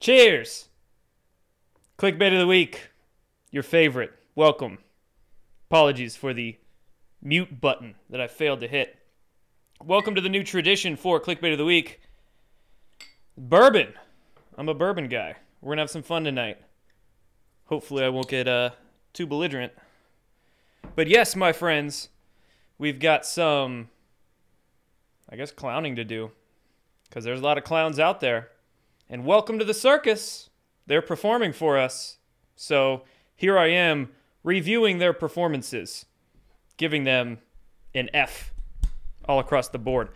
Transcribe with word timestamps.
Cheers. 0.00 0.70
Clickbait 1.98 2.32
of 2.32 2.38
the 2.38 2.46
week. 2.46 2.88
Your 3.50 3.62
favorite. 3.62 4.10
Welcome. 4.34 4.78
Apologies 5.68 6.16
for 6.16 6.32
the 6.32 6.56
mute 7.20 7.60
button 7.60 7.96
that 8.08 8.18
I 8.18 8.26
failed 8.26 8.60
to 8.60 8.66
hit. 8.66 8.96
Welcome 9.84 10.14
to 10.14 10.22
the 10.22 10.30
new 10.30 10.42
tradition 10.42 10.96
for 10.96 11.20
Clickbait 11.20 11.52
of 11.52 11.58
the 11.58 11.66
week. 11.66 12.00
Bourbon. 13.36 13.92
I'm 14.56 14.70
a 14.70 14.74
bourbon 14.74 15.06
guy. 15.06 15.36
We're 15.60 15.72
gonna 15.72 15.82
have 15.82 15.90
some 15.90 16.02
fun 16.02 16.24
tonight. 16.24 16.56
Hopefully, 17.66 18.02
I 18.02 18.08
won't 18.08 18.28
get 18.28 18.48
uh, 18.48 18.70
too 19.12 19.26
belligerent. 19.26 19.74
But 20.96 21.08
yes, 21.08 21.36
my 21.36 21.52
friends, 21.52 22.08
we've 22.78 22.98
got 22.98 23.26
some, 23.26 23.90
I 25.28 25.36
guess, 25.36 25.52
clowning 25.52 25.96
to 25.96 26.04
do. 26.04 26.30
Because 27.06 27.22
there's 27.22 27.40
a 27.40 27.44
lot 27.44 27.58
of 27.58 27.64
clowns 27.64 27.98
out 27.98 28.20
there. 28.20 28.49
And 29.12 29.24
welcome 29.24 29.58
to 29.58 29.64
the 29.64 29.74
circus. 29.74 30.50
They're 30.86 31.02
performing 31.02 31.52
for 31.52 31.76
us. 31.76 32.18
So 32.54 33.02
here 33.34 33.58
I 33.58 33.66
am 33.66 34.10
reviewing 34.44 34.98
their 34.98 35.12
performances, 35.12 36.06
giving 36.76 37.02
them 37.02 37.38
an 37.92 38.08
F 38.14 38.54
all 39.24 39.40
across 39.40 39.68
the 39.68 39.80
board. 39.80 40.10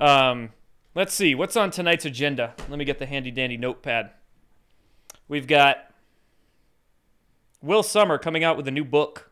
Um, 0.00 0.50
let's 0.96 1.14
see, 1.14 1.36
what's 1.36 1.56
on 1.56 1.70
tonight's 1.70 2.04
agenda? 2.04 2.54
Let 2.68 2.80
me 2.80 2.84
get 2.84 2.98
the 2.98 3.06
handy 3.06 3.30
dandy 3.30 3.56
notepad. 3.56 4.10
We've 5.28 5.46
got 5.46 5.76
Will 7.62 7.84
Sommer 7.84 8.18
coming 8.18 8.42
out 8.42 8.56
with 8.56 8.66
a 8.66 8.72
new 8.72 8.84
book 8.84 9.30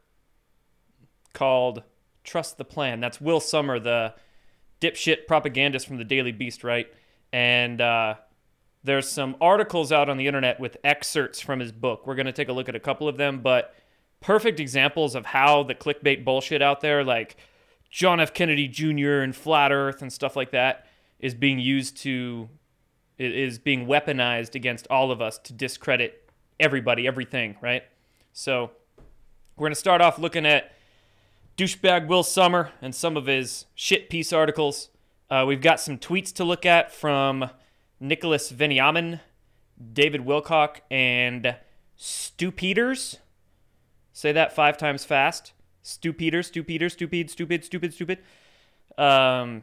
called 1.33 1.83
Trust 2.23 2.59
the 2.59 2.65
Plan. 2.65 3.01
That's 3.01 3.21
Will 3.21 3.41
Sommer, 3.41 3.81
the 3.81 4.15
dipshit 4.81 5.27
propagandist 5.27 5.89
from 5.89 5.97
the 5.97 6.05
Daily 6.05 6.31
Beast, 6.31 6.63
right? 6.63 6.87
And 7.33 7.81
uh, 7.81 8.15
there's 8.83 9.09
some 9.09 9.37
articles 9.41 9.93
out 9.93 10.09
on 10.09 10.17
the 10.17 10.27
internet 10.27 10.59
with 10.59 10.77
excerpts 10.83 11.41
from 11.41 11.61
his 11.61 11.73
book. 11.73 12.07
We're 12.07 12.15
going 12.15 12.27
to 12.27 12.33
take 12.33 12.49
a 12.49 12.53
look 12.53 12.69
at 12.69 12.75
a 12.75 12.81
couple 12.81 13.09
of 13.09 13.17
them, 13.17 13.41
but 13.41 13.75
perfect 14.21 14.61
examples 14.61 15.15
of 15.15 15.27
how 15.27 15.63
the 15.63 15.75
clickbait 15.75 16.25
bullshit 16.25 16.63
out 16.63 16.81
there, 16.81 17.05
like 17.05 17.37
John 17.91 18.21
F. 18.21 18.33
Kennedy 18.33 18.69
Jr. 18.69 19.21
and 19.21 19.35
Flat 19.37 19.73
Earth 19.73 20.01
and 20.01 20.13
stuff 20.13 20.37
like 20.37 20.51
that, 20.53 20.87
is 21.19 21.35
being 21.35 21.59
used 21.59 21.99
to, 21.99 22.49
is 23.19 23.59
being 23.59 23.87
weaponized 23.87 24.55
against 24.55 24.87
all 24.89 25.11
of 25.11 25.21
us 25.21 25.39
to 25.39 25.53
discredit 25.53 26.31
everybody, 26.59 27.07
everything, 27.07 27.57
right? 27.61 27.83
So 28.33 28.71
we're 29.57 29.65
going 29.65 29.73
to 29.73 29.81
start 29.81 30.01
off 30.01 30.19
looking 30.19 30.47
at 30.47 30.73
douchebag 31.59 32.07
Will 32.07 32.23
Sommer 32.23 32.71
and 32.81 32.95
some 32.95 33.19
of 33.19 33.27
his 33.27 33.67
shit 33.75 34.09
piece 34.09 34.33
articles. 34.33 34.89
Uh, 35.29 35.45
we've 35.47 35.61
got 35.61 35.81
some 35.81 35.99
tweets 35.99 36.33
to 36.35 36.45
look 36.45 36.65
at 36.65 36.93
from 36.93 37.51
Nicholas 38.01 38.51
Veniamin, 38.51 39.21
David 39.93 40.23
Wilcock, 40.25 40.81
and 40.91 41.57
Stu 41.97 42.51
Peters. 42.51 43.19
Say 44.13 44.33
that 44.33 44.55
five 44.55 44.77
times 44.79 45.05
fast. 45.05 45.53
Stu 45.83 46.13
Peters, 46.13 46.49
Stu 46.49 46.65
Peters, 46.65 46.95
stupid, 46.95 47.31
stupid, 47.31 47.65
stupid, 47.65 47.95
stupid. 47.95 48.19
Um, 48.99 49.63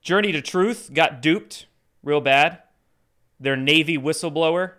Journey 0.00 0.32
to 0.32 0.42
Truth 0.42 0.90
got 0.92 1.22
duped 1.22 1.66
real 2.02 2.20
bad. 2.20 2.62
Their 3.38 3.56
Navy 3.56 3.96
whistleblower, 3.96 4.72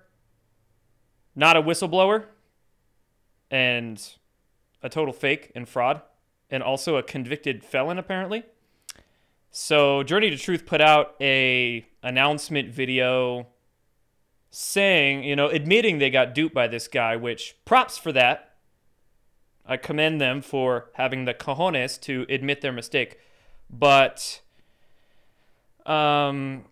not 1.35 1.57
a 1.57 1.61
whistleblower, 1.61 2.25
and 3.49 4.01
a 4.83 4.89
total 4.89 5.13
fake 5.13 5.51
and 5.55 5.67
fraud, 5.67 6.01
and 6.49 6.61
also 6.61 6.95
a 6.95 7.03
convicted 7.03 7.63
felon 7.63 7.97
apparently. 7.97 8.43
So 9.51 10.01
Journey 10.03 10.29
to 10.29 10.37
Truth 10.37 10.65
put 10.65 10.79
out 10.79 11.15
a 11.19 11.85
announcement 12.01 12.69
video 12.69 13.47
saying, 14.49 15.25
you 15.25 15.35
know, 15.35 15.47
admitting 15.47 15.99
they 15.99 16.09
got 16.09 16.33
duped 16.33 16.55
by 16.55 16.67
this 16.67 16.87
guy, 16.87 17.17
which 17.17 17.55
props 17.65 17.97
for 17.97 18.13
that. 18.13 18.55
I 19.65 19.75
commend 19.75 20.19
them 20.21 20.41
for 20.41 20.89
having 20.93 21.25
the 21.25 21.33
cojones 21.33 21.99
to 22.01 22.25
admit 22.29 22.61
their 22.61 22.71
mistake. 22.71 23.19
But 23.69 24.41
um 25.85 26.65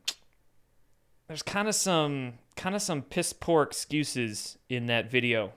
there's 1.27 1.43
kind 1.43 1.67
of 1.67 1.75
some 1.75 2.33
kind 2.55 2.75
of 2.75 2.81
some 2.81 3.01
piss 3.01 3.33
poor 3.33 3.63
excuses 3.63 4.57
in 4.69 4.85
that 4.85 5.09
video 5.09 5.53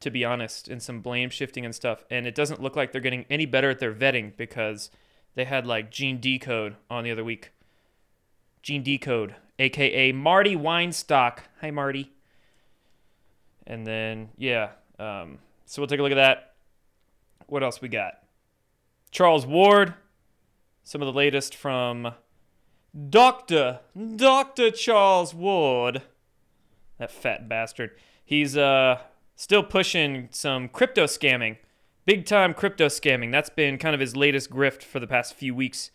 to 0.00 0.10
be 0.10 0.24
honest 0.24 0.68
and 0.68 0.82
some 0.82 1.00
blame 1.00 1.30
shifting 1.30 1.64
and 1.64 1.74
stuff 1.74 2.04
and 2.10 2.26
it 2.26 2.34
doesn't 2.34 2.60
look 2.60 2.76
like 2.76 2.92
they're 2.92 3.00
getting 3.00 3.24
any 3.30 3.46
better 3.46 3.70
at 3.70 3.78
their 3.78 3.94
vetting 3.94 4.36
because 4.36 4.90
they 5.34 5.44
had 5.44 5.66
like 5.66 5.90
Gene 5.90 6.20
Decode 6.20 6.76
on 6.90 7.04
the 7.04 7.10
other 7.10 7.24
week. 7.24 7.50
Gene 8.62 8.82
Decode, 8.82 9.34
aka 9.58 10.12
Marty 10.12 10.56
Weinstock. 10.56 11.40
Hi, 11.60 11.70
Marty. 11.70 12.12
And 13.66 13.86
then, 13.86 14.30
yeah, 14.36 14.70
um, 14.98 15.38
so 15.66 15.80
we'll 15.80 15.86
take 15.86 16.00
a 16.00 16.02
look 16.02 16.12
at 16.12 16.16
that. 16.16 16.54
What 17.46 17.62
else 17.62 17.80
we 17.80 17.88
got? 17.88 18.20
Charles 19.10 19.46
Ward, 19.46 19.94
some 20.82 21.02
of 21.02 21.06
the 21.06 21.12
latest 21.12 21.54
from 21.54 22.14
Dr. 23.08 23.80
Dr. 24.16 24.70
Charles 24.70 25.34
Ward. 25.34 26.02
That 26.98 27.10
fat 27.10 27.48
bastard. 27.48 27.92
He's 28.24 28.56
uh, 28.56 28.98
still 29.36 29.62
pushing 29.62 30.28
some 30.30 30.68
crypto 30.68 31.04
scamming 31.04 31.56
big 32.06 32.26
time 32.26 32.54
crypto 32.54 32.86
scamming. 32.86 33.32
That's 33.32 33.50
been 33.50 33.78
kind 33.78 33.94
of 33.94 34.00
his 34.00 34.16
latest 34.16 34.50
grift 34.50 34.82
for 34.82 35.00
the 35.00 35.06
past 35.06 35.34
few 35.34 35.54
weeks. 35.54 35.90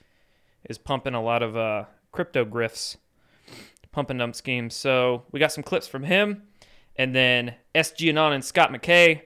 Is 0.70 0.78
pumping 0.78 1.14
a 1.14 1.24
lot 1.24 1.42
of 1.42 1.56
uh, 1.56 1.86
crypto 2.12 2.44
grifts, 2.44 2.98
pumping 3.92 4.18
dump 4.18 4.36
schemes. 4.36 4.76
So 4.76 5.24
we 5.32 5.40
got 5.40 5.54
some 5.54 5.64
clips 5.64 5.88
from 5.88 6.04
him, 6.04 6.44
and 6.98 7.16
then 7.16 7.56
SGAnon 7.74 8.34
and 8.34 8.44
Scott 8.44 8.72
McKay. 8.72 9.22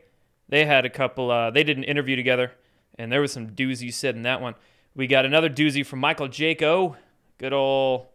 They 0.48 0.66
had 0.66 0.86
a 0.86 0.90
couple. 0.90 1.32
Uh, 1.32 1.50
they 1.50 1.64
did 1.64 1.78
an 1.78 1.84
interview 1.84 2.16
together, 2.16 2.52
and 3.00 3.12
there 3.12 3.22
was 3.22 3.32
some 3.32 3.50
doozies 3.50 3.96
said 3.96 4.16
in 4.16 4.22
that 4.24 4.42
one. 4.42 4.54
We 4.96 5.08
got 5.08 5.26
another 5.26 5.50
doozy 5.50 5.84
from 5.84 6.00
Michael 6.00 6.28
Jaco, 6.28 6.96
good 7.40 7.54
old 7.54 8.08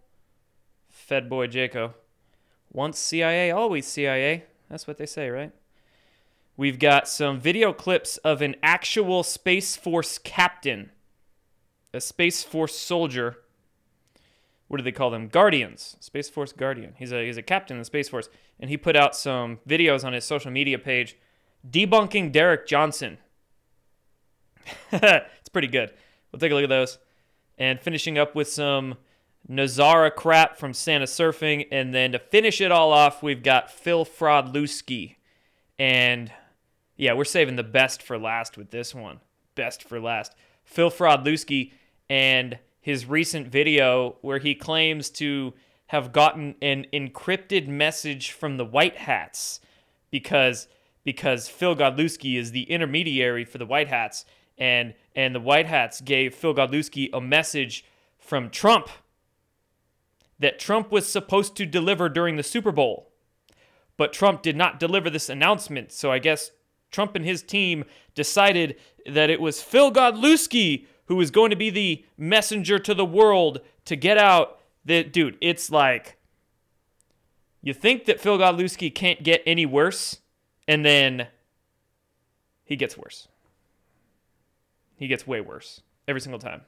Fed 0.89 1.29
boy 1.29 1.49
Jaco. 1.49 1.95
Once 2.71 2.99
CIA, 2.99 3.51
always 3.51 3.87
CIA. 3.87 4.45
That's 4.69 4.87
what 4.87 4.99
they 4.99 5.07
say, 5.07 5.29
right? 5.31 5.53
We've 6.59 6.81
got 6.81 7.07
some 7.07 7.39
video 7.39 7.73
clips 7.73 8.17
of 8.19 8.43
an 8.43 8.57
actual 8.65 9.23
Space 9.23 9.77
Force 9.77 10.19
captain, 10.19 10.91
a 11.95 12.01
Space 12.01 12.43
Force 12.43 12.77
soldier. 12.77 13.37
What 14.67 14.79
do 14.79 14.83
they 14.83 14.91
call 14.91 15.11
them? 15.11 15.29
Guardians. 15.29 15.97
Space 16.01 16.29
Force 16.29 16.51
Guardian. 16.51 16.95
He's 16.99 17.13
a, 17.13 17.25
he's 17.25 17.37
a 17.37 17.43
captain 17.43 17.77
in 17.77 17.81
the 17.81 17.85
Space 17.85 18.09
Force. 18.09 18.29
And 18.59 18.71
he 18.71 18.77
put 18.77 18.97
out 18.97 19.15
some 19.15 19.61
videos 19.69 20.05
on 20.05 20.13
his 20.13 20.25
social 20.25 20.51
media 20.51 20.81
page 20.81 21.17
debunking 21.65 22.33
Derek 22.33 22.67
Johnson. 22.67 23.19
it's 24.91 25.49
pretty 25.53 25.69
good. 25.69 25.93
We'll 26.33 26.41
take 26.41 26.51
a 26.51 26.57
look 26.57 26.65
at 26.65 26.69
those. 26.69 26.99
And 27.57 27.81
finishing 27.81 28.19
up 28.19 28.35
with 28.35 28.49
some 28.49 28.97
NESARA 29.49 30.17
crap 30.17 30.57
from 30.57 30.75
Santa 30.75 31.07
Surfing. 31.07 31.69
And 31.71 31.95
then 31.95 32.11
to 32.11 32.19
finish 32.19 32.61
it 32.61 32.73
all 32.73 32.93
off, 32.93 33.23
we've 33.23 33.45
got 33.45 33.71
Phil 33.71 34.05
Fraudlewski. 34.05 35.15
And 35.79 36.33
yeah, 36.99 37.15
we're 37.15 37.25
saving 37.25 37.57
the 37.57 37.63
best 37.63 38.03
for 38.03 38.19
last 38.19 38.59
with 38.59 38.71
this 38.71 38.95
one. 38.95 39.21
Best 39.55 39.83
for 39.83 40.01
last. 40.01 40.35
Phil 40.65 40.91
Fraudlewski 40.91 41.73
and 42.11 42.59
his 42.81 43.07
recent 43.07 43.47
video 43.49 44.17
where 44.21 44.39
he 44.39 44.55
claims 44.55 45.09
to 45.11 45.55
have 45.87 46.13
gotten 46.13 46.57
an 46.61 46.87
encrypted 46.93 47.69
message 47.69 48.33
from 48.33 48.57
the 48.57 48.65
White 48.65 48.97
Hats 48.97 49.61
because 50.11 50.69
because 51.05 51.49
Phil 51.49 51.75
Godlewski 51.75 52.37
is 52.37 52.51
the 52.51 52.65
intermediary 52.65 53.45
for 53.45 53.57
the 53.59 53.65
White 53.65 53.89
Hats 53.89 54.27
and 54.59 54.93
and 55.15 55.35
the 55.35 55.41
White 55.41 55.67
Hats 55.67 56.01
gave 56.01 56.35
Phil 56.35 56.55
Godlewski 56.55 57.09
a 57.13 57.21
message 57.21 57.85
from 58.19 58.51
Trump 58.51 58.89
that 60.39 60.59
Trump 60.59 60.91
was 60.91 61.07
supposed 61.07 61.57
to 61.57 61.65
deliver 61.65 62.09
during 62.09 62.37
the 62.37 62.43
Super 62.43 62.73
Bowl. 62.73 63.13
But 63.97 64.13
Trump 64.13 64.43
did 64.43 64.57
not 64.57 64.79
deliver 64.79 65.11
this 65.11 65.29
announcement, 65.29 65.91
so 65.91 66.13
I 66.13 66.19
guess 66.19 66.53
Trump 66.91 67.15
and 67.15 67.25
his 67.25 67.43
team 67.43 67.85
decided 68.15 68.77
that 69.07 69.31
it 69.31 69.41
was 69.41 69.63
Phil 69.63 69.93
Godlewski 69.93 70.87
who 71.07 71.17
was 71.17 71.31
going 71.31 71.51
to 71.51 71.57
be 71.57 71.71
the 71.71 72.05
messenger 72.17 72.79
to 72.79 72.95
the 72.95 73.05
world 73.05 73.61
to 73.87 73.97
get 73.97 74.19
out 74.19 74.61
that 74.85 75.13
dude, 75.13 75.37
it's 75.41 75.71
like 75.71 76.17
you 77.63 77.73
think 77.73 78.05
that 78.05 78.21
Phil 78.21 78.39
Godlewski 78.39 78.95
can't 78.95 79.23
get 79.23 79.43
any 79.47 79.67
worse 79.67 80.21
and 80.67 80.85
then 80.85 81.29
he 82.65 82.77
gets 82.77 82.97
worse. 82.97 83.29
He 84.97 85.09
gets 85.09 85.27
way 85.27 85.41
worse 85.41 85.81
every 86.07 86.21
single 86.21 86.39
time. 86.39 86.63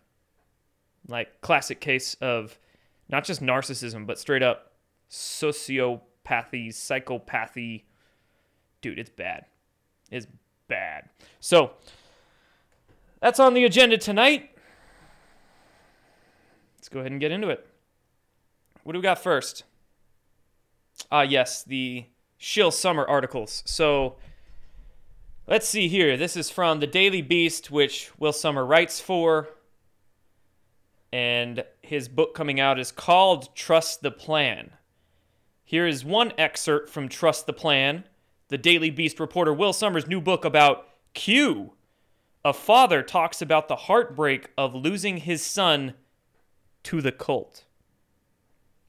Like 1.06 1.40
classic 1.43 1.81
case 1.81 2.14
of 2.20 2.58
not 3.08 3.25
just 3.25 3.43
narcissism 3.43 4.06
but 4.06 4.19
straight 4.19 4.43
up 4.43 4.72
sociopathy, 5.11 6.00
psychopathy. 6.69 7.82
Dude, 8.81 8.99
it's 8.99 9.11
bad 9.11 9.44
is 10.11 10.27
bad. 10.69 11.09
So 11.41 11.73
that's 13.21 13.41
on 13.41 13.55
the 13.55 13.65
agenda 13.65 13.99
tonight. 13.99 14.51
Let's 16.77 16.89
go 16.89 17.01
ahead 17.01 17.12
and 17.12 17.21
get 17.21 17.33
into 17.33 17.49
it. 17.49 17.67
What 18.83 18.95
do 18.95 18.99
we 18.99 19.03
got 19.03 19.23
first? 19.23 19.65
Ah, 21.11 21.23
yes, 21.23 21.62
the 21.62 22.07
Shill 22.39 22.71
Summer 22.71 23.07
articles. 23.07 23.62
So 23.67 24.17
let's 25.47 25.69
see 25.69 25.89
here. 25.89 26.17
This 26.17 26.37
is 26.37 26.51
from 26.51 26.81
the 26.81 26.87
Daily 26.87 27.23
Beast, 27.23 27.71
which 27.71 28.11
Will 28.19 28.33
Sommer 28.33 28.65
writes 28.65 29.01
for. 29.01 29.49
And 31.13 31.65
his 31.83 32.09
book 32.09 32.35
coming 32.35 32.61
out 32.61 32.79
is 32.79 32.93
called 32.93 33.55
Trust 33.55 34.03
the 34.03 34.11
Plan. 34.11 34.71
Here 35.65 35.87
is 35.87 36.05
one 36.05 36.33
excerpt 36.39 36.89
from 36.89 37.09
Trust 37.09 37.47
the 37.47 37.53
Plan, 37.53 38.05
the 38.50 38.58
Daily 38.58 38.91
Beast 38.91 39.19
reporter 39.19 39.55
Will 39.55 39.73
Sommers' 39.73 40.08
new 40.08 40.20
book 40.20 40.44
about 40.44 40.88
Q. 41.14 41.73
A 42.44 42.52
father 42.52 43.02
talks 43.02 43.41
about 43.41 43.69
the 43.69 43.76
heartbreak 43.76 44.50
of 44.58 44.75
losing 44.75 45.19
his 45.19 45.41
son 45.41 45.94
to 46.82 47.00
the 47.00 47.12
cult. 47.12 47.64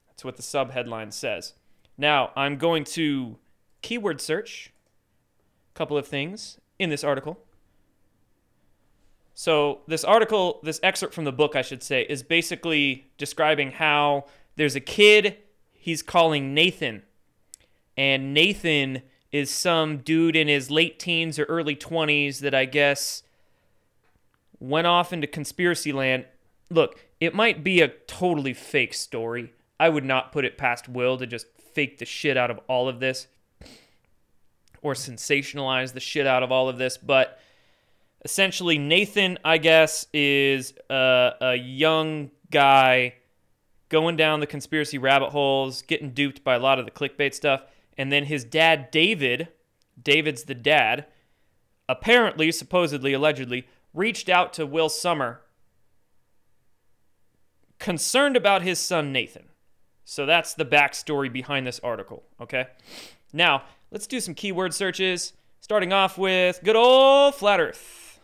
That's 0.07 0.25
what 0.25 0.35
the 0.35 0.43
subheadline 0.43 1.13
says. 1.13 1.53
Now, 1.95 2.31
I'm 2.35 2.57
going 2.57 2.83
to 2.85 3.37
keyword 3.83 4.19
search 4.19 4.73
a 5.73 5.77
couple 5.77 5.97
of 5.97 6.07
things 6.07 6.57
in 6.79 6.89
this 6.89 7.03
article. 7.03 7.39
So, 9.35 9.81
this 9.87 10.03
article, 10.03 10.59
this 10.63 10.79
excerpt 10.81 11.13
from 11.13 11.25
the 11.25 11.31
book, 11.31 11.55
I 11.55 11.61
should 11.61 11.83
say, 11.83 12.05
is 12.09 12.23
basically 12.23 13.11
describing 13.17 13.71
how 13.71 14.25
there's 14.55 14.75
a 14.75 14.81
kid 14.81 15.37
he's 15.71 16.01
calling 16.01 16.55
Nathan. 16.55 17.03
And 17.95 18.33
Nathan 18.33 19.03
is 19.31 19.49
some 19.49 19.97
dude 19.97 20.35
in 20.35 20.47
his 20.47 20.69
late 20.69 20.99
teens 20.99 21.39
or 21.39 21.43
early 21.45 21.75
20s 21.75 22.39
that 22.39 22.53
I 22.53 22.65
guess 22.65 23.23
went 24.59 24.87
off 24.87 25.13
into 25.13 25.27
conspiracy 25.27 25.91
land. 25.91 26.25
Look, 26.69 26.99
it 27.19 27.33
might 27.33 27.63
be 27.63 27.81
a 27.81 27.87
totally 27.87 28.53
fake 28.53 28.93
story. 28.93 29.53
I 29.79 29.89
would 29.89 30.05
not 30.05 30.31
put 30.31 30.45
it 30.45 30.57
past 30.57 30.87
Will 30.89 31.17
to 31.17 31.25
just 31.25 31.47
fake 31.73 31.97
the 31.97 32.05
shit 32.05 32.37
out 32.37 32.51
of 32.51 32.59
all 32.67 32.87
of 32.89 32.99
this 32.99 33.27
or 34.81 34.93
sensationalize 34.93 35.93
the 35.93 35.99
shit 35.99 36.25
out 36.25 36.43
of 36.43 36.51
all 36.51 36.67
of 36.67 36.77
this, 36.77 36.97
but 36.97 37.39
essentially 38.25 38.77
Nathan, 38.77 39.37
I 39.45 39.57
guess, 39.57 40.07
is 40.13 40.73
a, 40.89 41.33
a 41.39 41.55
young 41.55 42.31
guy 42.49 43.15
going 43.89 44.15
down 44.15 44.39
the 44.39 44.47
conspiracy 44.47 44.97
rabbit 44.97 45.29
holes, 45.29 45.81
getting 45.83 46.11
duped 46.11 46.43
by 46.43 46.55
a 46.55 46.59
lot 46.59 46.79
of 46.79 46.85
the 46.85 46.91
clickbait 46.91 47.33
stuff, 47.33 47.63
and 47.97 48.11
then 48.11 48.25
his 48.25 48.43
dad 48.43 48.91
David, 48.91 49.49
David's 50.01 50.43
the 50.43 50.55
dad, 50.55 51.05
apparently, 51.88 52.51
supposedly, 52.51 53.13
allegedly, 53.13 53.67
reached 53.93 54.29
out 54.29 54.53
to 54.53 54.65
Will 54.65 54.89
Sommer 54.89 55.41
concerned 57.79 58.38
about 58.38 58.61
his 58.61 58.79
son 58.79 59.11
Nathan. 59.11 59.45
So 60.05 60.25
that's 60.25 60.53
the 60.53 60.65
backstory 60.65 61.31
behind 61.31 61.65
this 61.65 61.79
article, 61.79 62.23
okay? 62.39 62.67
Now, 63.33 63.63
let's 63.91 64.07
do 64.07 64.19
some 64.19 64.33
keyword 64.33 64.73
searches, 64.73 65.33
starting 65.59 65.91
off 65.91 66.17
with 66.17 66.61
good 66.63 66.75
old 66.75 67.35
flat 67.35 67.59
earth. 67.59 68.19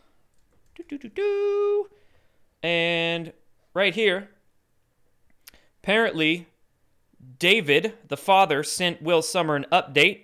And 2.64 3.34
right 3.74 3.94
here, 3.94 4.30
apparently, 5.84 6.48
David, 7.40 7.94
the 8.08 8.18
father, 8.18 8.64
sent 8.64 9.02
Will 9.02 9.22
Sommer 9.22 9.56
an 9.56 9.66
update 9.72 10.22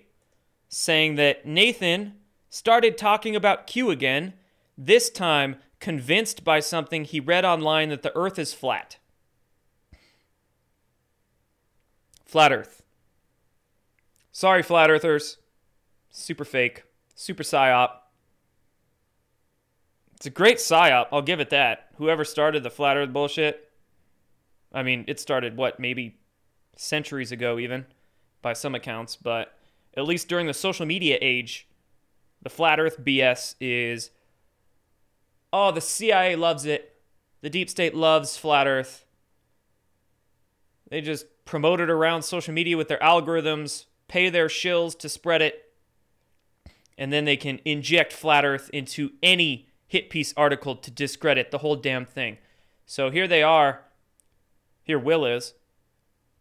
saying 0.68 1.16
that 1.16 1.46
Nathan 1.46 2.14
started 2.48 2.96
talking 2.96 3.36
about 3.36 3.66
Q 3.66 3.90
again, 3.90 4.34
this 4.76 5.10
time 5.10 5.56
convinced 5.80 6.44
by 6.44 6.60
something 6.60 7.04
he 7.04 7.20
read 7.20 7.44
online 7.44 7.90
that 7.90 8.02
the 8.02 8.16
earth 8.16 8.38
is 8.38 8.54
flat. 8.54 8.96
Flat 12.24 12.52
Earth. 12.52 12.82
Sorry, 14.32 14.62
Flat 14.62 14.90
Earthers. 14.90 15.36
Super 16.10 16.44
fake. 16.44 16.82
Super 17.14 17.44
psyop. 17.44 17.90
It's 20.16 20.26
a 20.26 20.30
great 20.30 20.56
psyop, 20.56 21.06
I'll 21.12 21.22
give 21.22 21.38
it 21.38 21.50
that. 21.50 21.90
Whoever 21.96 22.24
started 22.24 22.62
the 22.62 22.70
Flat 22.70 22.96
Earth 22.96 23.12
bullshit. 23.12 23.70
I 24.72 24.82
mean, 24.82 25.04
it 25.06 25.20
started, 25.20 25.56
what, 25.56 25.78
maybe 25.78 26.16
centuries 26.76 27.32
ago, 27.32 27.58
even, 27.58 27.86
by 28.42 28.52
some 28.52 28.74
accounts, 28.74 29.16
but 29.16 29.56
at 29.96 30.04
least 30.04 30.28
during 30.28 30.46
the 30.46 30.54
social 30.54 30.86
media 30.86 31.18
age, 31.20 31.68
the 32.42 32.50
Flat 32.50 32.78
Earth 32.78 33.00
BS 33.02 33.54
is 33.60 34.10
oh, 35.52 35.70
the 35.70 35.80
CIA 35.80 36.34
loves 36.34 36.64
it. 36.66 36.96
The 37.40 37.50
deep 37.50 37.70
state 37.70 37.94
loves 37.94 38.36
Flat 38.36 38.66
Earth. 38.66 39.04
They 40.90 41.00
just 41.00 41.26
promote 41.44 41.80
it 41.80 41.88
around 41.90 42.22
social 42.22 42.52
media 42.52 42.76
with 42.76 42.88
their 42.88 42.98
algorithms, 42.98 43.84
pay 44.08 44.30
their 44.30 44.48
shills 44.48 44.98
to 44.98 45.08
spread 45.08 45.42
it, 45.42 45.72
and 46.98 47.12
then 47.12 47.24
they 47.24 47.36
can 47.36 47.60
inject 47.64 48.12
Flat 48.12 48.44
Earth 48.44 48.68
into 48.72 49.12
any 49.22 49.68
hit 49.86 50.10
piece 50.10 50.34
article 50.36 50.74
to 50.76 50.90
discredit 50.90 51.50
the 51.50 51.58
whole 51.58 51.76
damn 51.76 52.04
thing. 52.04 52.38
So 52.84 53.10
here 53.10 53.28
they 53.28 53.42
are. 53.42 53.82
Here 54.82 54.98
Will 54.98 55.24
is 55.24 55.54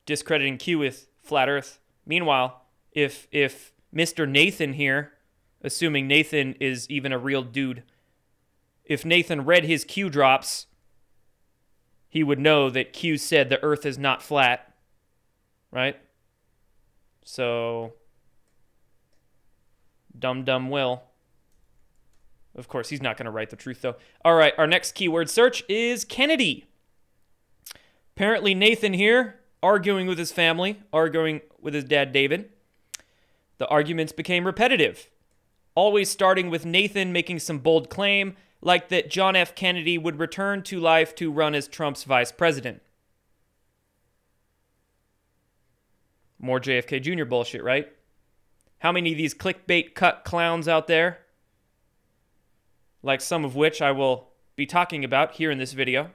discrediting 0.06 0.58
Q 0.58 0.80
with 0.80 1.08
Flat 1.22 1.50
Earth. 1.50 1.80
Meanwhile, 2.06 2.62
if 2.92 3.28
if 3.32 3.72
Mr. 3.94 4.28
Nathan 4.28 4.74
here, 4.74 5.14
assuming 5.62 6.08
Nathan 6.08 6.54
is 6.60 6.90
even 6.90 7.12
a 7.12 7.18
real 7.18 7.44
dude, 7.44 7.84
if 8.86 9.06
Nathan 9.06 9.46
read 9.46 9.66
his 9.66 9.86
Q 9.86 10.10
drops, 10.10 10.68
he 12.10 12.24
would 12.24 12.40
know 12.40 12.70
that 12.70 12.94
Q 12.94 13.18
said 13.18 13.50
the 13.50 13.64
earth 13.64 13.86
is 13.86 13.98
not 13.98 14.22
flat 14.22 14.74
right? 15.74 15.98
So, 17.26 17.94
Dumb 20.18 20.44
Dumb 20.44 20.70
Will. 20.70 21.02
Of 22.56 22.68
course, 22.68 22.90
he's 22.90 23.02
not 23.02 23.18
going 23.18 23.26
to 23.26 23.32
write 23.32 23.50
the 23.50 23.56
truth, 23.56 23.82
though. 23.82 23.96
All 24.24 24.36
right, 24.36 24.54
our 24.58 24.68
next 24.68 24.92
keyword 24.94 25.30
search 25.30 25.64
is 25.68 26.06
Kennedy. 26.06 26.66
Apparently, 28.16 28.54
Nathan 28.54 28.94
here, 28.94 29.40
arguing 29.64 30.06
with 30.06 30.20
his 30.20 30.32
family, 30.32 30.82
arguing 30.92 31.42
with 31.60 31.74
his 31.74 31.86
dad, 31.86 32.12
David. 32.12 32.50
The 33.58 33.68
arguments 33.68 34.12
became 34.12 34.46
repetitive, 34.46 35.10
always 35.74 36.10
starting 36.10 36.50
with 36.50 36.66
Nathan 36.66 37.14
making 37.14 37.40
some 37.40 37.60
bold 37.60 37.90
claim, 37.90 38.36
like 38.62 38.90
that 38.90 39.10
John 39.10 39.36
F. 39.36 39.56
Kennedy 39.56 39.98
would 39.98 40.20
return 40.20 40.64
to 40.64 40.80
life 40.80 41.16
to 41.16 41.32
run 41.32 41.56
as 41.56 41.68
Trump's 41.68 42.04
vice 42.04 42.32
president. 42.32 42.82
More 46.40 46.60
JFK 46.60 47.02
Jr. 47.02 47.24
bullshit, 47.24 47.64
right? 47.64 47.88
How 48.80 48.92
many 48.92 49.14
of 49.14 49.18
these 49.18 49.34
clickbait 49.34 49.96
cut 49.96 50.26
clowns 50.26 50.68
out 50.68 50.88
there, 50.88 51.20
like 53.02 53.22
some 53.22 53.46
of 53.46 53.56
which 53.56 53.82
I 53.82 53.92
will 53.92 54.28
be 54.58 54.66
talking 54.66 55.06
about 55.06 55.34
here 55.34 55.52
in 55.52 55.58
this 55.58 55.72
video, 55.72 56.12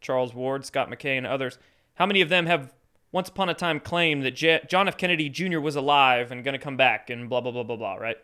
Charles 0.00 0.34
Ward, 0.34 0.64
Scott 0.64 0.90
McKay, 0.90 1.16
and 1.16 1.26
others, 1.26 1.56
how 2.00 2.06
many 2.06 2.22
of 2.22 2.30
them 2.30 2.46
have 2.46 2.72
once 3.12 3.28
upon 3.28 3.50
a 3.50 3.54
time 3.54 3.78
claimed 3.78 4.24
that 4.24 4.30
J- 4.30 4.62
John 4.66 4.88
F. 4.88 4.96
Kennedy 4.96 5.28
Jr. 5.28 5.60
was 5.60 5.76
alive 5.76 6.32
and 6.32 6.42
going 6.42 6.54
to 6.54 6.58
come 6.58 6.78
back 6.78 7.10
and 7.10 7.28
blah, 7.28 7.42
blah, 7.42 7.52
blah, 7.52 7.62
blah, 7.62 7.76
blah, 7.76 7.96
right? 7.96 8.16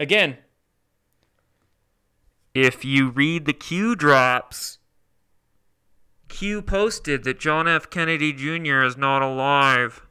Again, 0.00 0.38
if 2.54 2.86
you 2.86 3.10
read 3.10 3.44
the 3.44 3.52
Q 3.52 3.94
drops, 3.94 4.78
Q 6.28 6.62
posted 6.62 7.24
that 7.24 7.38
John 7.38 7.68
F. 7.68 7.90
Kennedy 7.90 8.32
Jr. 8.32 8.82
is 8.82 8.96
not 8.96 9.20
alive. 9.20 10.06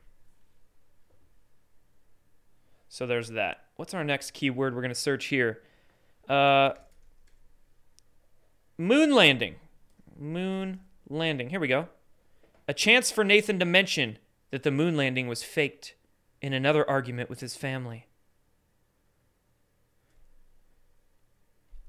So 2.88 3.08
there's 3.08 3.30
that. 3.30 3.64
What's 3.78 3.96
our 3.96 4.04
next 4.04 4.36
keyword 4.36 4.76
we're 4.76 4.82
going 4.82 4.90
to 4.90 4.96
search 4.96 5.26
here? 5.26 5.64
Uh, 6.30 6.74
moon 8.78 9.10
landing. 9.10 9.56
Moon 10.20 10.82
landing. 11.10 11.50
Here 11.50 11.60
we 11.60 11.68
go. 11.68 11.88
A 12.72 12.74
chance 12.74 13.12
for 13.12 13.26
Nathan 13.26 13.60
to 13.60 13.66
mention 13.66 14.18
that 14.50 14.64
the 14.64 14.72
moon 14.72 14.96
landing 14.96 15.28
was 15.28 15.44
faked 15.44 15.96
in 16.42 16.54
another 16.54 16.90
argument 16.90 17.30
with 17.30 17.42
his 17.42 17.54
family. 17.54 18.08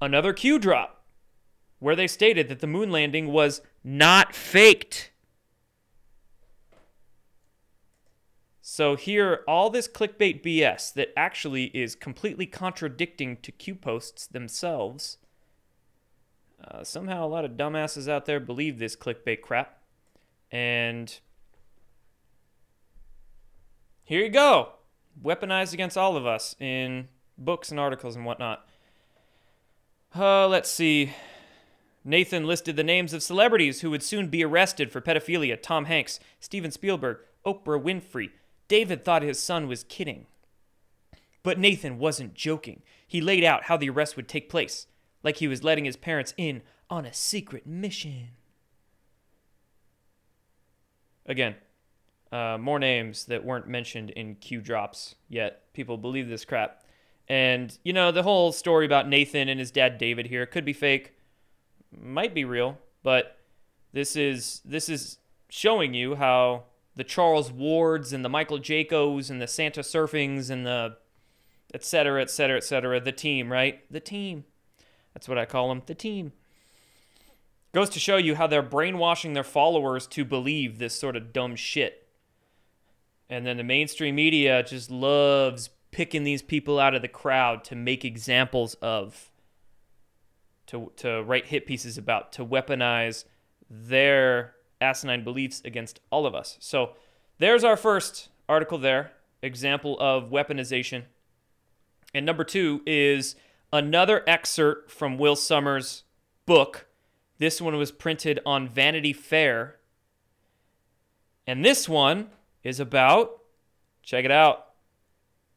Another 0.01 0.33
Q 0.33 0.59
drop 0.59 1.05
where 1.79 1.95
they 1.95 2.05
stated 2.05 2.49
that 2.49 2.59
the 2.59 2.67
moon 2.67 2.91
landing 2.91 3.31
was 3.31 3.61
not 3.81 4.35
faked. 4.35 5.11
So 8.59 8.97
here, 8.97 9.45
all 9.47 9.69
this 9.69 9.87
clickbait 9.87 10.43
BS 10.43 10.93
that 10.95 11.13
actually 11.15 11.67
is 11.67 11.95
completely 11.95 12.45
contradicting 12.45 13.37
to 13.37 13.53
Q 13.53 13.75
posts 13.75 14.27
themselves. 14.27 15.17
Uh, 16.61 16.83
somehow, 16.83 17.25
a 17.25 17.29
lot 17.29 17.45
of 17.45 17.51
dumbasses 17.51 18.09
out 18.09 18.25
there 18.25 18.41
believe 18.41 18.79
this 18.79 18.97
clickbait 18.97 19.39
crap, 19.39 19.82
and 20.53 21.19
here 24.03 24.21
you 24.21 24.29
go, 24.29 24.73
weaponized 25.21 25.73
against 25.73 25.97
all 25.97 26.15
of 26.15 26.27
us 26.27 26.55
in 26.59 27.07
books 27.39 27.71
and 27.71 27.79
articles 27.79 28.15
and 28.15 28.23
whatnot. 28.23 28.67
Uh, 30.15 30.47
let's 30.47 30.69
see. 30.69 31.11
Nathan 32.05 32.45
listed 32.45 32.75
the 32.75 32.83
names 32.83 33.13
of 33.13 33.23
celebrities 33.23 33.81
who 33.81 33.89
would 33.89 34.03
soon 34.03 34.27
be 34.27 34.43
arrested 34.43 34.91
for 34.91 35.01
pedophilia 35.01 35.59
Tom 35.59 35.85
Hanks, 35.85 36.19
Steven 36.39 36.69
Spielberg, 36.69 37.17
Oprah 37.43 37.81
Winfrey. 37.81 38.29
David 38.67 39.03
thought 39.03 39.23
his 39.23 39.41
son 39.41 39.67
was 39.67 39.83
kidding. 39.83 40.27
But 41.41 41.57
Nathan 41.57 41.97
wasn't 41.97 42.35
joking. 42.35 42.83
He 43.07 43.21
laid 43.21 43.43
out 43.43 43.63
how 43.63 43.77
the 43.77 43.89
arrest 43.89 44.15
would 44.15 44.27
take 44.27 44.49
place, 44.49 44.85
like 45.23 45.37
he 45.37 45.47
was 45.47 45.63
letting 45.63 45.85
his 45.85 45.95
parents 45.95 46.35
in 46.37 46.61
on 46.91 47.05
a 47.05 47.13
secret 47.13 47.65
mission. 47.65 48.29
Again, 51.25 51.55
uh, 52.31 52.57
more 52.59 52.79
names 52.79 53.25
that 53.25 53.45
weren't 53.45 53.67
mentioned 53.67 54.09
in 54.11 54.35
Q 54.35 54.61
drops 54.61 55.15
yet. 55.29 55.73
People 55.73 55.97
believe 55.97 56.27
this 56.27 56.45
crap. 56.45 56.83
And, 57.29 57.77
you 57.83 57.93
know, 57.93 58.11
the 58.11 58.23
whole 58.23 58.51
story 58.51 58.85
about 58.85 59.07
Nathan 59.07 59.47
and 59.47 59.59
his 59.59 59.71
dad 59.71 59.97
David 59.97 60.27
here 60.27 60.45
could 60.45 60.65
be 60.65 60.73
fake, 60.73 61.13
might 61.97 62.33
be 62.33 62.43
real, 62.43 62.77
but 63.01 63.37
this 63.93 64.15
is 64.15 64.61
this 64.65 64.89
is 64.89 65.19
showing 65.49 65.93
you 65.93 66.15
how 66.15 66.63
the 66.95 67.03
Charles 67.03 67.51
Wards 67.51 68.11
and 68.11 68.25
the 68.25 68.29
Michael 68.29 68.59
Jacos 68.59 69.29
and 69.29 69.41
the 69.41 69.47
Santa 69.47 69.81
Surfings 69.81 70.49
and 70.49 70.65
the 70.65 70.97
et 71.73 71.83
cetera, 71.83 72.21
et 72.21 72.29
cetera, 72.29 72.57
et 72.57 72.63
cetera, 72.63 72.99
the 72.99 73.11
team, 73.11 73.51
right? 73.51 73.81
The 73.91 73.99
team. 73.99 74.43
That's 75.13 75.29
what 75.29 75.37
I 75.37 75.45
call 75.45 75.69
them, 75.69 75.83
the 75.85 75.95
team. 75.95 76.33
Goes 77.73 77.89
to 77.89 77.99
show 77.99 78.17
you 78.17 78.35
how 78.35 78.45
they're 78.45 78.61
brainwashing 78.61 79.33
their 79.33 79.43
followers 79.43 80.05
to 80.07 80.23
believe 80.23 80.77
this 80.77 80.93
sort 80.93 81.15
of 81.15 81.33
dumb 81.33 81.55
shit. 81.55 82.07
And 83.29 83.47
then 83.47 83.57
the 83.57 83.63
mainstream 83.63 84.13
media 84.13 84.61
just 84.61 84.91
loves 84.91 85.71
picking 85.89 86.23
these 86.23 86.43
people 86.43 86.79
out 86.79 86.93
of 86.93 87.01
the 87.01 87.07
crowd 87.07 87.63
to 87.63 87.75
make 87.75 88.05
examples 88.05 88.75
of, 88.75 89.31
to, 90.67 90.91
to 90.97 91.23
write 91.23 91.47
hit 91.47 91.65
pieces 91.65 91.97
about, 91.97 92.31
to 92.33 92.45
weaponize 92.45 93.25
their 93.69 94.53
asinine 94.79 95.23
beliefs 95.23 95.61
against 95.65 95.99
all 96.11 96.27
of 96.27 96.35
us. 96.35 96.57
So 96.59 96.91
there's 97.39 97.63
our 97.63 97.77
first 97.77 98.29
article 98.47 98.77
there, 98.77 99.13
example 99.41 99.97
of 99.99 100.29
weaponization. 100.29 101.05
And 102.13 102.23
number 102.23 102.43
two 102.43 102.81
is 102.85 103.35
another 103.71 104.23
excerpt 104.27 104.91
from 104.91 105.17
Will 105.17 105.35
Sommers' 105.35 106.03
book. 106.45 106.85
This 107.37 107.61
one 107.61 107.75
was 107.77 107.91
printed 107.91 108.39
on 108.45 108.67
Vanity 108.67 109.13
Fair. 109.13 109.77
And 111.45 111.63
this 111.63 111.89
one 111.89 112.29
is 112.63 112.79
about, 112.79 113.41
check 114.01 114.23
it 114.23 114.31
out, 114.31 114.67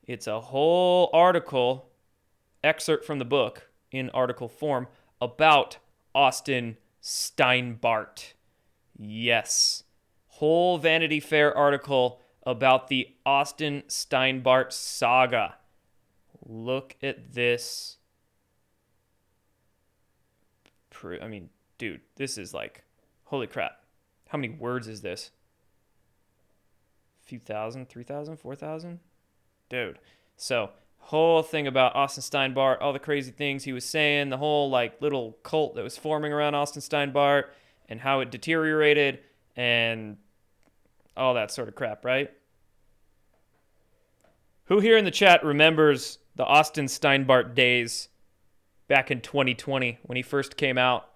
it's 0.04 0.26
a 0.26 0.40
whole 0.40 1.10
article, 1.12 1.90
excerpt 2.62 3.04
from 3.04 3.18
the 3.18 3.24
book 3.24 3.68
in 3.90 4.10
article 4.10 4.48
form 4.48 4.88
about 5.20 5.78
Austin 6.14 6.76
Steinbart. 7.02 8.34
Yes. 8.98 9.84
Whole 10.28 10.78
Vanity 10.78 11.20
Fair 11.20 11.56
article 11.56 12.20
about 12.44 12.88
the 12.88 13.14
Austin 13.24 13.82
Steinbart 13.88 14.72
saga. 14.72 15.56
Look 16.44 16.96
at 17.02 17.32
this. 17.32 17.98
I 21.22 21.28
mean, 21.28 21.50
dude, 21.78 22.00
this 22.16 22.38
is 22.38 22.54
like, 22.54 22.84
holy 23.24 23.46
crap. 23.46 23.80
How 24.28 24.38
many 24.38 24.54
words 24.54 24.88
is 24.88 25.02
this? 25.02 25.30
A 27.24 27.28
few 27.28 27.38
thousand, 27.38 27.88
three 27.88 28.04
thousand, 28.04 28.38
four 28.38 28.54
thousand? 28.54 29.00
Dude. 29.68 29.98
So, 30.36 30.70
whole 30.98 31.42
thing 31.42 31.66
about 31.66 31.94
Austin 31.94 32.22
Steinbart, 32.22 32.78
all 32.80 32.92
the 32.92 32.98
crazy 32.98 33.30
things 33.30 33.64
he 33.64 33.72
was 33.72 33.84
saying, 33.84 34.30
the 34.30 34.36
whole 34.36 34.70
like 34.70 35.00
little 35.00 35.38
cult 35.42 35.74
that 35.76 35.84
was 35.84 35.96
forming 35.96 36.32
around 36.32 36.54
Austin 36.54 36.82
Steinbart 36.82 37.44
and 37.88 38.00
how 38.00 38.20
it 38.20 38.30
deteriorated 38.30 39.20
and 39.54 40.16
all 41.16 41.34
that 41.34 41.50
sort 41.50 41.68
of 41.68 41.74
crap, 41.74 42.04
right? 42.04 42.30
Who 44.64 44.80
here 44.80 44.96
in 44.96 45.04
the 45.04 45.10
chat 45.12 45.44
remembers 45.44 46.18
the 46.34 46.44
Austin 46.44 46.86
Steinbart 46.86 47.54
days 47.54 48.08
back 48.88 49.10
in 49.10 49.20
2020 49.20 49.98
when 50.02 50.16
he 50.16 50.22
first 50.22 50.56
came 50.56 50.76
out? 50.76 51.08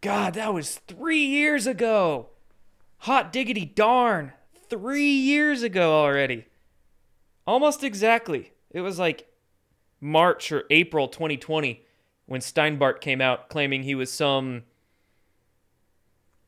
God, 0.00 0.34
that 0.34 0.54
was 0.54 0.76
three 0.86 1.24
years 1.24 1.66
ago. 1.66 2.28
Hot 2.98 3.32
diggity 3.32 3.64
darn. 3.64 4.32
Three 4.68 5.10
years 5.10 5.62
ago 5.62 6.00
already. 6.00 6.46
Almost 7.46 7.84
exactly. 7.84 8.52
It 8.70 8.80
was 8.80 8.98
like 8.98 9.28
March 10.00 10.50
or 10.52 10.64
April 10.70 11.08
2020 11.08 11.82
when 12.26 12.40
Steinbart 12.40 13.00
came 13.00 13.20
out 13.20 13.48
claiming 13.48 13.82
he 13.82 13.94
was 13.94 14.12
some 14.12 14.64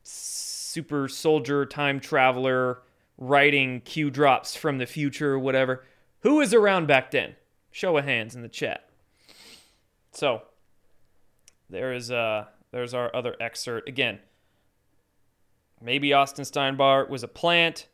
super 0.03 1.07
soldier 1.07 1.65
time 1.65 1.99
traveler 1.99 2.79
writing 3.17 3.81
Q 3.81 4.09
drops 4.09 4.55
from 4.55 4.77
the 4.77 4.85
future 4.85 5.33
or 5.33 5.39
whatever. 5.39 5.85
Who 6.21 6.35
was 6.35 6.53
around 6.53 6.87
back 6.87 7.11
then? 7.11 7.35
Show 7.71 7.97
of 7.97 8.05
hands 8.05 8.35
in 8.35 8.41
the 8.41 8.49
chat. 8.49 8.89
So 10.11 10.41
there 11.69 11.93
is 11.93 12.11
uh 12.11 12.45
there's 12.71 12.93
our 12.93 13.13
other 13.15 13.35
excerpt 13.39 13.87
again. 13.87 14.19
Maybe 15.81 16.13
Austin 16.13 16.45
Steinbart 16.45 17.09
was 17.09 17.23
a 17.23 17.27
plant 17.27 17.87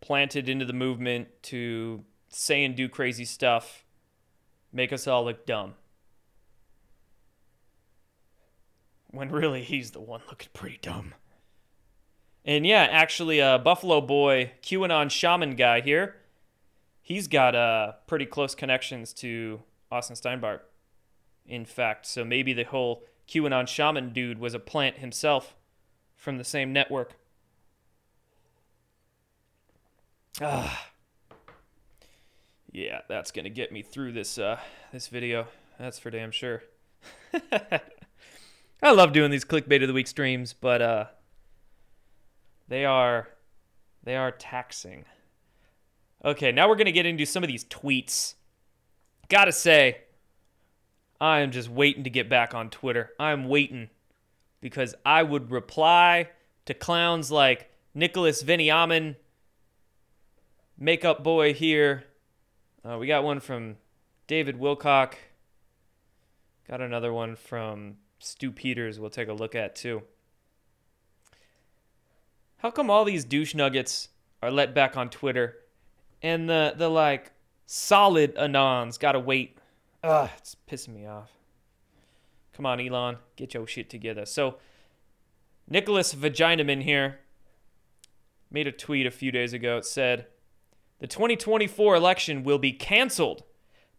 planted 0.00 0.48
into 0.48 0.64
the 0.64 0.72
movement 0.72 1.28
to 1.42 2.04
say 2.28 2.64
and 2.64 2.74
do 2.74 2.88
crazy 2.88 3.24
stuff, 3.24 3.84
make 4.72 4.92
us 4.92 5.06
all 5.06 5.24
look 5.24 5.46
dumb. 5.46 5.74
When 9.10 9.30
really 9.30 9.62
he's 9.62 9.90
the 9.90 10.00
one 10.00 10.22
looking 10.28 10.48
pretty 10.52 10.78
dumb. 10.80 11.14
And 12.44 12.66
yeah, 12.66 12.86
actually, 12.90 13.40
uh, 13.40 13.58
Buffalo 13.58 14.00
Boy, 14.00 14.52
QAnon 14.62 15.10
shaman 15.10 15.56
guy 15.56 15.80
here, 15.80 16.16
he's 17.02 17.28
got 17.28 17.54
uh, 17.54 17.92
pretty 18.06 18.24
close 18.24 18.54
connections 18.54 19.12
to 19.14 19.60
Austin 19.90 20.16
Steinbart. 20.16 20.60
In 21.46 21.64
fact, 21.64 22.06
so 22.06 22.24
maybe 22.24 22.52
the 22.52 22.64
whole 22.64 23.04
QAnon 23.28 23.66
shaman 23.66 24.12
dude 24.12 24.38
was 24.38 24.54
a 24.54 24.58
plant 24.58 24.98
himself 24.98 25.56
from 26.16 26.38
the 26.38 26.44
same 26.44 26.72
network. 26.72 27.14
Ah. 30.40 30.90
Yeah, 32.72 33.00
that's 33.08 33.30
gonna 33.30 33.50
get 33.50 33.72
me 33.72 33.82
through 33.82 34.12
this 34.12 34.38
uh, 34.38 34.60
this 34.92 35.08
video. 35.08 35.48
That's 35.78 35.98
for 35.98 36.10
damn 36.10 36.30
sure. 36.30 36.62
I 38.82 38.92
love 38.92 39.12
doing 39.12 39.30
these 39.30 39.44
clickbait 39.44 39.82
of 39.82 39.88
the 39.88 39.94
week 39.94 40.06
streams, 40.06 40.52
but 40.52 40.80
uh, 40.80 41.04
they 42.68 42.84
are 42.84 43.28
they 44.04 44.16
are 44.16 44.30
taxing. 44.30 45.04
Okay, 46.24 46.52
now 46.52 46.68
we're 46.68 46.76
gonna 46.76 46.92
get 46.92 47.06
into 47.06 47.26
some 47.26 47.42
of 47.42 47.48
these 47.48 47.64
tweets. 47.64 48.34
Gotta 49.28 49.52
say, 49.52 50.02
I 51.20 51.40
am 51.40 51.50
just 51.50 51.68
waiting 51.68 52.04
to 52.04 52.10
get 52.10 52.28
back 52.28 52.54
on 52.54 52.70
Twitter. 52.70 53.10
I'm 53.18 53.48
waiting 53.48 53.90
because 54.60 54.94
I 55.04 55.22
would 55.22 55.50
reply 55.50 56.30
to 56.66 56.74
clowns 56.74 57.30
like 57.30 57.70
Nicholas 57.94 58.42
Veniamin, 58.42 59.16
Makeup 60.78 61.22
Boy 61.22 61.52
here. 61.52 62.04
Uh, 62.84 62.96
we 62.98 63.06
got 63.06 63.24
one 63.24 63.40
from 63.40 63.76
David 64.26 64.58
Wilcock. 64.58 65.14
Got 66.68 66.80
another 66.80 67.12
one 67.12 67.36
from 67.36 67.96
Stu 68.20 68.52
Peters 68.52 69.00
we'll 69.00 69.10
take 69.10 69.28
a 69.28 69.32
look 69.32 69.54
at 69.54 69.74
too. 69.74 70.02
How 72.58 72.70
come 72.70 72.90
all 72.90 73.04
these 73.04 73.24
douche 73.24 73.54
nuggets 73.54 74.08
are 74.42 74.50
let 74.50 74.74
back 74.74 74.96
on 74.96 75.08
Twitter 75.08 75.56
and 76.22 76.48
the 76.48 76.74
the 76.76 76.88
like 76.88 77.32
solid 77.66 78.34
anons 78.36 78.98
gotta 78.98 79.18
wait 79.18 79.56
Ugh, 80.02 80.30
it's 80.38 80.56
pissing 80.68 80.94
me 80.94 81.06
off. 81.06 81.30
Come 82.54 82.66
on, 82.66 82.80
Elon, 82.80 83.18
get 83.36 83.54
your 83.54 83.66
shit 83.66 83.90
together. 83.90 84.24
So, 84.24 84.56
Nicholas 85.68 86.14
Vaginaman 86.14 86.82
here 86.82 87.20
made 88.50 88.66
a 88.66 88.72
tweet 88.72 89.06
a 89.06 89.10
few 89.10 89.30
days 89.30 89.52
ago. 89.52 89.78
It 89.78 89.84
said, 89.84 90.26
The 90.98 91.06
2024 91.06 91.94
election 91.94 92.42
will 92.42 92.58
be 92.58 92.72
canceled 92.72 93.44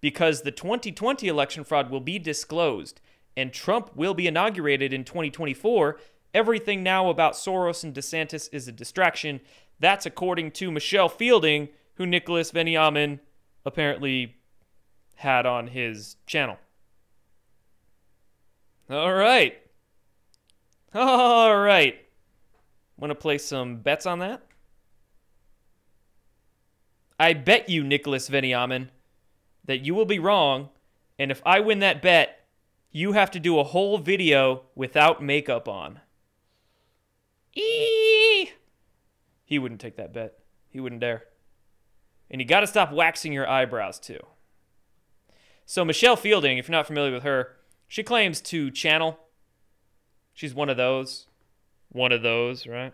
because 0.01 0.41
the 0.41 0.51
2020 0.51 1.27
election 1.27 1.63
fraud 1.63 1.89
will 1.89 2.01
be 2.01 2.19
disclosed 2.19 2.99
and 3.37 3.53
Trump 3.53 3.95
will 3.95 4.13
be 4.13 4.27
inaugurated 4.27 4.91
in 4.91 5.03
2024. 5.03 5.99
Everything 6.33 6.83
now 6.83 7.09
about 7.09 7.33
Soros 7.33 7.83
and 7.83 7.93
DeSantis 7.93 8.49
is 8.51 8.67
a 8.67 8.71
distraction. 8.71 9.39
That's 9.79 10.05
according 10.05 10.51
to 10.51 10.71
Michelle 10.71 11.09
Fielding, 11.09 11.69
who 11.95 12.05
Nicholas 12.05 12.51
Veniamin 12.51 13.19
apparently 13.65 14.35
had 15.21 15.45
on 15.45 15.67
his 15.67 16.17
channel. 16.25 16.57
All 18.89 19.13
right. 19.13 19.57
All 20.93 21.57
right. 21.57 21.95
Want 22.97 23.11
to 23.11 23.15
play 23.15 23.37
some 23.37 23.77
bets 23.77 24.05
on 24.05 24.19
that? 24.19 24.43
I 27.19 27.33
bet 27.33 27.69
you, 27.69 27.83
Nicholas 27.83 28.29
Veniamin, 28.29 28.89
that 29.65 29.85
you 29.85 29.95
will 29.95 30.05
be 30.05 30.19
wrong. 30.19 30.69
And 31.17 31.31
if 31.31 31.41
I 31.45 31.59
win 31.59 31.79
that 31.79 32.01
bet, 32.01 32.47
you 32.91 33.13
have 33.13 33.31
to 33.31 33.39
do 33.39 33.59
a 33.59 33.63
whole 33.63 33.97
video 33.97 34.63
without 34.75 35.23
makeup 35.23 35.67
on. 35.67 36.01
Eee! 37.55 38.51
He 39.45 39.59
wouldn't 39.59 39.81
take 39.81 39.97
that 39.97 40.13
bet. 40.13 40.39
He 40.69 40.79
wouldn't 40.79 41.01
dare. 41.01 41.23
And 42.29 42.41
you 42.41 42.47
got 42.47 42.61
to 42.61 42.67
stop 42.67 42.91
waxing 42.91 43.33
your 43.33 43.47
eyebrows 43.47 43.99
too. 43.99 44.19
So, 45.65 45.85
Michelle 45.85 46.15
Fielding, 46.15 46.57
if 46.57 46.67
you're 46.67 46.77
not 46.77 46.87
familiar 46.87 47.11
with 47.11 47.23
her, 47.23 47.55
she 47.87 48.03
claims 48.03 48.41
to 48.41 48.71
channel. 48.71 49.19
She's 50.33 50.53
one 50.53 50.69
of 50.69 50.77
those. 50.77 51.27
One 51.89 52.11
of 52.11 52.21
those, 52.21 52.67
right? 52.67 52.93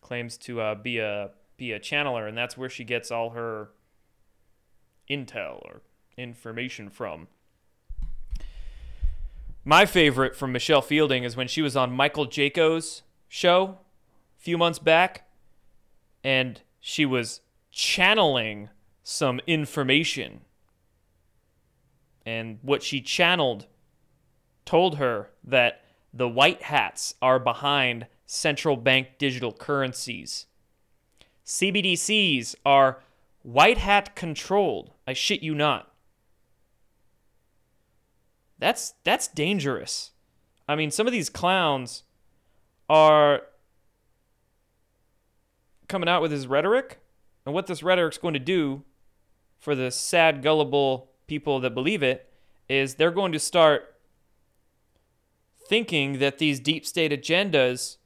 Claims 0.00 0.36
to 0.38 0.60
uh, 0.60 0.74
be 0.74 0.98
a 0.98 1.30
be 1.56 1.72
a 1.72 1.80
channeler, 1.80 2.28
and 2.28 2.38
that's 2.38 2.56
where 2.56 2.68
she 2.68 2.84
gets 2.84 3.10
all 3.10 3.30
her 3.30 3.70
intel 5.10 5.64
or 5.64 5.82
information 6.16 6.88
from. 6.88 7.28
My 9.64 9.84
favorite 9.84 10.34
from 10.34 10.52
Michelle 10.52 10.82
Fielding 10.82 11.24
is 11.24 11.36
when 11.36 11.48
she 11.48 11.60
was 11.60 11.76
on 11.76 11.92
Michael 11.92 12.26
Jaco's 12.26 13.02
show 13.28 13.78
a 14.38 14.40
few 14.40 14.56
months 14.56 14.78
back, 14.78 15.28
and 16.24 16.60
she 16.80 17.04
was 17.04 17.40
channeling 17.70 18.70
some 19.02 19.40
information. 19.46 20.40
And 22.26 22.58
what 22.62 22.82
she 22.82 23.00
channeled 23.00 23.66
told 24.64 24.98
her 24.98 25.30
that 25.44 25.82
the 26.12 26.28
white 26.28 26.62
hats 26.62 27.14
are 27.22 27.38
behind 27.38 28.06
central 28.26 28.76
bank 28.76 29.08
digital 29.18 29.52
currencies. 29.52 30.46
CBDCs 31.46 32.54
are 32.66 33.02
white 33.42 33.78
hat 33.78 34.14
controlled. 34.14 34.92
I 35.06 35.14
shit 35.14 35.42
you 35.42 35.54
not. 35.54 35.90
That's 38.58 38.94
that's 39.04 39.28
dangerous. 39.28 40.10
I 40.68 40.76
mean, 40.76 40.90
some 40.90 41.06
of 41.06 41.12
these 41.12 41.30
clowns 41.30 42.02
are 42.90 43.42
coming 45.88 46.08
out 46.08 46.20
with 46.20 46.30
his 46.30 46.46
rhetoric 46.46 46.98
and 47.46 47.54
what 47.54 47.66
this 47.66 47.82
rhetoric's 47.82 48.18
going 48.18 48.34
to 48.34 48.40
do 48.40 48.82
for 49.58 49.74
the 49.74 49.90
sad 49.90 50.42
gullible 50.42 51.07
people 51.28 51.60
that 51.60 51.74
believe 51.74 52.02
it 52.02 52.28
is 52.68 52.96
they're 52.96 53.12
going 53.12 53.32
to 53.32 53.38
start 53.38 53.94
thinking 55.68 56.18
that 56.18 56.38
these 56.38 56.58
deep 56.58 56.84
state 56.84 57.12
agendas 57.12 57.98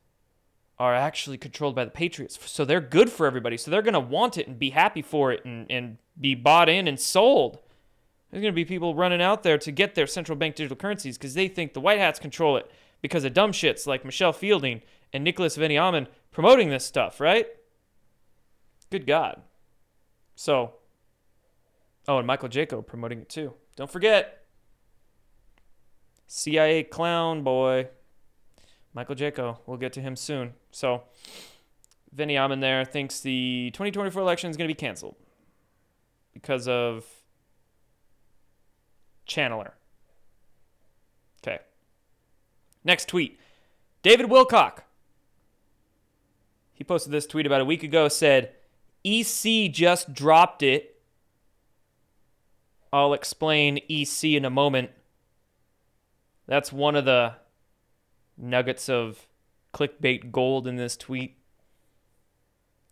are 0.78 0.94
actually 0.94 1.38
controlled 1.38 1.76
by 1.76 1.84
the 1.84 1.90
patriots. 1.90 2.38
So 2.50 2.64
they're 2.64 2.80
good 2.80 3.08
for 3.08 3.26
everybody. 3.26 3.56
So 3.56 3.70
they're 3.70 3.82
going 3.82 3.94
to 3.94 4.00
want 4.00 4.36
it 4.36 4.48
and 4.48 4.58
be 4.58 4.70
happy 4.70 5.00
for 5.00 5.32
it 5.32 5.44
and, 5.44 5.66
and 5.70 5.98
be 6.20 6.34
bought 6.34 6.68
in 6.68 6.88
and 6.88 6.98
sold. 6.98 7.60
There's 8.30 8.42
going 8.42 8.52
to 8.52 8.56
be 8.56 8.64
people 8.64 8.94
running 8.94 9.22
out 9.22 9.42
there 9.42 9.58
to 9.58 9.70
get 9.70 9.94
their 9.94 10.06
central 10.06 10.36
bank 10.36 10.56
digital 10.56 10.76
currencies 10.76 11.16
because 11.16 11.34
they 11.34 11.48
think 11.48 11.72
the 11.72 11.80
white 11.80 11.98
hats 11.98 12.18
control 12.18 12.56
it 12.56 12.70
because 13.00 13.24
of 13.24 13.34
dumb 13.34 13.52
shits 13.52 13.86
like 13.86 14.04
michelle 14.04 14.32
fielding 14.32 14.80
and 15.12 15.22
nicholas 15.22 15.56
veniamin 15.56 16.06
promoting 16.30 16.70
this 16.70 16.84
stuff 16.84 17.20
right? 17.20 17.46
Good 18.90 19.06
god. 19.06 19.42
So 20.34 20.74
oh 22.08 22.18
and 22.18 22.26
michael 22.26 22.48
jaco 22.48 22.86
promoting 22.86 23.20
it 23.20 23.28
too 23.28 23.52
don't 23.76 23.90
forget 23.90 24.42
CIA 26.34 26.82
clown 26.84 27.42
boy, 27.42 27.88
Michael 28.94 29.14
Jaco. 29.14 29.58
We'll 29.66 29.76
get 29.76 29.92
to 29.92 30.00
him 30.00 30.16
soon. 30.16 30.54
So, 30.70 31.02
Vinny 32.10 32.38
Amon 32.38 32.60
there 32.60 32.86
thinks 32.86 33.20
the 33.20 33.70
2024 33.74 34.22
election 34.22 34.50
is 34.50 34.56
going 34.56 34.66
to 34.66 34.74
be 34.74 34.78
canceled 34.78 35.16
because 36.32 36.66
of 36.66 37.04
Channeler. 39.28 39.72
Okay. 41.46 41.58
Next 42.82 43.08
tweet. 43.08 43.38
David 44.02 44.30
Wilcock. 44.30 44.84
He 46.72 46.82
posted 46.82 47.12
this 47.12 47.26
tweet 47.26 47.44
about 47.44 47.60
a 47.60 47.66
week 47.66 47.82
ago, 47.82 48.08
said, 48.08 48.52
EC 49.04 49.70
just 49.70 50.14
dropped 50.14 50.62
it. 50.62 50.91
I'll 52.92 53.14
explain 53.14 53.80
EC 53.88 54.24
in 54.24 54.44
a 54.44 54.50
moment. 54.50 54.90
That's 56.46 56.72
one 56.72 56.94
of 56.94 57.04
the 57.04 57.34
nuggets 58.36 58.88
of 58.88 59.26
clickbait 59.72 60.30
gold 60.30 60.66
in 60.66 60.76
this 60.76 60.96
tweet. 60.96 61.38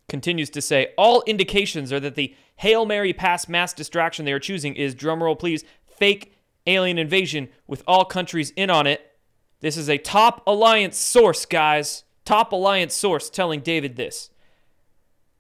Continues 0.09 0.51
to 0.51 0.63
say 0.63 0.93
all 0.97 1.23
indications 1.27 1.93
are 1.93 2.01
that 2.01 2.15
the 2.15 2.35
Hail 2.57 2.87
Mary 2.87 3.13
pass 3.13 3.49
mass 3.49 3.73
distraction 3.73 4.25
they 4.25 4.33
are 4.33 4.41
choosing 4.41 4.75
is, 4.75 4.95
drumroll 4.95 5.39
please, 5.39 5.65
fake 5.87 6.35
alien 6.67 6.99
invasion 6.99 7.49
with 7.67 7.83
all 7.87 8.05
countries 8.05 8.53
in 8.57 8.71
on 8.71 8.87
it. 8.87 9.13
This 9.61 9.77
is 9.77 9.89
a 9.89 9.99
top 9.99 10.43
alliance 10.47 10.97
source, 10.97 11.45
guys. 11.45 12.05
Top 12.25 12.53
alliance 12.53 12.95
source 12.95 13.29
telling 13.29 13.61
David 13.61 13.97
this. 13.97 14.31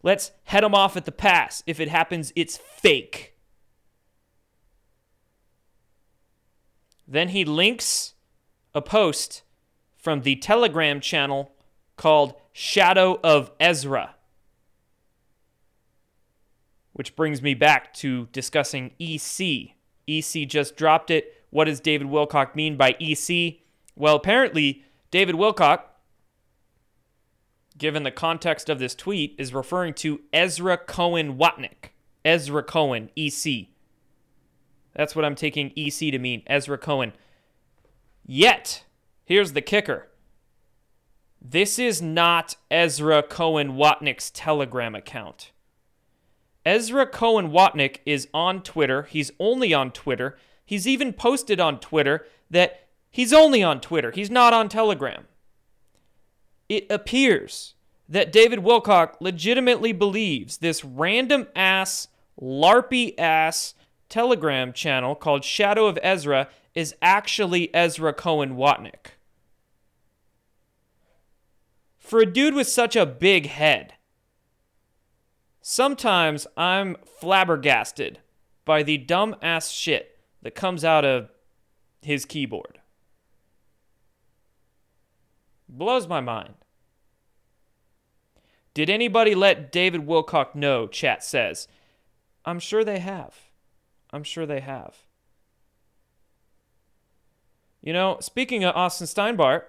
Let's 0.02 0.32
head 0.44 0.64
them 0.64 0.74
off 0.74 0.96
at 0.96 1.04
the 1.04 1.12
pass. 1.12 1.62
If 1.66 1.80
it 1.80 1.88
happens, 1.88 2.32
it's 2.36 2.56
fake. 2.56 3.34
Then 7.10 7.30
he 7.30 7.44
links 7.44 8.14
a 8.72 8.80
post 8.80 9.42
from 9.98 10.22
the 10.22 10.36
Telegram 10.36 11.00
channel 11.00 11.50
called 11.96 12.34
Shadow 12.52 13.18
of 13.24 13.50
Ezra. 13.58 14.14
Which 16.92 17.16
brings 17.16 17.42
me 17.42 17.54
back 17.54 17.92
to 17.94 18.28
discussing 18.30 18.92
EC. 19.00 19.74
EC 20.06 20.48
just 20.48 20.76
dropped 20.76 21.10
it. 21.10 21.44
What 21.50 21.64
does 21.64 21.80
David 21.80 22.06
Wilcock 22.06 22.54
mean 22.54 22.76
by 22.76 22.94
EC? 23.00 23.56
Well, 23.96 24.14
apparently, 24.14 24.84
David 25.10 25.34
Wilcock, 25.34 25.80
given 27.76 28.04
the 28.04 28.12
context 28.12 28.68
of 28.68 28.78
this 28.78 28.94
tweet, 28.94 29.34
is 29.36 29.52
referring 29.52 29.94
to 29.94 30.20
Ezra 30.32 30.78
Cohen 30.78 31.36
Watnick. 31.36 31.90
Ezra 32.24 32.62
Cohen, 32.62 33.10
EC. 33.16 33.66
That's 34.94 35.14
what 35.14 35.24
I'm 35.24 35.34
taking 35.34 35.72
EC 35.76 36.10
to 36.10 36.18
mean, 36.18 36.42
Ezra 36.46 36.78
Cohen. 36.78 37.12
Yet, 38.26 38.84
here's 39.24 39.52
the 39.52 39.62
kicker 39.62 40.08
this 41.42 41.78
is 41.78 42.02
not 42.02 42.56
Ezra 42.70 43.22
Cohen 43.22 43.72
Watnick's 43.72 44.30
Telegram 44.30 44.94
account. 44.94 45.52
Ezra 46.66 47.06
Cohen 47.06 47.50
Watnick 47.50 48.00
is 48.04 48.28
on 48.34 48.62
Twitter. 48.62 49.04
He's 49.04 49.30
only 49.40 49.72
on 49.72 49.90
Twitter. 49.90 50.36
He's 50.66 50.86
even 50.86 51.14
posted 51.14 51.58
on 51.58 51.80
Twitter 51.80 52.26
that 52.50 52.88
he's 53.10 53.32
only 53.32 53.62
on 53.62 53.80
Twitter. 53.80 54.10
He's 54.10 54.30
not 54.30 54.52
on 54.52 54.68
Telegram. 54.68 55.26
It 56.68 56.86
appears 56.90 57.74
that 58.08 58.32
David 58.32 58.58
Wilcock 58.58 59.14
legitimately 59.20 59.92
believes 59.92 60.58
this 60.58 60.84
random 60.84 61.48
ass, 61.56 62.08
LARPy 62.40 63.18
ass 63.18 63.74
Telegram 64.10 64.72
channel 64.72 65.14
called 65.14 65.44
Shadow 65.44 65.86
of 65.86 65.98
Ezra 66.02 66.48
is 66.74 66.94
actually 67.00 67.74
Ezra 67.74 68.12
Cohen 68.12 68.56
Watnick. 68.56 69.12
For 71.96 72.20
a 72.20 72.26
dude 72.26 72.54
with 72.54 72.66
such 72.66 72.96
a 72.96 73.06
big 73.06 73.46
head, 73.46 73.94
sometimes 75.62 76.46
I'm 76.56 76.96
flabbergasted 77.04 78.18
by 78.64 78.82
the 78.82 78.98
dumb 78.98 79.36
ass 79.40 79.70
shit 79.70 80.18
that 80.42 80.56
comes 80.56 80.84
out 80.84 81.04
of 81.04 81.30
his 82.02 82.24
keyboard. 82.24 82.80
Blows 85.68 86.08
my 86.08 86.20
mind. 86.20 86.54
Did 88.74 88.90
anybody 88.90 89.36
let 89.36 89.70
David 89.70 90.06
Wilcock 90.06 90.56
know? 90.56 90.88
Chat 90.88 91.22
says. 91.22 91.68
I'm 92.44 92.58
sure 92.58 92.82
they 92.82 92.98
have. 92.98 93.49
I'm 94.12 94.24
sure 94.24 94.46
they 94.46 94.60
have. 94.60 95.04
You 97.82 97.92
know, 97.92 98.18
speaking 98.20 98.64
of 98.64 98.76
Austin 98.76 99.06
Steinbart, 99.06 99.62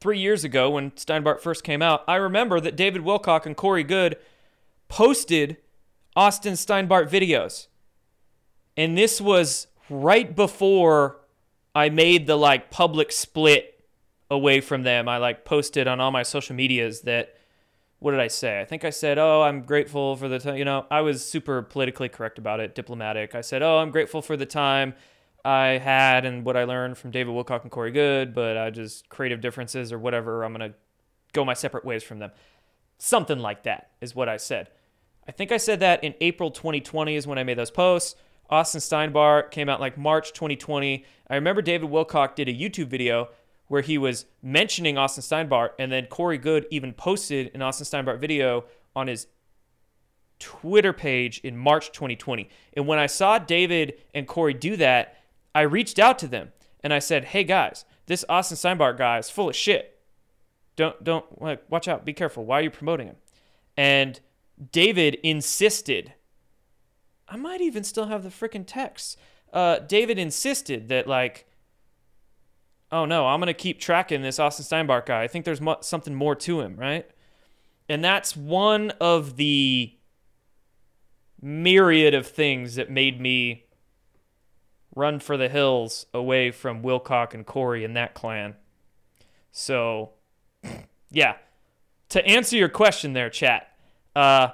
three 0.00 0.18
years 0.18 0.44
ago 0.44 0.70
when 0.70 0.90
Steinbart 0.92 1.40
first 1.40 1.64
came 1.64 1.80
out, 1.80 2.02
I 2.08 2.16
remember 2.16 2.60
that 2.60 2.76
David 2.76 3.02
Wilcock 3.02 3.46
and 3.46 3.56
Corey 3.56 3.84
Goode 3.84 4.16
posted 4.88 5.56
Austin 6.16 6.54
Steinbart 6.54 7.08
videos. 7.08 7.68
And 8.76 8.98
this 8.98 9.20
was 9.20 9.68
right 9.88 10.34
before 10.34 11.20
I 11.74 11.88
made 11.88 12.26
the 12.26 12.36
like 12.36 12.70
public 12.70 13.12
split 13.12 13.84
away 14.30 14.60
from 14.60 14.82
them. 14.82 15.08
I 15.08 15.18
like 15.18 15.44
posted 15.44 15.86
on 15.86 16.00
all 16.00 16.10
my 16.10 16.22
social 16.22 16.56
medias 16.56 17.02
that 17.02 17.36
what 17.98 18.10
did 18.10 18.20
I 18.20 18.28
say? 18.28 18.60
I 18.60 18.64
think 18.64 18.84
I 18.84 18.90
said, 18.90 19.18
"Oh, 19.18 19.42
I'm 19.42 19.62
grateful 19.62 20.16
for 20.16 20.28
the 20.28 20.38
time." 20.38 20.56
You 20.56 20.64
know, 20.64 20.86
I 20.90 21.00
was 21.00 21.24
super 21.24 21.62
politically 21.62 22.08
correct 22.08 22.38
about 22.38 22.60
it, 22.60 22.74
diplomatic. 22.74 23.34
I 23.34 23.40
said, 23.40 23.62
"Oh, 23.62 23.78
I'm 23.78 23.90
grateful 23.90 24.22
for 24.22 24.36
the 24.36 24.46
time 24.46 24.94
I 25.44 25.78
had 25.78 26.24
and 26.24 26.44
what 26.44 26.56
I 26.56 26.64
learned 26.64 26.98
from 26.98 27.10
David 27.10 27.34
Wilcock 27.34 27.62
and 27.62 27.70
Corey 27.70 27.92
Goode, 27.92 28.34
but 28.34 28.56
I 28.56 28.70
just 28.70 29.08
creative 29.08 29.40
differences 29.40 29.92
or 29.92 29.98
whatever. 29.98 30.42
I'm 30.42 30.52
gonna 30.52 30.74
go 31.32 31.44
my 31.44 31.54
separate 31.54 31.84
ways 31.84 32.02
from 32.02 32.18
them. 32.18 32.30
Something 32.98 33.40
like 33.40 33.64
that 33.64 33.90
is 34.00 34.14
what 34.14 34.28
I 34.28 34.36
said. 34.36 34.70
I 35.26 35.32
think 35.32 35.52
I 35.52 35.56
said 35.56 35.80
that 35.80 36.04
in 36.04 36.14
April 36.20 36.50
2020 36.50 37.16
is 37.16 37.26
when 37.26 37.38
I 37.38 37.44
made 37.44 37.58
those 37.58 37.70
posts. 37.70 38.14
Austin 38.50 38.80
Steinbart 38.80 39.50
came 39.50 39.68
out 39.68 39.80
like 39.80 39.96
March 39.96 40.32
2020. 40.32 41.04
I 41.28 41.34
remember 41.34 41.62
David 41.62 41.90
Wilcock 41.90 42.34
did 42.34 42.48
a 42.48 42.52
YouTube 42.52 42.88
video 42.88 43.28
where 43.68 43.82
he 43.82 43.98
was 43.98 44.26
mentioning 44.42 44.98
Austin 44.98 45.22
Steinbart, 45.22 45.70
and 45.78 45.90
then 45.90 46.06
Corey 46.06 46.38
Goode 46.38 46.66
even 46.70 46.92
posted 46.92 47.50
an 47.54 47.62
Austin 47.62 47.86
Steinbart 47.86 48.20
video 48.20 48.64
on 48.94 49.06
his 49.06 49.26
Twitter 50.38 50.92
page 50.92 51.38
in 51.40 51.56
March 51.56 51.92
2020. 51.92 52.48
And 52.74 52.86
when 52.86 52.98
I 52.98 53.06
saw 53.06 53.38
David 53.38 53.94
and 54.14 54.26
Corey 54.26 54.54
do 54.54 54.76
that, 54.76 55.16
I 55.54 55.62
reached 55.62 55.98
out 55.98 56.18
to 56.20 56.28
them 56.28 56.52
and 56.82 56.92
I 56.92 56.98
said, 56.98 57.26
"Hey 57.26 57.44
guys, 57.44 57.84
this 58.06 58.24
Austin 58.28 58.56
Steinbart 58.56 58.98
guy 58.98 59.18
is 59.18 59.30
full 59.30 59.48
of 59.48 59.56
shit. 59.56 59.98
Don't 60.76 61.02
don't 61.02 61.40
like 61.40 61.62
watch 61.70 61.88
out. 61.88 62.04
Be 62.04 62.12
careful. 62.12 62.44
Why 62.44 62.58
are 62.60 62.62
you 62.62 62.70
promoting 62.70 63.06
him?" 63.06 63.16
And 63.76 64.20
David 64.72 65.14
insisted. 65.22 66.14
I 67.26 67.36
might 67.36 67.60
even 67.60 67.84
still 67.84 68.06
have 68.06 68.22
the 68.22 68.28
freaking 68.28 68.64
text. 68.66 69.18
Uh, 69.52 69.78
David 69.78 70.18
insisted 70.18 70.88
that 70.88 71.06
like, 71.06 71.46
oh 72.94 73.04
no, 73.04 73.26
I'm 73.26 73.40
gonna 73.40 73.52
keep 73.52 73.80
tracking 73.80 74.22
this 74.22 74.38
Austin 74.38 74.64
Steinbart 74.64 75.04
guy. 75.04 75.24
I 75.24 75.28
think 75.28 75.44
there's 75.44 75.60
mo- 75.60 75.78
something 75.80 76.14
more 76.14 76.36
to 76.36 76.60
him, 76.60 76.76
right? 76.76 77.10
And 77.88 78.02
that's 78.04 78.36
one 78.36 78.92
of 79.00 79.36
the 79.36 79.94
myriad 81.42 82.14
of 82.14 82.26
things 82.26 82.76
that 82.76 82.90
made 82.90 83.20
me 83.20 83.64
run 84.94 85.18
for 85.18 85.36
the 85.36 85.48
hills 85.48 86.06
away 86.14 86.52
from 86.52 86.82
Wilcock 86.82 87.34
and 87.34 87.44
Corey 87.44 87.84
and 87.84 87.96
that 87.96 88.14
clan. 88.14 88.54
So, 89.50 90.12
yeah. 91.10 91.34
To 92.10 92.24
answer 92.24 92.56
your 92.56 92.68
question 92.68 93.12
there, 93.12 93.28
chat, 93.28 93.68
uh, 94.14 94.50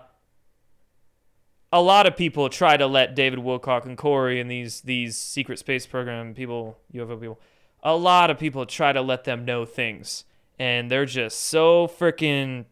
a 1.70 1.82
lot 1.82 2.06
of 2.06 2.16
people 2.16 2.48
try 2.48 2.78
to 2.78 2.86
let 2.86 3.14
David 3.14 3.40
Wilcock 3.40 3.84
and 3.84 3.98
Corey 3.98 4.40
and 4.40 4.50
these 4.50 4.80
these 4.80 5.18
secret 5.18 5.58
space 5.58 5.86
program 5.86 6.34
people, 6.34 6.78
UFO 6.94 7.20
people, 7.20 7.38
a 7.82 7.96
lot 7.96 8.30
of 8.30 8.38
people 8.38 8.66
try 8.66 8.92
to 8.92 9.00
let 9.00 9.24
them 9.24 9.44
know 9.44 9.64
things, 9.64 10.24
and 10.58 10.90
they're 10.90 11.06
just 11.06 11.40
so 11.40 11.86
freaking 11.86 12.66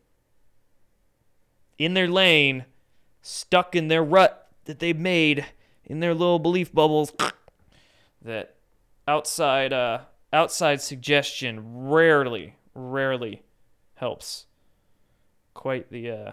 in 1.78 1.94
their 1.94 2.08
lane, 2.08 2.64
stuck 3.22 3.74
in 3.74 3.88
their 3.88 4.02
rut 4.02 4.48
that 4.64 4.78
they've 4.78 4.98
made 4.98 5.46
in 5.84 6.00
their 6.00 6.14
little 6.14 6.38
belief 6.38 6.72
bubbles. 6.72 7.12
that 8.22 8.56
outside 9.06 9.72
uh, 9.72 10.00
outside 10.32 10.80
suggestion 10.80 11.88
rarely 11.88 12.56
rarely 12.74 13.42
helps. 13.94 14.46
Quite 15.54 15.90
the 15.90 16.10
uh, 16.10 16.32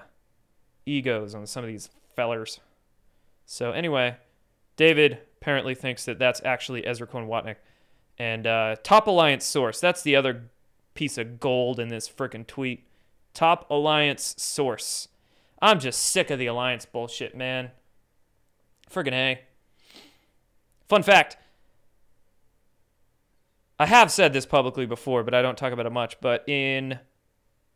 egos 0.86 1.34
on 1.34 1.48
some 1.48 1.64
of 1.64 1.70
these 1.70 1.90
fellers. 2.16 2.60
So 3.46 3.72
anyway, 3.72 4.18
David 4.76 5.20
apparently 5.42 5.76
thinks 5.76 6.06
that 6.06 6.20
that's 6.20 6.42
actually 6.44 6.86
Ezra 6.86 7.08
Cohen 7.08 7.28
Watnick. 7.28 7.56
And 8.18 8.48
uh, 8.48 8.78
Top 8.84 9.08
Alliance 9.08 9.46
source. 9.46 9.80
That's 9.80 10.02
the 10.02 10.16
other 10.16 10.50
piece 10.94 11.18
of 11.18 11.40
gold 11.40 11.80
in 11.80 11.90
this 11.90 12.10
freaking 12.10 12.48
tweet. 12.48 12.88
Top 13.34 13.70
Alliance 13.70 14.36
source. 14.38 15.10
I'm 15.62 15.80
just 15.80 16.02
sick 16.02 16.30
of 16.30 16.40
the 16.40 16.48
Alliance 16.48 16.86
bullshit, 16.86 17.36
man. 17.36 17.72
Friggin' 18.90 19.14
A. 19.14 19.42
Fun 20.88 21.04
fact 21.04 21.38
I 23.80 23.88
have 23.88 24.12
said 24.12 24.32
this 24.32 24.46
publicly 24.46 24.86
before, 24.86 25.24
but 25.24 25.34
I 25.34 25.42
don't 25.42 25.58
talk 25.58 25.74
about 25.74 25.86
it 25.86 25.92
much. 25.92 26.20
But 26.22 26.48
in 26.48 27.00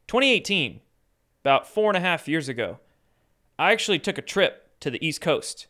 2018, 0.07 0.79
about 1.43 1.67
four 1.67 1.89
and 1.89 1.97
a 1.97 1.99
half 1.99 2.27
years 2.27 2.47
ago, 2.47 2.79
I 3.57 3.71
actually 3.73 3.99
took 3.99 4.17
a 4.17 4.21
trip 4.21 4.79
to 4.79 4.89
the 4.89 5.05
East 5.05 5.19
Coast. 5.19 5.67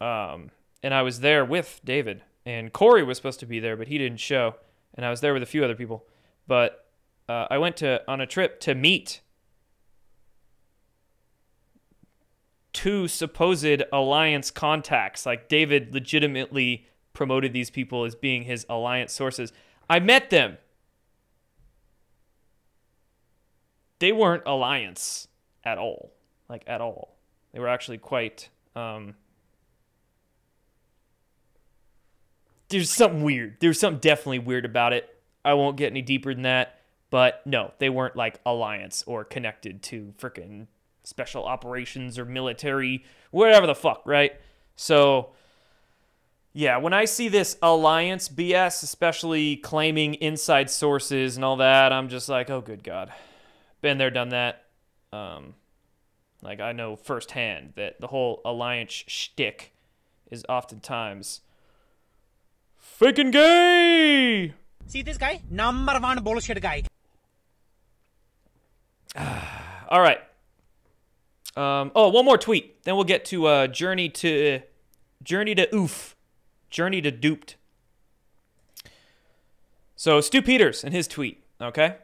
Um, 0.00 0.50
and 0.82 0.94
I 0.94 1.02
was 1.02 1.20
there 1.20 1.44
with 1.44 1.80
David, 1.84 2.22
and 2.44 2.72
Corey 2.72 3.02
was 3.02 3.16
supposed 3.18 3.40
to 3.40 3.46
be 3.46 3.60
there, 3.60 3.76
but 3.76 3.88
he 3.88 3.98
didn't 3.98 4.20
show. 4.20 4.56
And 4.94 5.06
I 5.06 5.10
was 5.10 5.20
there 5.20 5.32
with 5.32 5.42
a 5.42 5.46
few 5.46 5.64
other 5.64 5.74
people. 5.74 6.06
But 6.46 6.86
uh, 7.28 7.46
I 7.50 7.58
went 7.58 7.76
to 7.78 8.02
on 8.08 8.20
a 8.20 8.26
trip 8.26 8.60
to 8.60 8.74
meet 8.74 9.20
two 12.72 13.08
supposed 13.08 13.82
alliance 13.92 14.50
contacts. 14.50 15.26
Like 15.26 15.48
David 15.48 15.94
legitimately 15.94 16.86
promoted 17.12 17.52
these 17.52 17.70
people 17.70 18.04
as 18.04 18.14
being 18.14 18.42
his 18.42 18.66
alliance 18.68 19.12
sources. 19.12 19.52
I 19.88 20.00
met 20.00 20.30
them. 20.30 20.58
They 23.98 24.12
weren't 24.12 24.44
alliance 24.46 25.28
at 25.62 25.78
all. 25.78 26.12
Like, 26.48 26.64
at 26.66 26.80
all. 26.80 27.16
They 27.52 27.60
were 27.60 27.68
actually 27.68 27.98
quite. 27.98 28.48
Um, 28.74 29.14
there's 32.70 32.90
something 32.90 33.22
weird. 33.22 33.56
There's 33.60 33.78
something 33.78 34.00
definitely 34.00 34.38
weird 34.40 34.64
about 34.64 34.92
it. 34.92 35.14
I 35.44 35.54
won't 35.54 35.76
get 35.76 35.90
any 35.90 36.02
deeper 36.02 36.32
than 36.32 36.42
that. 36.42 36.80
But 37.10 37.42
no, 37.44 37.72
they 37.78 37.90
weren't 37.90 38.16
like 38.16 38.40
alliance 38.46 39.02
or 39.06 39.24
connected 39.24 39.82
to 39.84 40.14
freaking 40.18 40.68
special 41.02 41.44
operations 41.44 42.18
or 42.18 42.24
military, 42.24 43.04
whatever 43.32 43.66
the 43.66 43.74
fuck, 43.74 44.02
right? 44.06 44.40
So 44.76 45.30
yeah, 46.52 46.78
when 46.78 46.92
I 46.92 47.04
see 47.04 47.28
this 47.28 47.56
alliance 47.62 48.28
BS, 48.28 48.82
especially 48.82 49.56
claiming 49.56 50.14
inside 50.14 50.70
sources 50.70 51.36
and 51.36 51.44
all 51.44 51.56
that, 51.56 51.92
I'm 51.92 52.08
just 52.08 52.28
like, 52.28 52.50
oh, 52.50 52.60
good 52.60 52.82
God. 52.82 53.12
Been 53.82 53.98
there, 53.98 54.10
done 54.10 54.30
that. 54.30 54.64
Um, 55.12 55.54
like, 56.42 56.60
I 56.60 56.72
know 56.72 56.96
firsthand 56.96 57.74
that 57.76 58.00
the 58.00 58.08
whole 58.08 58.40
alliance 58.44 59.04
shtick 59.06 59.74
is 60.30 60.44
oftentimes 60.48 61.40
freaking 63.00 63.32
gay. 63.32 64.54
See 64.86 65.02
this 65.02 65.16
guy? 65.16 65.40
Number 65.50 65.98
one 65.98 66.22
bullshit 66.22 66.60
guy. 66.60 66.82
all 69.88 70.00
right. 70.00 70.18
Um, 71.56 71.90
oh, 71.94 72.08
one 72.10 72.24
more 72.24 72.38
tweet. 72.38 72.84
Then 72.84 72.94
we'll 72.96 73.04
get 73.04 73.24
to 73.26 73.46
uh, 73.46 73.66
journey 73.66 74.08
to 74.08 74.60
journey 75.22 75.54
to 75.54 75.74
oof. 75.74 76.14
Journey 76.70 77.00
to 77.02 77.10
Duped. 77.10 77.56
So 79.96 80.20
Stu 80.20 80.40
Peters 80.40 80.84
and 80.84 80.94
his 80.94 81.08
tweet, 81.08 81.42
okay? 81.60 81.96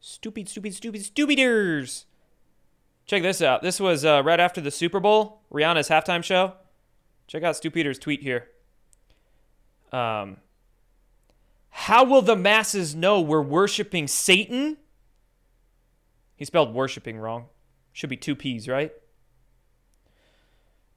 Stupid, 0.00 0.48
stupid, 0.48 0.74
stupid, 0.74 1.04
stupiders. 1.04 2.06
Check 3.06 3.22
this 3.22 3.42
out. 3.42 3.62
This 3.62 3.78
was 3.78 4.04
uh, 4.04 4.22
right 4.24 4.40
after 4.40 4.60
the 4.60 4.70
Super 4.70 4.98
Bowl, 4.98 5.42
Rihanna's 5.52 5.88
halftime 5.88 6.24
show. 6.24 6.54
Check 7.28 7.42
out 7.42 7.56
Stu 7.56 7.70
Peters' 7.70 7.98
tweet 7.98 8.22
here. 8.22 8.48
Um, 9.92 10.38
how 11.70 12.04
will 12.04 12.22
the 12.22 12.36
masses 12.36 12.94
know 12.94 13.20
we're 13.20 13.42
worshiping 13.42 14.08
Satan? 14.08 14.78
He 16.36 16.44
spelled 16.44 16.74
worshiping 16.74 17.18
wrong. 17.18 17.46
Should 17.92 18.10
be 18.10 18.16
two 18.16 18.34
P's, 18.34 18.68
right? 18.68 18.92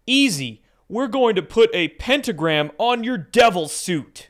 Easy 0.08 0.63
we're 0.88 1.08
going 1.08 1.36
to 1.36 1.41
put 1.41 1.69
a 1.73 1.89
pentagram 1.89 2.71
on 2.77 3.03
your 3.03 3.17
devil 3.17 3.67
suit. 3.67 4.29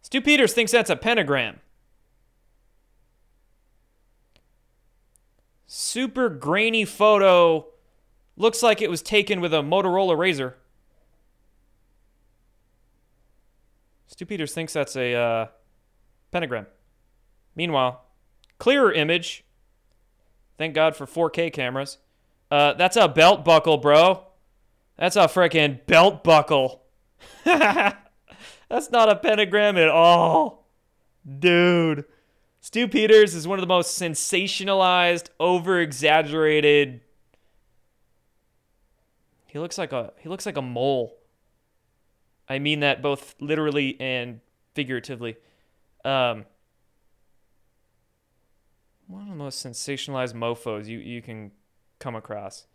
Stu 0.00 0.20
Peters 0.20 0.52
thinks 0.52 0.72
that's 0.72 0.90
a 0.90 0.96
pentagram. 0.96 1.60
Super 5.66 6.28
grainy 6.28 6.84
photo. 6.84 7.66
Looks 8.36 8.62
like 8.62 8.82
it 8.82 8.90
was 8.90 9.02
taken 9.02 9.40
with 9.40 9.54
a 9.54 9.58
Motorola 9.58 10.16
Razr. 10.16 10.54
Stu 14.12 14.26
Peters 14.26 14.52
thinks 14.52 14.74
that's 14.74 14.94
a 14.94 15.14
uh, 15.14 15.46
pentagram. 16.32 16.66
Meanwhile, 17.56 18.04
clearer 18.58 18.92
image. 18.92 19.42
Thank 20.58 20.74
God 20.74 20.94
for 20.94 21.06
4K 21.06 21.50
cameras. 21.50 21.96
Uh, 22.50 22.74
that's 22.74 22.98
a 22.98 23.08
belt 23.08 23.42
buckle, 23.42 23.78
bro. 23.78 24.22
That's 24.98 25.16
a 25.16 25.20
freaking 25.20 25.80
belt 25.86 26.22
buckle. 26.22 26.82
that's 27.44 28.90
not 28.90 29.08
a 29.08 29.16
pentagram 29.16 29.78
at 29.78 29.88
all. 29.88 30.68
Dude. 31.38 32.04
Stu 32.60 32.88
Peters 32.88 33.34
is 33.34 33.48
one 33.48 33.58
of 33.58 33.62
the 33.62 33.66
most 33.66 33.98
sensationalized, 33.98 35.28
over 35.40 35.80
exaggerated. 35.80 37.00
He 39.46 39.58
looks 39.58 39.78
like 39.78 39.94
a 39.94 40.12
he 40.20 40.28
looks 40.28 40.44
like 40.44 40.58
a 40.58 40.62
mole. 40.62 41.16
I 42.48 42.58
mean 42.58 42.80
that 42.80 43.02
both 43.02 43.34
literally 43.40 43.98
and 44.00 44.40
figuratively. 44.74 45.36
Um, 46.04 46.44
one 49.06 49.22
of 49.22 49.28
the 49.28 49.34
most 49.34 49.64
sensationalized 49.64 50.34
mofos 50.34 50.86
you, 50.86 50.98
you 50.98 51.22
can 51.22 51.52
come 51.98 52.14
across. 52.14 52.66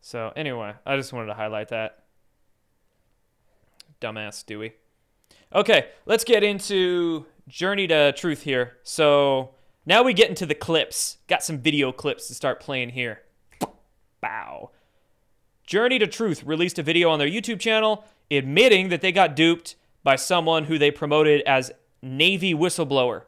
So 0.00 0.32
anyway, 0.36 0.74
I 0.86 0.96
just 0.96 1.12
wanted 1.12 1.26
to 1.26 1.34
highlight 1.34 1.68
that. 1.68 2.04
Dumbass 4.00 4.44
Stewie. 4.44 4.72
Okay, 5.54 5.88
let's 6.04 6.24
get 6.24 6.44
into 6.44 7.26
Journey 7.48 7.86
to 7.88 8.12
Truth 8.12 8.42
here. 8.42 8.78
So 8.82 9.54
now 9.84 10.02
we 10.02 10.12
get 10.12 10.28
into 10.28 10.46
the 10.46 10.54
clips. 10.54 11.18
Got 11.28 11.42
some 11.42 11.58
video 11.58 11.92
clips 11.92 12.28
to 12.28 12.34
start 12.34 12.60
playing 12.60 12.90
here. 12.90 13.22
Bow. 14.20 14.70
Journey 15.66 15.98
to 15.98 16.06
Truth 16.06 16.44
released 16.44 16.78
a 16.78 16.82
video 16.82 17.10
on 17.10 17.18
their 17.18 17.28
YouTube 17.28 17.60
channel 17.60 18.04
admitting 18.30 18.88
that 18.88 19.00
they 19.00 19.12
got 19.12 19.36
duped 19.36 19.76
by 20.02 20.16
someone 20.16 20.64
who 20.64 20.78
they 20.78 20.90
promoted 20.90 21.42
as 21.42 21.72
Navy 22.02 22.54
whistleblower. 22.54 23.22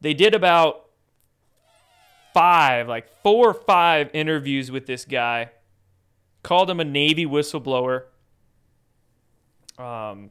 They 0.00 0.14
did 0.14 0.34
about 0.34 0.86
five, 2.32 2.88
like 2.88 3.08
four 3.22 3.50
or 3.50 3.54
five 3.54 4.10
interviews 4.12 4.70
with 4.70 4.86
this 4.86 5.04
guy, 5.04 5.50
called 6.42 6.68
him 6.68 6.80
a 6.80 6.84
Navy 6.84 7.26
whistleblower. 7.26 8.04
Um, 9.78 10.30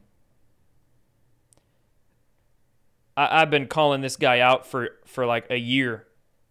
I, 3.16 3.42
I've 3.42 3.50
been 3.50 3.66
calling 3.66 4.00
this 4.00 4.16
guy 4.16 4.40
out 4.40 4.66
for, 4.66 4.90
for 5.06 5.26
like 5.26 5.46
a 5.50 5.56
year. 5.56 6.06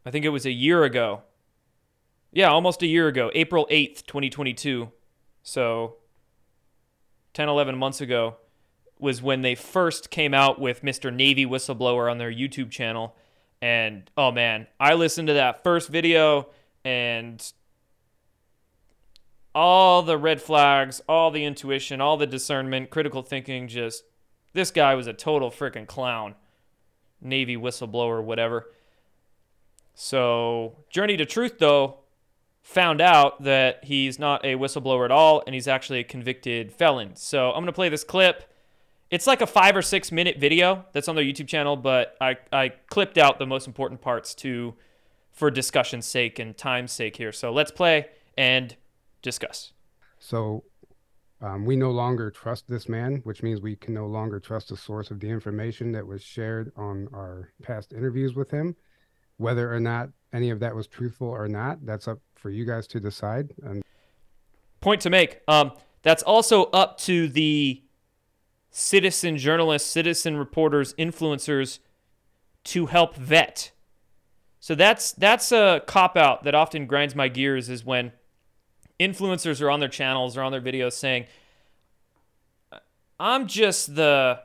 I 0.06 0.12
think 0.12 0.26
it 0.26 0.30
was 0.30 0.46
a 0.46 0.52
year 0.52 0.84
ago. 0.84 1.24
Yeah, 2.36 2.50
almost 2.50 2.82
a 2.82 2.88
year 2.88 3.08
ago, 3.08 3.30
April 3.36 3.68
8th, 3.70 4.08
2022. 4.08 4.92
So 5.44 5.98
10, 7.36 7.48
11 7.48 7.78
months 7.78 8.02
ago 8.02 8.38
was 8.98 9.22
when 9.22 9.44
they 9.44 9.54
first 9.54 10.10
came 10.10 10.34
out 10.34 10.60
with 10.60 10.82
Mr. 10.82 11.14
Navy 11.14 11.46
Whistleblower 11.46 12.10
on 12.10 12.18
their 12.18 12.32
YouTube 12.32 12.72
channel. 12.72 13.16
And 13.62 14.10
oh 14.18 14.32
man, 14.32 14.66
I 14.80 14.96
listened 14.96 15.28
to 15.28 15.36
that 15.36 15.64
first 15.64 15.90
video 15.90 16.48
and 16.84 17.54
all 19.54 20.02
the 20.02 20.18
red 20.18 20.42
flags, 20.42 21.04
all 21.08 21.30
the 21.30 21.46
intuition, 21.46 22.02
all 22.02 22.18
the 22.18 22.26
discernment, 22.26 22.90
critical 22.90 23.22
thinking 23.22 23.68
just 23.68 24.06
this 24.54 24.72
guy 24.72 24.96
was 24.96 25.06
a 25.06 25.14
total 25.14 25.52
freaking 25.52 25.86
clown. 25.86 26.34
Navy 27.22 27.56
whistleblower, 27.56 28.24
whatever. 28.24 28.72
So, 29.94 30.78
Journey 30.90 31.16
to 31.18 31.26
Truth, 31.26 31.60
though, 31.60 32.00
found 32.64 33.02
out 33.02 33.44
that 33.44 33.84
he's 33.84 34.18
not 34.18 34.44
a 34.44 34.56
whistleblower 34.56 35.06
at 35.06 35.12
all 35.12 35.44
and 35.46 35.54
he's 35.54 35.68
actually 35.68 36.00
a 36.00 36.04
convicted 36.04 36.72
felon. 36.72 37.16
So, 37.16 37.50
I'm 37.50 37.58
going 37.58 37.68
to 37.68 37.74
play 37.74 37.90
this 37.90 38.04
clip. 38.04 38.50
It's 39.12 39.28
like 39.28 39.42
a 39.42 39.48
five 39.48 39.76
or 39.76 39.84
six 39.84 40.12
minute 40.12 40.40
video 40.40 40.86
that's 40.92 41.08
on 41.08 41.16
their 41.16 41.24
YouTube 41.24 41.48
channel, 41.48 41.76
but 41.76 42.18
I, 42.20 42.38
I 42.52 42.70
clipped 42.88 43.18
out 43.18 43.38
the 43.38 43.46
most 43.46 43.68
important 43.68 44.02
parts 44.02 44.34
to 44.36 44.74
for 45.32 45.52
discussion's 45.52 46.06
sake 46.06 46.40
and 46.40 46.58
time's 46.58 46.92
sake 46.92 47.18
here. 47.18 47.32
So, 47.32 47.52
let's 47.52 47.72
play 47.72 48.08
and 48.38 48.76
discuss. 49.22 49.74
So 50.20 50.64
um, 51.42 51.66
we 51.66 51.76
no 51.76 51.92
longer 51.92 52.32
trust 52.32 52.70
this 52.70 52.88
man, 52.88 53.22
which 53.24 53.44
means 53.44 53.62
we 53.62 53.76
can 53.76 53.94
no 53.94 54.06
longer 54.06 54.40
trust 54.40 54.70
the 54.70 54.78
source 54.78 55.12
of 55.12 55.20
the 55.20 55.28
information 55.28 55.92
that 55.92 56.06
was 56.06 56.22
shared 56.22 56.72
on 56.78 57.08
our 57.14 57.52
past 57.62 57.92
interviews 57.92 58.36
with 58.36 58.52
him. 58.52 58.76
Whether 59.38 59.74
or 59.74 59.80
not 59.80 60.10
any 60.34 60.50
of 60.50 60.60
that 60.60 60.76
was 60.76 60.88
truthful 60.88 61.28
or 61.28 61.48
not, 61.48 61.86
that's 61.86 62.08
up 62.08 62.20
for 62.36 62.50
you 62.50 62.66
guys 62.66 62.88
to 62.88 63.00
decide. 63.00 63.54
And 63.64 63.84
point 64.82 65.02
to 65.02 65.10
make. 65.10 65.40
Um, 65.48 65.72
that's 66.02 66.24
also 66.24 66.66
up 66.66 66.98
to 67.00 67.30
the 67.30 67.84
citizen 68.72 69.38
journalists, 69.38 69.90
citizen 69.90 70.36
reporters, 70.36 70.94
influencers 70.96 71.80
to 72.66 72.88
help 72.88 73.16
vet. 73.16 73.72
So 74.60 74.76
that's 74.76 75.12
that's 75.14 75.52
a 75.52 75.82
cop 75.86 76.18
out 76.18 76.44
that 76.44 76.56
often 76.56 76.88
grinds 76.88 77.16
my 77.16 77.28
gears 77.28 77.70
is 77.70 77.86
when 77.86 78.14
influencers 79.00 79.62
are 79.62 79.70
on 79.70 79.80
their 79.80 79.90
channels 79.90 80.38
or 80.38 80.42
on 80.42 80.52
their 80.52 80.62
videos 80.62 80.94
saying, 80.94 81.26
"I'm 83.20 83.48
just 83.48 83.96
the, 83.96 84.40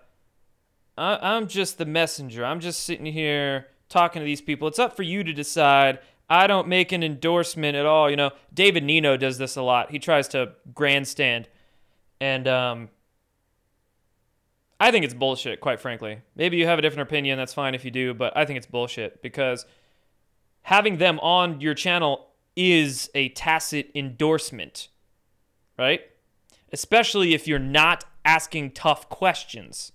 I'm 0.96 1.46
just 1.46 1.78
the 1.78 1.86
messenger. 1.86 2.44
I'm 2.44 2.60
just 2.60 2.82
sitting 2.82 3.06
here 3.06 3.68
talking 3.88 4.20
to 4.20 4.26
these 4.26 4.40
people. 4.40 4.68
It's 4.68 4.78
up 4.78 4.96
for 4.96 5.02
you 5.02 5.24
to 5.24 5.32
decide. 5.32 5.98
I 6.30 6.46
don't 6.46 6.68
make 6.68 6.92
an 6.92 7.02
endorsement 7.02 7.76
at 7.76 7.86
all. 7.86 8.10
You 8.10 8.16
know, 8.16 8.30
David 8.52 8.84
Nino 8.84 9.16
does 9.16 9.38
this 9.38 9.56
a 9.56 9.62
lot. 9.62 9.90
He 9.90 9.98
tries 9.98 10.28
to 10.28 10.52
grandstand, 10.74 11.48
and 12.20 12.46
um, 12.46 12.88
I 14.78 14.90
think 14.90 15.04
it's 15.04 15.14
bullshit. 15.14 15.60
Quite 15.60 15.80
frankly, 15.80 16.18
maybe 16.36 16.56
you 16.56 16.66
have 16.66 16.78
a 16.78 16.82
different 16.82 17.08
opinion. 17.08 17.38
That's 17.38 17.54
fine 17.54 17.74
if 17.74 17.84
you 17.84 17.90
do, 17.90 18.14
but 18.14 18.36
I 18.36 18.44
think 18.44 18.58
it's 18.58 18.66
bullshit 18.66 19.22
because 19.22 19.66
having 20.62 20.98
them 20.98 21.18
on 21.20 21.60
your 21.60 21.74
channel 21.74 22.28
is 22.54 23.10
a 23.14 23.30
tacit 23.30 23.90
endorsement, 23.94 24.88
right? 25.78 26.02
Especially 26.72 27.32
if 27.32 27.48
you're 27.48 27.58
not 27.58 28.04
asking 28.24 28.72
tough 28.72 29.08
questions. 29.08 29.92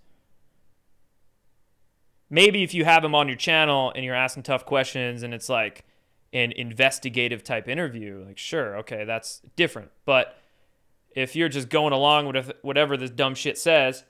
Maybe 2.34 2.63
if 2.63 2.74
you 2.74 2.84
have 2.84 3.04
them 3.04 3.13
on 3.13 3.28
your 3.28 3.38
channel 3.38 3.93
and 3.96 4.04
you're 4.04 4.15
asking 4.15 4.41
tough 4.41 4.65
questions 4.65 5.22
and 5.22 5.36
it's 5.36 5.50
like 5.50 5.86
an 6.34 6.52
investigative 6.54 7.43
type 7.43 7.67
interview, 7.67 8.24
like, 8.26 8.39
sure, 8.39 8.76
okay, 8.80 9.06
that's 9.06 9.43
different. 9.56 9.91
But 10.04 10.36
if 11.12 11.36
you're 11.36 11.48
just 11.48 11.69
going 11.69 11.93
along 11.93 12.34
with 12.34 12.52
whatever 12.63 12.98
this 12.98 13.12
dumb 13.12 13.36
shit 13.36 13.56
says, 13.60 14.04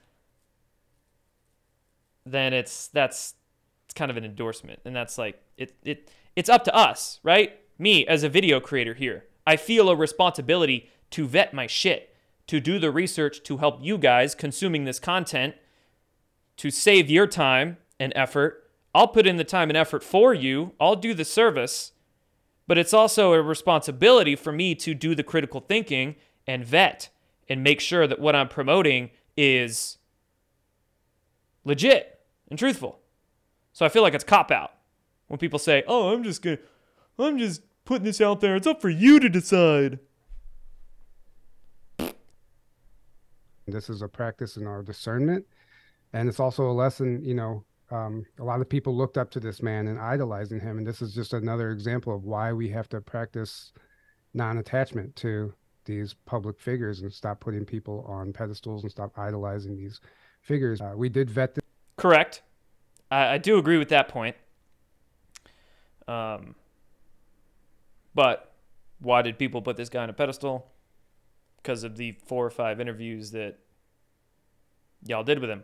then 2.25 2.53
it's 2.53 2.88
that's 2.88 3.33
it's 3.83 3.93
kind 3.93 4.09
of 4.09 4.15
an 4.15 4.23
endorsement 4.23 4.79
and 4.86 4.95
that's 4.95 5.17
like 5.17 5.43
it 5.57 5.75
it 5.83 6.09
it's 6.38 6.47
up 6.47 6.63
to 6.63 6.73
us 6.73 7.19
right 7.23 7.59
me 7.77 8.07
as 8.07 8.23
a 8.23 8.29
video 8.29 8.62
creator 8.62 8.93
here. 8.93 9.25
I 9.45 9.57
feel 9.57 9.89
a 9.89 9.97
responsibility 9.97 10.89
to 11.09 11.27
vet 11.27 11.53
my 11.53 11.67
shit, 11.67 12.15
to 12.47 12.62
do 12.62 12.79
the 12.79 12.89
research 12.89 13.43
to 13.43 13.57
help 13.57 13.79
you 13.81 13.97
guys 13.97 14.33
consuming 14.33 14.86
this 14.86 14.97
content, 14.97 15.55
to 16.55 16.71
save 16.71 17.09
your 17.09 17.27
time 17.27 17.75
and 18.03 18.13
effort. 18.15 18.69
I'll 18.93 19.07
put 19.07 19.25
in 19.25 19.37
the 19.37 19.43
time 19.43 19.69
and 19.69 19.77
effort 19.77 20.03
for 20.03 20.33
you, 20.33 20.73
I'll 20.79 20.95
do 20.95 21.13
the 21.13 21.25
service, 21.25 21.93
but 22.67 22.77
it's 22.77 22.93
also 22.93 23.33
a 23.33 23.41
responsibility 23.41 24.35
for 24.35 24.51
me 24.51 24.75
to 24.75 24.93
do 24.93 25.15
the 25.15 25.23
critical 25.23 25.61
thinking 25.61 26.15
and 26.45 26.63
vet 26.63 27.09
and 27.49 27.63
make 27.63 27.79
sure 27.79 28.05
that 28.05 28.19
what 28.19 28.35
I'm 28.35 28.49
promoting 28.49 29.09
is 29.35 29.97
legit 31.63 32.19
and 32.49 32.59
truthful. 32.59 32.99
So 33.71 33.85
I 33.85 33.89
feel 33.89 34.03
like 34.03 34.13
it's 34.13 34.23
cop 34.23 34.51
out 34.51 34.73
when 35.27 35.39
people 35.39 35.57
say, 35.57 35.83
"Oh, 35.87 36.13
I'm 36.13 36.23
just 36.23 36.41
going 36.41 36.57
to 36.57 36.63
I'm 37.17 37.37
just 37.37 37.61
putting 37.85 38.05
this 38.05 38.21
out 38.21 38.41
there. 38.41 38.55
It's 38.55 38.67
up 38.67 38.81
for 38.81 38.89
you 38.89 39.19
to 39.19 39.29
decide. 39.29 39.99
This 43.65 43.89
is 43.89 44.01
a 44.01 44.07
practice 44.07 44.57
in 44.57 44.67
our 44.67 44.83
discernment. 44.83 45.45
And 46.11 46.29
it's 46.29 46.39
also 46.39 46.69
a 46.69 46.73
lesson, 46.73 47.23
you 47.23 47.33
know, 47.33 47.63
um, 47.91 48.26
a 48.39 48.43
lot 48.43 48.62
of 48.62 48.69
people 48.69 48.96
looked 48.96 49.17
up 49.17 49.30
to 49.32 49.39
this 49.39 49.62
man 49.62 49.88
and 49.88 50.00
idolizing 50.00 50.60
him. 50.60 50.78
And 50.78 50.88
this 50.88 51.02
is 51.02 51.13
just 51.13 51.34
another 51.34 51.72
example 51.72 52.15
of 52.15 52.24
why 52.24 52.54
we 52.54 52.69
have 52.69 52.89
to 52.89 53.02
practice 53.02 53.72
non 54.34 54.58
attachment 54.58 55.15
to 55.17 55.54
these 55.86 56.13
public 56.26 56.60
figures 56.60 57.02
and 57.02 57.12
stop 57.12 57.39
putting 57.39 57.65
people 57.65 58.06
on 58.08 58.34
pedestals 58.34 58.84
and 58.84 58.91
stop 58.91 59.17
idolizing 59.17 59.76
these 59.76 60.00
figures. 60.41 60.82
Uh, 60.82 60.93
we 60.96 61.10
did 61.10 61.30
vet 61.30 61.56
this. 61.56 61.63
Correct. 61.98 62.41
I, 63.12 63.34
I 63.34 63.38
do 63.38 63.58
agree 63.58 63.78
with 63.78 63.89
that 63.89 64.08
point. 64.08 64.36
Um, 66.08 66.56
but 68.15 68.54
why 69.00 69.22
did 69.22 69.38
people 69.38 69.62
put 69.62 69.78
this 69.78 69.89
guy 69.89 70.04
on 70.04 70.10
a 70.10 70.13
pedestal? 70.13 70.67
Because 71.58 71.84
of 71.84 71.98
the 71.98 72.17
four 72.26 72.46
or 72.46 72.50
five 72.50 72.80
interviews 72.80 73.32
that 73.32 73.60
y'all 75.06 75.24
did 75.24 75.39
with 75.39 75.50
him. 75.50 75.63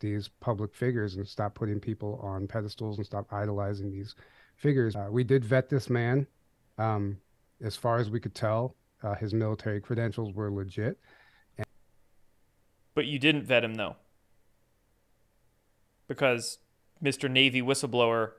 These 0.00 0.28
public 0.40 0.74
figures 0.74 1.16
and 1.16 1.26
stop 1.26 1.54
putting 1.54 1.80
people 1.80 2.20
on 2.22 2.46
pedestals 2.46 2.98
and 2.98 3.06
stop 3.06 3.32
idolizing 3.32 3.90
these 3.90 4.14
figures. 4.56 4.94
Uh, 4.94 5.08
we 5.10 5.24
did 5.24 5.44
vet 5.44 5.68
this 5.68 5.90
man. 5.90 6.26
Um, 6.78 7.18
as 7.60 7.76
far 7.76 7.98
as 7.98 8.10
we 8.10 8.20
could 8.20 8.34
tell, 8.34 8.76
uh, 9.02 9.14
his 9.14 9.34
military 9.34 9.80
credentials 9.80 10.32
were 10.32 10.50
legit. 10.50 10.98
And- 11.56 11.66
but 12.94 13.06
you 13.06 13.18
didn't 13.18 13.44
vet 13.44 13.64
him, 13.64 13.74
though. 13.74 13.96
Because 16.06 16.58
Mr. 17.02 17.30
Navy 17.30 17.60
whistleblower 17.60 18.32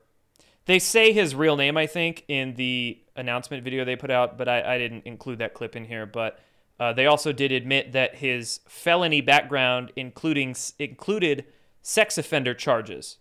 they 0.66 0.78
say 0.78 1.12
his 1.12 1.34
real 1.34 1.56
name, 1.56 1.76
I 1.76 1.86
think, 1.86 2.24
in 2.28 2.54
the 2.54 2.98
announcement 3.16 3.64
video 3.64 3.84
they 3.84 3.96
put 3.96 4.10
out, 4.10 4.38
but 4.38 4.48
I, 4.48 4.74
I 4.74 4.78
didn't 4.78 5.06
include 5.06 5.38
that 5.38 5.54
clip 5.54 5.74
in 5.74 5.84
here. 5.84 6.06
But 6.06 6.38
uh, 6.80 6.92
they 6.94 7.06
also 7.06 7.30
did 7.30 7.52
admit 7.52 7.92
that 7.92 8.16
his 8.16 8.60
felony 8.66 9.20
background, 9.20 9.92
including 9.94 10.56
included 10.78 11.44
sex 11.82 12.18
offender 12.18 12.54
charges. 12.54 13.18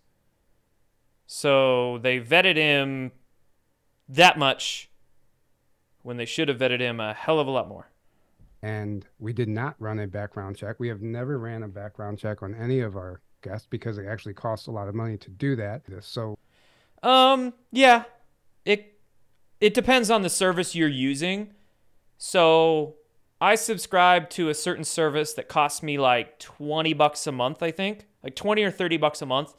So 1.28 2.00
they 2.00 2.20
vetted 2.20 2.56
him 2.56 3.12
that 4.08 4.40
much 4.40 4.90
when 6.02 6.18
they 6.18 6.26
should 6.26 6.48
have 6.48 6.58
vetted 6.58 6.80
him 6.80 7.00
a 7.00 7.14
hell 7.14 7.40
of 7.40 7.48
a 7.48 7.52
lot 7.52 7.68
more. 7.68 7.90
And 8.62 9.06
we 9.20 9.34
did 9.34 9.50
not 9.50 9.76
run 9.78 10.00
a 10.00 10.08
background 10.08 10.58
check. 10.58 10.80
We 10.80 10.88
have 10.88 11.02
never 11.02 11.38
ran 11.38 11.64
a 11.64 11.68
background 11.68 12.18
check 12.18 12.42
on 12.42 12.56
any 12.56 12.80
of 12.80 12.96
our 12.96 13.22
guests 13.42 13.68
because 13.70 13.98
it 13.98 14.06
actually 14.08 14.34
costs 14.34 14.68
a 14.68 14.72
lot 14.72 14.88
of 14.88 14.96
money 14.96 15.18
to 15.18 15.30
do 15.30 15.56
that. 15.58 15.84
So 16.02 16.38
um, 17.04 17.54
yeah. 17.72 18.04
It 18.66 19.00
it 19.60 19.74
depends 19.74 20.10
on 20.10 20.22
the 20.22 20.30
service 20.30 20.76
you're 20.76 20.88
using. 20.88 21.54
So 22.18 22.96
I 23.42 23.56
subscribe 23.56 24.30
to 24.32 24.50
a 24.50 24.54
certain 24.54 24.84
service 24.84 25.34
that 25.34 25.48
costs 25.48 25.82
me 25.82 25.98
like 25.98 26.40
20 26.40 26.94
bucks 26.94 27.26
a 27.26 27.32
month, 27.32 27.64
I 27.64 27.72
think. 27.72 28.06
Like 28.24 28.36
20 28.36 28.64
or 28.64 28.72
30 28.72 28.98
bucks 28.98 29.22
a 29.22 29.26
month. 29.26 29.54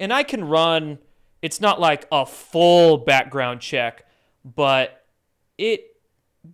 And 0.00 0.12
I 0.12 0.22
can 0.22 0.44
run 0.44 0.98
it's 1.42 1.60
not 1.60 1.78
like 1.78 2.06
a 2.10 2.24
full 2.26 2.98
background 2.98 3.60
check, 3.60 4.06
but 4.44 5.04
it 5.58 5.96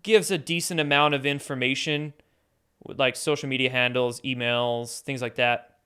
gives 0.02 0.30
a 0.30 0.36
decent 0.36 0.80
amount 0.80 1.14
of 1.14 1.24
information, 1.24 2.12
like 2.84 3.16
social 3.16 3.48
media 3.48 3.70
handles, 3.70 4.20
emails, 4.22 5.00
things 5.00 5.22
like 5.22 5.36
that. 5.36 5.76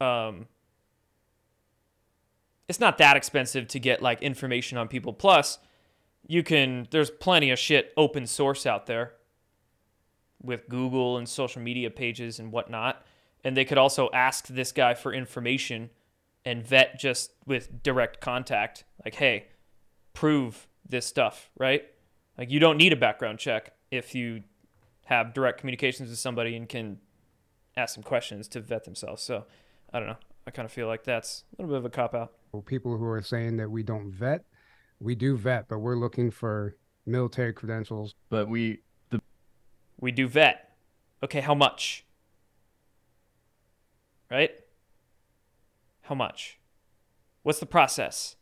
Um, 0.00 0.46
it's 2.68 2.80
not 2.80 2.98
that 2.98 3.16
expensive 3.16 3.68
to 3.68 3.78
get 3.78 4.02
like 4.02 4.20
information 4.20 4.76
on 4.76 4.88
people. 4.88 5.12
Plus, 5.12 5.58
you 6.26 6.42
can 6.42 6.86
there's 6.90 7.10
plenty 7.10 7.50
of 7.50 7.58
shit 7.58 7.92
open 7.96 8.26
source 8.26 8.66
out 8.66 8.86
there 8.86 9.12
with 10.42 10.68
Google 10.68 11.18
and 11.18 11.28
social 11.28 11.62
media 11.62 11.90
pages 11.90 12.38
and 12.38 12.52
whatnot. 12.52 13.04
And 13.44 13.56
they 13.56 13.64
could 13.64 13.78
also 13.78 14.08
ask 14.12 14.46
this 14.48 14.72
guy 14.72 14.94
for 14.94 15.12
information 15.12 15.90
and 16.44 16.66
vet 16.66 16.98
just 16.98 17.32
with 17.46 17.82
direct 17.82 18.20
contact. 18.20 18.84
Like, 19.04 19.14
hey, 19.14 19.46
prove 20.14 20.66
this 20.88 21.06
stuff, 21.06 21.50
right? 21.58 21.84
Like, 22.36 22.50
you 22.50 22.60
don't 22.60 22.76
need 22.76 22.92
a 22.92 22.96
background 22.96 23.38
check 23.38 23.72
if 23.90 24.14
you 24.14 24.42
have 25.06 25.34
direct 25.34 25.58
communications 25.58 26.10
with 26.10 26.18
somebody 26.18 26.56
and 26.56 26.68
can 26.68 26.98
ask 27.76 27.94
some 27.94 28.02
questions 28.02 28.48
to 28.48 28.60
vet 28.60 28.84
themselves. 28.84 29.22
So, 29.22 29.46
I 29.92 29.98
don't 29.98 30.08
know. 30.08 30.16
I 30.46 30.50
kind 30.50 30.66
of 30.66 30.72
feel 30.72 30.86
like 30.86 31.04
that's 31.04 31.44
a 31.58 31.62
little 31.62 31.74
bit 31.74 31.78
of 31.78 31.84
a 31.84 31.90
cop 31.90 32.14
out. 32.14 32.32
People 32.64 32.96
who 32.96 33.04
are 33.04 33.22
saying 33.22 33.58
that 33.58 33.70
we 33.70 33.82
don't 33.82 34.10
vet, 34.10 34.44
we 35.00 35.14
do 35.14 35.36
vet, 35.36 35.68
but 35.68 35.78
we're 35.78 35.96
looking 35.96 36.30
for 36.30 36.76
military 37.04 37.52
credentials. 37.52 38.14
But 38.30 38.48
we 38.48 38.80
We 40.00 40.12
do 40.12 40.28
vet. 40.28 40.76
Okay, 41.22 41.40
how 41.40 41.54
much? 41.54 42.04
Right? 44.30 44.52
How 46.02 46.14
much? 46.14 46.58
What's 47.42 47.60
the 47.60 47.66
process? 47.66 48.36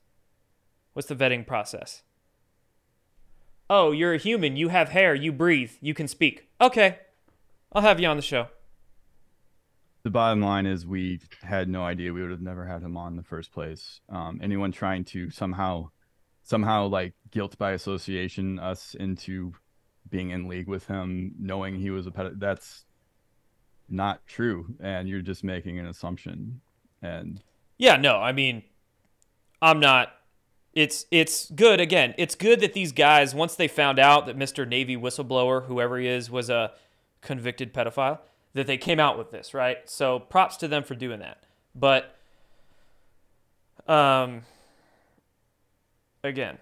What's 0.92 1.08
the 1.08 1.14
vetting 1.14 1.46
process? 1.46 2.02
Oh, 3.68 3.92
you're 3.92 4.14
a 4.14 4.18
human. 4.18 4.56
You 4.56 4.68
have 4.68 4.90
hair. 4.90 5.14
You 5.14 5.32
breathe. 5.32 5.72
You 5.80 5.94
can 5.94 6.08
speak. 6.08 6.48
Okay. 6.60 6.98
I'll 7.72 7.82
have 7.82 8.00
you 8.00 8.08
on 8.08 8.16
the 8.16 8.22
show. 8.22 8.48
the 10.04 10.10
bottom 10.10 10.40
line 10.40 10.66
is 10.66 10.86
we 10.86 11.20
had 11.42 11.68
no 11.68 11.82
idea 11.82 12.12
we 12.12 12.22
would 12.22 12.30
have 12.30 12.40
never 12.40 12.64
had 12.64 12.80
him 12.82 12.96
on 12.96 13.12
in 13.12 13.16
the 13.16 13.24
first 13.24 13.52
place. 13.52 14.00
Um, 14.08 14.40
anyone 14.42 14.70
trying 14.70 15.04
to 15.06 15.30
somehow, 15.30 15.90
somehow 16.44 16.86
like 16.86 17.14
guilt 17.32 17.58
by 17.58 17.72
association 17.72 18.60
us 18.60 18.94
into 18.94 19.52
being 20.10 20.30
in 20.30 20.48
league 20.48 20.68
with 20.68 20.86
him, 20.86 21.34
knowing 21.38 21.76
he 21.76 21.90
was 21.90 22.06
a 22.06 22.10
pet, 22.10 22.38
that's 22.38 22.84
not 23.88 24.26
true, 24.26 24.74
and 24.80 25.08
you're 25.08 25.20
just 25.20 25.44
making 25.44 25.78
an 25.78 25.86
assumption. 25.86 26.60
And 27.02 27.42
Yeah, 27.78 27.96
no, 27.96 28.16
I 28.16 28.32
mean, 28.32 28.62
I'm 29.60 29.80
not. 29.80 30.12
It's 30.72 31.06
it's 31.10 31.50
good 31.50 31.80
again. 31.80 32.14
It's 32.18 32.34
good 32.34 32.60
that 32.60 32.74
these 32.74 32.92
guys 32.92 33.34
once 33.34 33.54
they 33.54 33.68
found 33.68 33.98
out 33.98 34.26
that 34.26 34.36
Mr. 34.36 34.68
Navy 34.68 34.96
whistleblower, 34.96 35.64
whoever 35.66 35.98
he 35.98 36.06
is, 36.06 36.30
was 36.30 36.50
a 36.50 36.72
convicted 37.22 37.72
pedophile, 37.72 38.18
that 38.52 38.66
they 38.66 38.76
came 38.76 39.00
out 39.00 39.16
with 39.16 39.30
this, 39.30 39.54
right? 39.54 39.78
So 39.88 40.18
props 40.18 40.56
to 40.58 40.68
them 40.68 40.82
for 40.82 40.94
doing 40.94 41.20
that. 41.20 41.42
But 41.74 42.14
um 43.88 44.42
again, 46.22 46.58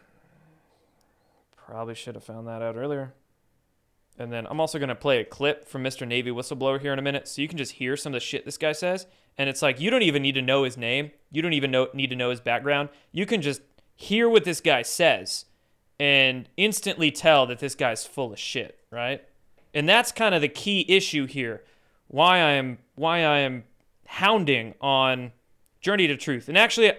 probably 1.57 1.95
should 1.95 2.15
have 2.15 2.25
found 2.25 2.47
that 2.47 2.63
out 2.63 2.77
earlier. 2.77 3.15
And 4.19 4.33
then 4.33 4.47
I'm 4.49 4.61
also 4.61 4.79
going 4.79 4.89
to 4.91 4.95
play 4.95 5.21
a 5.21 5.25
clip 5.25 5.67
from 5.67 5.83
Mr. 5.83 6.07
Navy 6.07 6.31
Whistleblower 6.31 6.81
here 6.81 6.93
in 6.93 6.99
a 6.99 7.03
minute 7.03 7.27
so 7.27 7.43
you 7.43 7.49
can 7.49 7.59
just 7.59 7.73
hear 7.73 7.97
some 7.97 8.13
of 8.13 8.15
the 8.15 8.21
shit 8.21 8.45
this 8.45 8.57
guy 8.57 8.73
says. 8.73 9.07
And 9.37 9.49
it's 9.49 9.63
like, 9.63 9.81
you 9.81 9.91
don't 9.91 10.03
even 10.03 10.23
need 10.23 10.37
to 10.37 10.43
know 10.43 10.63
his 10.63 10.77
name. 10.77 11.11
You 11.33 11.43
don't 11.43 11.53
even 11.53 11.73
know, 11.73 11.89
need 11.93 12.11
to 12.11 12.17
know 12.17 12.31
his 12.31 12.41
background. 12.41 12.91
You 13.11 13.27
can 13.27 13.43
just 13.43 13.61
hear 13.97 14.29
what 14.29 14.45
this 14.45 14.61
guy 14.61 14.83
says 14.83 15.47
and 15.99 16.49
instantly 16.57 17.11
tell 17.11 17.47
that 17.47 17.59
this 17.59 17.75
guy's 17.75 18.07
full 18.07 18.33
of 18.33 18.39
shit, 18.39 18.79
right? 18.91 19.23
And 19.73 19.89
that's 19.89 20.13
kind 20.13 20.35
of 20.35 20.41
the 20.41 20.49
key 20.49 20.85
issue 20.89 21.27
here. 21.27 21.65
Why 22.09 22.39
I 22.39 22.53
am 22.53 22.79
why 22.95 23.25
I 23.25 23.39
am 23.39 23.65
hounding 24.07 24.75
on 24.81 25.33
Journey 25.81 26.07
to 26.07 26.17
Truth. 26.17 26.49
And 26.49 26.57
actually 26.57 26.93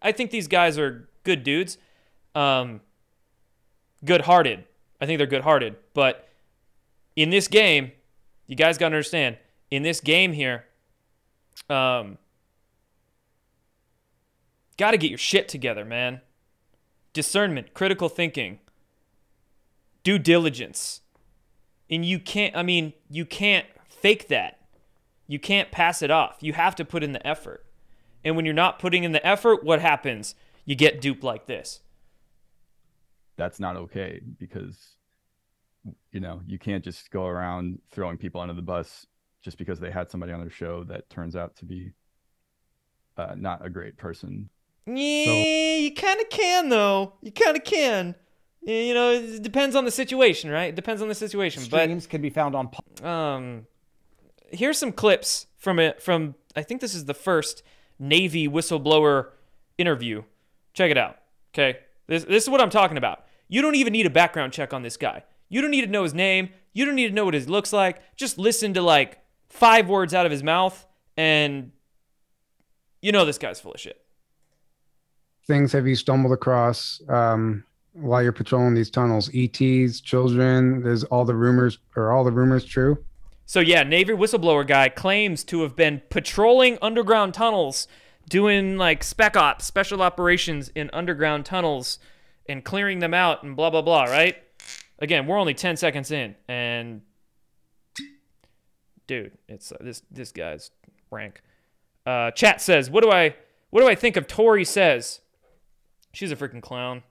I 0.00 0.12
think 0.12 0.30
these 0.30 0.46
guys 0.46 0.78
are 0.78 1.08
good 1.24 1.42
dudes. 1.42 1.78
Um 2.34 2.80
good-hearted. 4.04 4.64
I 5.00 5.06
think 5.06 5.18
they're 5.18 5.26
good-hearted, 5.26 5.76
but 5.94 6.28
in 7.16 7.30
this 7.30 7.48
game, 7.48 7.92
you 8.46 8.56
guys 8.56 8.78
got 8.78 8.90
to 8.90 8.96
understand, 8.96 9.38
in 9.70 9.82
this 9.82 10.00
game 10.00 10.32
here, 10.32 10.64
um, 11.68 12.18
got 14.76 14.92
to 14.92 14.96
get 14.96 15.10
your 15.10 15.18
shit 15.18 15.48
together, 15.48 15.84
man. 15.84 16.20
Discernment, 17.12 17.74
critical 17.74 18.08
thinking, 18.08 18.58
due 20.02 20.18
diligence. 20.18 21.00
And 21.90 22.04
you 22.04 22.18
can't, 22.18 22.56
I 22.56 22.62
mean, 22.62 22.94
you 23.10 23.24
can't 23.24 23.66
fake 23.88 24.28
that. 24.28 24.58
You 25.26 25.38
can't 25.38 25.70
pass 25.70 26.02
it 26.02 26.10
off. 26.10 26.38
You 26.40 26.54
have 26.54 26.74
to 26.76 26.84
put 26.84 27.02
in 27.02 27.12
the 27.12 27.26
effort. 27.26 27.64
And 28.24 28.36
when 28.36 28.44
you're 28.44 28.54
not 28.54 28.78
putting 28.78 29.04
in 29.04 29.12
the 29.12 29.26
effort, 29.26 29.64
what 29.64 29.80
happens? 29.80 30.34
You 30.64 30.74
get 30.74 31.00
duped 31.00 31.22
like 31.24 31.46
this. 31.46 31.80
that's 33.36 33.58
not 33.58 33.76
okay 33.76 34.20
because 34.38 34.96
you 36.12 36.20
know 36.20 36.40
you 36.46 36.58
can't 36.58 36.84
just 36.84 37.10
go 37.10 37.26
around 37.26 37.78
throwing 37.90 38.16
people 38.16 38.40
under 38.40 38.54
the 38.54 38.62
bus 38.62 39.06
just 39.42 39.58
because 39.58 39.80
they 39.80 39.90
had 39.90 40.10
somebody 40.10 40.32
on 40.32 40.40
their 40.40 40.50
show 40.50 40.84
that 40.84 41.08
turns 41.10 41.34
out 41.34 41.56
to 41.56 41.64
be 41.64 41.92
uh, 43.16 43.34
not 43.36 43.64
a 43.64 43.70
great 43.70 43.96
person 43.96 44.48
Yeah, 44.86 45.76
you 45.76 45.94
kind 45.94 46.20
of 46.20 46.28
can 46.28 46.68
though. 46.68 47.14
You 47.22 47.32
kind 47.32 47.56
of 47.56 47.64
can. 47.64 48.14
You 48.64 48.94
know, 48.94 49.10
it 49.10 49.42
depends 49.42 49.74
on 49.74 49.84
the 49.84 49.90
situation, 49.90 50.48
right? 50.50 50.68
It 50.68 50.76
depends 50.76 51.02
on 51.02 51.08
the 51.08 51.14
situation. 51.14 51.62
Streams 51.64 52.06
can 52.06 52.22
be 52.22 52.30
found 52.30 52.54
on 52.54 52.70
But 52.70 53.04
um, 53.04 53.66
here's 54.50 54.78
some 54.78 54.92
clips 54.92 55.46
from 55.56 55.78
it. 55.78 56.00
From 56.00 56.36
I 56.54 56.62
think 56.62 56.80
this 56.80 56.94
is 56.94 57.06
the 57.06 57.14
first 57.14 57.62
Navy 57.98 58.48
whistleblower 58.48 59.30
interview. 59.78 60.22
Check 60.74 60.90
it 60.90 60.98
out. 60.98 61.18
Okay, 61.52 61.80
this 62.06 62.24
this 62.24 62.44
is 62.44 62.50
what 62.50 62.60
I'm 62.60 62.70
talking 62.70 62.96
about. 62.96 63.24
You 63.48 63.62
don't 63.62 63.74
even 63.74 63.92
need 63.92 64.06
a 64.06 64.10
background 64.10 64.52
check 64.52 64.72
on 64.72 64.82
this 64.82 64.96
guy. 64.96 65.24
You 65.52 65.60
don't 65.60 65.70
need 65.70 65.82
to 65.82 65.86
know 65.86 66.02
his 66.02 66.14
name. 66.14 66.48
You 66.72 66.86
don't 66.86 66.94
need 66.94 67.08
to 67.08 67.14
know 67.14 67.26
what 67.26 67.34
he 67.34 67.40
looks 67.40 67.74
like. 67.74 68.00
Just 68.16 68.38
listen 68.38 68.72
to 68.72 68.80
like 68.80 69.18
five 69.50 69.86
words 69.86 70.14
out 70.14 70.24
of 70.24 70.32
his 70.32 70.42
mouth, 70.42 70.86
and 71.14 71.72
you 73.02 73.12
know 73.12 73.26
this 73.26 73.36
guy's 73.36 73.60
full 73.60 73.72
of 73.72 73.78
shit. 73.80 74.02
Things 75.46 75.70
have 75.72 75.86
you 75.86 75.94
stumbled 75.94 76.32
across 76.32 77.02
um, 77.10 77.64
while 77.92 78.22
you're 78.22 78.32
patrolling 78.32 78.72
these 78.72 78.88
tunnels? 78.88 79.28
ETs, 79.34 80.00
children. 80.00 80.82
There's 80.82 81.04
all 81.04 81.26
the 81.26 81.34
rumors. 81.34 81.76
Are 81.96 82.12
all 82.12 82.24
the 82.24 82.32
rumors 82.32 82.64
true? 82.64 83.04
So 83.44 83.60
yeah, 83.60 83.82
Navy 83.82 84.14
whistleblower 84.14 84.66
guy 84.66 84.88
claims 84.88 85.44
to 85.44 85.60
have 85.64 85.76
been 85.76 86.00
patrolling 86.08 86.78
underground 86.80 87.34
tunnels, 87.34 87.88
doing 88.26 88.78
like 88.78 89.04
spec 89.04 89.36
ops, 89.36 89.66
special 89.66 90.00
operations 90.00 90.70
in 90.74 90.88
underground 90.94 91.44
tunnels, 91.44 91.98
and 92.48 92.64
clearing 92.64 93.00
them 93.00 93.12
out 93.12 93.42
and 93.42 93.54
blah 93.54 93.68
blah 93.68 93.82
blah. 93.82 94.04
Right? 94.04 94.41
Again, 95.02 95.26
we're 95.26 95.38
only 95.38 95.52
ten 95.52 95.76
seconds 95.76 96.10
in, 96.10 96.34
and 96.48 97.02
dude, 99.06 99.36
it's 99.48 99.72
uh, 99.72 99.76
this 99.80 100.02
this 100.10 100.32
guy's 100.32 100.70
rank. 101.10 101.42
Uh, 102.06 102.30
chat 102.30 102.62
says, 102.62 102.88
"What 102.88 103.02
do 103.02 103.10
I 103.10 103.34
what 103.68 103.82
do 103.82 103.88
I 103.88 103.94
think 103.94 104.16
of 104.16 104.26
Tore 104.26 104.64
Says?" 104.64 105.20
She's 106.14 106.32
a 106.32 106.36
freaking 106.36 106.62
clown. 106.62 107.02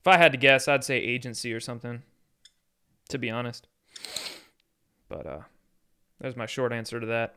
If 0.00 0.06
I 0.06 0.18
had 0.18 0.32
to 0.32 0.38
guess, 0.38 0.68
I'd 0.68 0.84
say 0.84 0.96
agency 0.98 1.52
or 1.52 1.60
something 1.60 2.02
to 3.08 3.18
be 3.18 3.30
honest. 3.30 3.66
But 5.08 5.26
uh 5.26 5.40
there's 6.20 6.36
my 6.36 6.46
short 6.46 6.72
answer 6.72 6.98
to 6.98 7.06
that. 7.06 7.36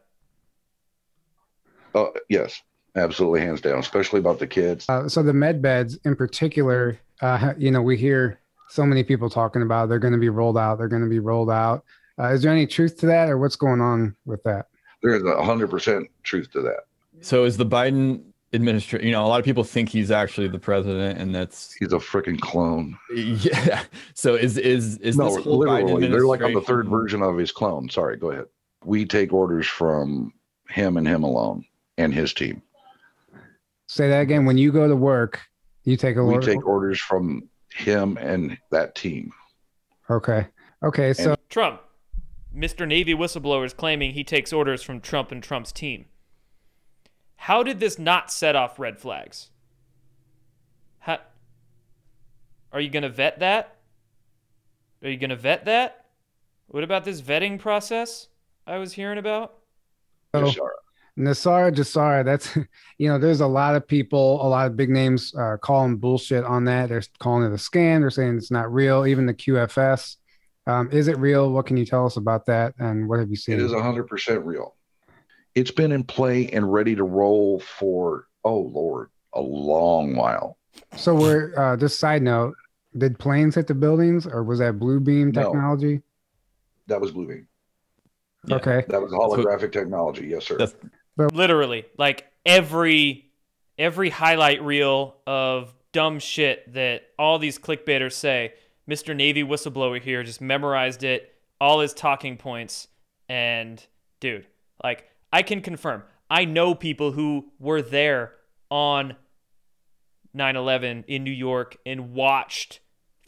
Oh, 1.94 2.12
yes, 2.30 2.62
absolutely, 2.96 3.42
hands 3.42 3.62
down, 3.62 3.78
especially 3.78 4.20
about 4.20 4.40
the 4.40 4.48
kids. 4.48 4.88
Uh, 4.90 5.08
so 5.08 5.22
the 5.22 5.34
med 5.34 5.62
beds 5.62 6.00
in 6.04 6.16
particular, 6.16 6.98
uh, 7.22 7.54
you 7.58 7.72
know, 7.72 7.82
we 7.82 7.98
hear 7.98 8.40
so 8.70 8.86
many 8.86 9.04
people 9.04 9.30
talking 9.30 9.62
about 9.62 9.90
they're 9.90 10.00
going 10.00 10.14
to 10.14 10.20
be 10.20 10.30
rolled 10.30 10.58
out. 10.58 10.78
They're 10.78 10.88
going 10.88 11.04
to 11.04 11.10
be 11.10 11.20
rolled 11.20 11.52
out. 11.52 11.84
Uh, 12.20 12.30
is 12.30 12.42
there 12.42 12.52
any 12.52 12.68
truth 12.68 12.98
to 13.00 13.06
that, 13.08 13.30
or 13.30 13.38
what's 13.38 13.56
going 13.56 13.82
on 13.82 14.16
with 14.26 14.44
that? 14.44 14.68
There's 15.02 15.24
a 15.24 15.44
hundred 15.44 15.70
percent 15.70 16.10
truth 16.24 16.52
to 16.52 16.62
that. 16.62 16.86
so 17.22 17.44
is 17.44 17.58
the 17.58 17.66
biden 17.66 18.22
administration 18.54 19.06
you 19.08 19.14
know 19.14 19.26
a 19.26 19.28
lot 19.28 19.40
of 19.40 19.46
people 19.46 19.64
think 19.64 19.90
he's 19.90 20.12
actually 20.12 20.48
the 20.48 20.60
president 20.60 21.18
and 21.18 21.34
that's 21.34 21.74
He's 21.74 21.94
a 21.94 21.98
freaking 21.98 22.40
clone. 22.40 22.98
yeah 23.16 23.84
so 24.14 24.36
is 24.36 24.58
is 24.58 24.98
is 24.98 25.18
no, 25.18 25.34
this 25.34 25.44
whole 25.44 25.60
Biden 25.60 25.84
literally, 25.86 26.08
they're 26.08 26.26
like 26.26 26.42
on 26.42 26.54
the 26.54 26.62
third 26.62 26.90
version 26.90 27.22
of 27.22 27.38
his 27.38 27.52
clone. 27.52 27.90
Sorry, 27.90 28.18
go 28.18 28.32
ahead. 28.32 28.46
We 28.84 29.06
take 29.06 29.32
orders 29.34 29.68
from 29.68 30.34
him 30.68 30.98
and 30.98 31.08
him 31.08 31.24
alone 31.24 31.66
and 31.98 32.14
his 32.14 32.34
team. 32.34 32.62
Say 33.88 34.10
that 34.10 34.22
again. 34.22 34.46
When 34.46 34.58
you 34.58 34.72
go 34.72 34.88
to 34.88 34.96
work, 34.96 35.40
you 35.84 35.98
take 35.98 36.16
a 36.18 36.24
We 36.24 36.36
look. 36.36 36.44
take 36.44 36.66
orders 36.66 37.00
from 37.00 37.50
him 37.74 38.18
and 38.18 38.58
that 38.70 38.96
team. 38.96 39.32
Okay. 40.10 40.48
Okay. 40.84 41.14
So 41.14 41.36
Trump. 41.50 41.82
Mr. 42.56 42.86
Navy 42.86 43.14
whistleblower 43.14 43.66
is 43.66 43.74
claiming 43.74 44.12
he 44.12 44.26
takes 44.26 44.52
orders 44.52 44.84
from 44.84 45.00
Trump 45.00 45.32
and 45.32 45.42
Trump's 45.42 45.72
team. 45.72 46.06
How 47.38 47.64
did 47.64 47.80
this 47.80 47.98
not 47.98 48.30
set 48.32 48.58
off 48.58 48.78
red 48.78 49.00
flags? 49.00 49.50
How, 51.00 51.20
Are 52.74 52.82
you 52.82 52.90
going 52.90 53.04
to 53.04 53.10
vet 53.10 53.40
that? 53.40 53.78
Are 55.02 55.10
you 55.10 55.16
going 55.18 55.30
to 55.30 55.38
vet 55.38 55.64
that? 55.66 56.06
What 56.68 56.84
about 56.84 57.06
this 57.06 57.22
vetting 57.22 57.58
process 57.58 58.28
I 58.68 58.78
was 58.78 58.94
hearing 58.94 59.18
about? 59.18 59.54
So, 60.36 60.46
Yes, 60.46 60.56
sir. 60.56 60.72
NESARA 61.18 61.74
GESARA, 61.74 62.24
that's 62.26 62.56
you 62.98 63.08
know, 63.10 63.18
there's 63.18 63.42
a 63.42 63.48
lot 63.48 63.76
of 63.76 63.88
people, 63.88 64.46
a 64.46 64.48
lot 64.48 64.68
of 64.68 64.76
big 64.78 64.90
names 64.90 65.34
uh, 65.36 65.58
calling 65.62 65.98
bullshit 65.98 66.44
on 66.44 66.66
that. 66.66 66.90
They're 66.90 67.04
calling 67.20 67.44
it 67.44 67.54
a 67.54 67.58
scam. 67.58 68.02
They're 68.02 68.10
saying 68.10 68.38
it's 68.38 68.52
not 68.52 68.72
real. 68.72 69.06
Even 69.06 69.26
the 69.26 69.34
QFS, 69.34 70.18
um, 70.68 70.90
is 70.92 71.08
it 71.08 71.18
real? 71.18 71.52
What 71.52 71.66
can 71.66 71.78
you 71.78 71.86
tell 71.86 72.06
us 72.06 72.18
about 72.18 72.46
that? 72.46 72.74
And 72.80 73.08
what 73.10 73.20
have 73.20 73.30
you 73.30 73.36
seen? 73.36 73.56
It 73.56 73.62
is 73.62 73.72
100% 73.72 74.46
real. 74.46 74.76
It's 75.54 75.72
been 75.72 75.92
in 75.92 76.04
play 76.06 76.48
and 76.50 76.72
ready 76.72 76.96
to 76.96 77.04
roll 77.04 77.60
for, 77.60 78.28
oh, 78.46 78.60
Lord, 78.60 79.10
a 79.34 79.42
long 79.42 80.16
while. 80.16 80.58
So 80.96 81.14
we're 81.14 81.54
uh, 81.58 81.76
just 81.76 82.00
side 82.00 82.22
note. 82.22 82.56
Did 82.98 83.20
planes 83.20 83.56
hit 83.56 83.68
the 83.68 83.74
buildings, 83.74 84.28
or 84.28 84.44
was 84.44 84.60
that 84.60 84.80
blue 84.80 85.00
beam 85.00 85.32
No. 85.32 85.44
technology? 85.44 86.02
That 86.88 87.00
was 87.00 87.12
Bluebeam. 87.12 87.46
Yeah. 88.48 88.56
Okay. 88.56 88.84
That 88.90 89.02
was 89.02 89.12
holographic 89.14 89.72
technology. 89.72 90.28
Yes, 90.28 90.46
sir. 90.46 90.58
That's 90.58 90.76
Literally, 91.30 91.86
like 91.98 92.26
every 92.46 93.32
every 93.78 94.10
highlight 94.10 94.62
reel 94.64 95.16
of 95.26 95.74
dumb 95.92 96.20
shit 96.20 96.72
that 96.74 97.04
all 97.18 97.40
these 97.40 97.58
clickbaiters 97.58 98.14
say. 98.14 98.54
Mr. 98.90 99.16
Navy 99.16 99.44
whistleblower 99.44 100.02
here 100.02 100.24
just 100.24 100.42
memorized 100.42 101.04
it, 101.04 101.34
all 101.60 101.80
his 101.80 101.94
talking 101.94 102.38
points, 102.38 102.88
and 103.30 103.86
dude, 104.20 104.48
like 104.84 105.08
I 105.32 105.44
can 105.44 105.62
confirm. 105.62 106.04
I 106.30 106.46
know 106.46 106.76
people 106.76 107.12
who 107.12 107.52
were 107.60 107.82
there 107.82 108.34
on 108.70 109.16
9/11 110.36 111.04
in 111.08 111.24
New 111.24 111.32
York 111.32 111.78
and 111.86 112.14
watched 112.14 112.80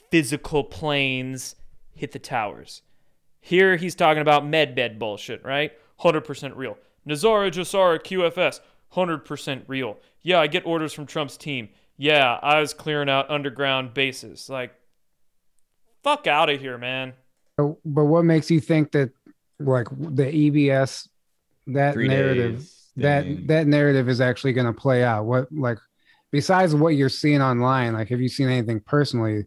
physical 0.10 0.64
planes 0.64 1.56
hit 1.96 2.12
the 2.12 2.20
towers. 2.20 2.82
Here 3.42 3.76
he's 3.76 3.96
talking 3.96 4.22
about 4.22 4.46
med 4.46 4.76
bed 4.76 5.00
bullshit, 5.00 5.44
right? 5.44 5.72
100% 6.00 6.56
real. 6.56 6.78
NESARA 7.08 7.52
GESARA 7.52 8.00
QFS, 8.00 8.60
100% 8.94 9.64
real. 9.68 9.98
Yeah, 10.22 10.40
I 10.40 10.48
get 10.48 10.66
orders 10.66 10.94
from 10.94 11.06
Trump's 11.06 11.38
team. 11.38 11.70
Yeah, 11.98 12.40
I 12.42 12.60
was 12.60 12.74
clearing 12.74 13.10
out 13.10 13.30
underground 13.30 13.94
bases. 13.94 14.50
Like, 14.50 14.74
fuck 16.04 16.28
out 16.28 16.50
of 16.50 16.60
here, 16.60 16.78
man. 16.78 17.14
But 17.58 17.76
what 17.86 18.26
makes 18.26 18.50
you 18.50 18.60
think 18.60 18.92
that, 18.94 19.12
like 19.60 19.88
the 19.90 20.26
EBS, 20.26 21.08
that 21.68 21.94
three 21.94 22.08
narrative, 22.08 22.58
days. 22.58 22.88
that 22.98 23.48
that 23.48 23.68
narrative 23.68 24.10
is 24.10 24.20
actually 24.20 24.54
going 24.54 24.66
to 24.66 24.74
play 24.74 25.04
out? 25.04 25.26
What 25.26 25.52
like, 25.52 25.78
besides 26.32 26.74
what 26.74 26.96
you're 26.96 27.10
seeing 27.10 27.42
online, 27.42 27.94
like 27.94 28.10
have 28.10 28.20
you 28.20 28.28
seen 28.28 28.50
anything 28.50 28.80
personally? 28.80 29.46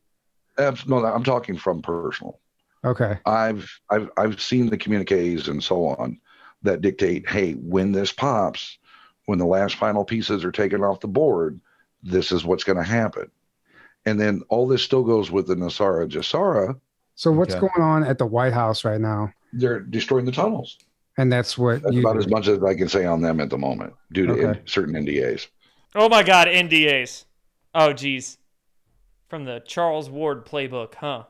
Abs- 0.56 0.86
no, 0.86 1.04
I'm 1.04 1.24
talking 1.24 1.56
from 1.56 1.82
personal. 1.82 2.38
Okay. 2.84 3.18
I've 3.26 3.68
I've 3.90 4.08
I've 4.16 4.40
seen 4.40 4.70
the 4.70 4.78
communiques 4.78 5.48
and 5.48 5.62
so 5.62 5.86
on 5.86 6.20
that 6.66 6.80
dictate, 6.82 7.28
hey, 7.28 7.52
when 7.54 7.92
this 7.92 8.12
pops, 8.12 8.78
when 9.24 9.38
the 9.38 9.46
last 9.46 9.76
final 9.76 10.04
pieces 10.04 10.44
are 10.44 10.52
taken 10.52 10.82
off 10.84 11.00
the 11.00 11.08
board, 11.08 11.60
this 12.02 12.30
is 12.30 12.44
what's 12.44 12.64
going 12.64 12.76
to 12.78 12.84
happen. 12.84 13.30
And 14.04 14.20
then 14.20 14.42
all 14.48 14.68
this 14.68 14.82
still 14.82 15.02
goes 15.02 15.30
with 15.30 15.48
the 15.48 15.56
NESARA 15.56 16.08
GESARA. 16.08 16.78
So 17.16 17.32
what's 17.32 17.54
Okay. 17.54 17.60
going 17.66 17.82
on 17.82 18.04
at 18.04 18.18
the 18.18 18.26
White 18.26 18.52
House 18.52 18.84
right 18.84 19.00
now? 19.00 19.32
They're 19.52 19.80
destroying 19.80 20.26
the 20.26 20.32
tunnels. 20.32 20.76
And 21.18 21.32
that's 21.32 21.56
what 21.56 21.82
That's 21.82 21.94
you 21.94 22.00
about 22.00 22.18
as 22.18 22.28
much 22.28 22.46
as 22.46 22.62
I 22.62 22.74
can 22.74 22.88
say 22.88 23.06
on 23.06 23.22
them 23.22 23.40
at 23.40 23.48
the 23.48 23.56
moment, 23.58 23.94
due 24.12 24.26
to 24.26 24.32
Okay. 24.34 24.42
in- 24.60 24.66
certain 24.66 24.94
NDAs. 24.94 25.48
Oh 25.94 26.08
my 26.10 26.22
god, 26.22 26.46
NDAs. 26.46 27.24
Oh 27.74 27.92
geez. 27.94 28.36
From 29.28 29.44
the 29.44 29.60
Charles 29.66 30.10
Ward 30.10 30.44
playbook, 30.44 30.96
huh? 30.96 31.24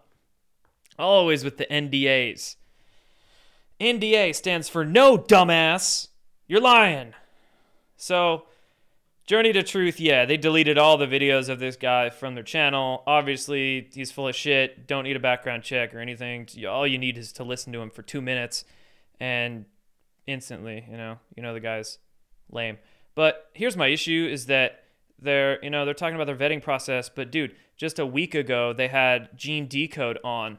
Always 0.99 1.45
with 1.45 1.57
the 1.57 1.67
NDAs. 1.73 2.57
NDA 3.81 4.35
stands 4.35 4.69
for 4.69 4.85
no 4.85 5.19
dumbass. 5.19 6.09
You're 6.47 6.61
lying. 6.61 7.15
So, 7.97 8.45
Journey 9.27 9.53
to 9.53 9.63
Truth, 9.63 9.99
yeah, 9.99 10.25
they 10.25 10.37
deleted 10.37 10.79
all 10.79 10.97
the 10.97 11.07
videos 11.07 11.49
of 11.49 11.59
this 11.59 11.77
guy 11.77 12.11
from 12.11 12.35
their 12.35 12.45
channel. 12.45 13.03
Obviously, 13.07 13.89
he's 13.93 14.13
full 14.13 14.29
of 14.29 14.37
shit. 14.37 14.87
Don't 14.87 15.05
need 15.05 15.17
a 15.17 15.21
background 15.21 15.63
check 15.63 15.95
or 15.95 15.99
anything. 15.99 16.49
All 16.69 16.87
you 16.87 16.99
need 16.99 17.19
is 17.19 17.33
to 17.33 17.45
listen 17.45 17.73
to 17.73 17.81
him 17.81 17.91
for 17.91 18.03
two 18.03 18.23
minutes 18.23 18.65
and 19.19 19.65
instantly, 20.27 20.87
you 20.91 20.97
know, 20.97 21.19
you 21.37 21.43
know 21.43 21.55
the 21.55 21.61
guy's 21.61 21.99
lame. 22.51 22.79
But 23.15 23.51
here's 23.55 23.77
my 23.77 23.89
issue 23.89 24.29
is 24.31 24.47
that 24.47 24.85
they're, 25.19 25.63
you 25.65 25.71
know, 25.71 25.85
they're 25.85 25.95
talking 25.95 26.15
about 26.15 26.27
their 26.27 26.37
vetting 26.37 26.63
process, 26.63 27.09
but 27.09 27.31
dude, 27.31 27.55
just 27.77 27.99
a 27.99 28.07
week 28.07 28.35
ago 28.35 28.73
they 28.73 28.89
had 28.89 29.31
Gene 29.37 29.67
Decode 29.67 30.19
on. 30.23 30.59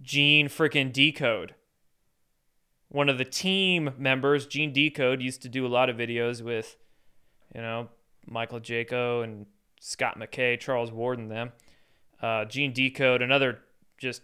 Gene 0.00 0.48
freaking 0.48 0.92
Decode. 0.92 1.54
One 2.90 3.08
of 3.08 3.18
the 3.18 3.24
team 3.24 3.90
members, 3.98 4.46
Gene 4.46 4.72
Decode, 4.72 5.20
used 5.20 5.42
to 5.42 5.48
do 5.48 5.66
a 5.66 5.68
lot 5.68 5.90
of 5.90 5.96
videos 5.96 6.42
with, 6.42 6.76
you 7.54 7.60
know, 7.60 7.88
Michael 8.26 8.60
Jaco 8.60 9.22
and 9.22 9.46
Scott 9.80 10.18
McKay, 10.18 10.58
Charles 10.58 10.90
Ward, 10.90 11.18
and 11.18 11.30
them. 11.30 11.52
Uh, 12.22 12.44
Gene 12.46 12.72
Decode, 12.72 13.22
another 13.22 13.60
just 13.98 14.22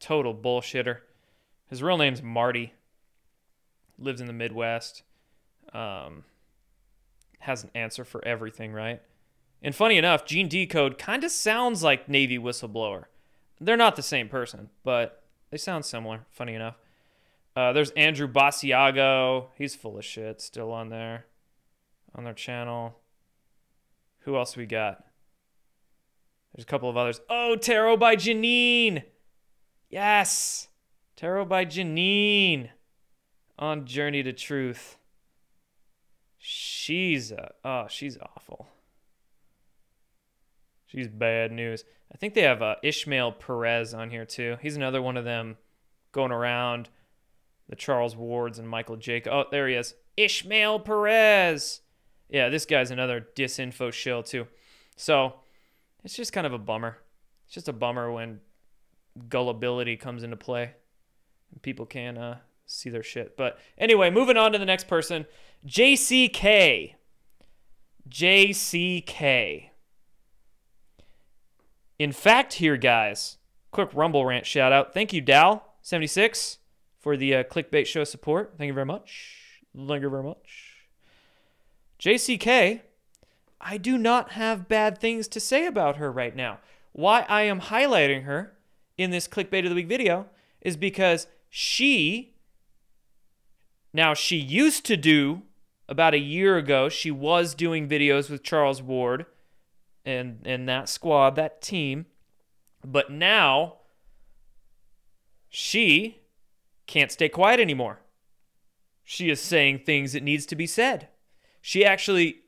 total 0.00 0.34
bullshitter. 0.34 0.98
His 1.68 1.82
real 1.82 1.96
name's 1.96 2.22
Marty. 2.22 2.72
Lives 3.98 4.20
in 4.20 4.26
the 4.26 4.32
Midwest. 4.32 5.02
Um, 5.72 6.24
has 7.38 7.62
an 7.62 7.70
answer 7.74 8.04
for 8.04 8.24
everything, 8.24 8.72
right? 8.72 9.00
And 9.62 9.74
funny 9.74 9.96
enough, 9.96 10.24
Gene 10.24 10.48
Decode 10.48 10.98
kind 10.98 11.24
of 11.24 11.30
sounds 11.30 11.82
like 11.82 12.08
Navy 12.08 12.38
whistleblower. 12.38 13.04
They're 13.60 13.76
not 13.76 13.96
the 13.96 14.02
same 14.02 14.28
person, 14.28 14.70
but 14.82 15.22
they 15.50 15.56
sound 15.56 15.84
similar. 15.84 16.26
Funny 16.30 16.54
enough. 16.54 16.76
Uh, 17.56 17.72
there's 17.72 17.90
Andrew 17.92 18.26
Basiago. 18.26 19.46
He's 19.56 19.74
full 19.74 19.98
of 19.98 20.04
shit. 20.04 20.40
Still 20.40 20.72
on 20.72 20.88
there, 20.88 21.26
on 22.14 22.24
their 22.24 22.34
channel. 22.34 22.98
Who 24.20 24.36
else 24.36 24.56
we 24.56 24.66
got? 24.66 25.04
There's 26.54 26.64
a 26.64 26.66
couple 26.66 26.88
of 26.88 26.96
others. 26.96 27.20
Oh, 27.28 27.56
Tarot 27.56 27.96
by 27.96 28.16
Janine. 28.16 29.04
Yes, 29.88 30.68
Tarot 31.16 31.44
by 31.44 31.64
Janine 31.64 32.70
on 33.58 33.86
Journey 33.86 34.22
to 34.22 34.32
Truth. 34.32 34.98
She's 36.38 37.32
uh, 37.32 37.50
oh, 37.64 37.86
she's 37.88 38.18
awful. 38.18 38.68
She's 40.86 41.08
bad 41.08 41.52
news. 41.52 41.84
I 42.12 42.16
think 42.16 42.34
they 42.34 42.42
have 42.42 42.62
uh, 42.62 42.76
Ishmael 42.82 43.32
Perez 43.32 43.94
on 43.94 44.10
here 44.10 44.24
too. 44.24 44.56
He's 44.60 44.76
another 44.76 45.02
one 45.02 45.16
of 45.16 45.24
them 45.24 45.56
going 46.12 46.30
around 46.30 46.88
the 47.68 47.76
Charles 47.76 48.16
Wards 48.16 48.58
and 48.58 48.68
Michael 48.68 48.96
Jake. 48.96 49.26
Oh, 49.26 49.44
there 49.50 49.68
he 49.68 49.74
is. 49.74 49.94
Ishmael 50.16 50.80
Perez. 50.80 51.80
Yeah, 52.28 52.48
this 52.48 52.66
guy's 52.66 52.90
another 52.90 53.26
disinfo 53.34 53.92
shill 53.92 54.22
too. 54.22 54.46
So 54.96 55.34
it's 56.02 56.16
just 56.16 56.32
kind 56.32 56.46
of 56.46 56.52
a 56.52 56.58
bummer. 56.58 56.98
It's 57.46 57.54
just 57.54 57.68
a 57.68 57.72
bummer 57.72 58.10
when 58.10 58.40
gullibility 59.28 59.96
comes 59.96 60.22
into 60.22 60.36
play 60.36 60.72
and 61.52 61.62
people 61.62 61.86
can 61.86 62.18
uh, 62.18 62.38
see 62.66 62.90
their 62.90 63.02
shit. 63.02 63.36
But 63.36 63.58
anyway, 63.78 64.10
moving 64.10 64.36
on 64.36 64.52
to 64.52 64.58
the 64.58 64.66
next 64.66 64.88
person 64.88 65.26
JCK. 65.66 66.94
JCK. 68.08 69.70
In 71.98 72.12
fact, 72.12 72.54
here, 72.54 72.76
guys, 72.76 73.38
quick 73.70 73.88
Rumble 73.94 74.26
rant 74.26 74.46
shout 74.46 74.72
out. 74.72 74.92
Thank 74.92 75.12
you, 75.12 75.22
Dal76, 75.22 76.58
for 77.04 77.18
the 77.18 77.34
uh, 77.34 77.44
clickbait 77.44 77.84
show 77.84 78.02
support. 78.02 78.54
Thank 78.56 78.68
you 78.68 78.72
very 78.72 78.86
much. 78.86 79.60
Thank 79.76 80.00
you 80.00 80.08
very 80.08 80.22
much. 80.22 80.88
JCK, 82.00 82.80
I 83.60 83.76
do 83.76 83.98
not 83.98 84.32
have 84.32 84.68
bad 84.68 84.96
things 84.98 85.28
to 85.28 85.38
say 85.38 85.66
about 85.66 85.98
her 85.98 86.10
right 86.10 86.34
now. 86.34 86.60
Why 86.92 87.26
I 87.28 87.42
am 87.42 87.60
highlighting 87.60 88.24
her 88.24 88.56
in 88.96 89.10
this 89.10 89.28
clickbait 89.28 89.64
of 89.64 89.68
the 89.68 89.74
week 89.74 89.86
video 89.86 90.26
is 90.62 90.78
because 90.78 91.26
she, 91.50 92.36
now 93.92 94.14
she 94.14 94.36
used 94.36 94.86
to 94.86 94.96
do 94.96 95.42
about 95.86 96.14
a 96.14 96.18
year 96.18 96.56
ago, 96.56 96.88
she 96.88 97.10
was 97.10 97.54
doing 97.54 97.86
videos 97.86 98.30
with 98.30 98.42
Charles 98.42 98.80
Ward 98.80 99.26
and 100.06 100.40
and 100.46 100.66
that 100.70 100.88
squad, 100.88 101.36
that 101.36 101.60
team. 101.60 102.06
But 102.82 103.10
now 103.10 103.74
she 105.50 106.23
can't 106.86 107.12
stay 107.12 107.28
quiet 107.28 107.60
anymore. 107.60 108.00
She 109.02 109.30
is 109.30 109.40
saying 109.40 109.80
things 109.80 110.12
that 110.12 110.22
needs 110.22 110.46
to 110.46 110.56
be 110.56 110.66
said. 110.66 111.08
She 111.60 111.84
actually 111.84 112.42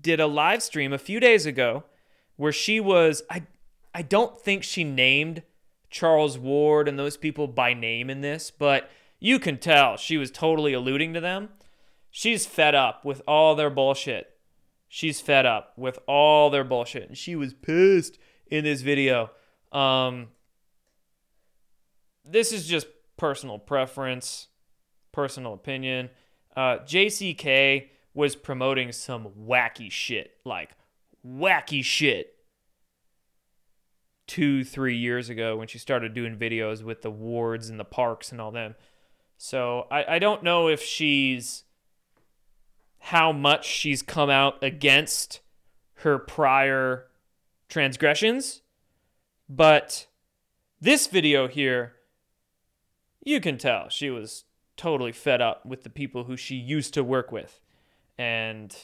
did 0.00 0.20
a 0.20 0.26
live 0.26 0.62
stream 0.62 0.92
a 0.92 0.98
few 0.98 1.20
days 1.20 1.46
ago 1.46 1.84
where 2.36 2.52
she 2.52 2.80
was 2.80 3.22
I 3.28 3.42
I 3.94 4.02
don't 4.02 4.40
think 4.40 4.62
she 4.62 4.84
named 4.84 5.42
Charles 5.90 6.38
Ward 6.38 6.88
and 6.88 6.98
those 6.98 7.16
people 7.16 7.48
by 7.48 7.74
name 7.74 8.08
in 8.08 8.20
this, 8.20 8.50
but 8.50 8.88
you 9.18 9.38
can 9.38 9.58
tell 9.58 9.96
she 9.96 10.16
was 10.16 10.30
totally 10.30 10.72
alluding 10.72 11.12
to 11.14 11.20
them. 11.20 11.48
She's 12.10 12.46
fed 12.46 12.74
up 12.74 13.04
with 13.04 13.20
all 13.26 13.54
their 13.54 13.70
bullshit. 13.70 14.36
She's 14.88 15.20
fed 15.20 15.46
up 15.46 15.72
with 15.76 15.98
all 16.06 16.50
their 16.50 16.64
bullshit. 16.64 17.08
And 17.08 17.18
she 17.18 17.36
was 17.36 17.54
pissed 17.54 18.18
in 18.46 18.64
this 18.64 18.80
video. 18.80 19.30
Um, 19.70 20.28
this 22.24 22.52
is 22.52 22.66
just 22.66 22.86
personal 23.20 23.58
preference, 23.58 24.48
personal 25.12 25.52
opinion. 25.52 26.08
Uh, 26.56 26.78
JCK 26.78 27.88
was 28.14 28.34
promoting 28.34 28.92
some 28.92 29.28
wacky 29.38 29.92
shit, 29.92 30.38
like 30.46 30.70
wacky 31.24 31.84
shit, 31.84 32.34
two, 34.26 34.64
three 34.64 34.96
years 34.96 35.28
ago 35.28 35.54
when 35.58 35.68
she 35.68 35.76
started 35.76 36.14
doing 36.14 36.34
videos 36.34 36.82
with 36.82 37.02
the 37.02 37.10
wards 37.10 37.68
and 37.68 37.78
the 37.78 37.84
parks 37.84 38.32
and 38.32 38.40
all 38.40 38.50
them. 38.50 38.74
So 39.36 39.86
I, 39.90 40.14
I 40.14 40.18
don't 40.18 40.42
know 40.42 40.68
if 40.68 40.82
she's 40.82 41.64
how 43.00 43.32
much 43.32 43.66
she's 43.66 44.00
come 44.00 44.30
out 44.30 44.64
against 44.64 45.40
her 45.96 46.18
prior 46.18 47.08
transgressions, 47.68 48.62
but 49.46 50.06
this 50.80 51.06
video 51.06 51.48
here, 51.48 51.96
you 53.30 53.40
can 53.40 53.56
tell 53.56 53.88
she 53.88 54.10
was 54.10 54.44
totally 54.76 55.12
fed 55.12 55.40
up 55.40 55.64
with 55.64 55.84
the 55.84 55.90
people 55.90 56.24
who 56.24 56.36
she 56.36 56.56
used 56.56 56.92
to 56.94 57.04
work 57.04 57.30
with. 57.30 57.60
And 58.18 58.76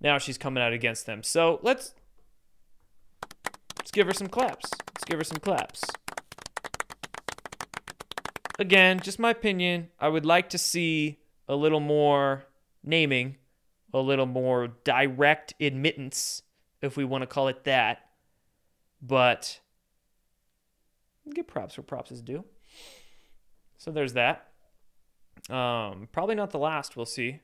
now 0.00 0.18
she's 0.18 0.36
coming 0.36 0.62
out 0.62 0.72
against 0.72 1.06
them. 1.06 1.22
So 1.22 1.60
let's 1.62 1.94
let's 3.78 3.90
give 3.90 4.06
her 4.06 4.12
some 4.12 4.28
claps. 4.28 4.70
Let's 4.94 5.04
give 5.04 5.18
her 5.18 5.24
some 5.24 5.38
claps. 5.38 5.82
Again, 8.58 9.00
just 9.00 9.18
my 9.18 9.30
opinion. 9.30 9.88
I 9.98 10.08
would 10.08 10.26
like 10.26 10.50
to 10.50 10.58
see 10.58 11.18
a 11.48 11.56
little 11.56 11.80
more 11.80 12.44
naming, 12.84 13.36
a 13.94 14.00
little 14.00 14.26
more 14.26 14.68
direct 14.84 15.54
admittance, 15.60 16.42
if 16.82 16.96
we 16.96 17.04
want 17.04 17.22
to 17.22 17.26
call 17.26 17.48
it 17.48 17.64
that. 17.64 17.98
But 19.00 19.60
get 21.34 21.46
props 21.46 21.76
where 21.76 21.84
props 21.84 22.10
is 22.10 22.22
due. 22.22 22.44
So 23.78 23.90
there's 23.90 24.14
that. 24.14 24.48
Um, 25.50 26.08
probably 26.12 26.34
not 26.34 26.50
the 26.50 26.58
last, 26.58 26.96
we'll 26.96 27.06
see. 27.06 27.40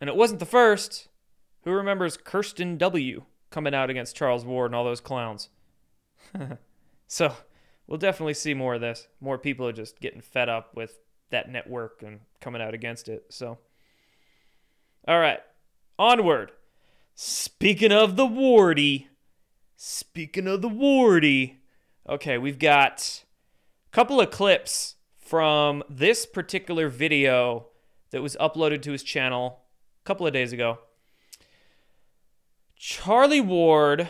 And 0.00 0.08
it 0.08 0.16
wasn't 0.16 0.40
the 0.40 0.46
first. 0.46 1.08
Who 1.64 1.72
remembers 1.72 2.16
Kirsten 2.16 2.78
W. 2.78 3.24
coming 3.50 3.74
out 3.74 3.90
against 3.90 4.16
Charles 4.16 4.44
Ward 4.44 4.70
and 4.70 4.74
all 4.74 4.84
those 4.84 5.00
clowns? 5.00 5.50
so 7.06 7.34
we'll 7.86 7.98
definitely 7.98 8.34
see 8.34 8.54
more 8.54 8.74
of 8.74 8.80
this. 8.80 9.08
More 9.20 9.38
people 9.38 9.66
are 9.66 9.72
just 9.72 10.00
getting 10.00 10.20
fed 10.20 10.48
up 10.48 10.74
with 10.74 10.98
that 11.30 11.50
network 11.50 12.02
and 12.02 12.20
coming 12.40 12.62
out 12.62 12.74
against 12.74 13.08
it. 13.08 13.26
So, 13.28 13.58
all 15.06 15.20
right, 15.20 15.40
onward. 15.98 16.52
Speaking 17.14 17.92
of 17.92 18.16
the 18.16 18.26
Wardy, 18.26 19.08
speaking 19.76 20.46
of 20.46 20.62
the 20.62 20.70
Wardy, 20.70 21.56
okay, 22.08 22.38
we've 22.38 22.58
got 22.58 23.24
couple 23.90 24.20
of 24.20 24.30
clips 24.30 24.96
from 25.18 25.82
this 25.88 26.26
particular 26.26 26.88
video 26.88 27.66
that 28.10 28.22
was 28.22 28.36
uploaded 28.40 28.82
to 28.82 28.92
his 28.92 29.02
channel 29.02 29.60
a 30.02 30.04
couple 30.04 30.26
of 30.26 30.32
days 30.32 30.52
ago. 30.52 30.78
Charlie 32.76 33.40
Ward, 33.40 34.08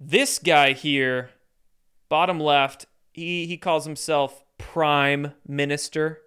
this 0.00 0.38
guy 0.38 0.72
here, 0.72 1.30
bottom 2.08 2.40
left, 2.40 2.86
he, 3.12 3.46
he 3.46 3.56
calls 3.56 3.84
himself 3.84 4.42
Prime 4.58 5.34
Minister. 5.46 6.20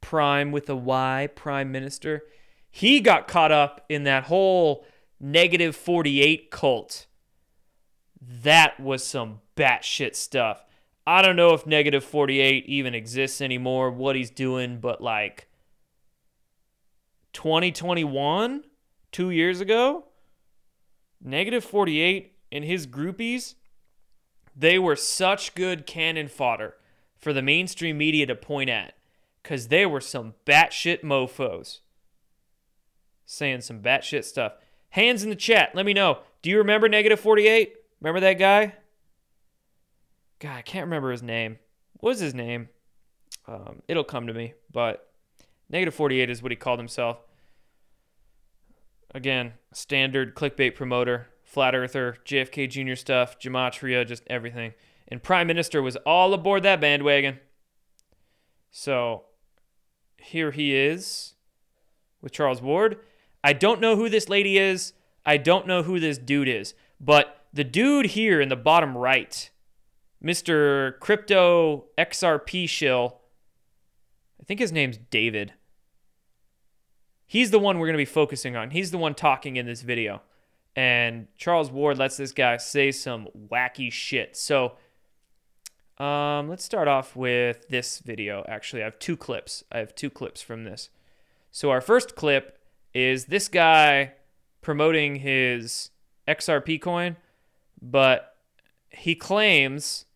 Prime 0.00 0.50
with 0.50 0.68
a 0.68 0.76
Y, 0.76 1.28
Prime 1.34 1.70
Minister. 1.70 2.24
He 2.70 3.00
got 3.00 3.28
caught 3.28 3.52
up 3.52 3.84
in 3.88 4.04
that 4.04 4.24
whole 4.24 4.84
negative 5.18 5.76
48 5.76 6.50
cult. 6.50 7.06
That 8.20 8.78
was 8.80 9.04
some 9.04 9.40
batshit 9.56 10.14
stuff. 10.14 10.64
I 11.10 11.22
don't 11.22 11.34
know 11.34 11.54
if 11.54 11.66
negative 11.66 12.04
48 12.04 12.66
even 12.66 12.94
exists 12.94 13.40
anymore, 13.40 13.90
what 13.90 14.14
he's 14.14 14.30
doing, 14.30 14.78
but 14.78 15.00
like 15.00 15.48
2021, 17.32 18.62
two 19.10 19.30
years 19.30 19.60
ago, 19.60 20.04
negative 21.20 21.64
48 21.64 22.36
and 22.52 22.62
his 22.62 22.86
groupies, 22.86 23.56
they 24.54 24.78
were 24.78 24.94
such 24.94 25.56
good 25.56 25.84
cannon 25.84 26.28
fodder 26.28 26.76
for 27.18 27.32
the 27.32 27.42
mainstream 27.42 27.98
media 27.98 28.24
to 28.26 28.36
point 28.36 28.70
at 28.70 28.94
because 29.42 29.66
they 29.66 29.84
were 29.84 30.00
some 30.00 30.34
batshit 30.46 31.02
mofos 31.02 31.80
saying 33.26 33.62
some 33.62 33.80
batshit 33.82 34.22
stuff. 34.22 34.52
Hands 34.90 35.20
in 35.24 35.30
the 35.30 35.34
chat. 35.34 35.74
Let 35.74 35.86
me 35.86 35.92
know. 35.92 36.20
Do 36.40 36.50
you 36.50 36.58
remember 36.58 36.88
negative 36.88 37.18
48? 37.18 37.74
Remember 38.00 38.20
that 38.20 38.34
guy? 38.34 38.74
God, 40.40 40.56
I 40.56 40.62
can't 40.62 40.86
remember 40.86 41.12
his 41.12 41.22
name. 41.22 41.58
What 42.00 42.10
was 42.10 42.20
his 42.20 42.34
name? 42.34 42.70
Um, 43.46 43.82
it'll 43.88 44.04
come 44.04 44.26
to 44.26 44.34
me, 44.34 44.54
but 44.72 45.12
negative 45.68 45.94
48 45.94 46.30
is 46.30 46.42
what 46.42 46.50
he 46.50 46.56
called 46.56 46.78
himself. 46.78 47.18
Again, 49.14 49.52
standard 49.72 50.34
clickbait 50.34 50.74
promoter, 50.74 51.28
flat 51.42 51.74
earther, 51.74 52.16
JFK 52.24 52.70
Jr. 52.70 52.94
stuff, 52.94 53.38
gematria, 53.38 54.06
just 54.06 54.22
everything. 54.28 54.72
And 55.08 55.22
Prime 55.22 55.46
Minister 55.46 55.82
was 55.82 55.96
all 55.96 56.32
aboard 56.32 56.62
that 56.62 56.80
bandwagon. 56.80 57.38
So 58.70 59.24
here 60.16 60.52
he 60.52 60.74
is 60.74 61.34
with 62.22 62.32
Charles 62.32 62.62
Ward. 62.62 62.98
I 63.42 63.52
don't 63.52 63.80
know 63.80 63.96
who 63.96 64.08
this 64.08 64.28
lady 64.28 64.58
is. 64.58 64.92
I 65.26 65.36
don't 65.36 65.66
know 65.66 65.82
who 65.82 65.98
this 65.98 66.18
dude 66.18 66.48
is. 66.48 66.74
But 67.00 67.44
the 67.52 67.64
dude 67.64 68.06
here 68.06 68.40
in 68.40 68.48
the 68.48 68.56
bottom 68.56 68.96
right, 68.96 69.50
Mr. 70.22 70.98
Crypto 71.00 71.86
XRP 71.96 72.68
shill, 72.68 73.20
I 74.40 74.44
think 74.44 74.60
his 74.60 74.72
name's 74.72 74.98
David. 74.98 75.54
He's 77.26 77.50
the 77.50 77.58
one 77.58 77.78
we're 77.78 77.86
going 77.86 77.94
to 77.94 77.98
be 77.98 78.04
focusing 78.04 78.56
on. 78.56 78.70
He's 78.70 78.90
the 78.90 78.98
one 78.98 79.14
talking 79.14 79.56
in 79.56 79.66
this 79.66 79.82
video. 79.82 80.22
And 80.76 81.28
Charles 81.36 81.70
Ward 81.70 81.98
lets 81.98 82.16
this 82.16 82.32
guy 82.32 82.56
say 82.56 82.90
some 82.90 83.28
wacky 83.50 83.90
shit. 83.90 84.36
So 84.36 84.76
um, 85.98 86.48
let's 86.48 86.64
start 86.64 86.88
off 86.88 87.14
with 87.14 87.68
this 87.68 87.98
video. 87.98 88.44
Actually, 88.48 88.82
I 88.82 88.86
have 88.86 88.98
two 88.98 89.16
clips. 89.16 89.64
I 89.70 89.78
have 89.78 89.94
two 89.94 90.10
clips 90.10 90.42
from 90.42 90.64
this. 90.64 90.90
So 91.50 91.70
our 91.70 91.80
first 91.80 92.14
clip 92.16 92.58
is 92.94 93.26
this 93.26 93.48
guy 93.48 94.12
promoting 94.60 95.16
his 95.16 95.90
XRP 96.26 96.80
coin, 96.80 97.16
but 97.80 98.36
he 98.90 99.14
claims 99.14 100.06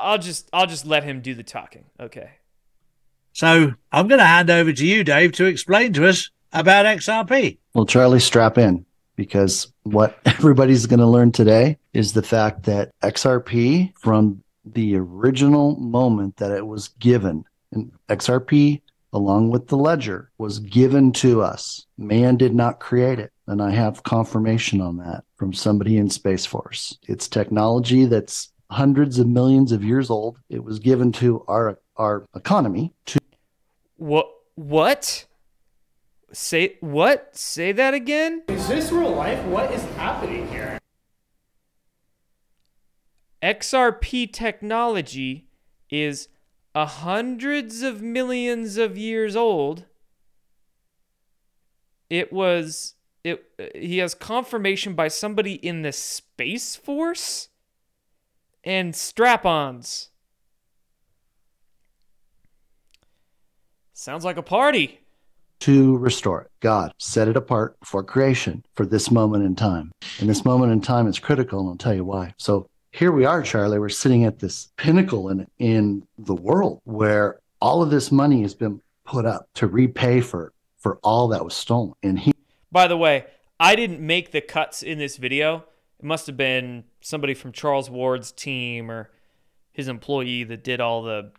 I'll 0.00 0.18
just 0.18 0.48
I'll 0.52 0.66
just 0.66 0.86
let 0.86 1.04
him 1.04 1.20
do 1.20 1.34
the 1.34 1.42
talking. 1.42 1.84
Okay. 1.98 2.30
So 3.32 3.72
I'm 3.90 4.08
going 4.08 4.18
to 4.18 4.26
hand 4.26 4.50
over 4.50 4.72
to 4.72 4.86
you, 4.86 5.04
Dave, 5.04 5.32
to 5.32 5.46
explain 5.46 5.94
to 5.94 6.06
us 6.06 6.30
about 6.52 6.84
XRP. 6.84 7.58
Well, 7.72 7.86
Charlie, 7.86 8.20
strap 8.20 8.58
in 8.58 8.84
because 9.16 9.72
what 9.84 10.18
everybody's 10.26 10.86
going 10.86 11.00
to 11.00 11.06
learn 11.06 11.32
today 11.32 11.78
is 11.94 12.12
the 12.12 12.22
fact 12.22 12.64
that 12.64 12.90
XRP, 13.00 13.96
from 13.98 14.42
the 14.64 14.96
original 14.96 15.76
moment 15.76 16.36
that 16.36 16.52
it 16.52 16.66
was 16.66 16.88
given, 16.88 17.44
and 17.72 17.90
XRP, 18.08 18.82
along 19.14 19.50
with 19.50 19.68
the 19.68 19.76
ledger, 19.76 20.30
was 20.38 20.58
given 20.58 21.12
to 21.12 21.42
us. 21.42 21.86
Man 21.96 22.36
did 22.36 22.54
not 22.54 22.80
create 22.80 23.18
it. 23.18 23.32
And 23.46 23.60
I 23.60 23.70
have 23.70 24.04
confirmation 24.04 24.80
on 24.80 24.98
that 24.98 25.24
from 25.36 25.52
somebody 25.52 25.98
in 25.98 26.08
Space 26.08 26.46
Force. 26.46 26.96
It's 27.08 27.28
technology 27.28 28.04
that's 28.04 28.51
hundreds 28.72 29.18
of 29.18 29.26
millions 29.26 29.72
of 29.72 29.84
years 29.84 30.10
old. 30.10 30.38
It 30.48 30.64
was 30.64 30.78
given 30.78 31.12
to 31.12 31.44
our 31.46 31.78
our 31.96 32.26
economy 32.34 32.94
to 33.06 33.20
What 33.96 34.28
what? 34.54 35.26
Say 36.32 36.76
what? 36.80 37.36
Say 37.36 37.72
that 37.72 37.94
again? 37.94 38.42
Is 38.48 38.68
this 38.68 38.90
real 38.90 39.14
life? 39.14 39.42
What 39.44 39.70
is 39.72 39.82
happening 39.96 40.48
here? 40.48 40.78
XRP 43.42 44.32
technology 44.32 45.48
is 45.90 46.28
a 46.74 46.86
hundreds 46.86 47.82
of 47.82 48.00
millions 48.00 48.76
of 48.78 48.96
years 48.96 49.36
old. 49.36 49.84
It 52.08 52.32
was 52.32 52.94
it 53.24 53.44
he 53.74 53.98
has 53.98 54.14
confirmation 54.14 54.94
by 54.94 55.08
somebody 55.08 55.54
in 55.54 55.82
the 55.82 55.92
Space 55.92 56.76
Force 56.76 57.48
and 58.64 58.94
strap-ons. 58.94 60.10
Sounds 63.94 64.24
like 64.24 64.36
a 64.36 64.42
party. 64.42 64.98
to 65.62 65.96
restore 65.98 66.42
it. 66.42 66.50
God 66.58 66.92
set 66.98 67.28
it 67.28 67.36
apart 67.36 67.76
for 67.84 68.02
creation 68.02 68.64
for 68.74 68.84
this 68.84 69.12
moment 69.12 69.44
in 69.44 69.54
time. 69.54 69.92
And 70.18 70.28
this 70.28 70.44
moment 70.44 70.72
in 70.72 70.80
time 70.80 71.06
is 71.06 71.20
critical, 71.20 71.60
and 71.60 71.68
I'll 71.68 71.76
tell 71.76 71.94
you 71.94 72.04
why. 72.04 72.34
So 72.36 72.68
here 72.90 73.12
we 73.12 73.24
are, 73.24 73.42
Charlie. 73.42 73.78
We're 73.78 73.88
sitting 73.88 74.24
at 74.24 74.40
this 74.40 74.72
pinnacle 74.76 75.28
in 75.28 75.46
in 75.60 76.04
the 76.18 76.34
world 76.34 76.80
where 76.82 77.38
all 77.60 77.80
of 77.80 77.90
this 77.90 78.10
money 78.10 78.42
has 78.42 78.54
been 78.54 78.80
put 79.04 79.24
up 79.24 79.48
to 79.54 79.68
repay 79.68 80.20
for 80.20 80.52
for 80.78 80.98
all 81.04 81.28
that 81.28 81.44
was 81.44 81.54
stolen. 81.54 81.94
And 82.02 82.18
he 82.18 82.32
By 82.72 82.88
the 82.88 82.96
way, 82.96 83.26
I 83.60 83.76
didn't 83.76 84.04
make 84.04 84.32
the 84.32 84.40
cuts 84.40 84.82
in 84.82 84.98
this 84.98 85.16
video. 85.16 85.64
It 86.02 86.06
must 86.06 86.26
have 86.26 86.36
been 86.36 86.82
somebody 87.00 87.32
from 87.32 87.52
Charles 87.52 87.88
Ward's 87.88 88.32
team 88.32 88.90
or 88.90 89.12
his 89.70 89.86
employee 89.86 90.42
that 90.42 90.64
did 90.64 90.80
all 90.80 91.04
the 91.04 91.30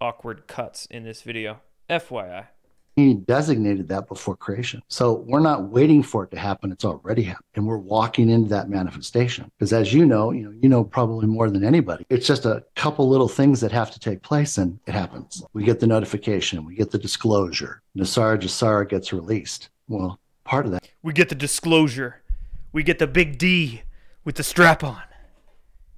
awkward 0.00 0.46
cuts 0.46 0.86
in 0.86 1.02
this 1.02 1.22
video. 1.22 1.60
FYI. 1.90 2.46
He 2.94 3.14
designated 3.14 3.88
that 3.88 4.06
before 4.06 4.36
creation. 4.36 4.82
So 4.86 5.14
we're 5.26 5.40
not 5.40 5.64
waiting 5.64 6.04
for 6.04 6.22
it 6.22 6.30
to 6.30 6.38
happen. 6.38 6.70
It's 6.70 6.84
already 6.84 7.24
happened. 7.24 7.44
And 7.56 7.66
we're 7.66 7.76
walking 7.76 8.30
into 8.30 8.48
that 8.50 8.70
manifestation. 8.70 9.50
Because 9.58 9.72
as 9.72 9.92
you 9.92 10.06
know, 10.06 10.30
you 10.30 10.44
know, 10.44 10.54
you 10.62 10.68
know 10.68 10.84
probably 10.84 11.26
more 11.26 11.50
than 11.50 11.64
anybody. 11.64 12.06
It's 12.08 12.28
just 12.28 12.44
a 12.44 12.62
couple 12.76 13.08
little 13.08 13.26
things 13.26 13.60
that 13.62 13.72
have 13.72 13.90
to 13.90 13.98
take 13.98 14.22
place 14.22 14.58
and 14.58 14.78
it 14.86 14.92
happens. 14.92 15.42
We 15.54 15.64
get 15.64 15.80
the 15.80 15.88
notification, 15.88 16.64
we 16.64 16.76
get 16.76 16.92
the 16.92 16.98
disclosure. 16.98 17.82
NESARA 17.98 18.38
GESARA 18.38 18.88
gets 18.88 19.12
released. 19.12 19.70
Well, 19.88 20.20
part 20.44 20.66
of 20.66 20.72
that 20.72 20.88
We 21.02 21.12
get 21.12 21.30
the 21.30 21.34
disclosure. 21.34 22.22
We 22.70 22.84
get 22.84 23.00
the 23.00 23.08
big 23.08 23.38
D 23.38 23.82
with 24.24 24.36
the 24.36 24.42
strap 24.42 24.82
on. 24.82 25.02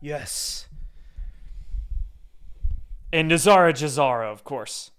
Yes. 0.01 0.68
And 3.12 3.31
NESARA 3.31 3.72
GESARA, 3.72 4.31
of 4.31 4.45
course. 4.45 4.91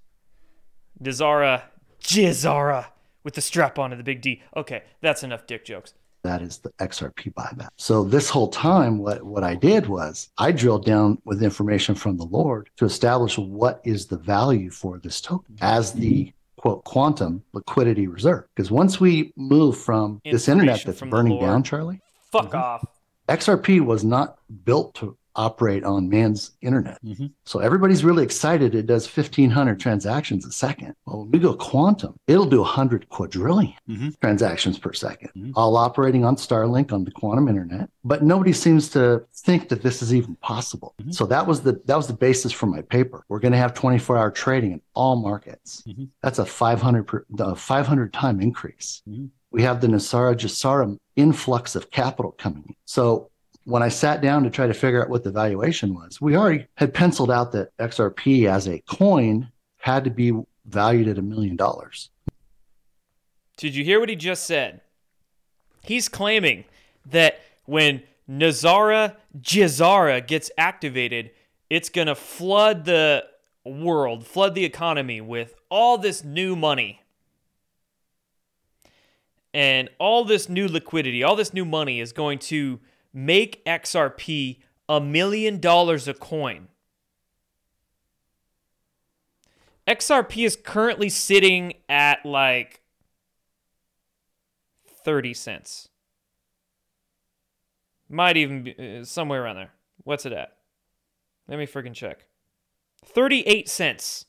NESARA 1.02 1.64
GESARA 2.02 2.88
with 3.24 3.36
the 3.36 3.42
strap 3.42 3.78
on 3.78 3.92
and 3.92 4.00
the 4.00 4.04
big 4.04 4.22
D. 4.22 4.42
Okay, 4.56 4.84
that's 5.02 5.24
enough 5.24 5.46
dick 5.46 5.66
jokes. 5.66 5.94
that 6.24 6.42
is 6.42 6.58
the 6.58 6.70
XRP 6.80 7.34
buyback. 7.34 7.70
So 7.78 8.04
this 8.04 8.30
whole 8.30 8.50
time, 8.50 8.98
what, 8.98 9.24
what 9.24 9.44
I 9.44 9.56
did 9.56 9.88
was 9.88 10.30
I 10.38 10.52
drilled 10.52 10.86
down 10.86 11.22
with 11.26 11.44
information 11.44 11.96
from 11.96 12.18
the 12.18 12.26
Lord 12.26 12.70
to 12.78 12.86
establish 12.86 13.38
what 13.38 13.82
is 13.84 14.08
the 14.08 14.18
value 14.18 14.70
for 14.72 14.98
this 14.98 15.22
token 15.22 15.58
as 15.62 15.94
the 15.94 16.34
quote 16.58 16.84
quantum 16.86 17.44
liquidity 17.54 18.08
reserve. 18.08 18.46
Because 18.56 18.72
once 18.72 19.00
we 19.00 19.32
move 19.36 19.78
from 19.78 20.22
this 20.26 20.48
internet 20.48 20.84
that's 20.84 21.00
from 21.00 21.10
burning 21.10 21.40
down, 21.40 21.64
Charlie, 21.64 22.02
Fuck 22.32 22.48
mm-hmm. 22.48 22.58
off. 22.58 22.97
XRP 23.28 23.82
was 23.82 24.04
not 24.04 24.38
built 24.66 24.96
to 24.96 25.18
operate 25.36 25.84
on 25.84 26.10
man's 26.10 26.58
internet. 26.64 26.98
Mhm. 27.06 27.32
So 27.46 27.60
everybody's 27.60 28.04
really 28.04 28.24
excited 28.24 28.74
it 28.74 28.88
does 28.88 29.06
1500 29.06 29.80
transactions 29.80 30.48
a 30.48 30.52
second. 30.52 30.96
Well, 31.06 31.20
when 31.20 31.30
we 31.30 31.38
go 31.38 31.54
quantum, 31.54 32.16
it'll 32.26 32.48
do 32.48 32.62
100 32.64 33.08
quadrillion 33.10 33.76
Mhm. 33.88 34.20
transactions 34.20 34.80
per 34.80 34.94
2nd 34.94 35.30
Mhm. 35.36 35.52
all 35.56 35.78
operating 35.78 36.26
on 36.26 36.38
Starlink 36.38 36.92
on 36.92 37.04
the 37.04 37.12
quantum 37.12 37.48
internet. 37.48 37.88
But 38.04 38.24
nobody 38.24 38.52
seems 38.52 38.90
to 38.92 39.26
think 39.32 39.70
that 39.70 39.84
this 39.84 40.02
is 40.02 40.12
even 40.12 40.34
possible. 40.38 40.96
Mhm. 41.04 41.14
So 41.14 41.28
that 41.28 41.46
was 41.46 41.62
the 41.62 41.80
that 41.86 41.98
was 41.98 42.08
the 42.08 42.14
basis 42.16 42.52
for 42.52 42.66
my 42.66 42.82
paper. 42.82 43.24
We're 43.30 43.40
going 43.40 43.52
to 43.52 43.60
have 43.60 43.76
24-hour 43.76 44.32
trading 44.32 44.72
in 44.72 44.82
all 44.96 45.18
markets. 45.18 45.84
Mhm. 45.88 46.08
That's 46.24 46.40
a 46.40 46.46
500 46.48 47.04
per, 47.04 47.26
the 47.30 47.56
500 47.56 48.12
time 48.12 48.42
increase. 48.42 49.04
We 49.52 49.64
have 49.64 49.82
the 49.82 49.88
NESARA 49.88 50.36
GESARA 50.36 50.98
influx 51.16 51.76
of 51.76 51.90
capital 51.92 52.32
coming 52.34 52.64
in. 52.68 52.76
So 52.86 53.30
when 53.64 53.84
I 53.84 53.90
sat 53.90 54.22
down 54.22 54.44
to 54.44 54.50
try 54.50 54.68
to 54.68 54.74
figure 54.74 55.02
out 55.02 55.10
what 55.10 55.24
the 55.24 55.32
valuation 55.32 55.94
was, 55.94 56.22
we 56.22 56.36
already 56.36 56.68
had 56.76 56.94
penciled 56.94 57.32
out 57.32 57.52
that 57.54 57.76
XRP 57.78 58.48
as 58.50 58.68
a 58.68 58.80
coin 58.88 59.50
had 59.78 60.04
to 60.04 60.10
be 60.10 60.34
valued 60.66 61.08
at 61.08 61.18
a 61.18 61.22
million 61.22 61.56
dollars. 61.56 62.10
Did 63.58 63.76
you 63.76 63.84
hear 63.84 64.00
what 64.00 64.10
he 64.10 64.16
just 64.16 64.46
said? 64.46 64.82
He's 65.84 66.10
claiming 66.10 66.66
that 67.08 67.40
when 67.66 68.04
NESARA 68.30 69.16
GESARA 69.42 70.28
gets 70.28 70.52
activated, 70.58 71.32
it's 71.70 71.90
going 71.90 72.08
to 72.08 72.16
flood 72.16 72.86
the 72.86 73.26
world, 73.66 74.26
flood 74.26 74.56
the 74.56 74.66
economy 74.66 75.22
with 75.22 75.56
all 75.70 75.98
this 75.98 76.24
new 76.24 76.56
money. 76.56 77.02
And 79.58 79.90
all 79.98 80.24
this 80.24 80.48
new 80.48 80.68
liquidity, 80.68 81.24
all 81.24 81.36
this 81.36 81.52
new 81.52 81.66
money 81.66 82.00
is 82.00 82.14
going 82.14 82.38
to 82.38 82.80
make 83.12 83.66
XRP 83.66 84.60
a 84.88 85.02
million 85.02 85.60
dollars 85.60 86.08
a 86.08 86.14
coin. 86.14 86.68
XRP 89.88 90.46
is 90.46 90.56
currently 90.56 91.10
sitting 91.10 91.74
at 91.90 92.24
like 92.24 92.82
30 95.04 95.34
cents. 95.34 95.90
Might 98.08 98.38
even 98.38 98.62
be 98.62 99.00
uh, 99.00 99.06
somewhere 99.06 99.44
around 99.44 99.56
there. 99.56 99.72
What's 100.04 100.28
it 100.28 100.34
at? 100.34 100.56
Let 101.48 101.58
me 101.58 101.66
freaking 101.66 101.96
check. 101.96 102.28
38 103.04 103.68
cents. 103.68 104.27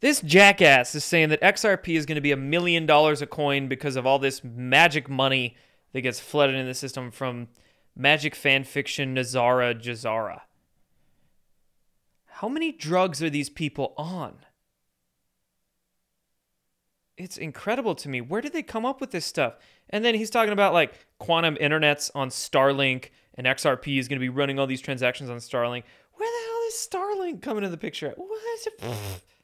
This 0.00 0.20
jackass 0.20 0.94
is 0.94 1.04
saying 1.04 1.30
that 1.30 1.40
XRP 1.40 1.96
is 1.96 2.06
going 2.06 2.16
to 2.16 2.20
be 2.22 2.30
a 2.30 2.36
million 2.36 2.86
dollars 2.86 3.20
a 3.20 3.26
coin 3.26 3.66
because 3.68 3.96
of 3.96 4.06
all 4.06 4.18
this 4.18 4.44
magic 4.44 5.08
money 5.08 5.56
that 5.92 6.02
gets 6.02 6.20
flooded 6.20 6.54
in 6.54 6.66
the 6.66 6.74
system 6.74 7.10
from 7.10 7.48
magic 7.96 8.34
fan 8.34 8.62
fiction 8.62 9.14
NESARA 9.14 9.80
GESARA. 9.82 10.42
How 12.26 12.48
many 12.48 12.70
drugs 12.70 13.20
are 13.22 13.30
these 13.30 13.50
people 13.50 13.94
on? 13.96 14.36
It's 17.16 17.36
incredible 17.36 17.96
to 17.96 18.08
me. 18.08 18.20
Where 18.20 18.40
did 18.40 18.52
they 18.52 18.62
come 18.62 18.86
up 18.86 19.00
with 19.00 19.10
this 19.10 19.24
stuff? 19.24 19.56
And 19.90 20.04
then 20.04 20.14
he's 20.14 20.30
talking 20.30 20.52
about 20.52 20.72
like 20.72 20.94
quantum 21.18 21.56
internets 21.56 22.12
on 22.14 22.28
Starlink 22.28 23.06
and 23.34 23.44
XRP 23.48 23.98
is 23.98 24.06
going 24.06 24.20
to 24.20 24.24
be 24.24 24.28
running 24.28 24.60
all 24.60 24.68
these 24.68 24.80
transactions 24.80 25.28
on 25.28 25.38
Starlink. 25.38 25.82
Where 26.14 26.30
the 26.30 26.46
hell 26.46 26.60
is 26.68 26.88
Starlink 26.88 27.42
coming 27.42 27.64
into 27.64 27.70
the 27.70 27.76
picture? 27.76 28.14
What? 28.16 28.68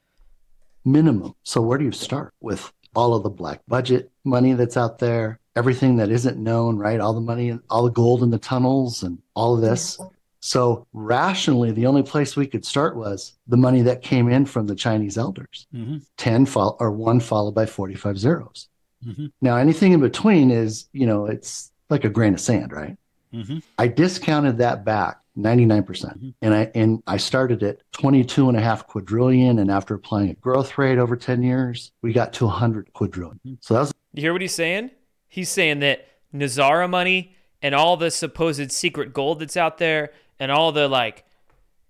minimum. 0.84 1.34
So 1.42 1.60
where 1.62 1.78
do 1.78 1.84
you 1.84 1.92
start 1.92 2.34
with 2.40 2.72
all 2.94 3.14
of 3.14 3.22
the 3.22 3.30
black 3.30 3.60
budget 3.66 4.10
money 4.24 4.52
that's 4.52 4.76
out 4.76 4.98
there, 4.98 5.40
everything 5.56 5.96
that 5.96 6.10
isn't 6.10 6.36
known, 6.36 6.76
right? 6.76 7.00
All 7.00 7.12
the 7.12 7.20
money, 7.20 7.58
all 7.70 7.84
the 7.84 7.90
gold 7.90 8.22
in 8.22 8.30
the 8.30 8.38
tunnels 8.38 9.02
and 9.02 9.18
all 9.34 9.54
of 9.54 9.60
this. 9.60 9.98
So 10.40 10.86
rationally, 10.92 11.72
the 11.72 11.86
only 11.86 12.02
place 12.02 12.36
we 12.36 12.46
could 12.46 12.64
start 12.64 12.96
was 12.96 13.32
the 13.48 13.56
money 13.56 13.82
that 13.82 14.02
came 14.02 14.28
in 14.28 14.44
from 14.44 14.66
the 14.66 14.74
Chinese 14.74 15.16
elders, 15.16 15.66
Mhm. 15.74 16.02
10 16.18 16.44
fol- 16.46 16.76
or 16.78 16.90
one 16.90 17.18
followed 17.18 17.54
by 17.54 17.64
45 17.66 18.18
zeros. 18.18 18.68
Mhm. 19.04 19.32
Now, 19.40 19.56
anything 19.56 19.92
in 19.92 20.00
between 20.00 20.50
is, 20.50 20.86
you 20.92 21.06
know, 21.06 21.24
it's 21.26 21.70
like 21.88 22.04
a 22.04 22.10
grain 22.10 22.34
of 22.34 22.40
sand, 22.40 22.72
right? 22.72 22.96
Mhm. 23.32 23.62
I 23.78 23.88
discounted 23.88 24.58
that 24.58 24.84
back 24.84 25.18
99%. 25.36 25.86
percent 25.86 26.20
Mhm. 26.22 26.34
And 26.42 26.54
I 26.54 26.70
and 26.74 27.02
I 27.06 27.16
started 27.16 27.62
at 27.62 27.78
22 27.92 28.48
and 28.48 28.56
a 28.56 28.60
half 28.60 28.86
quadrillion 28.86 29.58
and 29.58 29.70
after 29.70 29.94
applying 29.94 30.30
a 30.30 30.34
growth 30.34 30.78
rate 30.78 30.98
over 30.98 31.16
10 31.16 31.42
years, 31.42 31.92
we 32.02 32.12
got 32.12 32.32
to 32.34 32.46
100 32.46 32.92
quadrillion. 32.92 33.58
So 33.60 33.74
that's 33.74 33.88
was 33.88 33.94
You 34.12 34.22
hear 34.22 34.32
what 34.32 34.42
he's 34.42 34.54
saying? 34.54 34.90
He's 35.28 35.48
saying 35.48 35.80
that 35.80 36.06
NESARA 36.32 36.88
money 36.88 37.34
and 37.62 37.74
all 37.74 37.96
the 37.96 38.10
supposed 38.10 38.70
secret 38.70 39.12
gold 39.12 39.40
that's 39.40 39.56
out 39.56 39.78
there 39.78 40.12
and 40.38 40.52
all 40.52 40.70
the 40.72 40.88
like 40.88 41.24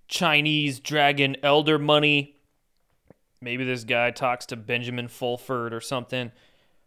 Chinese 0.09 0.81
dragon 0.81 1.37
elder 1.43 1.79
money. 1.79 2.37
Maybe 3.41 3.65
this 3.65 3.85
guy 3.85 4.11
talks 4.11 4.47
to 4.47 4.57
Benjamin 4.57 5.09
Fulford 5.09 5.75
or 5.75 5.81
something. 5.81 6.33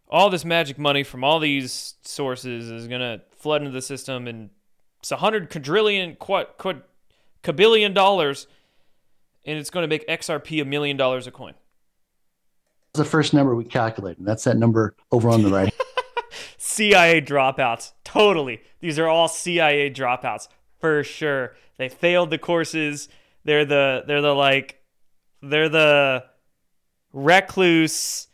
All 0.08 0.30
this 0.30 0.44
magic 0.44 0.78
money 0.78 1.02
from 1.04 1.22
all 1.22 1.38
these 1.38 1.94
sources 2.02 2.70
is 2.70 2.88
going 2.88 3.00
to 3.00 3.22
flood 3.36 3.60
into 3.60 3.70
the 3.72 3.82
system 3.82 4.26
and 4.26 4.50
it's 5.00 5.12
a 5.12 5.16
hundred 5.16 5.50
quadrillion, 5.50 6.16
quad, 6.16 6.46
quad, 6.58 6.82
cabillion 7.42 7.94
dollars, 7.94 8.46
and 9.44 9.58
it's 9.58 9.70
going 9.70 9.82
to 9.82 9.88
make 9.88 10.06
XRP 10.08 10.60
a 10.60 10.64
million 10.64 10.96
dollars 10.96 11.26
a 11.26 11.30
coin. 11.30 11.54
That's 12.92 13.06
the 13.06 13.10
first 13.10 13.34
number 13.34 13.54
we 13.54 13.64
calculated. 13.64 14.18
And 14.18 14.26
that's 14.26 14.44
that 14.44 14.56
number 14.56 14.94
over 15.12 15.28
on 15.28 15.42
the 15.42 15.50
right. 15.50 15.72
CIA 16.58 17.20
dropouts. 17.20 17.92
Totally. 18.04 18.60
These 18.80 18.98
are 18.98 19.06
all 19.06 19.28
CIA 19.28 19.90
dropouts 19.90 20.48
for 20.78 21.04
sure. 21.04 21.56
They 21.76 21.88
failed 21.88 22.30
the 22.30 22.38
courses. 22.38 23.08
They're 23.44 23.64
the 23.64 24.04
they're 24.06 24.22
the 24.22 24.34
like 24.34 24.80
they're 25.42 25.68
the 25.68 26.24
recluse 27.12 28.28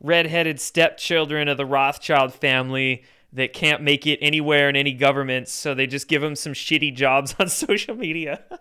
redheaded 0.00 0.60
stepchildren 0.60 1.48
of 1.48 1.56
the 1.56 1.66
Rothschild 1.66 2.34
family 2.34 3.04
that 3.36 3.52
can't 3.52 3.82
make 3.82 4.06
it 4.06 4.18
anywhere 4.20 4.68
in 4.68 4.76
any 4.76 4.92
government, 4.92 5.48
so 5.48 5.74
they 5.74 5.86
just 5.86 6.08
give 6.08 6.22
them 6.22 6.34
some 6.34 6.52
shitty 6.52 6.94
jobs 6.94 7.34
on 7.38 7.48
social 7.48 7.94
media. 7.94 8.42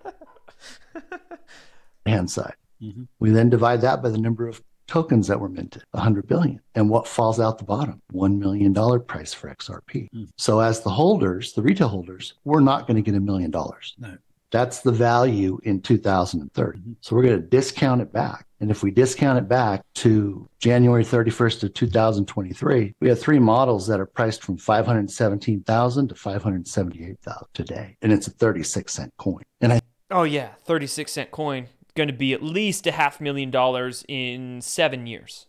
hand 2.05 2.29
side. 2.29 2.55
Mhm. 2.81 3.07
We 3.19 3.31
then 3.31 3.49
divide 3.49 3.81
that 3.81 4.03
by 4.03 4.09
the 4.09 4.17
number 4.17 4.47
of 4.47 4.61
tokens 4.87 5.27
that 5.27 5.39
were 5.39 5.49
minted, 5.49 5.83
100 5.91 6.27
billion. 6.27 6.61
And 6.75 6.89
what 6.89 7.07
falls 7.07 7.39
out 7.39 7.57
the 7.57 7.63
bottom? 7.63 8.01
$1 8.13 8.37
million 8.37 8.73
price 9.05 9.33
for 9.33 9.49
XRP. 9.49 10.07
Mm. 10.13 10.29
So 10.37 10.59
as 10.59 10.81
the 10.81 10.91
holders, 10.91 11.53
the 11.53 11.63
retail 11.63 11.87
holders, 11.87 12.35
we're 12.43 12.59
not 12.59 12.85
going 12.85 12.95
to 12.95 13.01
get 13.01 13.17
a 13.17 13.19
million 13.19 13.49
dollars. 13.49 13.95
No. 13.97 14.15
That's 14.51 14.81
the 14.81 14.91
value 14.91 15.59
in 15.63 15.81
2030. 15.81 16.79
Mhm. 16.79 16.95
So 17.01 17.15
we're 17.15 17.23
going 17.23 17.41
to 17.41 17.47
discount 17.47 18.01
it 18.01 18.13
back. 18.13 18.45
And 18.65 18.71
if 18.71 18.81
we 18.81 18.89
discount 18.89 19.37
it 19.37 19.47
back 19.47 19.83
to 19.93 20.49
January 20.57 21.05
31st 21.05 21.65
of 21.65 21.75
2023, 21.75 22.95
we 22.99 23.09
have 23.09 23.19
three 23.19 23.37
models 23.37 23.85
that 23.85 23.99
are 23.99 24.07
priced 24.07 24.43
from 24.43 24.57
517,000 24.57 26.07
to 26.07 26.15
578,000 26.15 27.47
today. 27.53 27.95
And 28.01 28.11
it's 28.11 28.25
a 28.25 28.31
36 28.31 28.91
cent 28.91 29.13
coin. 29.17 29.43
And 29.61 29.71
I 29.71 29.81
oh 30.09 30.23
yeah, 30.23 30.53
36 30.63 31.11
cent 31.11 31.29
coin 31.29 31.67
going 31.93 32.07
to 32.07 32.13
be 32.13 32.33
at 32.33 32.41
least 32.41 32.87
a 32.87 32.91
half 32.91 33.21
million 33.21 33.51
dollars 33.51 34.03
in 34.07 34.61
7 34.61 35.05
years. 35.05 35.45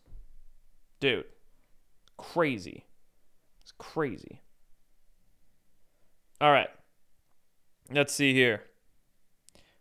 Dude. 1.00 1.24
Crazy. 2.18 2.84
It's 3.62 3.72
crazy. 3.78 4.42
All 6.38 6.52
right. 6.52 6.68
Let's 7.90 8.12
see 8.12 8.34
here. 8.34 8.64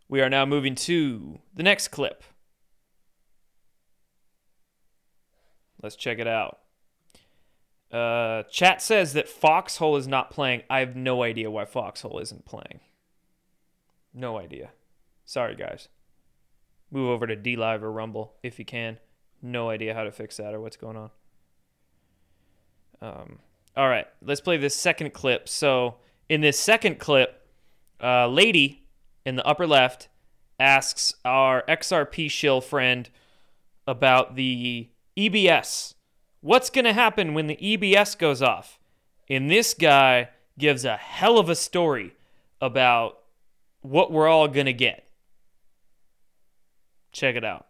We 0.08 0.22
are 0.22 0.30
now 0.30 0.46
moving 0.46 0.74
to 0.74 1.38
the 1.54 1.62
next 1.62 1.88
clip. 1.88 2.24
Let's 5.86 5.94
check 5.94 6.18
it 6.18 6.26
out. 6.26 6.58
Uh, 7.92 8.42
chat 8.50 8.82
says 8.82 9.12
that 9.12 9.28
Foxhole 9.28 9.96
is 9.96 10.08
not 10.08 10.32
playing. 10.32 10.64
I 10.68 10.80
have 10.80 10.96
no 10.96 11.22
idea 11.22 11.48
why 11.48 11.64
Foxhole 11.64 12.18
isn't 12.18 12.44
playing. 12.44 12.80
No 14.12 14.36
idea. 14.36 14.70
Sorry, 15.24 15.54
guys. 15.54 15.86
Move 16.90 17.08
over 17.10 17.28
to 17.28 17.36
D 17.36 17.54
Live 17.54 17.84
or 17.84 17.92
Rumble 17.92 18.34
if 18.42 18.58
you 18.58 18.64
can. 18.64 18.98
No 19.40 19.70
idea 19.70 19.94
how 19.94 20.02
to 20.02 20.10
fix 20.10 20.38
that 20.38 20.54
or 20.54 20.60
what's 20.60 20.76
going 20.76 20.96
on. 20.96 21.10
Um, 23.00 23.38
all 23.76 23.88
right, 23.88 24.08
let's 24.20 24.40
play 24.40 24.56
this 24.56 24.74
second 24.74 25.14
clip. 25.14 25.48
So, 25.48 25.98
in 26.28 26.40
this 26.40 26.58
second 26.58 26.98
clip, 26.98 27.46
uh, 28.02 28.26
lady 28.26 28.88
in 29.24 29.36
the 29.36 29.46
upper 29.46 29.68
left 29.68 30.08
asks 30.58 31.14
our 31.24 31.62
XRP 31.68 32.28
shill 32.28 32.60
friend 32.60 33.08
about 33.86 34.34
the 34.34 34.88
EBS. 35.16 35.94
What's 36.40 36.70
going 36.70 36.84
to 36.84 36.92
happen 36.92 37.34
when 37.34 37.46
the 37.46 37.56
EBS 37.56 38.18
goes 38.18 38.42
off? 38.42 38.78
And 39.28 39.50
this 39.50 39.74
guy 39.74 40.28
gives 40.58 40.84
a 40.84 40.96
hell 40.96 41.38
of 41.38 41.48
a 41.48 41.54
story 41.54 42.14
about 42.60 43.18
what 43.80 44.12
we're 44.12 44.28
all 44.28 44.48
going 44.48 44.66
to 44.66 44.72
get. 44.72 45.08
Check 47.12 47.36
it 47.36 47.44
out. 47.44 47.66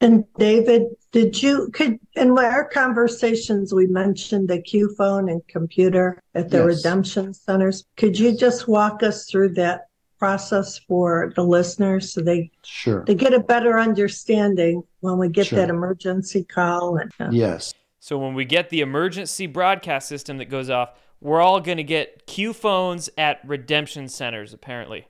And 0.00 0.24
David, 0.36 0.88
did 1.12 1.40
you 1.42 1.70
could 1.72 1.98
in 2.14 2.36
our 2.36 2.64
conversations 2.64 3.72
we 3.72 3.86
mentioned 3.86 4.48
the 4.48 4.60
Q 4.60 4.94
phone 4.96 5.28
and 5.28 5.46
computer 5.46 6.22
at 6.34 6.50
the 6.50 6.58
Yes. 6.58 6.66
redemption 6.66 7.32
centers? 7.32 7.84
Could 7.96 8.18
you 8.18 8.36
just 8.36 8.68
walk 8.68 9.02
us 9.02 9.30
through 9.30 9.50
that 9.54 9.87
process 10.18 10.78
for 10.78 11.32
the 11.36 11.42
listeners 11.44 12.12
so 12.12 12.20
they 12.20 12.50
Sure. 12.64 13.04
they 13.06 13.14
get 13.14 13.32
a 13.32 13.40
better 13.40 13.78
understanding 13.78 14.82
when 15.00 15.18
we 15.18 15.28
get 15.28 15.46
Sure. 15.46 15.58
that 15.58 15.70
emergency 15.70 16.44
call 16.44 16.96
and 16.96 17.12
uh, 17.20 17.28
Yes. 17.30 17.72
So 18.00 18.18
when 18.18 18.34
we 18.34 18.44
get 18.44 18.70
the 18.70 18.80
emergency 18.80 19.46
broadcast 19.46 20.08
system 20.08 20.38
that 20.38 20.46
goes 20.46 20.70
off, 20.70 20.90
we're 21.20 21.40
all 21.40 21.60
going 21.60 21.78
to 21.78 21.84
get 21.84 22.26
Q 22.26 22.52
phones 22.52 23.10
at 23.18 23.40
redemption 23.44 24.08
centers, 24.08 24.54
apparently. 24.54 25.06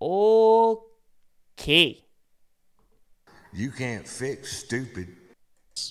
Okay. 0.00 2.04
You 3.52 3.70
can't 3.70 4.06
fix 4.06 4.56
stupid. 4.58 5.08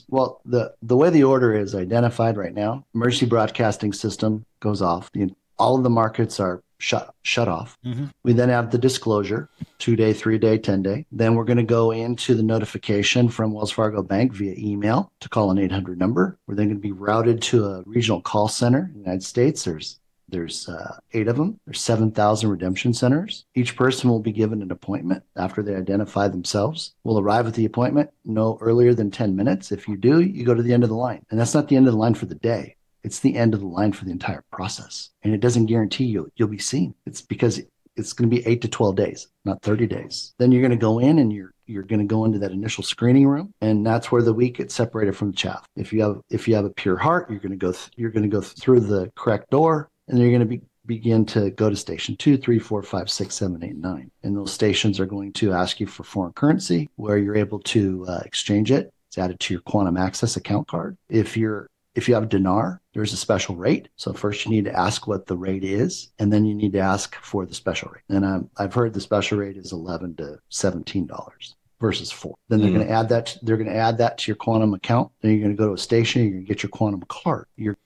Well, 0.07 0.41
the 0.45 0.73
the 0.81 0.97
way 0.97 1.09
the 1.09 1.23
order 1.23 1.57
is 1.57 1.75
identified 1.75 2.37
right 2.37 2.53
now, 2.53 2.85
emergency 2.93 3.25
broadcasting 3.25 3.93
system 3.93 4.45
goes 4.59 4.81
off. 4.81 5.11
The, 5.13 5.33
all 5.57 5.75
of 5.75 5.83
the 5.83 5.89
markets 5.89 6.39
are 6.39 6.61
shut 6.85 7.13
shut 7.23 7.47
off. 7.47 7.77
Mhm. 7.83 8.11
We 8.23 8.33
then 8.33 8.49
have 8.49 8.69
the 8.69 8.77
disclosure, 8.77 9.49
two 9.79 9.95
day, 9.95 10.13
three 10.13 10.37
day, 10.37 10.59
ten 10.59 10.83
day. 10.83 11.05
Then 11.11 11.33
we're 11.33 11.43
going 11.43 11.57
to 11.57 11.63
go 11.63 11.89
into 11.89 12.35
the 12.35 12.43
notification 12.43 13.27
from 13.27 13.53
Wells 13.53 13.71
Fargo 13.71 14.03
Bank 14.03 14.33
via 14.33 14.53
email 14.57 15.11
to 15.21 15.29
call 15.29 15.49
an 15.49 15.57
800 15.57 15.97
number. 15.97 16.37
We're 16.45 16.55
then 16.55 16.67
going 16.67 16.77
to 16.77 16.81
be 16.81 16.91
routed 16.91 17.41
to 17.43 17.65
a 17.65 17.83
regional 17.87 18.21
call 18.21 18.47
center 18.47 18.85
in 18.85 18.93
the 18.93 18.99
United 18.99 19.23
States. 19.23 19.63
There's 19.63 19.99
there's 20.27 20.67
uh, 20.67 20.97
eight 21.13 21.27
of 21.27 21.37
them. 21.37 21.59
There's 21.65 21.79
7,000 21.81 22.49
redemption 22.49 22.93
centers. 22.95 23.45
Each 23.53 23.75
person 23.75 24.09
will 24.09 24.19
be 24.19 24.31
given 24.31 24.63
an 24.63 24.71
appointment 24.71 25.23
after 25.37 25.61
they 25.61 25.75
identify 25.75 26.27
themselves. 26.27 26.95
Will 27.03 27.19
arrive 27.19 27.45
at 27.45 27.53
the 27.53 27.65
appointment 27.65 28.09
no 28.25 28.57
earlier 28.59 28.95
than 28.95 29.11
10 29.11 29.35
minutes. 29.35 29.71
If 29.71 29.87
you 29.87 29.97
do, 29.97 30.21
you 30.21 30.43
go 30.43 30.55
to 30.55 30.63
the 30.63 30.73
end 30.73 30.83
of 30.83 30.89
the 30.89 30.95
line. 30.95 31.23
And 31.29 31.39
that's 31.39 31.53
not 31.53 31.67
the 31.67 31.75
end 31.77 31.87
of 31.87 31.93
the 31.93 31.99
line 31.99 32.15
for 32.15 32.25
the 32.25 32.35
day. 32.35 32.75
It's 33.05 33.19
the 33.19 33.35
end 33.35 33.53
of 33.53 33.59
the 33.59 33.67
line 33.67 33.93
for 33.93 34.03
the 34.03 34.11
entire 34.11 34.43
process. 34.51 35.11
And 35.21 35.31
it 35.31 35.39
doesn't 35.39 35.67
guarantee 35.67 36.05
you 36.05 36.27
you'll 36.35 36.47
be 36.47 36.57
seen. 36.57 36.95
It's 37.05 37.21
because 37.21 37.61
it's 37.95 38.13
going 38.13 38.29
to 38.29 38.35
be 38.35 38.45
8 38.45 38.61
to 38.63 38.67
12 38.67 38.95
days, 38.95 39.27
not 39.45 39.61
30 39.61 39.85
days. 39.85 40.33
Then 40.39 40.51
you're 40.51 40.63
going 40.63 40.71
to 40.71 40.77
go 40.77 40.99
in 40.99 41.19
and 41.19 41.31
you're 41.31 41.51
you're 41.67 41.83
going 41.83 41.99
to 41.99 42.05
go 42.05 42.25
into 42.25 42.37
that 42.39 42.51
initial 42.51 42.83
screening 42.83 43.27
room 43.27 43.51
and 43.61 43.85
that's 43.85 44.11
where 44.11 44.21
the 44.21 44.33
wheat 44.33 44.57
gets 44.57 44.75
separated 44.75 45.15
from 45.15 45.31
the 45.31 45.37
chaff. 45.37 45.67
If 45.75 45.93
you 45.93 46.01
have 46.01 46.19
if 46.29 46.47
you 46.47 46.55
have 46.55 46.65
a 46.65 46.71
pure 46.71 46.97
heart, 46.97 47.29
you're 47.29 47.39
going 47.39 47.51
to 47.51 47.57
go 47.57 47.71
th- 47.71 47.91
you're 47.95 48.11
going 48.11 48.23
to 48.23 48.29
go 48.29 48.41
through 48.41 48.81
the 48.81 49.11
correct 49.15 49.51
door 49.51 49.89
and 50.07 50.17
you're 50.17 50.29
going 50.29 50.39
to 50.39 50.45
be 50.45 50.61
begin 50.87 51.25
to 51.25 51.51
go 51.51 51.69
to 51.69 51.75
station 51.75 52.15
two, 52.15 52.37
three, 52.37 52.59
four, 52.59 52.81
five, 52.81 53.09
six, 53.09 53.35
seven, 53.35 53.63
eight, 53.63 53.75
nine. 53.75 54.11
And 54.23 54.35
those 54.35 54.53
stations 54.53 54.99
are 54.99 55.05
going 55.05 55.33
to 55.33 55.53
ask 55.53 55.79
you 55.79 55.87
for 55.87 56.03
foreign 56.03 56.33
currency 56.33 56.89
where 56.95 57.17
you're 57.17 57.35
able 57.35 57.59
to 57.59 58.05
uh, 58.07 58.21
exchange 58.25 58.71
it. 58.71 58.91
It's 59.09 59.17
added 59.17 59.39
to 59.39 59.53
your 59.53 59.61
quantum 59.61 59.97
access 59.97 60.35
account 60.35 60.67
card. 60.67 60.97
If 61.09 61.37
you're 61.37 61.69
if 61.95 62.07
you 62.07 62.15
have 62.15 62.29
dinar, 62.29 62.81
there's 62.93 63.13
a 63.13 63.17
special 63.17 63.55
rate. 63.55 63.89
So 63.95 64.13
first 64.13 64.45
you 64.45 64.51
need 64.51 64.65
to 64.65 64.77
ask 64.77 65.07
what 65.07 65.27
the 65.27 65.37
rate 65.37 65.63
is, 65.63 66.11
and 66.19 66.31
then 66.31 66.45
you 66.45 66.53
need 66.53 66.73
to 66.73 66.79
ask 66.79 67.15
for 67.15 67.45
the 67.45 67.55
special 67.55 67.89
rate. 67.91 68.03
And 68.09 68.25
um, 68.25 68.49
I've 68.57 68.73
heard 68.73 68.93
the 68.93 69.01
special 69.01 69.37
rate 69.39 69.57
is 69.57 69.71
eleven 69.71 70.15
to 70.17 70.39
seventeen 70.49 71.07
dollars 71.07 71.55
versus 71.79 72.11
four. 72.11 72.35
Then 72.49 72.61
they're 72.61 72.71
going 72.71 72.85
to 72.85 72.91
add 72.91 73.09
that. 73.09 73.37
They're 73.41 73.57
going 73.57 73.69
to 73.69 73.75
add 73.75 73.97
that 73.97 74.17
to 74.19 74.29
your 74.29 74.35
quantum 74.35 74.73
account. 74.73 75.11
Then 75.21 75.31
you're 75.31 75.41
going 75.41 75.55
to 75.55 75.57
go 75.57 75.67
to 75.67 75.73
a 75.73 75.77
station. 75.77 76.23
You're 76.23 76.31
going 76.31 76.45
to 76.45 76.53
get 76.53 76.63
your 76.63 76.69
quantum 76.69 77.03
card. 77.07 77.47
You're 77.55 77.77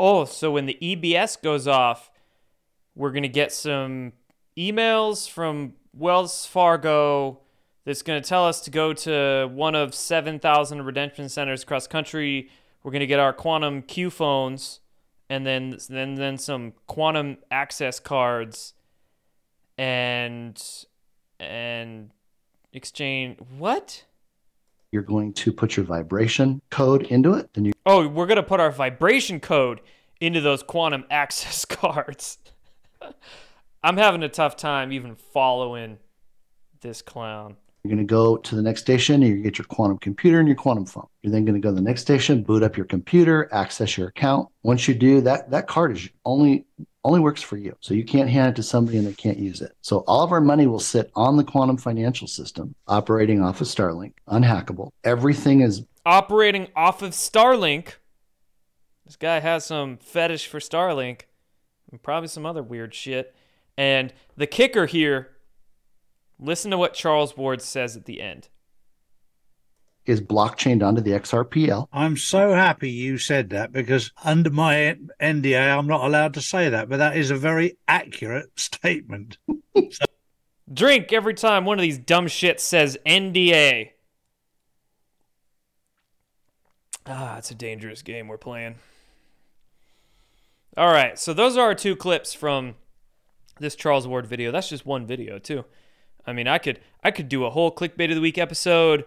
Oh, 0.00 0.26
so 0.26 0.52
when 0.52 0.66
the 0.66 0.78
EBS 0.80 1.42
goes 1.42 1.66
off, 1.66 2.08
we're 2.94 3.10
going 3.10 3.24
to 3.24 3.28
get 3.28 3.52
some 3.52 4.12
emails 4.56 5.28
from 5.28 5.72
Wells 5.92 6.46
Fargo 6.46 7.40
that's 7.84 8.02
going 8.02 8.22
to 8.22 8.28
tell 8.28 8.46
us 8.46 8.60
to 8.60 8.70
go 8.70 8.92
to 8.92 9.50
one 9.52 9.74
of 9.74 9.96
7,000 9.96 10.82
redemption 10.82 11.28
centers 11.28 11.64
across 11.64 11.88
country. 11.88 12.48
We're 12.82 12.92
going 12.92 13.00
to 13.00 13.06
get 13.06 13.20
our 13.20 13.32
quantum 13.32 13.82
Q 13.82 14.10
phones 14.10 14.80
and 15.28 15.46
then 15.46 15.76
then 15.88 16.14
then 16.14 16.38
some 16.38 16.72
quantum 16.86 17.38
access 17.50 18.00
cards 18.00 18.74
and 19.76 20.60
and 21.38 22.10
exchange 22.72 23.38
what? 23.58 24.04
you're 24.90 25.02
going 25.02 25.32
to 25.34 25.52
put 25.52 25.76
your 25.76 25.84
vibration 25.84 26.60
code 26.70 27.02
into 27.04 27.34
it. 27.34 27.52
Then 27.54 27.66
you 27.66 27.72
Oh, 27.84 28.06
we're 28.08 28.26
gonna 28.26 28.42
put 28.42 28.60
our 28.60 28.70
vibration 28.70 29.40
code 29.40 29.80
into 30.20 30.40
those 30.40 30.62
quantum 30.62 31.04
access 31.10 31.64
cards. 31.64 32.38
I'm 33.82 33.96
having 33.96 34.22
a 34.22 34.28
tough 34.28 34.56
time 34.56 34.92
even 34.92 35.14
following 35.14 35.98
this 36.80 37.02
clown. 37.02 37.56
You're 37.88 37.96
going 37.96 38.06
to 38.06 38.12
go 38.12 38.36
to 38.36 38.54
the 38.54 38.60
next 38.60 38.82
station 38.82 39.22
and 39.22 39.34
you 39.34 39.42
get 39.42 39.56
your 39.56 39.64
quantum 39.64 39.96
computer 39.96 40.38
and 40.38 40.46
your 40.46 40.56
quantum 40.56 40.84
phone. 40.84 41.06
You're 41.22 41.32
then 41.32 41.46
going 41.46 41.54
to 41.54 41.60
go 41.60 41.70
to 41.70 41.74
the 41.74 41.80
next 41.80 42.02
station, 42.02 42.42
boot 42.42 42.62
up 42.62 42.76
your 42.76 42.84
computer, 42.84 43.48
access 43.50 43.96
your 43.96 44.08
account. 44.08 44.50
Once 44.62 44.86
you 44.86 44.94
do 44.94 45.22
that, 45.22 45.50
that 45.52 45.68
card 45.68 45.92
is 45.92 46.06
only 46.26 46.66
only 47.02 47.20
works 47.20 47.40
for 47.40 47.56
you. 47.56 47.74
So 47.80 47.94
you 47.94 48.04
can't 48.04 48.28
hand 48.28 48.50
it 48.50 48.56
to 48.56 48.62
somebody 48.62 48.98
and 48.98 49.06
they 49.06 49.14
can't 49.14 49.38
use 49.38 49.62
it. 49.62 49.72
So 49.80 50.00
all 50.06 50.22
of 50.22 50.32
our 50.32 50.40
money 50.42 50.66
will 50.66 50.80
sit 50.80 51.10
on 51.14 51.38
the 51.38 51.44
quantum 51.44 51.78
financial 51.78 52.26
system, 52.26 52.74
operating 52.86 53.40
off 53.40 53.62
of 53.62 53.68
Starlink, 53.68 54.12
unhackable. 54.28 54.90
Everything 55.04 55.62
is 55.62 55.84
Operating 56.04 56.68
off 56.76 57.00
of 57.00 57.12
Starlink. 57.12 57.94
This 59.06 59.16
guy 59.16 59.40
has 59.40 59.64
some 59.64 59.96
fetish 59.96 60.46
for 60.46 60.58
Starlink 60.58 61.22
and 61.90 62.02
probably 62.02 62.28
some 62.28 62.44
other 62.44 62.62
weird 62.62 62.94
shit. 62.94 63.34
And 63.78 64.12
the 64.36 64.46
kicker 64.46 64.84
here, 64.84 65.30
listen 66.38 66.70
to 66.70 66.78
what 66.78 66.94
Charles 66.94 67.36
Ward 67.36 67.60
says 67.62 67.96
at 67.96 68.04
the 68.04 68.20
end. 68.20 68.48
is 70.06 70.20
blockchained 70.20 70.86
onto 70.86 71.00
the 71.02 71.10
XRPL. 71.10 71.86
I'm 71.92 72.16
so 72.16 72.52
happy 72.54 72.90
you 72.90 73.18
said 73.18 73.50
that 73.50 73.72
because 73.72 74.12
under 74.24 74.50
my 74.50 74.96
NDA, 75.20 75.76
I'm 75.78 75.86
not 75.86 76.04
allowed 76.04 76.34
to 76.34 76.40
say 76.40 76.70
that, 76.70 76.88
but 76.88 76.96
that 76.98 77.16
is 77.16 77.30
a 77.30 77.36
very 77.36 77.76
accurate 77.86 78.50
statement. 78.58 79.38
Drink 80.72 81.12
every 81.12 81.34
time 81.34 81.64
one 81.64 81.78
of 81.78 81.82
these 81.82 81.98
dumb 81.98 82.26
shits 82.26 82.60
says 82.60 82.96
NDA. 83.06 83.90
Ah, 87.06 87.38
it's 87.38 87.50
a 87.50 87.54
dangerous 87.54 88.02
game 88.02 88.28
we're 88.28 88.36
playing. 88.38 88.76
All 90.76 90.92
right, 90.92 91.18
so 91.18 91.32
those 91.32 91.56
are 91.56 91.62
our 91.62 91.74
two 91.74 91.96
clips 91.96 92.34
from 92.34 92.74
this 93.58 93.74
Charles 93.74 94.06
Ward 94.06 94.26
video. 94.26 94.52
That's 94.52 94.68
just 94.68 94.86
one 94.86 95.06
video, 95.06 95.38
too. 95.38 95.64
I 96.28 96.34
mean, 96.34 96.46
I 96.46 96.58
could 96.58 96.78
I 97.02 97.10
could 97.10 97.30
do 97.30 97.46
a 97.46 97.50
whole 97.50 97.74
clickbait 97.74 98.10
of 98.10 98.14
the 98.14 98.20
week 98.20 98.36
episode 98.36 99.06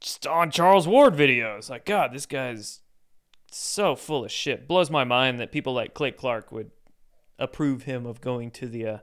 just 0.00 0.26
on 0.26 0.50
Charles 0.50 0.86
Ward 0.86 1.14
videos. 1.14 1.70
Like, 1.70 1.86
God, 1.86 2.12
this 2.12 2.26
guy's 2.26 2.82
so 3.50 3.96
full 3.96 4.26
of 4.26 4.30
shit. 4.30 4.68
Blows 4.68 4.90
my 4.90 5.02
mind 5.02 5.40
that 5.40 5.50
people 5.50 5.72
like 5.72 5.94
Clay 5.94 6.10
Clark 6.10 6.52
would 6.52 6.72
approve 7.38 7.84
him 7.84 8.04
of 8.04 8.20
going 8.20 8.50
to 8.50 8.68
the 8.68 8.86
uh, 8.86 8.98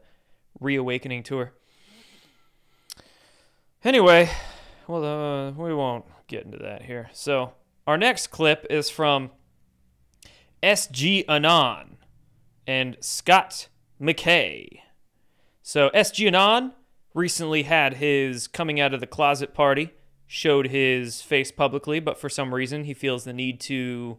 Reawakening 0.59 1.23
tour. 1.23 1.53
Anyway, 3.83 4.29
well, 4.87 5.03
uh, 5.03 5.51
we 5.51 5.73
won't 5.73 6.05
get 6.27 6.45
into 6.45 6.59
that 6.59 6.83
here. 6.83 7.09
So, 7.13 7.53
our 7.87 7.97
next 7.97 8.27
clip 8.27 8.67
is 8.69 8.91
from 8.91 9.31
SG 10.61 11.25
Anon 11.27 11.97
and 12.67 12.95
Scott 13.01 13.69
McKay. 13.99 14.82
So, 15.65 15.89
SG 15.91 16.27
Anon 16.27 16.73
recently 17.13 17.63
had 17.63 17.95
his 17.95 18.47
coming 18.47 18.81
out 18.81 18.93
of 18.93 18.99
the 18.99 19.07
closet 19.07 19.53
party, 19.53 19.93
showed 20.27 20.67
his 20.67 21.21
face 21.21 21.53
publicly, 21.53 22.01
but 22.01 22.19
for 22.19 22.27
some 22.27 22.53
reason 22.53 22.83
he 22.83 22.93
feels 22.93 23.23
the 23.23 23.31
need 23.31 23.61
to 23.61 24.17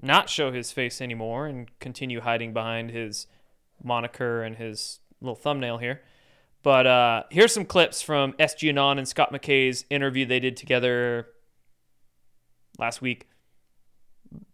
not 0.00 0.30
show 0.30 0.52
his 0.52 0.70
face 0.70 1.00
anymore 1.00 1.48
and 1.48 1.76
continue 1.80 2.20
hiding 2.20 2.52
behind 2.52 2.92
his 2.92 3.26
moniker 3.82 4.44
and 4.44 4.56
his 4.56 5.00
little 5.20 5.34
thumbnail 5.34 5.78
here. 5.78 6.02
But 6.62 6.86
uh, 6.86 7.22
here's 7.30 7.52
some 7.52 7.64
clips 7.64 8.00
from 8.00 8.34
SG 8.34 8.68
Anon 8.68 8.98
and 8.98 9.08
Scott 9.08 9.32
McKay's 9.32 9.84
interview 9.90 10.24
they 10.24 10.38
did 10.38 10.56
together 10.56 11.26
last 12.78 13.02
week, 13.02 13.26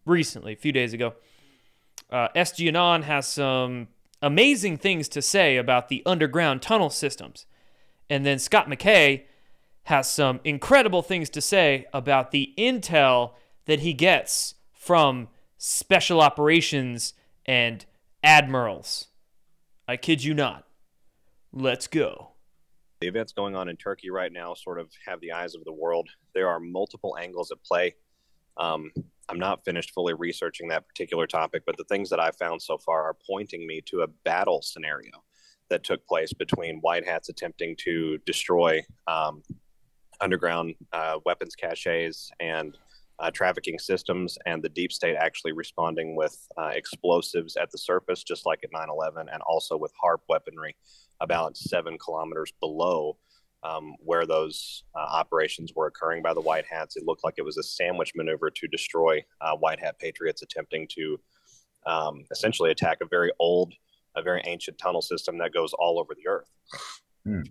recently, 0.07 0.55
a 0.55 0.57
few 0.57 0.73
days 0.73 0.95
ago. 0.95 1.13
Uh, 2.11 2.29
SG 2.35 2.69
Anon 2.69 3.03
has 3.03 3.27
some 3.27 3.89
amazing 4.23 4.79
things 4.79 5.09
to 5.11 5.23
say 5.23 5.57
about 5.57 5.89
the 5.89 6.03
underground 6.07 6.63
tunnel 6.63 6.91
systems. 6.91 7.47
And 8.11 8.25
then 8.25 8.39
Scott 8.39 8.69
McKay 8.69 9.25
has 9.85 10.11
some 10.11 10.41
incredible 10.45 11.03
things 11.03 11.31
to 11.31 11.41
say 11.41 11.87
about 11.93 12.31
the 12.31 12.53
intel 12.59 13.33
that 13.67 13.81
he 13.81 13.93
gets 13.93 14.55
from 14.73 15.29
special 15.57 16.21
operations 16.21 17.15
and 17.47 17.85
admirals. 18.23 19.09
I 19.87 19.97
kid 19.97 20.23
you 20.23 20.35
not. 20.35 20.67
Let's 21.53 21.87
go. 21.87 22.33
The 23.01 23.09
events 23.09 23.33
going 23.33 23.55
on 23.55 23.69
in 23.69 23.77
Turkey 23.77 24.11
right 24.11 24.33
now 24.33 24.55
sort 24.55 24.79
of 24.79 24.91
have 25.07 25.21
the 25.21 25.33
eyes 25.33 25.55
of 25.55 25.65
the 25.65 25.73
world. 25.73 26.09
There 26.35 26.49
are 26.49 26.61
multiple 26.61 27.17
angles 27.19 27.51
at 27.51 27.63
play. 27.63 27.95
Um, 28.57 28.91
I'm 29.29 29.39
not 29.39 29.65
finished 29.65 29.93
fully 29.93 30.15
researching 30.15 30.69
that 30.69 30.89
particular 30.89 31.27
topic, 31.27 31.63
but 31.67 31.77
the 31.77 31.85
things 31.85 32.09
that 32.11 32.21
I've 32.21 32.37
found 32.37 32.63
so 32.63 32.79
far 32.79 33.05
are 33.05 33.17
pointing 33.27 33.67
me 33.67 33.83
to 33.87 34.03
a 34.03 34.07
battle 34.25 34.63
scenario 34.63 35.11
that 35.69 35.85
took 35.85 36.07
place 36.07 36.33
between 36.33 36.79
white 36.81 37.07
hats 37.07 37.29
attempting 37.29 37.77
to 37.85 38.19
destroy 38.25 38.83
um, 39.07 39.43
underground 40.21 40.75
uh, 40.93 41.19
weapons 41.27 41.55
caches 41.55 42.31
and 42.41 42.77
uh, 43.21 43.31
trafficking 43.31 43.79
systems, 43.79 44.39
and 44.47 44.63
the 44.63 44.69
deep 44.69 44.93
state 44.93 45.17
actually 45.17 45.53
responding 45.53 46.15
with 46.15 46.37
uh, 46.57 46.71
explosives 46.73 47.57
at 47.57 47.71
the 47.71 47.79
surface, 47.79 48.23
just 48.23 48.47
like 48.47 48.61
at 48.63 48.71
9 48.73 48.89
11, 48.89 49.29
and 49.33 49.43
also 49.43 49.77
with 49.77 49.93
HAARP 50.03 50.21
weaponry 50.29 50.77
about 51.21 51.57
seven 51.57 51.99
kilometers 51.99 52.53
below 52.61 53.17
um, 53.63 53.95
where 53.99 54.27
those 54.27 54.85
uh, 54.95 55.01
operations 55.01 55.73
were 55.75 55.87
occurring 55.87 56.23
by 56.23 56.35
the 56.35 56.41
White 56.41 56.65
Hats. 56.71 56.97
It 56.97 57.05
looked 57.05 57.25
like 57.25 57.35
it 57.39 57.45
was 57.45 57.59
a 57.59 57.63
sandwich 57.63 58.13
maneuver 58.15 58.51
to 58.51 58.69
destroy 58.69 59.25
uh, 59.41 59.57
White 59.57 59.81
Hat 59.81 59.99
patriots 59.99 60.43
attempting 60.43 60.87
to 60.93 61.19
um, 61.87 62.25
essentially 62.31 62.71
attack 62.71 62.99
a 63.01 63.07
very 63.07 63.33
old, 63.39 63.75
a 64.17 64.23
very 64.23 64.43
ancient 64.47 64.79
tunnel 64.79 65.03
system 65.03 65.39
that 65.39 65.53
goes 65.53 65.73
all 65.73 65.99
over 65.99 66.15
the 66.15 66.29
earth. 66.29 66.51
Hmm. 67.25 67.43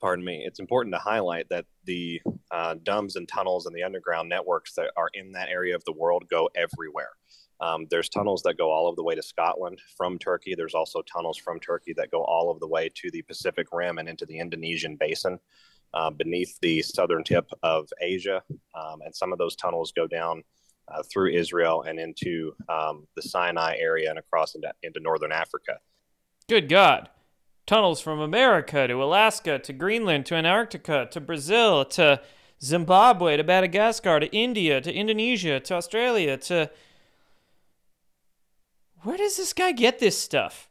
Pardon 0.00 0.24
me. 0.24 0.44
It's 0.44 0.60
important 0.60 0.94
to 0.94 0.98
highlight 0.98 1.48
that 1.48 1.64
the 1.84 2.20
uh, 2.50 2.74
DUMBs 2.74 3.16
and 3.16 3.26
tunnels 3.26 3.66
and 3.66 3.74
the 3.74 3.82
underground 3.82 4.28
networks 4.28 4.74
that 4.74 4.90
are 4.96 5.08
in 5.14 5.32
that 5.32 5.48
area 5.48 5.74
of 5.74 5.84
the 5.84 5.92
world 5.92 6.24
go 6.28 6.50
everywhere. 6.54 7.10
Um, 7.60 7.86
there's 7.90 8.08
tunnels 8.08 8.42
that 8.42 8.58
go 8.58 8.70
all 8.70 8.88
of 8.88 8.96
the 8.96 9.02
way 9.02 9.14
to 9.14 9.22
Scotland 9.22 9.80
from 9.96 10.18
Turkey. 10.18 10.54
There's 10.54 10.74
also 10.74 11.02
tunnels 11.02 11.38
from 11.38 11.60
Turkey 11.60 11.92
that 11.96 12.10
go 12.10 12.22
all 12.24 12.50
of 12.50 12.60
the 12.60 12.66
way 12.66 12.90
to 12.94 13.10
the 13.10 13.22
Pacific 13.22 13.68
Rim 13.72 13.98
and 13.98 14.08
into 14.08 14.26
the 14.26 14.38
Indonesian 14.38 14.96
basin 14.96 15.38
uh, 15.94 16.10
beneath 16.10 16.58
the 16.60 16.82
southern 16.82 17.24
tip 17.24 17.48
of 17.62 17.88
Asia. 18.00 18.42
Um, 18.74 19.00
and 19.04 19.14
some 19.14 19.32
of 19.32 19.38
those 19.38 19.56
tunnels 19.56 19.92
go 19.92 20.06
down 20.06 20.42
uh, 20.88 21.02
through 21.10 21.30
Israel 21.30 21.82
and 21.82 21.98
into 21.98 22.54
um, 22.68 23.06
the 23.16 23.22
Sinai 23.22 23.76
area 23.78 24.10
and 24.10 24.18
across 24.18 24.54
into, 24.54 24.72
into 24.82 25.00
northern 25.00 25.32
Africa. 25.32 25.78
Good 26.48 26.68
God. 26.68 27.08
Tunnels 27.66 28.00
from 28.00 28.20
America 28.20 28.86
to 28.86 29.02
Alaska 29.02 29.58
to 29.60 29.72
Greenland 29.72 30.26
to 30.26 30.34
Antarctica 30.34 31.08
to 31.10 31.20
Brazil 31.20 31.84
to 31.86 32.20
Zimbabwe 32.62 33.38
to 33.38 33.42
Madagascar 33.42 34.20
to 34.20 34.26
India 34.36 34.82
to 34.82 34.92
Indonesia 34.92 35.60
to 35.60 35.74
Australia 35.74 36.36
to 36.36 36.70
where 39.04 39.16
does 39.16 39.36
this 39.36 39.52
guy 39.52 39.72
get 39.72 39.98
this 39.98 40.18
stuff? 40.18 40.68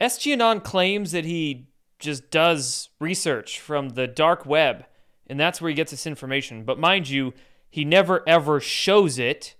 SG 0.00 0.32
Anon 0.32 0.60
claims 0.60 1.12
that 1.12 1.24
he 1.24 1.68
just 1.98 2.30
does 2.30 2.90
research 3.00 3.58
from 3.58 3.90
the 3.90 4.06
dark 4.06 4.44
web, 4.46 4.84
and 5.26 5.38
that's 5.38 5.60
where 5.60 5.68
he 5.68 5.74
gets 5.74 5.90
this 5.90 6.06
information. 6.06 6.64
But 6.64 6.78
mind 6.78 7.08
you, 7.08 7.32
he 7.70 7.84
never 7.84 8.28
ever 8.28 8.60
shows 8.60 9.18
it, 9.18 9.54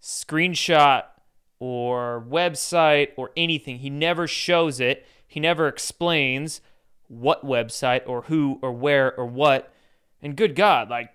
screenshot 0.00 1.04
or 1.58 2.24
website 2.28 3.10
or 3.16 3.30
anything. 3.36 3.78
He 3.78 3.90
never 3.90 4.26
shows 4.26 4.80
it. 4.80 5.06
He 5.26 5.40
never 5.40 5.68
explains 5.68 6.60
what 7.08 7.44
website 7.44 8.02
or 8.06 8.22
who 8.22 8.58
or 8.62 8.72
where 8.72 9.14
or 9.14 9.26
what. 9.26 9.72
And 10.20 10.36
good 10.36 10.54
God, 10.54 10.90
like 10.90 11.10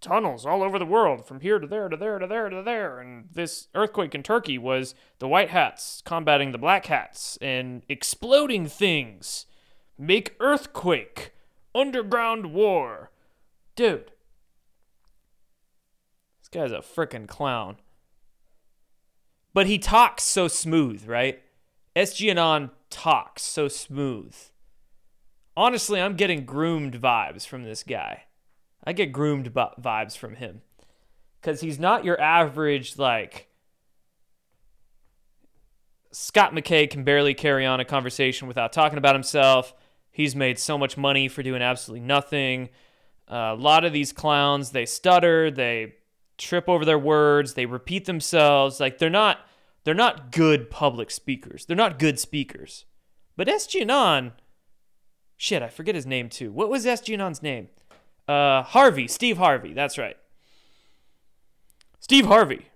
tunnels 0.00 0.46
all 0.46 0.62
over 0.62 0.78
the 0.78 0.86
world 0.86 1.26
from 1.26 1.40
here 1.40 1.58
to 1.58 1.66
there 1.66 1.88
to 1.88 1.96
there 1.96 2.18
to 2.18 2.26
there 2.26 2.48
to 2.48 2.62
there. 2.62 3.00
And 3.00 3.28
this 3.32 3.68
earthquake 3.74 4.14
in 4.14 4.22
Turkey 4.22 4.58
was 4.58 4.94
the 5.18 5.28
white 5.28 5.50
hats 5.50 6.02
combating 6.04 6.52
the 6.52 6.58
black 6.58 6.86
hats 6.86 7.38
and 7.40 7.82
exploding 7.88 8.66
things. 8.66 9.46
Make 9.98 10.36
earthquake. 10.40 11.32
Underground 11.74 12.52
war. 12.52 13.10
Dude. 13.76 14.12
This 16.40 16.48
guy's 16.50 16.72
a 16.72 16.78
freaking 16.78 17.28
clown. 17.28 17.76
But 19.52 19.66
he 19.66 19.78
talks 19.78 20.22
so 20.22 20.48
smooth, 20.48 21.06
right? 21.06 21.42
SG 21.94 22.30
Anon 22.30 22.70
talks 22.88 23.42
so 23.42 23.68
smooth. 23.68 24.34
Honestly, 25.56 26.00
I'm 26.00 26.14
getting 26.14 26.44
groomed 26.44 27.00
vibes 27.00 27.46
from 27.46 27.64
this 27.64 27.82
guy. 27.82 28.24
I 28.84 28.92
get 28.92 29.12
groomed 29.12 29.52
vibes 29.52 30.16
from 30.16 30.36
him 30.36 30.62
because 31.40 31.60
he's 31.60 31.78
not 31.78 32.04
your 32.04 32.20
average 32.20 32.98
like. 32.98 33.48
Scott 36.12 36.52
McKay 36.52 36.90
can 36.90 37.04
barely 37.04 37.34
carry 37.34 37.64
on 37.64 37.78
a 37.78 37.84
conversation 37.84 38.48
without 38.48 38.72
talking 38.72 38.98
about 38.98 39.14
himself. 39.14 39.72
He's 40.10 40.34
made 40.34 40.58
so 40.58 40.76
much 40.76 40.96
money 40.96 41.28
for 41.28 41.42
doing 41.42 41.62
absolutely 41.62 42.04
nothing. 42.04 42.70
Uh, 43.30 43.54
a 43.54 43.54
lot 43.54 43.84
of 43.84 43.92
these 43.92 44.12
clowns, 44.12 44.70
they 44.70 44.86
stutter, 44.86 45.52
they 45.52 45.94
trip 46.36 46.68
over 46.68 46.84
their 46.84 46.98
words, 46.98 47.54
they 47.54 47.66
repeat 47.66 48.06
themselves. 48.06 48.80
Like 48.80 48.98
they're 48.98 49.08
not, 49.08 49.46
they're 49.84 49.94
not 49.94 50.32
good 50.32 50.68
public 50.68 51.12
speakers. 51.12 51.64
They're 51.64 51.76
not 51.76 52.00
good 52.00 52.18
speakers. 52.18 52.86
But 53.36 53.46
SG 53.46 53.86
shit, 55.36 55.62
I 55.62 55.68
forget 55.68 55.94
his 55.94 56.06
name 56.06 56.28
too. 56.28 56.50
What 56.50 56.70
was 56.70 56.86
SG 56.86 57.16
name? 57.40 57.68
Uh, 58.30 58.62
Harvey, 58.62 59.08
Steve 59.08 59.38
Harvey, 59.38 59.72
that's 59.72 59.98
right. 59.98 60.16
Steve 61.98 62.26
Harvey, 62.26 62.68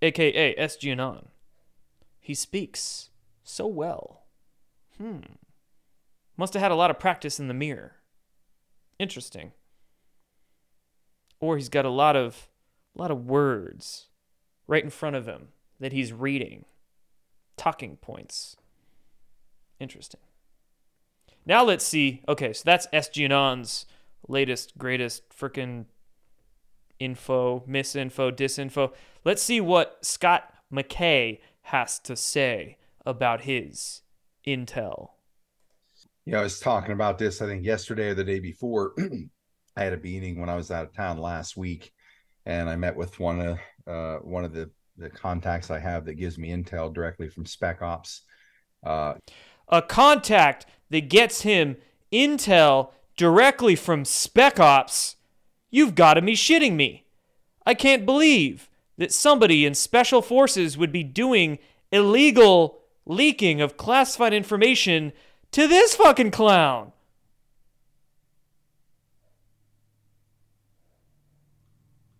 aka 0.00 0.56
SG 0.56 0.90
Anon. 0.90 1.28
He 2.18 2.34
speaks 2.34 3.10
so 3.44 3.66
well. 3.66 4.22
Hmm. 4.96 5.18
Must 6.38 6.54
have 6.54 6.62
had 6.62 6.72
a 6.72 6.76
lot 6.76 6.90
of 6.90 6.98
practice 6.98 7.38
in 7.38 7.48
the 7.48 7.52
mirror. 7.52 7.96
Interesting. 8.98 9.52
Or 11.40 11.58
he's 11.58 11.68
got 11.68 11.84
a 11.84 11.90
lot 11.90 12.16
of 12.16 12.48
a 12.96 13.02
lot 13.02 13.10
of 13.10 13.26
words 13.26 14.06
right 14.66 14.82
in 14.82 14.88
front 14.88 15.16
of 15.16 15.26
him 15.26 15.48
that 15.78 15.92
he's 15.92 16.14
reading. 16.14 16.64
Talking 17.58 17.98
points. 17.98 18.56
Interesting. 19.78 20.20
Now 21.44 21.62
let's 21.64 21.84
see. 21.84 22.22
Okay, 22.26 22.54
so 22.54 22.62
that's 22.64 22.86
SG 22.94 23.26
Anon's 23.26 23.84
latest, 24.28 24.76
greatest 24.78 25.28
freaking 25.30 25.86
info, 26.98 27.64
misinfo, 27.68 28.30
disinfo. 28.30 28.92
Let's 29.24 29.42
see 29.42 29.60
what 29.60 29.98
Scott 30.02 30.52
McKay 30.72 31.40
has 31.62 31.98
to 32.00 32.16
say 32.16 32.78
about 33.04 33.42
his 33.42 34.02
intel. 34.46 35.10
Yeah, 36.24 36.40
I 36.40 36.42
was 36.42 36.60
talking 36.60 36.92
about 36.92 37.18
this, 37.18 37.42
I 37.42 37.46
think 37.46 37.64
yesterday 37.64 38.10
or 38.10 38.14
the 38.14 38.24
day 38.24 38.38
before. 38.38 38.94
I 39.76 39.84
had 39.84 39.92
a 39.92 39.98
meeting 39.98 40.38
when 40.38 40.48
I 40.48 40.54
was 40.54 40.70
out 40.70 40.84
of 40.84 40.94
town 40.94 41.18
last 41.18 41.56
week, 41.56 41.92
and 42.46 42.68
I 42.68 42.76
met 42.76 42.94
with 42.94 43.18
one 43.18 43.40
of 43.40 43.58
uh, 43.86 44.18
one 44.18 44.44
of 44.44 44.52
the, 44.52 44.70
the 44.96 45.10
contacts 45.10 45.70
I 45.70 45.78
have 45.78 46.04
that 46.04 46.14
gives 46.14 46.38
me 46.38 46.50
intel 46.50 46.92
directly 46.92 47.28
from 47.28 47.46
Spec 47.46 47.82
Ops. 47.82 48.22
Uh, 48.84 49.14
a 49.68 49.82
contact 49.82 50.66
that 50.90 51.08
gets 51.08 51.40
him 51.40 51.76
intel 52.12 52.90
directly 53.22 53.76
from 53.76 54.04
Spec 54.04 54.58
Ops, 54.58 55.14
you've 55.70 55.94
got 55.94 56.14
to 56.14 56.22
be 56.22 56.32
shitting 56.32 56.74
me. 56.74 57.06
I 57.64 57.72
can't 57.72 58.04
believe 58.04 58.68
that 58.98 59.12
somebody 59.12 59.64
in 59.64 59.76
Special 59.76 60.20
Forces 60.20 60.76
would 60.76 60.90
be 60.90 61.04
doing 61.04 61.60
illegal 61.92 62.80
leaking 63.06 63.60
of 63.60 63.76
classified 63.76 64.34
information 64.34 65.12
to 65.52 65.68
this 65.68 65.94
fucking 65.94 66.32
clown. 66.32 66.90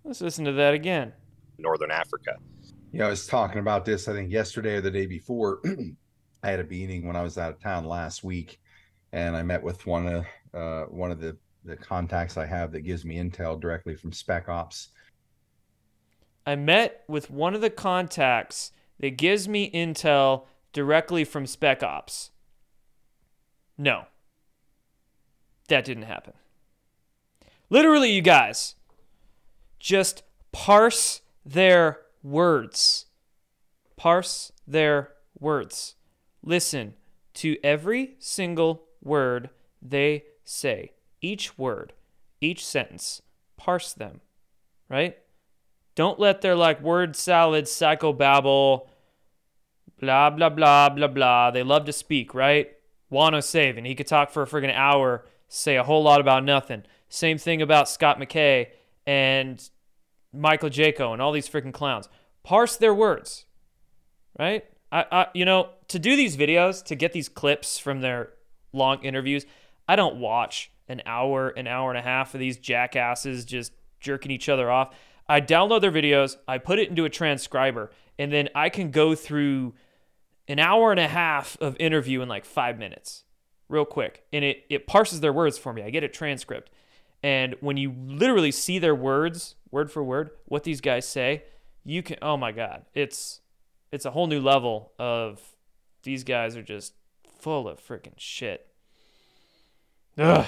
Let's 0.05 0.21
listen 0.21 0.45
to 0.45 0.53
that 0.53 0.73
again. 0.73 1.15
Northern 1.59 1.91
Africa. 1.91 2.37
Yeah, 2.93 3.07
I 3.07 3.11
was 3.11 3.27
talking 3.27 3.59
about 3.59 3.85
this, 3.85 4.07
I 4.07 4.13
think 4.13 4.31
yesterday 4.31 4.77
or 4.77 4.81
the 4.81 4.91
day 4.93 5.07
before. 5.07 5.61
I 6.45 6.51
had 6.53 6.61
a 6.61 6.65
meeting 6.65 7.09
when 7.09 7.17
I 7.17 7.23
was 7.23 7.39
out 7.39 7.51
of 7.51 7.61
town 7.61 7.87
last 7.87 8.23
week, 8.23 8.61
and 9.13 9.35
I 9.35 9.43
met 9.43 9.65
with 9.65 9.85
one 9.85 10.07
of 10.07 10.25
uh, 10.55 10.85
one 10.85 11.11
of 11.11 11.21
the 11.21 11.37
the 11.65 11.77
contacts 11.77 12.37
I 12.37 12.47
have 12.47 12.73
that 12.73 12.81
gives 12.81 13.05
me 13.05 13.17
intel 13.17 13.61
directly 13.61 13.95
from 13.95 14.13
Spec 14.13 14.49
Ops. 14.49 14.89
I 16.45 16.57
met 16.57 17.05
with 17.07 17.31
one 17.31 17.55
of 17.55 17.61
the 17.61 17.71
contacts 17.71 18.73
that 18.99 19.17
gives 19.17 19.49
me 19.49 19.71
intel 19.71 20.47
directly 20.73 21.25
from 21.25 21.47
Spec 21.47 21.83
Ops. 21.83 22.31
No. 23.79 24.07
That 25.69 25.85
didn't 25.85 26.05
happen. 26.05 26.35
Literally, 27.71 28.11
you 28.11 28.23
guys, 28.23 28.75
just 29.79 30.23
parse 30.51 31.21
their 31.47 32.01
words. 32.23 33.07
Parse 33.97 34.53
their 34.67 35.13
words. 35.39 35.95
Listen 36.43 36.95
to 37.35 37.57
every 37.63 38.17
single 38.19 38.85
word 39.01 39.51
they 39.81 40.25
say. 40.45 40.93
Each 41.21 41.57
word, 41.59 41.93
each 42.41 42.65
sentence. 42.65 43.23
Parse 43.57 43.93
them, 43.93 44.21
right? 44.89 45.19
Don't 45.95 46.19
let 46.19 46.41
their 46.41 46.57
like 46.57 46.81
word 46.83 47.15
salad 47.15 47.67
psychobabble, 47.67 48.89
blah, 50.01 50.31
blah, 50.31 50.49
blah, 50.49 50.89
blah, 50.89 51.07
blah. 51.07 51.51
They 51.51 51.63
love 51.63 51.85
to 51.85 51.93
speak, 51.93 52.35
right? 52.35 52.73
Juan 53.09 53.35
O'Savin, 53.35 53.87
he 53.87 53.95
could 53.95 54.07
talk 54.07 54.31
for 54.31 54.43
a 54.43 54.47
friggin' 54.47 54.75
hour, 54.75 55.27
say 55.49 55.77
a 55.77 55.85
whole 55.85 56.03
lot 56.03 56.21
about 56.21 56.45
nothing. 56.45 56.83
Same 57.09 57.37
thing 57.37 57.61
about 57.61 57.89
Scott 57.89 58.19
McKay 58.19 58.69
and 59.07 59.69
Michael 60.33 60.71
Jaco 60.71 61.13
and 61.13 61.21
all 61.21 61.31
these 61.31 61.49
freaking 61.49 61.75
clowns. 61.75 62.09
Parse 62.43 62.77
their 62.77 62.95
words, 62.95 63.45
right? 64.39 64.65
I, 64.91 65.05
I, 65.13 65.27
you 65.35 65.45
know, 65.45 65.71
to 65.89 65.99
do 65.99 66.17
these 66.17 66.37
videos, 66.37 66.83
to 66.87 66.95
get 66.95 67.13
these 67.13 67.29
clips 67.29 67.79
from 67.79 68.01
their 68.01 68.31
long 68.73 69.03
interviews, 69.05 69.45
I 69.89 69.97
don't 69.97 70.17
watch 70.17 70.71
an 70.89 71.03
hour, 71.07 71.49
an 71.49 71.67
hour 71.67 71.91
and 71.91 71.99
a 71.99 72.03
half 72.03 72.35
of 72.35 72.41
these 72.41 72.59
jackasses 72.59 73.45
just 73.45 73.73
jerking 74.01 74.31
each 74.31 74.49
other 74.49 74.71
off. 74.71 74.95
I 75.29 75.41
download 75.41 75.81
their 75.81 75.93
videos, 75.93 76.37
I 76.47 76.59
put 76.59 76.79
it 76.79 76.89
into 76.89 77.05
a 77.05 77.11
transcriber, 77.11 77.91
and 78.19 78.33
then 78.33 78.49
I 78.55 78.69
can 78.69 78.91
go 78.91 79.15
through 79.15 79.75
an 80.49 80.59
hour 80.59 80.91
and 80.91 81.01
a 81.01 81.09
half 81.09 81.57
of 81.61 81.77
interview 81.79 82.21
in 82.21 82.29
like 82.29 82.45
five 82.45 82.79
minutes, 82.79 83.25
real 83.69 83.85
quick. 83.85 84.25
And 84.33 84.45
it, 84.45 84.65
it 84.69 84.87
parses 84.87 85.21
their 85.21 85.33
words 85.33 85.57
for 85.59 85.73
me. 85.73 85.83
I 85.83 85.91
get 85.91 86.05
a 86.05 86.09
transcript. 86.09 86.71
And 87.23 87.55
when 87.61 87.77
you 87.77 87.95
literally 87.97 88.51
see 88.51 88.79
their 88.79 88.95
words, 88.95 89.55
word 89.71 89.91
for 89.91 90.03
word, 90.03 90.31
what 90.47 90.65
these 90.65 90.81
guys 90.81 91.07
say, 91.07 91.45
you 91.85 92.03
can, 92.03 92.17
oh 92.21 92.37
my 92.37 92.53
God, 92.53 92.85
it's, 92.95 93.41
it's 93.93 94.05
a 94.05 94.11
whole 94.11 94.27
new 94.27 94.41
level 94.41 94.93
of 94.99 95.41
these 96.03 96.25
guys 96.25 96.57
are 96.57 96.63
just 96.63 96.95
full 97.39 97.69
of 97.69 97.81
freaking 97.81 98.19
shit. 98.19 98.67
Ugh. 100.19 100.47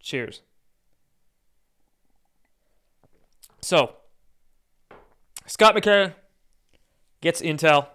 Cheers. 0.00 0.42
So, 3.60 3.96
Scott 5.46 5.74
McKay 5.74 6.14
gets 7.20 7.42
intel. 7.42 7.88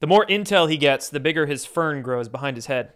The 0.00 0.06
more 0.06 0.26
intel 0.26 0.68
he 0.68 0.76
gets, 0.76 1.08
the 1.08 1.20
bigger 1.20 1.46
his 1.46 1.64
fern 1.64 2.02
grows 2.02 2.28
behind 2.28 2.56
his 2.56 2.66
head. 2.66 2.92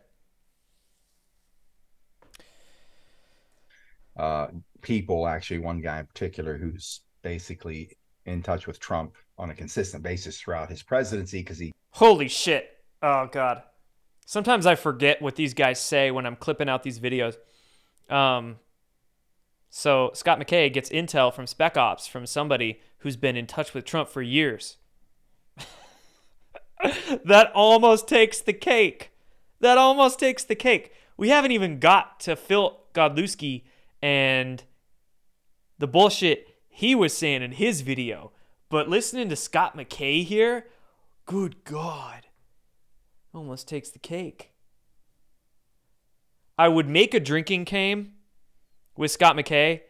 Uh, 4.16 4.49
people, 4.82 5.26
actually, 5.26 5.59
one 5.59 5.80
guy 5.80 6.01
in 6.01 6.07
particular 6.07 6.57
who's 6.59 7.01
basically 7.22 7.97
in 8.24 8.42
touch 8.42 8.66
with 8.66 8.80
Trump 8.80 9.14
on 9.38 9.51
a 9.51 9.55
consistent 9.55 10.03
basis 10.03 10.40
throughout 10.40 10.68
his 10.68 10.82
presidency 10.82 11.38
because 11.38 11.59
he. 11.59 11.72
Holy 11.90 12.28
shit. 12.28 12.70
Oh, 13.03 13.28
God. 13.30 13.62
Sometimes 14.27 14.66
I 14.66 14.74
forget 14.74 15.22
what 15.22 15.37
these 15.37 15.55
guys 15.55 15.81
say 15.81 16.11
when 16.11 16.27
I'm 16.27 16.37
clipping 16.37 16.68
out 16.68 16.83
these 16.83 16.99
videos. 16.99 17.37
Um, 18.11 18.57
so 19.70 20.11
Scott 20.14 20.41
McKay 20.41 20.72
gets 20.72 20.91
intel 20.91 21.33
from 21.33 21.47
Spec 21.47 21.77
Ops 21.77 22.09
from 22.09 22.27
somebody 22.27 22.81
who's 22.99 23.16
been 23.16 23.37
in 23.37 23.47
touch 23.47 23.72
with 23.72 23.85
Trump 23.85 24.09
for 24.09 24.22
years. 24.22 24.79
that 27.24 27.53
almost 27.55 28.09
takes 28.09 28.41
the 28.41 28.53
cake. 28.53 29.12
That 29.61 29.79
almost 29.79 30.18
takes 30.18 30.43
the 30.43 30.57
cake. 30.57 30.93
We 31.16 31.29
haven't 31.29 31.53
even 31.53 31.79
got 31.79 32.18
to 32.20 32.35
Phil 32.35 32.81
Godlewski 32.95 33.62
and 34.03 34.64
the 35.79 35.87
bullshit 35.87 36.49
he 36.68 36.97
was 36.97 37.16
saying 37.16 37.43
in 37.43 37.53
his 37.53 37.81
video. 37.81 38.33
But 38.68 38.89
listening 38.89 39.29
to 39.29 39.37
Scott 39.37 39.77
McKay 39.77 40.24
here, 40.24 40.66
good 41.27 41.62
God, 41.62 42.26
almost 43.37 43.68
takes 43.68 43.91
the 43.91 43.99
cake. 43.99 44.53
I 46.59 46.68
would 46.68 46.89
make 46.89 47.12
a 47.14 47.20
drinking 47.20 47.64
game 47.64 48.14
with 48.97 49.11
Scott 49.11 49.37
McKay 49.37 49.82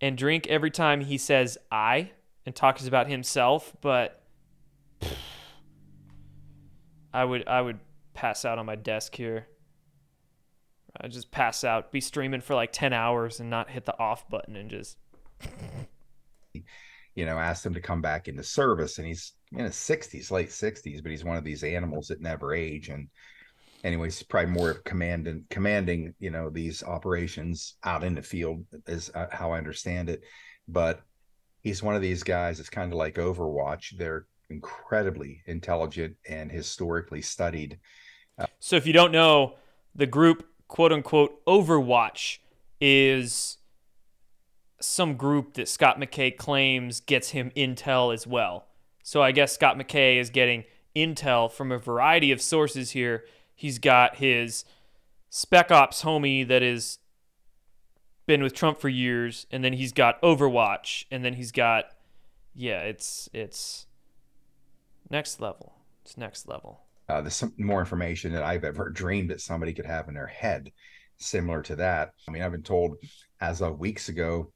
and 0.00 0.16
drink 0.16 0.46
every 0.46 0.70
time 0.70 1.00
he 1.00 1.18
says 1.18 1.58
I 1.70 2.12
and 2.46 2.54
talks 2.54 2.86
about 2.86 3.08
himself, 3.08 3.74
but 3.80 4.22
I 7.12 7.24
would 7.24 7.46
I 7.48 7.60
would 7.60 7.80
pass 8.14 8.44
out 8.44 8.58
on 8.58 8.66
my 8.66 8.76
desk 8.76 9.16
here. 9.16 9.48
I 11.00 11.08
just 11.08 11.30
pass 11.30 11.64
out, 11.64 11.92
be 11.92 12.00
streaming 12.00 12.40
for 12.40 12.54
like 12.54 12.72
10 12.72 12.92
hours 12.92 13.40
and 13.40 13.48
not 13.48 13.70
hit 13.70 13.84
the 13.84 13.98
off 13.98 14.28
button 14.28 14.56
and 14.56 14.70
just 14.70 14.96
you 17.20 17.26
know, 17.26 17.38
asked 17.38 17.66
him 17.66 17.74
to 17.74 17.82
come 17.82 18.00
back 18.00 18.28
into 18.28 18.42
service 18.42 18.96
and 18.96 19.06
he's 19.06 19.32
in 19.52 19.66
his 19.66 19.74
60s, 19.74 20.30
late 20.30 20.48
60s, 20.48 21.02
but 21.02 21.10
he's 21.10 21.22
one 21.22 21.36
of 21.36 21.44
these 21.44 21.62
animals 21.62 22.08
that 22.08 22.22
never 22.22 22.54
age 22.54 22.88
and 22.88 23.08
anyways, 23.84 24.22
probably 24.22 24.50
more 24.50 24.70
of 24.70 24.84
commanding 24.84 25.44
commanding, 25.50 26.14
you 26.18 26.30
know, 26.30 26.48
these 26.48 26.82
operations 26.82 27.74
out 27.84 28.02
in 28.04 28.14
the 28.14 28.22
field 28.22 28.64
is 28.86 29.10
uh, 29.14 29.26
how 29.30 29.52
I 29.52 29.58
understand 29.58 30.08
it. 30.08 30.22
But 30.66 31.02
he's 31.60 31.82
one 31.82 31.94
of 31.94 32.00
these 32.00 32.22
guys. 32.22 32.58
It's 32.58 32.70
kind 32.70 32.90
of 32.90 32.96
like 32.96 33.16
Overwatch. 33.16 33.98
They're 33.98 34.24
incredibly 34.48 35.42
intelligent 35.44 36.16
and 36.26 36.50
historically 36.50 37.20
studied. 37.20 37.78
Uh, 38.38 38.46
so 38.60 38.76
if 38.76 38.86
you 38.86 38.94
don't 38.94 39.12
know, 39.12 39.56
the 39.94 40.06
group 40.06 40.46
quote 40.68 40.92
unquote 40.92 41.44
Overwatch 41.44 42.38
is 42.80 43.58
some 44.80 45.16
group 45.16 45.54
that 45.54 45.68
Scott 45.68 45.98
McKay 45.98 46.36
claims 46.36 47.00
gets 47.00 47.30
him 47.30 47.50
intel 47.56 48.12
as 48.12 48.26
well. 48.26 48.66
So 49.02 49.22
I 49.22 49.32
guess 49.32 49.52
Scott 49.52 49.76
McKay 49.76 50.18
is 50.18 50.30
getting 50.30 50.64
intel 50.96 51.50
from 51.50 51.70
a 51.70 51.78
variety 51.78 52.32
of 52.32 52.40
sources 52.40 52.90
here 52.90 53.24
He's 53.60 53.78
got 53.78 54.16
his 54.16 54.64
Spec 55.28 55.70
Ops 55.70 56.02
homie 56.02 56.48
that 56.48 56.62
has 56.62 56.98
been 58.24 58.42
with 58.42 58.54
Trump 58.54 58.80
for 58.80 58.88
years, 58.88 59.46
and 59.50 59.62
then 59.62 59.74
he's 59.74 59.92
got 59.92 60.18
Overwatch, 60.22 61.04
and 61.10 61.22
then 61.22 61.34
he's 61.34 61.52
got 61.52 61.84
yeah, 62.54 62.80
it's 62.80 63.28
it's 63.34 63.84
next 65.10 65.42
level. 65.42 65.74
It's 66.06 66.16
next 66.16 66.48
level. 66.48 66.80
Uh, 67.06 67.20
there's 67.20 67.34
some 67.34 67.52
more 67.58 67.80
information 67.80 68.32
that 68.32 68.42
I've 68.42 68.64
ever 68.64 68.88
dreamed 68.88 69.28
that 69.28 69.42
somebody 69.42 69.74
could 69.74 69.84
have 69.84 70.08
in 70.08 70.14
their 70.14 70.26
head, 70.26 70.72
similar 71.18 71.60
to 71.64 71.76
that. 71.76 72.14
I 72.26 72.30
mean, 72.30 72.42
I've 72.42 72.52
been 72.52 72.62
told 72.62 72.96
as 73.42 73.60
of 73.60 73.78
weeks 73.78 74.08
ago. 74.08 74.50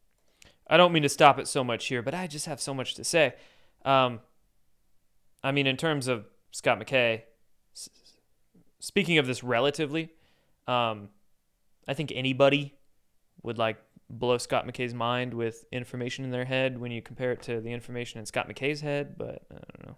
I 0.67 0.77
don't 0.77 0.93
mean 0.93 1.03
to 1.03 1.09
stop 1.09 1.39
it 1.39 1.47
so 1.47 1.63
much 1.63 1.87
here, 1.87 2.03
but 2.03 2.15
I 2.15 2.27
just 2.27 2.47
have 2.47 2.61
so 2.61 2.73
much 2.73 2.95
to 2.95 3.05
say. 3.05 3.35
Um, 3.85 4.21
I 5.43 5.53
mean, 5.53 5.67
in 5.67 5.77
terms 5.77 6.09
of 6.09 6.27
Scott 6.53 6.81
McKay, 6.81 7.23
speaking 8.81 9.19
of 9.19 9.27
this 9.27 9.45
relatively, 9.45 10.11
um, 10.67 11.11
I 11.87 11.95
think 11.95 12.13
anybody 12.15 12.75
would 13.43 13.59
like 13.59 13.77
blow 14.09 14.39
Scott 14.39 14.67
McKay's 14.67 14.95
mind 14.95 15.35
with 15.35 15.65
information 15.73 16.25
in 16.25 16.31
their 16.31 16.45
head 16.45 16.79
when 16.79 16.91
you 16.93 17.03
compare 17.03 17.33
it 17.33 17.43
to 17.43 17.61
the 17.61 17.73
information 17.73 18.21
in 18.21 18.27
Scott 18.27 18.49
McKay's 18.49 18.81
head, 18.81 19.17
but 19.19 19.43
I 19.51 19.55
don't 19.55 19.87
know. 19.87 19.97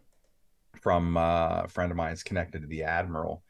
From 0.80 1.16
uh, 1.16 1.62
a 1.64 1.68
friend 1.68 1.90
of 1.90 1.96
mine 1.96 2.12
is 2.12 2.22
connected 2.22 2.62
to 2.62 2.68
the 2.68 2.82
admiral 2.84 3.42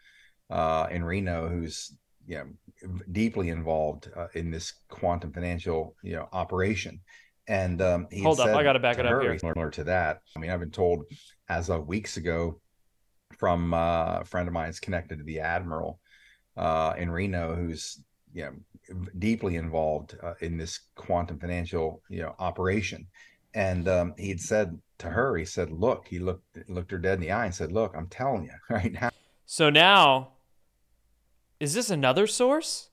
uh, 0.51 0.87
in 0.91 1.05
Reno, 1.05 1.49
who's 1.49 1.93
you 2.27 2.39
know 2.39 2.99
deeply 3.13 3.49
involved 3.51 4.11
uh, 4.17 4.27
in 4.35 4.51
this 4.51 4.75
quantum 4.89 5.33
financial 5.33 5.95
you 6.03 6.17
know 6.17 6.29
operation. 6.33 7.01
And 7.49 7.81
um, 7.81 8.09
hold 8.23 8.41
up, 8.41 8.49
I 8.49 8.65
got 8.65 8.73
to 8.73 8.81
back 8.81 8.99
it 8.99 9.07
up 9.07 9.23
here. 9.23 9.39
Similar 9.39 9.71
to 9.71 9.85
that, 9.85 10.23
I 10.35 10.41
mean, 10.41 10.51
I've 10.51 10.61
been 10.61 10.71
told 10.71 11.05
as 11.49 11.71
of 11.71 11.87
weeks 11.87 12.17
ago 12.17 12.61
from 13.39 13.73
uh, 13.73 14.21
a 14.21 14.25
friend 14.25 14.49
of 14.49 14.55
mine 14.55 14.69
is 14.69 14.81
connected 14.81 15.19
to 15.19 15.25
the 15.25 15.41
admiral 15.41 16.01
uh, 16.57 16.95
in 16.99 17.11
Reno, 17.11 17.55
who's 17.55 18.03
you 18.33 18.45
know 18.45 18.97
deeply 19.19 19.57
involved 19.57 20.17
uh, 20.23 20.35
in 20.41 20.57
this 20.57 20.81
quantum 20.97 21.39
financial 21.39 22.03
you 22.09 22.23
know 22.23 22.35
operation. 22.39 23.07
And 23.55 23.89
um, 23.89 24.15
he'd 24.19 24.41
said 24.41 24.79
to 24.99 25.09
her, 25.09 25.37
he 25.37 25.45
said, 25.45 25.71
"Look," 25.71 26.07
he 26.09 26.19
looked 26.19 26.59
looked 26.69 26.91
her 26.91 26.99
dead 26.99 27.15
in 27.15 27.21
the 27.21 27.33
eye 27.33 27.47
and 27.47 27.55
said, 27.55 27.73
"Look, 27.73 27.95
I'm 27.97 28.09
telling 28.09 28.45
you 28.45 28.51
right 28.75 28.93
now." 28.93 29.11
So 29.47 29.71
now, 29.71 30.33
is 31.61 31.75
this 31.75 31.91
another 31.91 32.27
source? 32.27 32.91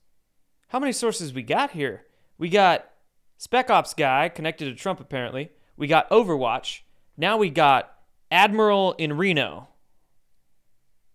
How 0.68 0.78
many 0.78 0.92
sources 0.92 1.32
we 1.32 1.42
got 1.42 1.72
here? 1.72 2.04
We 2.38 2.48
got 2.48 2.90
Spec 3.36 3.70
Ops 3.70 3.94
guy 3.94 4.28
connected 4.28 4.66
to 4.66 4.74
Trump 4.74 5.00
apparently. 5.00 5.50
We 5.76 5.86
got 5.86 6.10
Overwatch. 6.10 6.80
Now 7.16 7.36
we 7.36 7.50
got 7.50 7.92
Admiral 8.30 8.94
in 8.94 9.16
Reno 9.16 9.68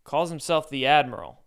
calls 0.03 0.29
himself 0.29 0.69
the 0.69 0.87
Admiral. 0.87 1.41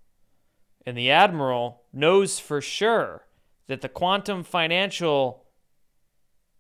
And 0.87 0.97
the 0.97 1.11
Admiral 1.11 1.83
knows 1.93 2.39
for 2.39 2.61
sure 2.61 3.27
that 3.67 3.81
the 3.81 3.89
quantum 3.89 4.45
financial 4.45 5.43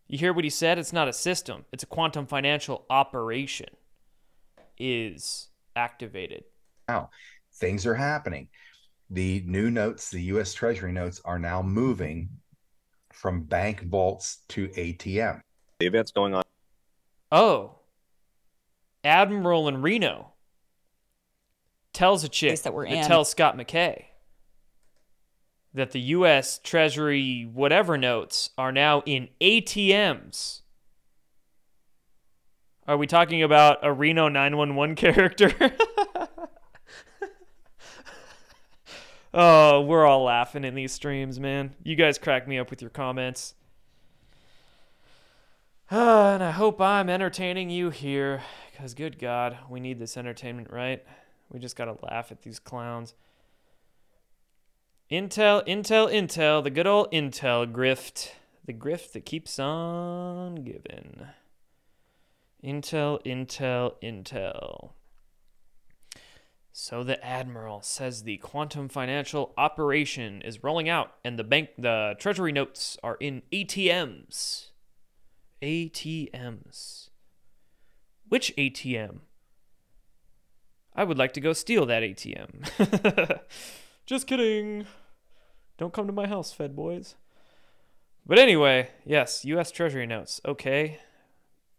you 0.09 0.19
hear 0.19 0.35
what 0.35 0.45
he 0.45 0.51
said? 0.51 0.79
It's 0.79 0.93
not 0.93 1.09
a 1.09 1.13
system, 1.13 1.65
it's 1.73 1.85
a 1.85 1.87
quantum 1.87 2.27
financial 2.27 2.85
operation 2.91 3.69
is 4.79 5.49
activated. 5.75 6.45
Now, 6.87 7.09
things 7.55 7.87
are 7.87 7.95
happening. 7.95 8.49
The 9.13 9.43
new 9.47 9.71
notes, 9.71 10.09
the 10.09 10.23
US 10.23 10.55
Treasury 10.55 10.91
notes, 10.91 11.21
are 11.27 11.39
now 11.39 11.61
moving 11.61 12.31
from 13.13 13.43
bank 13.43 13.83
vaults 13.83 14.39
to 14.49 14.69
ATM. 14.69 15.43
The 15.81 15.87
event's 15.87 16.13
going 16.13 16.33
on. 16.33 16.43
Oh. 17.31 17.77
Admiral 19.05 19.69
in 19.69 19.83
Reno 19.83 20.33
tells 21.93 22.25
a 22.25 22.29
chick 22.29 22.59
that 22.63 22.73
we're 22.73 22.89
that 22.89 22.95
in. 22.95 23.05
tells 23.05 23.29
Scott 23.29 23.59
McKay 23.59 24.05
that 25.75 25.91
the 25.91 26.01
U.S. 26.01 26.59
Treasury 26.59 27.47
whatever 27.53 27.99
notes 27.99 28.49
are 28.57 28.73
now 28.73 29.03
in 29.05 29.29
ATMs. 29.43 30.63
Are 32.89 32.97
we 32.97 33.07
talking 33.07 33.43
about 33.43 33.79
a 33.83 33.93
Reno 33.93 34.29
911 34.29 34.97
character? 34.97 35.53
oh, 39.35 39.81
we're 39.81 40.07
all 40.07 40.25
laughing 40.25 40.65
in 40.65 40.75
these 40.75 40.93
streams, 40.93 41.41
man. 41.41 41.75
You 41.83 41.97
guys 41.97 42.19
crack 42.19 42.47
me 42.47 42.59
up 42.59 42.71
with 42.71 42.81
your 42.81 42.91
comments. 42.91 43.55
Ah, 45.91 46.33
and 46.35 46.43
I 46.43 46.51
hope 46.51 46.81
I'm 46.81 47.11
entertaining 47.11 47.71
you 47.71 47.91
here, 47.91 48.43
because 48.71 48.95
good 48.95 49.19
God, 49.19 49.59
we 49.69 49.81
need 49.81 49.99
this 49.99 50.17
entertainment, 50.17 50.71
right? 50.71 51.05
We 51.51 51.59
just 51.59 51.77
gotta 51.77 51.97
laugh 52.03 52.33
at 52.33 52.43
these 52.43 52.59
clowns. 52.59 53.15
Intel, 55.11 55.67
Intel, 55.67 56.11
Intel, 56.11 56.65
the 56.65 56.71
good 56.71 56.87
old 56.87 57.13
Intel 57.13 57.71
grift. 57.71 58.31
The 58.65 58.73
grift 58.73 59.13
that 59.13 59.27
keeps 59.27 59.59
on 59.59 60.65
giving. 60.65 61.27
Intel, 62.65 63.23
Intel, 63.27 63.95
Intel. 64.03 64.93
So 66.73 67.05
the 67.05 67.23
admiral 67.25 67.83
says 67.83 68.23
the 68.23 68.39
quantum 68.39 68.89
financial 68.89 69.53
operation 69.59 70.41
is 70.41 70.65
rolling 70.65 70.89
out 70.89 71.13
and 71.23 71.39
the 71.39 71.45
bank 71.45 71.71
the 71.77 72.17
treasury 72.19 72.51
notes 72.51 72.97
are 73.03 73.17
in 73.21 73.43
ATMs. 73.53 74.71
ATMs. 75.61 77.11
Which 78.29 78.57
ATM? 78.57 79.19
I 80.97 81.05
would 81.05 81.19
like 81.19 81.35
to 81.35 81.41
go 81.41 81.53
steal 81.53 81.85
that 81.87 82.03
ATM. 82.03 83.41
Just 84.07 84.27
kidding. 84.27 84.87
Don't 85.77 85.93
come 85.93 86.07
to 86.07 86.13
my 86.13 86.27
house, 86.27 86.53
Fed 86.53 86.75
boys. 86.75 87.17
But 88.27 88.39
anyway, 88.39 88.89
yes, 89.05 89.45
US 89.45 89.71
Treasury 89.71 90.07
notes. 90.07 90.41
Okay. 90.47 91.01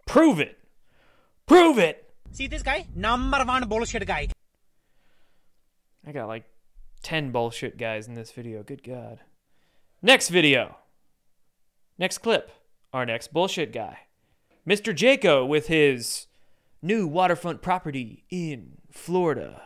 Prove 0.05 0.39
it. 0.39 0.59
Prove 1.47 1.79
it. 1.79 2.13
See 2.31 2.47
this 2.47 2.61
guy? 2.61 2.87
Number 2.95 3.43
one 3.43 3.67
bullshit 3.67 4.05
guy. 4.05 4.32
I 6.05 6.11
got 6.11 6.27
like 6.27 6.45
10 7.03 7.31
bullshit 7.31 7.77
guys 7.77 8.07
in 8.07 8.15
this 8.15 8.31
video. 8.31 8.63
Good 8.63 8.83
God. 8.83 9.19
Next 10.01 10.29
video. 10.29 10.77
Next 11.97 12.19
clip. 12.19 12.51
Our 12.91 13.05
next 13.05 13.33
bullshit 13.33 13.71
guy. 13.71 13.99
Mr. 14.67 14.95
Jaco 14.95 15.47
with 15.47 15.67
his 15.67 16.27
new 16.81 17.07
waterfront 17.07 17.61
property 17.61 18.25
in 18.29 18.77
Florida. 18.91 19.61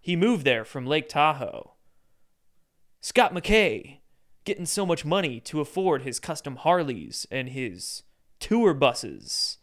He 0.00 0.16
moved 0.16 0.44
there 0.44 0.64
from 0.64 0.86
Lake 0.86 1.08
Tahoe. 1.08 1.72
Scott 3.00 3.32
McKay 3.32 3.98
getting 4.44 4.66
so 4.66 4.86
much 4.86 5.04
money 5.04 5.40
to 5.40 5.60
afford 5.60 6.02
his 6.02 6.20
custom 6.20 6.56
Harleys 6.56 7.26
and 7.30 7.48
his 7.48 8.02
tour 8.38 8.74
buses. 8.74 9.58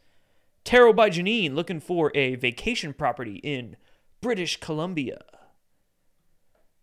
Tarot 0.63 0.93
by 0.93 1.09
Janine 1.09 1.53
looking 1.53 1.79
for 1.79 2.11
a 2.15 2.36
vacation 2.36 2.93
property 2.93 3.36
in 3.43 3.75
British 4.21 4.59
Columbia. 4.59 5.23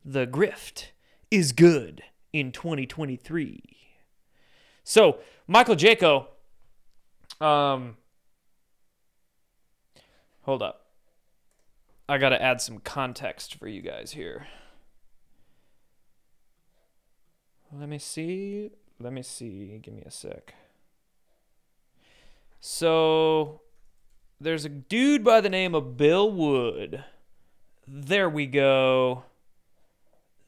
The 0.05 0.27
grift 0.27 0.87
is 1.31 1.53
good 1.53 2.03
in 2.33 2.53
2023. 2.53 3.63
So, 4.83 5.19
Michael 5.47 5.77
Jaco, 5.77 6.27
um, 7.41 7.97
hold 10.43 10.63
up. 10.63 10.87
I 12.09 12.19
got 12.19 12.31
to 12.31 12.43
add 12.43 12.61
some 12.61 12.79
context 12.79 13.55
for 13.55 13.69
you 13.69 13.83
guys 13.83 14.13
here. 14.13 14.47
Let 17.73 17.89
me 17.89 17.99
see. 17.99 18.71
Let 18.99 19.13
me 19.13 19.23
see. 19.23 19.79
Give 19.81 19.95
me 19.95 20.03
a 20.03 20.11
sec. 20.11 20.55
So, 22.59 23.61
there's 24.41 24.65
a 24.65 24.69
dude 24.69 25.23
by 25.23 25.41
the 25.41 25.49
name 25.49 25.75
of 25.75 25.97
Bill 25.97 26.31
Wood. 26.31 27.05
There 27.87 28.29
we 28.29 28.47
go. 28.47 29.25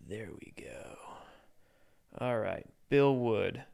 There 0.08 0.28
we 0.30 0.52
go. 0.62 0.96
All 2.20 2.38
right. 2.38 2.66
Bill 2.88 3.16
Wood. 3.16 3.64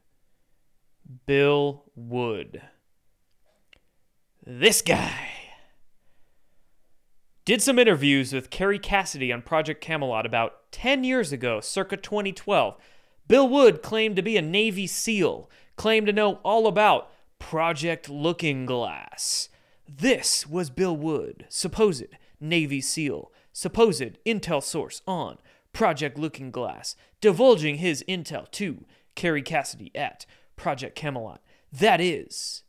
Bill 1.25 1.83
Wood. 1.95 2.61
This 4.45 4.81
guy 4.81 5.29
did 7.45 7.61
some 7.61 7.79
interviews 7.79 8.31
with 8.31 8.51
Kerry 8.51 8.77
Cassidy 8.79 9.33
on 9.33 9.41
Project 9.41 9.81
Camelot 9.81 10.25
about 10.25 10.71
10 10.71 11.03
years 11.03 11.31
ago, 11.31 11.59
circa 11.59 11.97
2012. 11.97 12.77
Bill 13.27 13.49
Wood 13.49 13.81
claimed 13.81 14.15
to 14.15 14.21
be 14.21 14.37
a 14.37 14.41
Navy 14.41 14.85
SEAL, 14.87 15.49
claimed 15.75 16.07
to 16.07 16.13
know 16.13 16.35
all 16.43 16.67
about 16.67 17.11
Project 17.39 18.07
Looking 18.07 18.65
Glass. 18.65 19.49
This 19.87 20.45
was 20.45 20.69
Bill 20.69 20.95
Wood, 20.95 21.45
supposed 21.49 22.05
Navy 22.39 22.81
SEAL, 22.81 23.31
supposed 23.51 24.23
intel 24.25 24.61
source 24.61 25.01
on 25.07 25.37
Project 25.79 26.17
Looking 26.17 26.51
Glass, 26.51 26.97
divulging 27.21 27.75
his 27.75 28.03
intel 28.05 28.51
to 28.51 28.83
Kerry 29.15 29.41
Cassidy 29.41 29.93
at 29.95 30.25
Project 30.57 30.93
Camelot. 30.93 31.41
That 31.71 32.01
is 32.01 32.63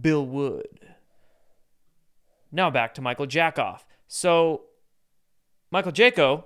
Bill 0.00 0.24
Wood. 0.24 0.94
Now 2.52 2.70
back 2.70 2.94
to 2.94 3.02
Michael 3.02 3.26
Jackoff. 3.26 3.80
So, 4.06 4.66
Michael 5.72 5.90
Jaco, 5.90 6.44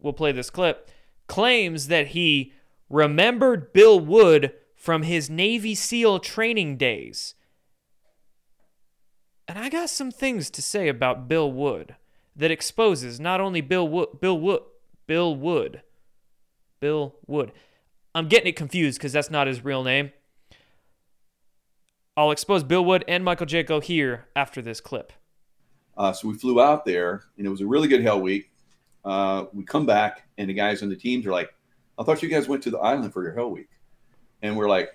we'll 0.00 0.12
play 0.12 0.32
this 0.32 0.50
clip, 0.50 0.90
claims 1.28 1.86
that 1.86 2.08
he 2.08 2.52
remembered 2.90 3.72
Bill 3.72 4.00
Wood 4.00 4.54
from 4.74 5.04
his 5.04 5.30
Navy 5.30 5.76
SEAL 5.76 6.18
training 6.18 6.78
days. 6.78 7.36
And 9.46 9.56
I 9.56 9.68
got 9.68 9.88
some 9.88 10.10
things 10.10 10.50
to 10.50 10.60
say 10.60 10.88
about 10.88 11.28
Bill 11.28 11.52
Wood 11.52 11.94
that 12.38 12.50
exposes 12.50 13.20
not 13.20 13.40
only 13.40 13.60
Bill 13.60 13.86
Wood, 13.86 14.20
Bill 14.20 14.38
Wood, 14.40 14.62
Bill 15.06 15.34
Wood, 15.34 15.82
Bill 16.80 17.16
Wood. 17.26 17.52
I'm 18.14 18.28
getting 18.28 18.48
it 18.48 18.56
confused 18.56 18.98
because 18.98 19.12
that's 19.12 19.30
not 19.30 19.46
his 19.46 19.64
real 19.64 19.82
name. 19.82 20.12
I'll 22.16 22.30
expose 22.30 22.64
Bill 22.64 22.84
Wood 22.84 23.04
and 23.06 23.24
Michael 23.24 23.46
Jaco 23.46 23.82
here 23.82 24.26
after 24.34 24.62
this 24.62 24.80
clip. 24.80 25.12
Uh, 25.96 26.12
so 26.12 26.28
we 26.28 26.34
flew 26.34 26.60
out 26.60 26.84
there, 26.84 27.24
and 27.36 27.46
it 27.46 27.50
was 27.50 27.60
a 27.60 27.66
really 27.66 27.88
good 27.88 28.02
hell 28.02 28.20
week. 28.20 28.50
Uh, 29.04 29.46
we 29.52 29.64
come 29.64 29.84
back, 29.84 30.28
and 30.38 30.48
the 30.48 30.54
guys 30.54 30.82
on 30.82 30.88
the 30.88 30.96
teams 30.96 31.26
are 31.26 31.32
like, 31.32 31.52
"I 31.98 32.04
thought 32.04 32.22
you 32.22 32.28
guys 32.28 32.48
went 32.48 32.62
to 32.64 32.70
the 32.70 32.78
island 32.78 33.12
for 33.12 33.22
your 33.22 33.34
hell 33.34 33.50
week," 33.50 33.70
and 34.42 34.56
we're 34.56 34.68
like, 34.68 34.90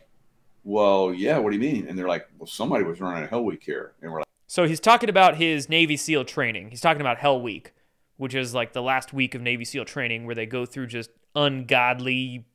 "Well, 0.64 1.14
yeah. 1.14 1.38
What 1.40 1.52
do 1.52 1.58
you 1.58 1.62
mean?" 1.62 1.88
And 1.88 1.98
they're 1.98 2.08
like, 2.08 2.28
"Well, 2.38 2.48
somebody 2.48 2.86
was 2.86 3.02
running 3.02 3.24
a 3.24 3.28
hell 3.28 3.44
week 3.44 3.64
here," 3.64 3.94
and 4.02 4.12
we're 4.12 4.20
like, 4.20 4.28
So 4.54 4.68
he's 4.68 4.80
talking 4.80 5.10
about 5.10 5.38
his 5.38 5.68
Navy 5.68 5.98
SEAL 5.98 6.26
training. 6.26 6.70
He's 6.70 6.80
talking 6.80 7.02
about 7.02 7.18
Hell 7.18 7.42
Week, 7.42 7.74
which 8.18 8.36
is 8.36 8.54
like 8.54 8.72
the 8.72 8.84
last 8.84 9.12
week 9.12 9.34
of 9.34 9.42
Navy 9.42 9.66
SEAL 9.66 9.86
training 9.86 10.28
where 10.28 10.36
they 10.36 10.46
go 10.46 10.64
through 10.64 10.86
just 10.86 11.10
ungodly 11.34 12.46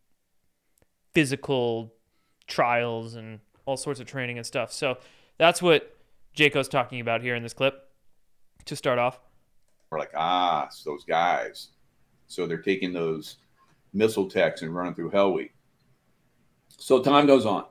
physical 1.13 1.93
trials 2.47 3.17
and 3.17 3.41
all 3.65 3.77
sorts 3.77 3.99
of 3.99 4.07
training 4.07 4.37
and 4.37 4.47
stuff. 4.47 4.71
So 4.71 4.99
that's 5.39 5.61
what 5.61 5.93
Jaco's 6.35 6.69
talking 6.69 7.01
about 7.01 7.21
here 7.21 7.35
in 7.35 7.43
this 7.43 7.53
clip 7.53 7.91
to 8.67 8.77
start 8.77 9.01
off. 9.01 9.19
"We're 9.91 9.99
like, 9.99 10.13
ah, 10.15 10.67
it's 10.67 10.85
those 10.85 11.03
guys." 11.03 11.71
So 12.29 12.47
they're 12.47 12.63
taking 12.63 12.93
those 12.93 13.39
missile 13.93 14.31
techs 14.31 14.63
and 14.63 14.73
running 14.73 14.95
through 14.95 15.11
hell 15.11 15.33
week. 15.33 15.53
So 16.69 17.03
time 17.03 17.27
goes 17.27 17.45
on. 17.45 17.67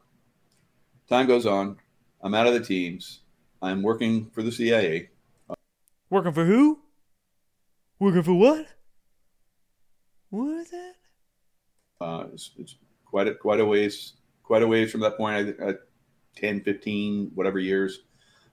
Time 1.08 1.28
goes 1.28 1.46
on. 1.46 1.78
I'm 2.20 2.36
out 2.36 2.48
of 2.48 2.54
the 2.54 2.60
teams. 2.60 3.22
I'm 3.62 3.82
working 3.82 4.30
for 4.32 4.44
the 4.44 4.52
CIA. 4.52 5.10
Working 6.10 6.34
for 6.34 6.46
who? 6.46 6.80
Working 8.00 8.24
for 8.24 8.34
what? 8.34 8.68
What 10.30 10.58
is 10.58 10.72
that? 10.72 10.94
Uh, 12.00 12.26
it's, 12.34 12.52
it's 12.58 12.76
quite 13.06 13.28
a, 13.28 13.36
quite 13.36 13.60
a 13.60 13.66
ways 13.66 14.14
quite 14.48 14.64
a 14.64 14.68
ways 14.68 14.92
from 14.92 15.02
that 15.02 15.18
point. 15.18 15.56
I, 15.62 15.70
I, 15.70 15.74
10, 16.38 16.62
15, 16.62 17.32
whatever 17.36 17.60
years. 17.60 18.00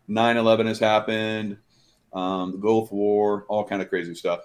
9/11 0.08 0.66
has 0.66 0.78
happened. 0.78 1.58
Um, 2.12 2.52
the 2.52 2.58
Gulf 2.58 2.92
War, 2.92 3.44
all 3.48 3.64
kind 3.64 3.80
of 3.80 3.88
crazy 3.88 4.14
stuff. 4.14 4.40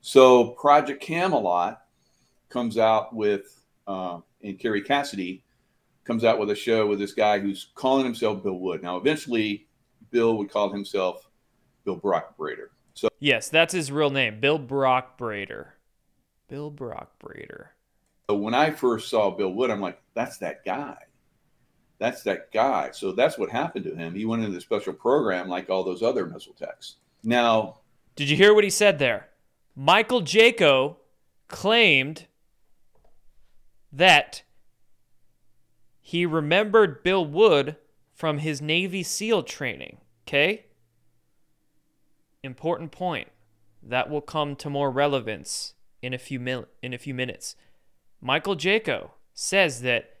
So 0.00 0.50
Project 0.50 1.02
Camelot 1.02 1.82
comes 2.48 2.78
out 2.78 3.14
with, 3.14 3.60
uh, 3.86 4.20
and 4.42 4.58
Kerry 4.58 4.82
Cassidy 4.82 5.44
comes 6.06 6.24
out 6.24 6.38
with 6.38 6.50
a 6.50 6.54
show 6.54 6.86
with 6.86 6.98
this 6.98 7.12
guy 7.12 7.38
who's 7.38 7.68
calling 7.74 8.04
himself 8.04 8.42
Bill 8.42 8.58
Wood. 8.58 8.82
Now, 8.82 8.96
eventually, 8.96 9.66
Bill 10.10 10.36
would 10.38 10.50
call 10.50 10.70
himself 10.70 11.28
Bill 11.84 11.98
Brockbrader. 11.98 12.68
So 12.94 13.08
Yes, 13.18 13.48
that's 13.48 13.74
his 13.74 13.92
real 13.92 14.10
name, 14.10 14.40
Bill 14.40 14.58
Brockbrader. 14.58 15.68
Bill 16.48 16.70
Brockbrader. 16.70 17.66
So 18.30 18.36
when 18.36 18.54
I 18.54 18.70
first 18.70 19.08
saw 19.08 19.30
Bill 19.30 19.52
Wood, 19.52 19.70
I'm 19.70 19.80
like, 19.80 20.00
that's 20.14 20.38
that 20.38 20.64
guy. 20.64 20.96
That's 21.98 22.22
that 22.24 22.52
guy. 22.52 22.90
So 22.92 23.12
that's 23.12 23.38
what 23.38 23.50
happened 23.50 23.84
to 23.86 23.94
him. 23.94 24.14
He 24.14 24.24
went 24.24 24.42
into 24.42 24.54
the 24.54 24.60
special 24.60 24.92
program 24.92 25.48
like 25.48 25.70
all 25.70 25.82
those 25.84 26.02
other 26.02 26.26
missile 26.26 26.54
techs. 26.58 26.96
Now, 27.24 27.80
Did 28.14 28.28
you 28.30 28.36
hear 28.36 28.54
what 28.54 28.64
he 28.64 28.70
said 28.70 28.98
there? 28.98 29.28
Michael 29.74 30.22
Jaco 30.22 30.96
claimed 31.48 32.26
that 33.92 34.42
he 36.06 36.24
remembered 36.24 37.02
Bill 37.02 37.26
Wood 37.26 37.74
from 38.14 38.38
his 38.38 38.62
Navy 38.62 39.02
SEAL 39.02 39.42
training. 39.42 39.98
Okay? 40.22 40.66
Important 42.44 42.92
point. 42.92 43.26
That 43.82 44.08
will 44.08 44.20
come 44.20 44.54
to 44.54 44.70
more 44.70 44.88
relevance 44.88 45.74
in 46.00 46.14
a 46.14 46.18
few 46.18 46.38
mil- 46.38 46.68
in 46.80 46.94
a 46.94 46.98
few 46.98 47.12
minutes. 47.12 47.56
Michael 48.20 48.54
Jaco 48.54 49.10
says 49.34 49.80
that 49.80 50.18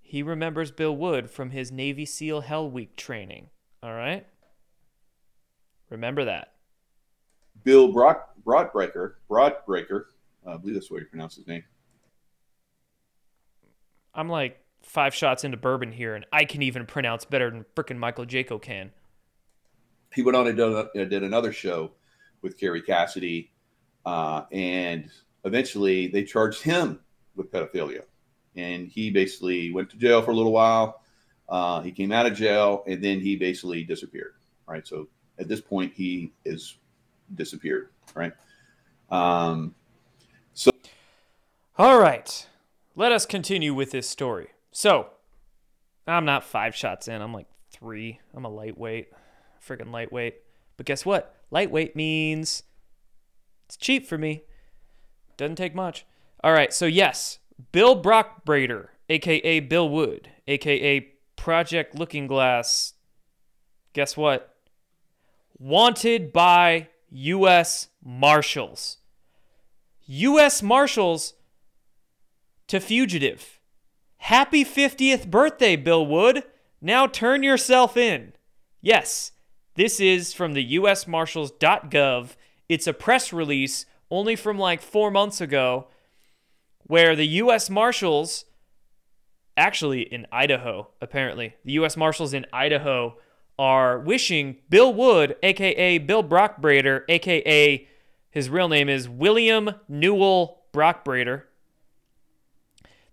he 0.00 0.22
remembers 0.22 0.70
Bill 0.70 0.96
Wood 0.96 1.30
from 1.30 1.50
his 1.50 1.70
Navy 1.70 2.06
SEAL 2.06 2.40
Hell 2.40 2.70
Week 2.70 2.96
training. 2.96 3.50
All 3.82 3.92
right? 3.92 4.26
Remember 5.90 6.24
that. 6.24 6.54
Bill 7.62 7.92
Brock 7.92 8.30
Broadbreaker, 8.42 9.16
Broadbreaker, 9.28 10.04
uh, 10.46 10.54
I 10.54 10.56
believe 10.56 10.76
that's 10.76 10.88
the 10.88 10.94
way 10.94 11.00
you 11.00 11.06
pronounce 11.06 11.36
his 11.36 11.46
name. 11.46 11.64
I'm 14.14 14.30
like 14.30 14.62
five 14.86 15.14
shots 15.14 15.44
into 15.44 15.56
bourbon 15.56 15.92
here, 15.92 16.14
and 16.14 16.24
I 16.32 16.44
can 16.44 16.62
even 16.62 16.86
pronounce 16.86 17.24
better 17.24 17.50
than 17.50 17.64
frickin' 17.74 17.98
Michael 17.98 18.24
Jaco 18.24 18.60
can. 18.60 18.92
He 20.14 20.22
went 20.22 20.36
on 20.36 20.46
and 20.46 20.56
did, 20.56 20.74
uh, 20.74 20.86
did 20.94 21.22
another 21.22 21.52
show 21.52 21.92
with 22.40 22.58
Kerry 22.58 22.80
Cassidy, 22.80 23.52
uh, 24.06 24.44
and 24.52 25.10
eventually 25.44 26.06
they 26.06 26.24
charged 26.24 26.62
him 26.62 27.00
with 27.34 27.50
pedophilia. 27.50 28.02
And 28.54 28.88
he 28.88 29.10
basically 29.10 29.70
went 29.72 29.90
to 29.90 29.96
jail 29.98 30.22
for 30.22 30.30
a 30.30 30.34
little 30.34 30.52
while. 30.52 31.02
Uh, 31.48 31.82
he 31.82 31.92
came 31.92 32.12
out 32.12 32.24
of 32.24 32.34
jail, 32.34 32.82
and 32.86 33.04
then 33.04 33.20
he 33.20 33.36
basically 33.36 33.84
disappeared. 33.84 34.34
Right. 34.66 34.86
So 34.86 35.08
at 35.38 35.48
this 35.48 35.60
point, 35.60 35.92
he 35.94 36.32
is 36.44 36.78
disappeared. 37.34 37.90
Right. 38.14 38.32
Um, 39.10 39.74
so 40.54 40.70
All 41.78 41.98
right, 41.98 42.46
let 42.94 43.12
us 43.12 43.26
continue 43.26 43.74
with 43.74 43.90
this 43.90 44.08
story. 44.08 44.48
So, 44.76 45.06
I'm 46.06 46.26
not 46.26 46.44
five 46.44 46.74
shots 46.76 47.08
in, 47.08 47.22
I'm 47.22 47.32
like 47.32 47.46
three. 47.70 48.20
I'm 48.34 48.44
a 48.44 48.50
lightweight, 48.50 49.08
friggin' 49.66 49.90
lightweight. 49.90 50.34
But 50.76 50.84
guess 50.84 51.06
what? 51.06 51.34
Lightweight 51.50 51.96
means 51.96 52.62
it's 53.64 53.78
cheap 53.78 54.06
for 54.06 54.18
me. 54.18 54.42
Doesn't 55.38 55.56
take 55.56 55.74
much. 55.74 56.04
All 56.44 56.52
right, 56.52 56.74
so 56.74 56.84
yes, 56.84 57.38
Bill 57.72 58.02
Brockbrader, 58.02 58.88
aka 59.08 59.60
Bill 59.60 59.88
Wood, 59.88 60.28
aka 60.46 61.00
Project 61.36 61.94
Looking 61.94 62.26
Glass. 62.26 62.92
Guess 63.94 64.14
what? 64.14 64.56
Wanted 65.58 66.34
by 66.34 66.88
U.S. 67.08 67.88
Marshals. 68.04 68.98
U.S. 70.04 70.62
Marshals 70.62 71.32
to 72.66 72.78
fugitive. 72.78 73.55
Happy 74.18 74.64
50th 74.64 75.30
birthday, 75.30 75.76
Bill 75.76 76.06
Wood. 76.06 76.44
Now 76.80 77.06
turn 77.06 77.42
yourself 77.42 77.96
in. 77.96 78.32
Yes, 78.80 79.32
this 79.74 80.00
is 80.00 80.32
from 80.32 80.52
the 80.52 80.76
usmarshals.gov. 80.76 82.36
It's 82.68 82.86
a 82.86 82.92
press 82.92 83.32
release 83.32 83.86
only 84.10 84.36
from 84.36 84.58
like 84.58 84.80
four 84.80 85.10
months 85.10 85.40
ago 85.40 85.88
where 86.84 87.16
the 87.16 87.26
U.S. 87.26 87.68
Marshals, 87.68 88.44
actually 89.56 90.02
in 90.02 90.26
Idaho, 90.30 90.88
apparently, 91.00 91.54
the 91.64 91.72
U.S. 91.72 91.96
Marshals 91.96 92.32
in 92.32 92.46
Idaho 92.52 93.16
are 93.58 93.98
wishing 93.98 94.56
Bill 94.68 94.92
Wood, 94.92 95.36
aka 95.42 95.98
Bill 95.98 96.22
Brockbrader, 96.22 97.02
aka 97.08 97.88
his 98.36 98.50
real 98.50 98.68
name 98.68 98.90
is 98.90 99.08
William 99.08 99.70
Newell 99.88 100.64
Brockbrader. 100.72 101.44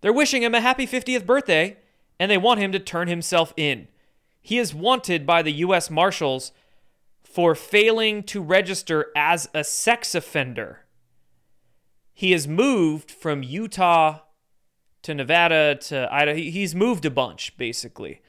They're 0.04 0.12
wishing 0.12 0.44
him 0.44 0.54
a 0.54 0.60
happy 0.60 0.86
50th 0.86 1.26
birthday 1.26 1.78
and 2.20 2.30
they 2.30 2.38
want 2.38 2.60
him 2.60 2.74
to 2.74 2.80
turn 2.80 3.08
himself 3.08 3.54
in. 3.56 3.88
He 4.42 4.60
is 4.60 4.76
wanted 4.76 5.26
by 5.26 5.42
the 5.42 5.54
U.S. 5.54 5.90
Marshals 5.90 6.52
for 7.24 7.56
failing 7.56 8.22
to 8.24 8.42
register 8.42 9.12
as 9.16 9.50
a 9.54 9.64
sex 9.64 10.14
offender. 10.14 10.82
He 12.14 12.34
has 12.34 12.50
moved 12.50 13.12
from 13.12 13.44
Utah 13.44 14.20
to 15.04 15.16
Nevada 15.16 15.76
to 15.76 16.14
Idaho. 16.14 16.38
He's 16.38 16.76
moved 16.76 17.06
a 17.06 17.10
bunch, 17.10 17.56
basically. 17.56 18.22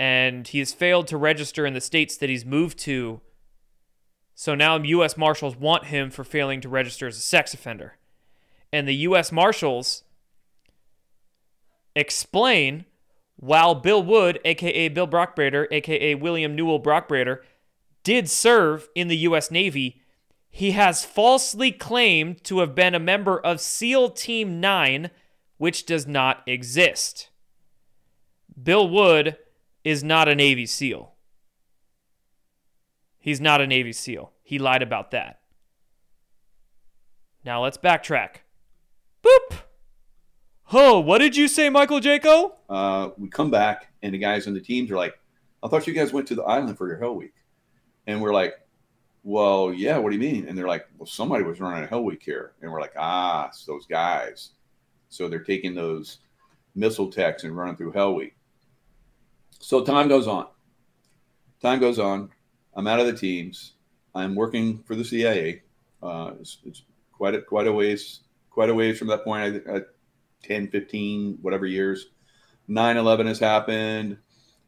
And 0.00 0.48
he 0.48 0.58
has 0.58 0.72
failed 0.72 1.06
to 1.06 1.16
register 1.16 1.64
in 1.64 1.74
the 1.74 1.80
states 1.80 2.16
that 2.16 2.28
he's 2.28 2.44
moved 2.44 2.76
to. 2.80 3.20
So 4.34 4.56
now 4.56 4.76
U.S. 4.78 5.16
Marshals 5.16 5.54
want 5.54 5.84
him 5.84 6.10
for 6.10 6.24
failing 6.24 6.60
to 6.62 6.68
register 6.68 7.06
as 7.06 7.18
a 7.18 7.20
sex 7.20 7.54
offender. 7.54 7.94
And 8.72 8.88
the 8.88 8.96
U.S. 8.96 9.30
Marshals 9.30 10.02
explain 11.98 12.84
while 13.36 13.74
Bill 13.74 14.02
Wood, 14.02 14.40
aka 14.44 14.88
Bill 14.88 15.06
Brockbrader, 15.06 15.66
aka 15.70 16.14
William 16.16 16.56
Newell 16.56 16.82
Brockbrader, 16.82 17.38
did 18.02 18.28
serve 18.28 18.88
in 18.94 19.08
the 19.08 19.16
U.S. 19.18 19.50
Navy, 19.50 20.00
he 20.50 20.72
has 20.72 21.04
falsely 21.04 21.70
claimed 21.70 22.42
to 22.44 22.60
have 22.60 22.74
been 22.74 22.94
a 22.94 23.00
member 23.00 23.38
of 23.38 23.60
SEAL 23.60 24.10
Team 24.10 24.60
9, 24.60 25.10
which 25.56 25.86
does 25.86 26.06
not 26.06 26.42
exist. 26.46 27.30
Bill 28.60 28.88
Wood 28.88 29.36
is 29.84 30.02
not 30.02 30.28
a 30.28 30.34
Navy 30.34 30.66
SEAL. 30.66 31.14
He's 33.18 33.40
not 33.40 33.60
a 33.60 33.66
Navy 33.66 33.92
SEAL. 33.92 34.32
He 34.42 34.58
lied 34.58 34.82
about 34.82 35.10
that. 35.12 35.40
Now 37.44 37.62
let's 37.62 37.78
backtrack. 37.78 38.38
Boop! 39.22 39.67
Oh, 40.72 41.00
what 41.00 41.18
did 41.18 41.34
you 41.36 41.48
say, 41.48 41.70
Michael 41.70 42.00
Jaco? 42.00 42.52
uh, 42.68 43.10
we 43.16 43.28
come 43.28 43.50
back, 43.50 43.88
and 44.02 44.12
the 44.12 44.18
guys 44.18 44.46
on 44.46 44.54
the 44.54 44.60
teams 44.60 44.90
are 44.90 44.96
like, 44.96 45.18
I 45.62 45.68
thought 45.68 45.86
you 45.86 45.94
guys 45.94 46.12
went 46.12 46.28
to 46.28 46.34
the 46.34 46.42
island 46.42 46.76
for 46.76 46.86
your 46.88 46.98
Hell 46.98 47.16
Week. 47.16 47.32
And 48.06 48.20
we're 48.20 48.34
like, 48.34 48.54
well, 49.24 49.72
yeah, 49.72 49.98
what 49.98 50.10
do 50.10 50.16
you 50.16 50.20
mean? 50.20 50.46
And 50.46 50.56
they're 50.56 50.68
like, 50.68 50.86
well, 50.96 51.06
somebody 51.06 51.42
was 51.42 51.60
running 51.60 51.84
a 51.84 51.86
Hell 51.86 52.04
Week 52.04 52.22
here. 52.22 52.52
And 52.60 52.70
we're 52.70 52.80
like, 52.80 52.92
ah, 52.98 53.48
it's 53.48 53.64
those 53.64 53.86
guys. 53.86 54.50
So 55.08 55.28
they're 55.28 55.40
taking 55.40 55.74
those 55.74 56.18
missile 56.74 57.10
techs 57.10 57.44
and 57.44 57.56
running 57.56 57.76
through 57.76 57.92
Hell 57.92 58.14
Week. 58.14 58.36
So 59.58 59.82
time 59.82 60.08
goes 60.08 60.28
on. 60.28 60.46
Time 61.60 61.80
goes 61.80 61.98
on. 61.98 62.30
I'm 62.74 62.86
out 62.86 63.00
of 63.00 63.06
the 63.06 63.14
teams. 63.14 63.72
I'm 64.14 64.34
working 64.34 64.82
for 64.84 64.94
the 64.94 65.04
CIA. 65.04 65.62
Uh, 66.02 66.32
it's, 66.40 66.58
it's 66.64 66.82
quite 67.12 67.34
a, 67.34 67.42
quite 67.42 67.66
a 67.66 67.72
ways 67.72 68.20
quite 68.58 68.70
a 68.70 68.74
ways 68.74 68.98
from 68.98 69.06
that 69.06 69.22
point. 69.22 69.62
I, 69.68 69.76
I, 69.76 69.80
10, 70.42 70.68
15, 70.68 71.38
whatever 71.42 71.66
years. 71.66 72.08
9-11 72.68 73.26
has 73.26 73.38
happened. 73.38 74.18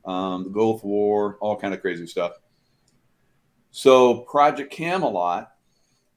Um, 0.04 0.44
the 0.44 0.50
Gulf 0.50 0.82
War, 0.82 1.36
all 1.40 1.56
kind 1.56 1.74
of 1.74 1.80
crazy 1.80 2.06
stuff. 2.06 2.32
So 3.70 4.20
Project 4.20 4.72
Camelot 4.72 5.52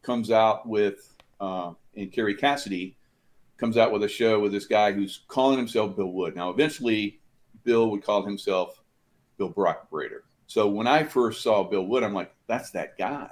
comes 0.01 0.31
out 0.31 0.67
with, 0.67 1.13
uh, 1.39 1.73
and 1.95 2.11
Kerry 2.11 2.35
Cassidy 2.35 2.97
comes 3.57 3.77
out 3.77 3.91
with 3.91 4.03
a 4.03 4.07
show 4.07 4.39
with 4.39 4.51
this 4.51 4.65
guy 4.65 4.91
who's 4.91 5.21
calling 5.27 5.57
himself 5.57 5.95
Bill 5.95 6.11
Wood. 6.11 6.35
Now, 6.35 6.49
eventually, 6.49 7.19
Bill 7.63 7.91
would 7.91 8.03
call 8.03 8.25
himself 8.25 8.81
Bill 9.37 9.51
Brockbrader. 9.51 10.21
So 10.47 10.67
when 10.67 10.87
I 10.87 11.03
first 11.03 11.41
saw 11.41 11.63
Bill 11.63 11.85
Wood, 11.85 12.03
I'm 12.03 12.13
like, 12.13 12.33
that's 12.47 12.71
that 12.71 12.97
guy. 12.97 13.29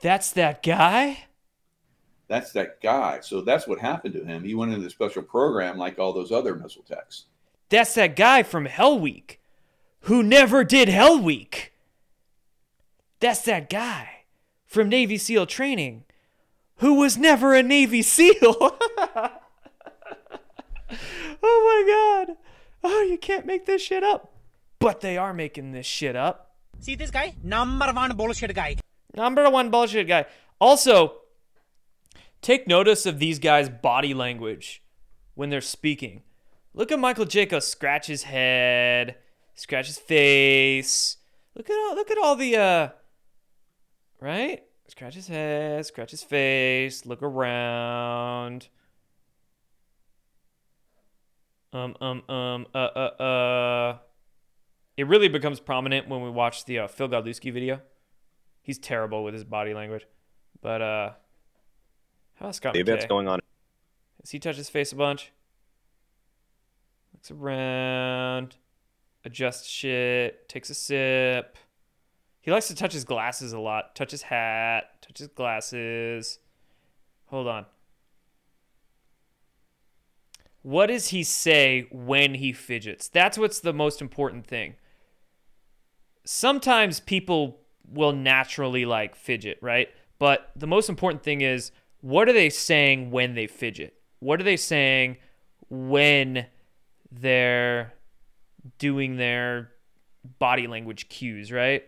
That's 0.00 0.32
that 0.32 0.62
guy? 0.62 1.24
That's 2.30 2.52
that 2.52 2.80
guy. 2.80 3.18
So 3.22 3.40
that's 3.40 3.66
what 3.66 3.80
happened 3.80 4.14
to 4.14 4.24
him. 4.24 4.44
He 4.44 4.54
went 4.54 4.70
into 4.70 4.84
the 4.84 4.90
special 4.90 5.22
program 5.22 5.76
like 5.76 5.98
all 5.98 6.12
those 6.12 6.30
other 6.30 6.54
missile 6.54 6.84
techs. 6.84 7.24
That's 7.70 7.92
that 7.94 8.14
guy 8.14 8.44
from 8.44 8.66
Hell 8.66 8.96
Week 9.00 9.40
who 10.02 10.22
never 10.22 10.62
did 10.62 10.88
Hell 10.88 11.20
Week. 11.20 11.72
That's 13.18 13.42
that 13.42 13.68
guy 13.68 14.26
from 14.64 14.88
Navy 14.88 15.18
SEAL 15.18 15.46
training 15.46 16.04
who 16.76 16.94
was 16.94 17.18
never 17.18 17.52
a 17.52 17.64
Navy 17.64 18.00
SEAL. 18.16 18.32
oh 18.38 19.30
my 21.42 22.26
God. 22.28 22.36
Oh, 22.84 23.02
you 23.10 23.18
can't 23.18 23.44
make 23.44 23.66
this 23.66 23.82
shit 23.82 24.04
up. 24.04 24.32
But 24.78 25.00
they 25.00 25.18
are 25.18 25.34
making 25.34 25.72
this 25.72 25.84
shit 25.84 26.14
up. 26.14 26.52
See 26.78 26.94
this 26.94 27.10
guy? 27.10 27.34
Number 27.42 27.92
one 27.92 28.16
bullshit 28.16 28.54
guy. 28.54 28.76
Number 29.16 29.50
one 29.50 29.70
bullshit 29.70 30.06
guy. 30.06 30.26
Also, 30.60 31.19
take 32.42 32.66
notice 32.66 33.06
of 33.06 33.18
these 33.18 33.38
guys' 33.38 33.68
body 33.68 34.14
language 34.14 34.82
when 35.34 35.50
they're 35.50 35.60
speaking. 35.60 36.22
Look 36.74 36.92
at 36.92 36.98
Michael 36.98 37.24
Jacobs 37.24 37.66
scratch 37.66 38.06
his 38.06 38.24
head, 38.24 39.16
scratch 39.54 39.86
his 39.86 39.98
face. 39.98 41.16
Look 41.54 41.68
at 41.68 41.74
all 41.74 41.94
look 41.94 42.10
at 42.10 42.18
all 42.18 42.36
the 42.36 42.56
uh 42.56 42.88
right? 44.20 44.62
Scratch 44.88 45.14
his 45.14 45.28
head, 45.28 45.84
scratch 45.86 46.10
his 46.10 46.22
face, 46.22 47.06
look 47.06 47.22
around. 47.22 48.68
Um 51.72 51.96
um 52.00 52.22
um 52.28 52.66
uh 52.74 52.78
uh 52.78 53.22
uh 53.22 53.98
it 54.96 55.06
really 55.06 55.28
becomes 55.28 55.60
prominent 55.60 56.08
when 56.08 56.22
we 56.22 56.30
watch 56.30 56.64
the 56.64 56.80
uh, 56.80 56.88
Phil 56.88 57.08
Godlewski 57.08 57.52
video. 57.52 57.80
He's 58.60 58.78
terrible 58.78 59.24
with 59.24 59.34
his 59.34 59.44
body 59.44 59.74
language. 59.74 60.06
But 60.60 60.82
uh 60.82 61.10
how 62.40 62.46
about 62.46 62.54
Scott 62.54 62.74
The 62.74 62.80
event's 62.80 63.04
going 63.04 63.28
on. 63.28 63.40
Does 64.20 64.30
he 64.30 64.38
touch 64.38 64.56
his 64.56 64.70
face 64.70 64.92
a 64.92 64.96
bunch? 64.96 65.30
Looks 67.12 67.30
around, 67.30 68.56
adjusts 69.24 69.68
shit, 69.68 70.48
takes 70.48 70.70
a 70.70 70.74
sip. 70.74 71.58
He 72.40 72.50
likes 72.50 72.68
to 72.68 72.74
touch 72.74 72.94
his 72.94 73.04
glasses 73.04 73.52
a 73.52 73.60
lot. 73.60 73.94
Touch 73.94 74.10
his 74.10 74.22
hat, 74.22 75.02
touch 75.02 75.18
his 75.18 75.28
glasses. 75.28 76.38
Hold 77.26 77.46
on. 77.46 77.66
What 80.62 80.86
does 80.86 81.08
he 81.08 81.22
say 81.22 81.86
when 81.90 82.34
he 82.34 82.52
fidgets? 82.52 83.08
That's 83.08 83.36
what's 83.36 83.60
the 83.60 83.74
most 83.74 84.00
important 84.00 84.46
thing. 84.46 84.76
Sometimes 86.24 87.00
people 87.00 87.60
will 87.86 88.12
naturally 88.12 88.86
like 88.86 89.14
fidget, 89.14 89.58
right? 89.60 89.88
But 90.18 90.50
the 90.56 90.66
most 90.66 90.88
important 90.88 91.22
thing 91.22 91.40
is 91.40 91.72
what 92.00 92.28
are 92.28 92.32
they 92.32 92.50
saying 92.50 93.10
when 93.10 93.34
they 93.34 93.46
fidget? 93.46 93.94
What 94.20 94.40
are 94.40 94.44
they 94.44 94.56
saying 94.56 95.16
when 95.68 96.46
they're 97.10 97.94
doing 98.78 99.16
their 99.16 99.70
body 100.38 100.66
language 100.66 101.08
cues, 101.08 101.50
right? 101.50 101.84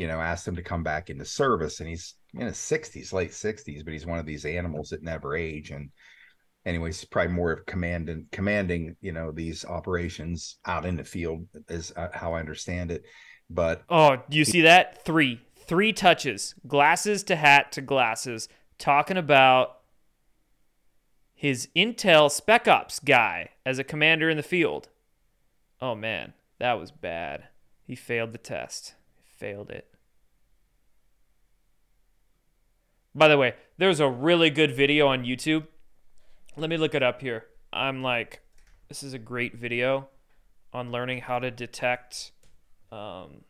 you 0.00 0.06
know, 0.06 0.18
asked 0.18 0.48
him 0.48 0.56
to 0.56 0.62
come 0.62 0.82
back 0.82 1.10
into 1.10 1.26
service, 1.26 1.80
and 1.80 1.88
he's 1.88 2.14
in 2.32 2.46
his 2.46 2.56
sixties, 2.56 3.12
late 3.12 3.34
sixties, 3.34 3.82
but 3.82 3.92
he's 3.92 4.06
one 4.06 4.18
of 4.18 4.24
these 4.24 4.46
animals 4.46 4.88
that 4.88 5.02
never 5.02 5.36
age. 5.36 5.72
And 5.72 5.90
anyways, 6.64 7.04
probably 7.04 7.34
more 7.34 7.52
of 7.52 7.66
commanding, 7.66 8.24
commanding, 8.32 8.96
you 9.02 9.12
know, 9.12 9.30
these 9.30 9.62
operations 9.66 10.56
out 10.64 10.86
in 10.86 10.96
the 10.96 11.04
field 11.04 11.46
is 11.68 11.92
uh, 11.96 12.08
how 12.14 12.32
I 12.32 12.40
understand 12.40 12.90
it. 12.90 13.02
But 13.50 13.82
Oh, 13.90 14.16
do 14.30 14.38
you 14.38 14.46
see 14.46 14.62
that? 14.62 15.04
Three. 15.04 15.38
Three 15.70 15.92
touches. 15.92 16.56
Glasses 16.66 17.22
to 17.22 17.36
hat 17.36 17.70
to 17.70 17.80
glasses. 17.80 18.48
Talking 18.76 19.16
about 19.16 19.76
his 21.32 21.68
Intel 21.76 22.28
Spec 22.28 22.66
Ops 22.66 22.98
guy 22.98 23.50
as 23.64 23.78
a 23.78 23.84
commander 23.84 24.28
in 24.28 24.36
the 24.36 24.42
field. 24.42 24.88
Oh 25.80 25.94
man, 25.94 26.32
that 26.58 26.72
was 26.72 26.90
bad. 26.90 27.44
He 27.84 27.94
failed 27.94 28.32
the 28.32 28.38
test. 28.38 28.96
Failed 29.36 29.70
it. 29.70 29.86
By 33.14 33.28
the 33.28 33.38
way, 33.38 33.54
there's 33.78 34.00
a 34.00 34.10
really 34.10 34.50
good 34.50 34.74
video 34.74 35.06
on 35.06 35.22
YouTube. 35.22 35.68
Let 36.56 36.68
me 36.68 36.78
look 36.78 36.96
it 36.96 37.02
up 37.04 37.20
here. 37.20 37.44
I'm 37.72 38.02
like, 38.02 38.40
this 38.88 39.04
is 39.04 39.14
a 39.14 39.20
great 39.20 39.54
video 39.54 40.08
on 40.72 40.90
learning 40.90 41.20
how 41.20 41.38
to 41.38 41.52
detect 41.52 42.32
um, 42.90 43.42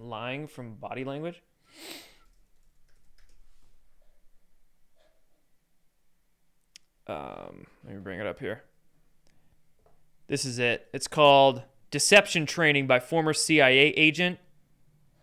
lying 0.00 0.46
from 0.46 0.74
body 0.74 1.04
language. 1.04 1.42
Um, 7.06 7.66
let 7.84 7.94
me 7.94 8.00
bring 8.00 8.20
it 8.20 8.26
up 8.26 8.38
here. 8.38 8.62
This 10.28 10.44
is 10.44 10.58
it. 10.58 10.86
It's 10.92 11.08
called 11.08 11.62
Deception 11.90 12.46
Training 12.46 12.86
by 12.86 13.00
Former 13.00 13.32
CIA 13.32 13.88
Agent 13.88 14.38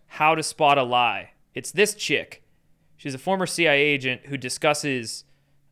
How 0.07 0.35
to 0.35 0.43
Spot 0.43 0.77
a 0.77 0.83
Lie. 0.83 1.31
It's 1.53 1.71
this 1.71 1.95
chick. 1.95 2.43
She's 2.97 3.13
a 3.13 3.19
former 3.19 3.45
CIA 3.45 3.79
agent 3.79 4.25
who 4.25 4.37
discusses 4.37 5.23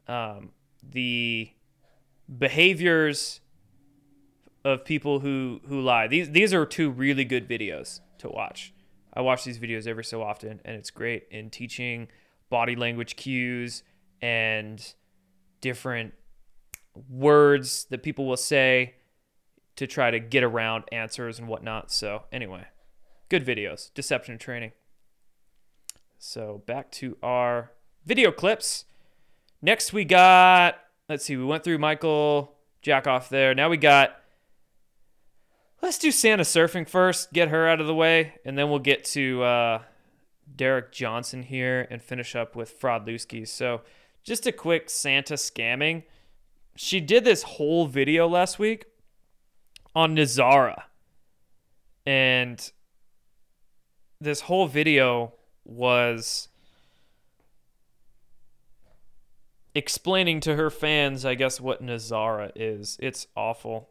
um, 0.07 0.52
the 0.82 1.52
behaviors 2.38 3.41
of 4.64 4.86
people 4.86 5.19
who, 5.19 5.60
who 5.68 5.82
lie. 5.82 6.07
These, 6.07 6.32
these 6.32 6.53
are 6.53 6.65
two 6.65 6.90
really 6.90 7.26
good 7.26 7.48
videos 7.48 7.99
to 8.19 8.30
watch. 8.30 8.73
I 9.16 9.22
watch 9.22 9.44
these 9.44 9.60
videos 9.60 9.88
every 9.88 10.04
so 10.04 10.22
often, 10.22 10.62
and 10.66 10.76
it's 10.76 10.92
great 10.92 11.28
in 11.32 11.50
teaching 11.50 12.10
body 12.50 12.76
language 12.76 13.16
cues 13.16 13.84
and 14.22 14.94
different 15.62 16.14
words 17.10 17.86
that 17.90 18.04
people 18.04 18.28
will 18.28 18.38
say 18.38 18.96
to 19.76 19.88
try 19.88 20.12
to 20.12 20.20
get 20.20 20.44
around 20.44 20.86
answers 20.92 21.40
and 21.40 21.48
whatnot. 21.48 21.92
So, 21.92 22.24
anyway, 22.32 22.66
good 23.30 23.46
videos, 23.46 23.94
deception 23.94 24.38
training. 24.38 24.72
So, 26.18 26.64
back 26.66 26.92
to 26.92 27.18
our 27.22 27.72
video 28.06 28.32
clips. 28.32 28.86
Next, 29.62 29.94
we 29.94 30.06
got, 30.06 30.80
let's 31.10 31.26
see, 31.26 31.38
we 31.38 31.46
went 31.46 31.64
through 31.64 31.78
Michael 31.78 32.56
Jack 32.82 33.08
off 33.08 33.30
there. 33.30 33.56
Now 33.56 33.70
we 33.70 33.78
got, 33.78 34.20
let's 35.81 35.97
do 35.97 36.11
Santa 36.11 36.43
surfing 36.43 36.88
first, 36.88 37.34
get 37.34 37.49
her 37.49 37.68
out 37.68 37.81
of 37.81 37.88
the 37.88 37.95
way, 37.95 38.34
and 38.43 38.57
then 38.57 38.69
we'll 38.69 38.80
get 38.80 39.03
to 39.06 39.43
uh, 39.43 39.81
Derek 40.56 40.91
Johnson 40.91 41.43
here 41.43 41.88
and 41.89 42.02
finish 42.02 42.35
up 42.35 42.56
with 42.56 42.80
Fraudlewski. 42.80 43.47
So, 43.47 43.81
just 44.23 44.47
a 44.47 44.52
quick 44.52 44.89
Santa 44.89 45.35
scamming. 45.35 46.03
She 46.76 46.99
did 46.99 47.23
this 47.23 47.43
whole 47.43 47.85
video 47.85 48.27
last 48.27 48.60
week 48.60 48.85
on 49.95 50.15
NESARA. 50.15 50.84
And 52.06 52.72
this 54.19 54.41
whole 54.41 54.68
video 54.68 55.34
was 55.64 56.49
explaining 59.73 60.39
to 60.41 60.56
her 60.56 60.69
fans, 60.69 61.26
I 61.26 61.35
guess, 61.35 61.61
what 61.61 61.84
NESARA 61.84 62.52
is. 62.56 62.97
It's 63.02 63.27
awful. 63.35 63.89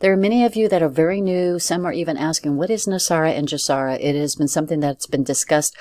There 0.00 0.12
are 0.12 0.16
many 0.16 0.44
of 0.44 0.56
you 0.56 0.68
that 0.68 0.82
are 0.82 0.88
very 0.88 1.20
new. 1.20 1.58
Some 1.58 1.86
are 1.86 1.92
even 1.92 2.16
asking, 2.16 2.56
what 2.56 2.70
is 2.70 2.86
NESARA 2.86 3.36
and 3.36 3.48
GESARA? 3.48 3.98
It 4.00 4.14
has 4.16 4.34
been 4.34 4.48
something 4.48 4.80
that's 4.80 5.06
been 5.06 5.22
discussed 5.24 5.76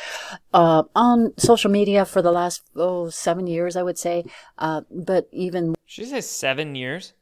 uh, 0.53 0.83
on 0.95 1.33
social 1.37 1.71
media 1.71 2.05
for 2.05 2.21
the 2.21 2.31
last, 2.31 2.61
oh, 2.75 3.09
seven 3.09 3.47
years, 3.47 3.75
I 3.75 3.83
would 3.83 3.97
say. 3.97 4.23
Uh, 4.57 4.81
but 4.91 5.27
even. 5.31 5.75
She 5.85 6.05
says 6.05 6.29
seven 6.29 6.75
years? 6.75 7.13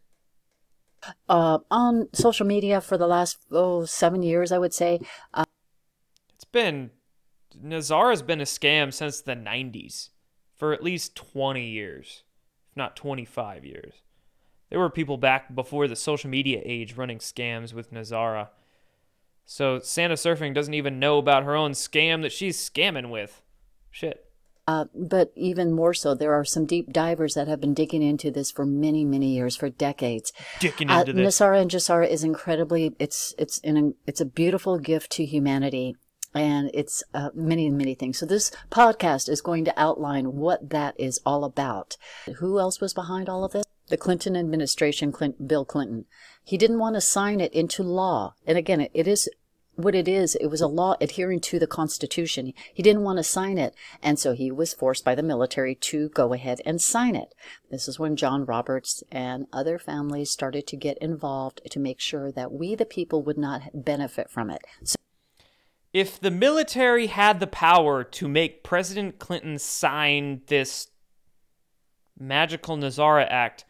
Uh, 1.28 1.60
on 1.72 2.10
social 2.14 2.46
media 2.46 2.82
for 2.82 2.98
the 2.98 3.08
last, 3.08 3.38
oh, 3.52 3.86
seven 3.86 4.22
years, 4.22 4.52
I 4.52 4.58
would 4.58 4.74
say. 4.74 5.00
Uh, 5.34 5.46
it's 6.36 6.46
been. 6.46 6.92
NESARA's 7.60 8.22
been 8.22 8.42
a 8.42 8.46
scam 8.46 8.94
since 8.94 9.22
the 9.22 9.36
90s 9.36 10.10
for 10.56 10.74
at 10.74 10.84
least 10.84 11.16
20 11.16 11.66
years, 11.66 12.24
if 12.70 12.78
not 12.78 12.96
25 12.96 13.66
years. 13.66 13.94
There 14.72 14.80
were 14.80 14.90
people 14.90 15.18
back 15.18 15.54
before 15.54 15.88
the 15.88 15.98
social 15.98 16.30
media 16.30 16.62
age 16.64 16.96
running 16.96 17.20
scams 17.20 17.74
with 17.74 17.94
NESARA. 17.94 18.48
So 19.46 19.80
Santa 19.80 20.14
Surfing 20.16 20.54
doesn't 20.54 20.74
even 20.74 20.98
know 20.98 21.18
about 21.18 21.44
her 21.44 21.56
own 21.56 21.72
scam 21.72 22.22
that 22.22 22.32
she's 22.32 22.58
scamming 22.58 23.10
with. 23.10 23.42
Shit. 23.92 24.26
Uh, 24.66 24.86
but 24.96 25.34
even 25.36 25.74
more 25.74 25.94
so, 25.94 26.16
there 26.16 26.34
are 26.34 26.46
some 26.46 26.66
deep 26.66 26.94
divers 26.94 27.34
that 27.34 27.50
have 27.50 27.60
been 27.60 27.74
digging 27.74 28.02
into 28.02 28.32
this 28.32 28.50
for 28.50 28.66
many, 28.66 29.04
many 29.04 29.36
years, 29.36 29.58
for 29.58 29.70
decades. 29.70 30.32
Digging 30.62 30.90
Uh, 30.90 31.02
into 31.02 31.14
this. 31.14 31.36
NESARA 31.36 31.62
and 31.62 31.70
GESARA 31.70 32.08
is 32.08 32.24
incredibly. 32.24 32.96
It's 32.98 33.36
it's 33.38 33.60
an 33.66 33.96
it's 34.08 34.22
a 34.22 34.26
beautiful 34.26 34.80
gift 34.80 35.12
to 35.14 35.26
humanity, 35.26 35.98
and 36.34 36.72
it's 36.74 37.04
uh, 37.14 37.32
many 37.34 37.70
many 37.70 37.94
things. 37.94 38.20
So 38.20 38.26
this 38.26 38.52
podcast 38.70 39.28
is 39.28 39.42
going 39.42 39.66
to 39.66 39.74
outline 39.76 40.38
what 40.38 40.70
that 40.70 40.98
is 40.98 41.20
all 41.26 41.44
about. 41.44 41.98
Who 42.38 42.58
else 42.58 42.80
was 42.80 42.94
behind 42.94 43.28
all 43.28 43.44
of 43.44 43.52
this? 43.52 43.66
The 43.92 43.98
Clinton 43.98 44.38
administration, 44.38 45.12
Clint, 45.12 45.50
Bill 45.50 45.66
Clinton. 45.66 46.06
He 46.46 46.58
didn't 46.58 46.80
want 46.80 46.96
to 46.96 47.02
sign 47.02 47.42
it 47.42 47.54
into 47.54 47.84
law, 47.84 48.36
and 48.48 48.58
again, 48.58 48.80
it, 48.80 48.92
it 48.94 49.06
is 49.06 49.30
what 49.76 49.96
it 49.96 50.08
is, 50.08 50.36
it 50.36 50.48
was 50.48 50.62
a 50.62 50.68
law 50.68 50.96
adhering 51.02 51.42
to 51.42 51.60
the 51.60 51.68
Constitution. 51.68 52.54
He 52.74 52.82
didn't 52.82 53.04
want 53.04 53.18
to 53.18 53.24
sign 53.24 53.58
it, 53.58 53.76
and 54.02 54.18
so 54.18 54.32
he 54.32 54.50
was 54.50 54.74
forced 54.74 55.04
by 55.04 55.14
the 55.14 55.22
military 55.22 55.76
to 55.76 56.08
go 56.08 56.32
ahead 56.32 56.62
and 56.66 56.80
sign 56.80 57.18
it. 57.18 57.36
This 57.70 57.90
is 57.90 58.00
when 58.00 58.16
John 58.16 58.46
Roberts 58.46 59.04
and 59.12 59.48
other 59.52 59.78
families 59.78 60.32
started 60.32 60.68
to 60.68 60.78
get 60.78 60.98
involved 61.00 61.60
to 61.70 61.80
make 61.80 62.00
sure 62.00 62.32
that 62.32 62.54
we, 62.54 62.76
the 62.76 62.86
people, 62.86 63.22
would 63.24 63.38
not 63.38 63.62
benefit 63.74 64.30
from 64.30 64.50
it. 64.50 64.62
So 64.86 64.96
If 65.92 66.18
the 66.18 66.32
military 66.32 67.08
had 67.08 67.42
the 67.42 67.48
power 67.48 68.06
to 68.06 68.30
make 68.30 68.64
President 68.64 69.20
Clinton 69.20 69.60
sign 69.60 70.44
this 70.48 70.88
magical 72.18 72.78
NESARA 72.78 73.28
Act, 73.30 73.66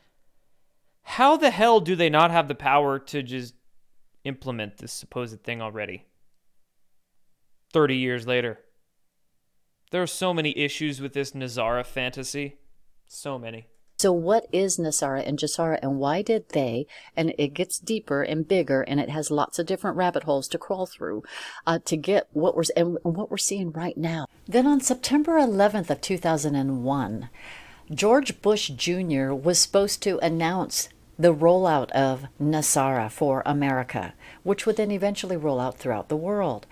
how 1.11 1.35
the 1.35 1.51
hell 1.51 1.81
do 1.81 1.93
they 1.93 2.09
not 2.09 2.31
have 2.31 2.47
the 2.47 2.55
power 2.55 2.97
to 2.97 3.21
just 3.21 3.53
implement 4.23 4.77
this 4.77 4.93
supposed 4.93 5.43
thing 5.43 5.61
already? 5.61 6.05
30 7.73 7.97
years 7.97 8.25
later. 8.25 8.59
There 9.91 10.01
are 10.01 10.07
so 10.07 10.33
many 10.33 10.57
issues 10.57 11.01
with 11.01 11.11
this 11.11 11.31
NESARA 11.31 11.85
fantasy. 11.85 12.59
So 13.07 13.37
many. 13.37 13.67
So, 13.99 14.13
what 14.13 14.47
is 14.53 14.79
NESARA 14.79 15.27
and 15.27 15.37
GESARA, 15.37 15.79
and 15.81 15.99
why 15.99 16.21
did 16.21 16.47
they? 16.49 16.87
And 17.15 17.35
it 17.37 17.53
gets 17.53 17.77
deeper 17.77 18.23
and 18.23 18.47
bigger, 18.47 18.81
and 18.81 19.01
it 19.01 19.09
has 19.09 19.29
lots 19.29 19.59
of 19.59 19.65
different 19.65 19.97
rabbit 19.97 20.23
holes 20.23 20.47
to 20.47 20.57
crawl 20.57 20.85
through 20.85 21.23
uh, 21.67 21.79
to 21.85 21.97
get 21.97 22.29
what 22.31 22.55
we're 22.55 22.63
and 22.77 22.97
what 23.03 23.29
we're 23.29 23.37
seeing 23.37 23.73
right 23.73 23.97
now. 23.97 24.27
Then, 24.47 24.65
on 24.65 24.79
September 24.79 25.33
11th 25.33 25.89
of 25.89 25.99
2001, 25.99 27.29
George 27.93 28.41
Bush 28.41 28.69
Jr. 28.69 29.33
was 29.33 29.59
supposed 29.59 30.01
to 30.03 30.17
announce 30.19 30.87
the 31.21 31.35
rollout 31.35 31.91
of 31.91 32.25
NESARA 32.41 33.11
for 33.11 33.43
America, 33.45 34.13
which 34.41 34.65
would 34.65 34.77
then 34.77 34.89
eventually 34.89 35.37
roll 35.37 35.59
out 35.59 35.77
throughout 35.77 36.09
the 36.09 36.15
world. 36.15 36.65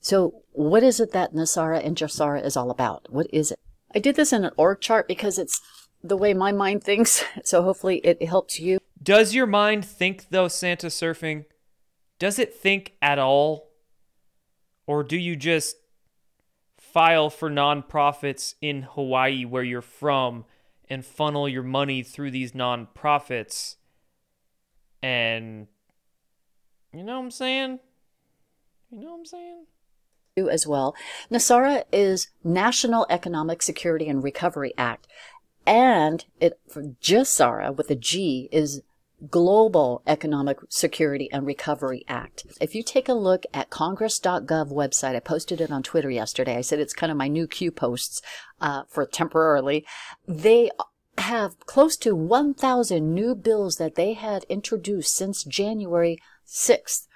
So, 0.00 0.42
what 0.52 0.82
is 0.82 1.00
it 1.00 1.12
that 1.12 1.32
NESARA 1.32 1.84
and 1.84 1.96
GESARA 1.96 2.44
is 2.44 2.56
all 2.56 2.70
about? 2.70 3.06
What 3.10 3.26
is 3.32 3.50
it? 3.50 3.58
I 3.94 3.98
did 4.00 4.16
this 4.16 4.32
in 4.32 4.44
an 4.44 4.52
org 4.58 4.80
chart 4.80 5.08
because 5.08 5.38
it's 5.38 5.60
the 6.02 6.18
way 6.18 6.34
my 6.34 6.52
mind 6.52 6.84
thinks, 6.84 7.24
so 7.44 7.62
hopefully 7.62 7.98
it 8.04 8.22
helps 8.22 8.60
you. 8.60 8.78
Does 9.02 9.34
your 9.34 9.46
mind 9.46 9.86
think 9.86 10.26
though, 10.28 10.48
Santa 10.48 10.88
surfing? 10.88 11.46
Does 12.18 12.38
it 12.38 12.54
think 12.54 12.92
at 13.00 13.18
all? 13.18 13.70
Or 14.86 15.02
do 15.02 15.16
you 15.16 15.34
just 15.34 15.76
file 16.78 17.30
for 17.30 17.50
nonprofits 17.50 18.54
in 18.60 18.82
Hawaii 18.82 19.46
where 19.46 19.62
you're 19.62 19.80
from 19.80 20.44
and 20.90 21.06
funnel 21.06 21.48
your 21.48 21.62
money 21.62 22.02
through 22.02 22.30
these 22.30 22.52
nonprofits? 22.52 23.76
And 25.04 25.66
you 26.94 27.04
know 27.04 27.18
what 27.18 27.24
I'm 27.24 27.30
saying? 27.30 27.78
You 28.90 29.00
know 29.00 29.10
what 29.10 29.18
I'm 29.18 29.26
saying? 29.26 29.66
You 30.34 30.48
As 30.48 30.66
well. 30.66 30.96
NESARA 31.30 31.84
is 31.92 32.28
National 32.42 33.06
Economic 33.10 33.60
Security 33.60 34.08
and 34.08 34.24
Recovery 34.24 34.72
Act. 34.78 35.06
And 35.66 36.24
it 36.40 36.58
for 36.70 36.82
GESARA 37.02 37.76
with 37.76 37.90
a 37.90 37.94
G 37.94 38.48
is 38.50 38.80
Global 39.30 40.02
Economic 40.06 40.58
Security 40.70 41.28
and 41.30 41.46
Recovery 41.46 42.04
Act. 42.08 42.46
If 42.58 42.74
you 42.74 42.82
take 42.82 43.08
a 43.08 43.14
look 43.14 43.44
at 43.52 43.68
congress.gov 43.68 44.72
website, 44.72 45.14
I 45.14 45.20
posted 45.20 45.60
it 45.60 45.70
on 45.70 45.82
Twitter 45.82 46.10
yesterday. 46.10 46.56
I 46.56 46.62
said 46.62 46.80
it's 46.80 46.94
kind 46.94 47.12
of 47.12 47.18
my 47.18 47.28
new 47.28 47.46
Q 47.46 47.70
posts 47.70 48.22
uh, 48.58 48.84
for 48.88 49.04
temporarily. 49.04 49.84
They 50.26 50.70
have 51.18 51.58
close 51.66 51.96
to 51.98 52.14
1,000 52.14 53.14
new 53.14 53.34
bills 53.34 53.76
that 53.76 53.94
they 53.94 54.14
had 54.14 54.44
introduced 54.48 55.14
since 55.14 55.44
January 55.44 56.18
6th 56.46 57.06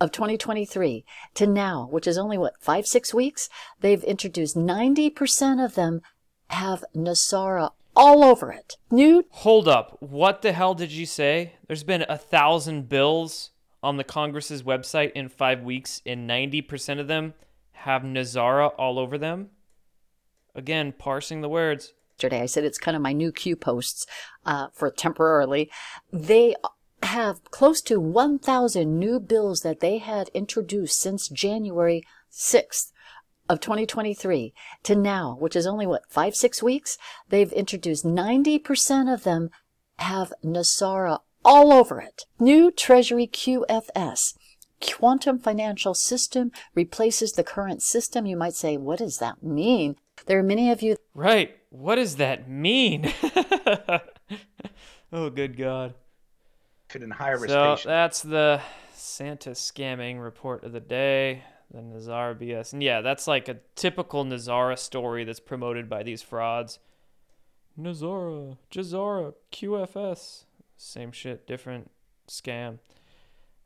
of 0.00 0.12
2023 0.12 1.04
to 1.34 1.46
now, 1.46 1.86
which 1.90 2.06
is 2.06 2.16
only 2.16 2.38
what, 2.38 2.54
five, 2.60 2.86
six 2.86 3.12
weeks? 3.12 3.48
They've 3.80 4.02
introduced 4.04 4.56
90% 4.56 5.64
of 5.64 5.74
them 5.74 6.00
have 6.48 6.84
NESARA 6.94 7.70
all 7.94 8.24
over 8.24 8.52
it. 8.52 8.76
New. 8.90 9.24
Hold 9.30 9.68
up. 9.68 9.96
What 10.00 10.42
the 10.42 10.52
hell 10.52 10.74
did 10.74 10.92
you 10.92 11.06
say? 11.06 11.54
There's 11.66 11.84
been 11.84 12.04
a 12.08 12.16
thousand 12.16 12.88
bills 12.88 13.50
on 13.82 13.96
the 13.96 14.04
Congress's 14.04 14.62
website 14.62 15.12
in 15.12 15.28
five 15.28 15.62
weeks, 15.62 16.02
and 16.04 16.28
90% 16.28 17.00
of 17.00 17.08
them 17.08 17.34
have 17.72 18.02
NESARA 18.02 18.72
all 18.78 18.98
over 18.98 19.16
them? 19.16 19.50
Again, 20.54 20.92
parsing 20.92 21.40
the 21.40 21.48
words. 21.48 21.94
Yesterday, 22.20 22.42
I 22.42 22.46
said 22.46 22.64
it's 22.64 22.76
kind 22.76 22.94
of 22.94 23.02
my 23.02 23.14
new 23.14 23.32
Q 23.32 23.56
posts 23.56 24.04
uh, 24.44 24.66
for 24.74 24.90
temporarily. 24.90 25.70
They 26.12 26.54
have 27.02 27.42
close 27.50 27.80
to 27.80 27.98
1,000 27.98 28.98
new 28.98 29.18
bills 29.18 29.62
that 29.62 29.80
they 29.80 29.96
had 29.96 30.28
introduced 30.34 31.00
since 31.00 31.30
January 31.30 32.02
6th 32.30 32.92
of 33.48 33.60
2023 33.60 34.52
to 34.82 34.94
now, 34.94 35.34
which 35.40 35.56
is 35.56 35.66
only 35.66 35.86
what, 35.86 36.02
five, 36.10 36.36
six 36.36 36.62
weeks? 36.62 36.98
They've 37.30 37.50
introduced 37.52 38.04
90% 38.04 39.10
of 39.10 39.22
them 39.22 39.48
have 39.96 40.34
NESARA 40.44 41.20
all 41.42 41.72
over 41.72 42.02
it. 42.02 42.26
New 42.38 42.70
Treasury 42.70 43.26
QFS. 43.26 44.34
Quantum 44.82 45.38
financial 45.38 45.94
system 45.94 46.52
replaces 46.74 47.32
the 47.32 47.44
current 47.44 47.82
system. 47.82 48.26
You 48.26 48.36
might 48.36 48.54
say, 48.54 48.76
what 48.76 48.98
does 48.98 49.16
that 49.20 49.42
mean? 49.42 49.96
There 50.26 50.38
are 50.38 50.42
many 50.42 50.70
of 50.70 50.82
you. 50.82 50.98
Right. 51.14 51.56
What 51.70 51.96
does 51.96 52.16
that 52.16 52.48
mean? 52.48 53.12
oh, 55.12 55.30
good 55.30 55.56
God. 55.56 55.94
Could 56.88 57.02
in 57.04 57.10
higher 57.10 57.38
So 57.46 57.76
that's 57.84 58.22
the 58.22 58.60
Santa 58.92 59.50
scamming 59.50 60.22
report 60.22 60.64
of 60.64 60.72
the 60.72 60.80
day, 60.80 61.44
the 61.72 61.80
NESARA 61.80 62.34
BS. 62.40 62.72
And 62.72 62.82
yeah, 62.82 63.00
that's 63.00 63.28
like 63.28 63.48
a 63.48 63.58
typical 63.76 64.24
NESARA 64.24 64.76
story 64.78 65.22
that's 65.22 65.38
promoted 65.38 65.88
by 65.88 66.02
these 66.02 66.22
frauds. 66.22 66.80
NESARA, 67.78 68.58
GESARA, 68.72 69.34
QFS. 69.52 70.44
Same 70.76 71.12
shit, 71.12 71.46
different 71.46 71.90
scam. 72.28 72.78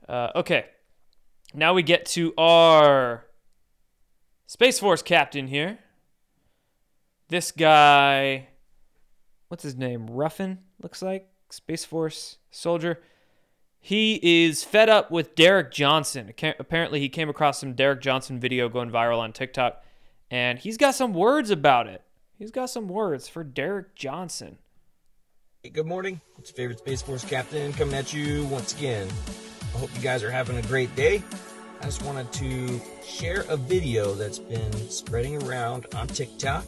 Uh, 0.07 0.31
okay. 0.37 0.67
Now 1.55 1.73
we 1.73 1.83
get 1.83 2.05
to 2.07 2.35
our 2.37 3.25
Space 4.47 4.79
Force 4.79 5.03
captain 5.03 5.47
here. 5.47 5.79
This 7.29 7.53
guy, 7.53 8.49
what's 9.49 9.63
his 9.63 9.77
name? 9.77 10.07
Ruffin, 10.09 10.59
looks 10.83 11.01
like. 11.01 11.29
Space 11.49 11.85
Force 11.85 12.39
soldier. 12.51 13.01
He 13.81 14.45
is 14.45 14.65
fed 14.65 14.89
up 14.89 15.11
with 15.11 15.35
Derek 15.35 15.71
Johnson. 15.71 16.33
Apparently, 16.59 17.01
he 17.01 17.09
came 17.09 17.29
across 17.29 17.61
some 17.61 17.75
Derek 17.75 18.01
Johnson 18.01 18.41
video 18.41 18.69
going 18.69 18.91
viral 18.91 19.19
on 19.19 19.33
TikTok, 19.33 19.83
and 20.31 20.59
he's 20.59 20.77
got 20.77 20.95
some 20.95 21.15
words 21.15 21.51
about 21.51 21.87
it. 21.87 22.03
He's 22.39 22.51
got 22.51 22.71
some 22.71 22.89
words 22.89 23.29
for 23.29 23.45
Derek 23.45 23.95
Johnson. 23.95 24.59
Hey, 25.63 25.71
good 25.71 25.87
morning. 25.87 26.21
It's 26.39 26.51
your 26.51 26.57
favorite 26.57 26.81
Space 26.81 27.03
Force 27.03 27.25
captain 27.25 27.73
coming 27.73 27.95
at 27.95 28.13
you 28.13 28.45
once 28.47 28.75
again. 28.77 29.09
I 29.75 29.79
hope 29.79 29.91
you 29.95 30.03
guys 30.03 30.23
are 30.23 30.31
having 30.31 30.57
a 30.57 30.63
great 30.63 30.95
day. 30.97 31.23
I 31.81 31.85
just 31.85 32.03
wanted 32.03 32.31
to 32.33 32.81
share 33.07 33.43
a 33.49 33.57
video 33.57 34.15
that's 34.15 34.39
been 34.39 34.73
spreading 34.91 35.43
around 35.43 35.87
on 35.95 36.07
TikTok 36.07 36.65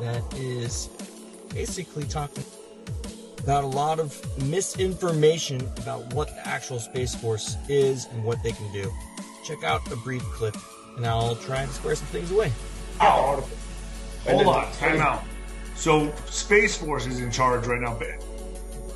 that 0.00 0.22
is 0.36 0.88
basically 1.54 2.04
talking 2.04 2.44
about 3.38 3.64
a 3.64 3.66
lot 3.66 3.98
of 3.98 4.20
misinformation 4.46 5.60
about 5.78 6.12
what 6.14 6.28
the 6.28 6.48
actual 6.48 6.78
Space 6.78 7.14
Force 7.14 7.56
is 7.68 8.06
and 8.12 8.24
what 8.24 8.42
they 8.42 8.52
can 8.52 8.70
do. 8.72 8.90
Check 9.44 9.64
out 9.64 9.80
a 9.92 9.96
brief 9.96 10.22
clip, 10.22 10.56
and 10.96 11.06
I'll 11.06 11.36
try 11.36 11.62
and 11.62 11.72
square 11.72 11.94
some 11.94 12.06
things 12.08 12.30
away. 12.30 12.52
Oh, 13.00 13.46
hold 14.26 14.46
on, 14.46 14.72
time 14.72 15.00
out. 15.00 15.22
So 15.74 16.12
Space 16.26 16.76
Force 16.76 17.06
is 17.06 17.20
in 17.20 17.30
charge 17.30 17.66
right 17.66 17.80
now 17.80 17.98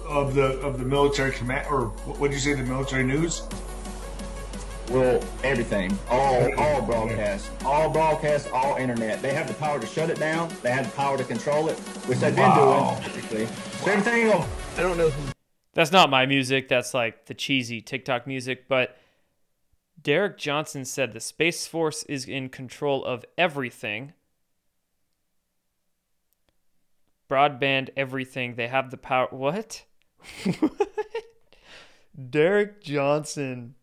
of 0.07 0.35
the 0.35 0.59
of 0.61 0.79
the 0.79 0.85
military 0.85 1.33
command, 1.33 1.67
or 1.71 1.87
what 1.87 2.31
did 2.31 2.35
you 2.35 2.41
say, 2.41 2.53
the 2.55 2.63
military 2.63 3.05
news? 3.05 3.43
Well, 4.91 5.21
everything, 5.43 5.97
all 6.11 6.55
all 6.61 6.83
broadcast, 6.83 7.51
all 7.65 7.89
broadcast, 7.91 8.51
all 8.53 8.77
internet. 8.77 9.23
They 9.23 9.33
have 9.33 9.49
the 9.49 9.55
power 9.55 9.81
to 9.81 9.87
shut 9.87 10.11
it 10.11 10.19
down. 10.19 10.53
They 10.63 10.71
have 10.71 10.85
the 10.91 10.93
power 10.97 11.17
to 11.17 11.25
control 11.25 11.69
it, 11.69 11.79
which 12.07 12.19
they've 12.19 12.37
Wow. 12.37 12.95
been 13.01 13.03
doing. 13.03 13.15
Typically. 13.15 13.47
So 13.47 13.91
everything. 13.91 14.27
will- 14.29 14.47
I 14.77 14.83
don't 14.83 14.99
know 14.99 15.09
who. 15.11 15.33
That's 15.73 15.91
not 15.91 16.11
my 16.11 16.27
music. 16.27 16.69
That's 16.69 16.93
like 16.95 17.27
the 17.27 17.35
cheesy 17.35 17.81
TikTok 17.81 18.27
music. 18.27 18.69
But 18.69 18.97
Derek 20.01 20.37
Johnson 20.39 20.85
said 20.85 21.13
the 21.13 21.21
Space 21.21 21.67
Force 21.67 22.03
is 22.05 22.27
in 22.27 22.49
control 22.51 23.05
of 23.05 23.25
everything. 23.39 24.13
Broadband, 27.29 27.89
everything. 27.97 28.55
They 28.57 28.69
have 28.69 28.91
the 28.91 28.99
power. 28.99 29.29
What? 29.31 29.85
Derek 32.31 32.83
Johnson. 32.83 33.75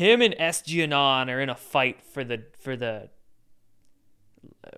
Him 0.00 0.22
and 0.22 0.34
SGAnon 0.36 1.28
are 1.28 1.42
in 1.42 1.50
a 1.50 1.54
fight 1.54 2.00
for 2.02 2.24
the 2.24 2.44
for 2.58 2.74
the. 2.74 3.10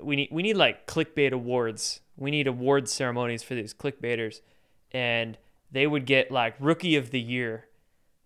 We 0.03 0.17
need 0.17 0.31
we 0.33 0.43
need 0.43 0.57
like 0.57 0.89
clickbait 0.89 1.31
awards. 1.31 2.01
We 2.17 2.33
need 2.33 2.49
award 2.49 2.89
ceremonies 2.89 3.45
for 3.45 3.55
these 3.55 3.73
clickbaiters, 3.73 4.41
and 4.91 5.39
they 5.71 5.87
would 5.87 6.07
get 6.07 6.33
like 6.33 6.57
rookie 6.59 6.97
of 6.97 7.13
the 7.13 7.21
year. 7.21 7.67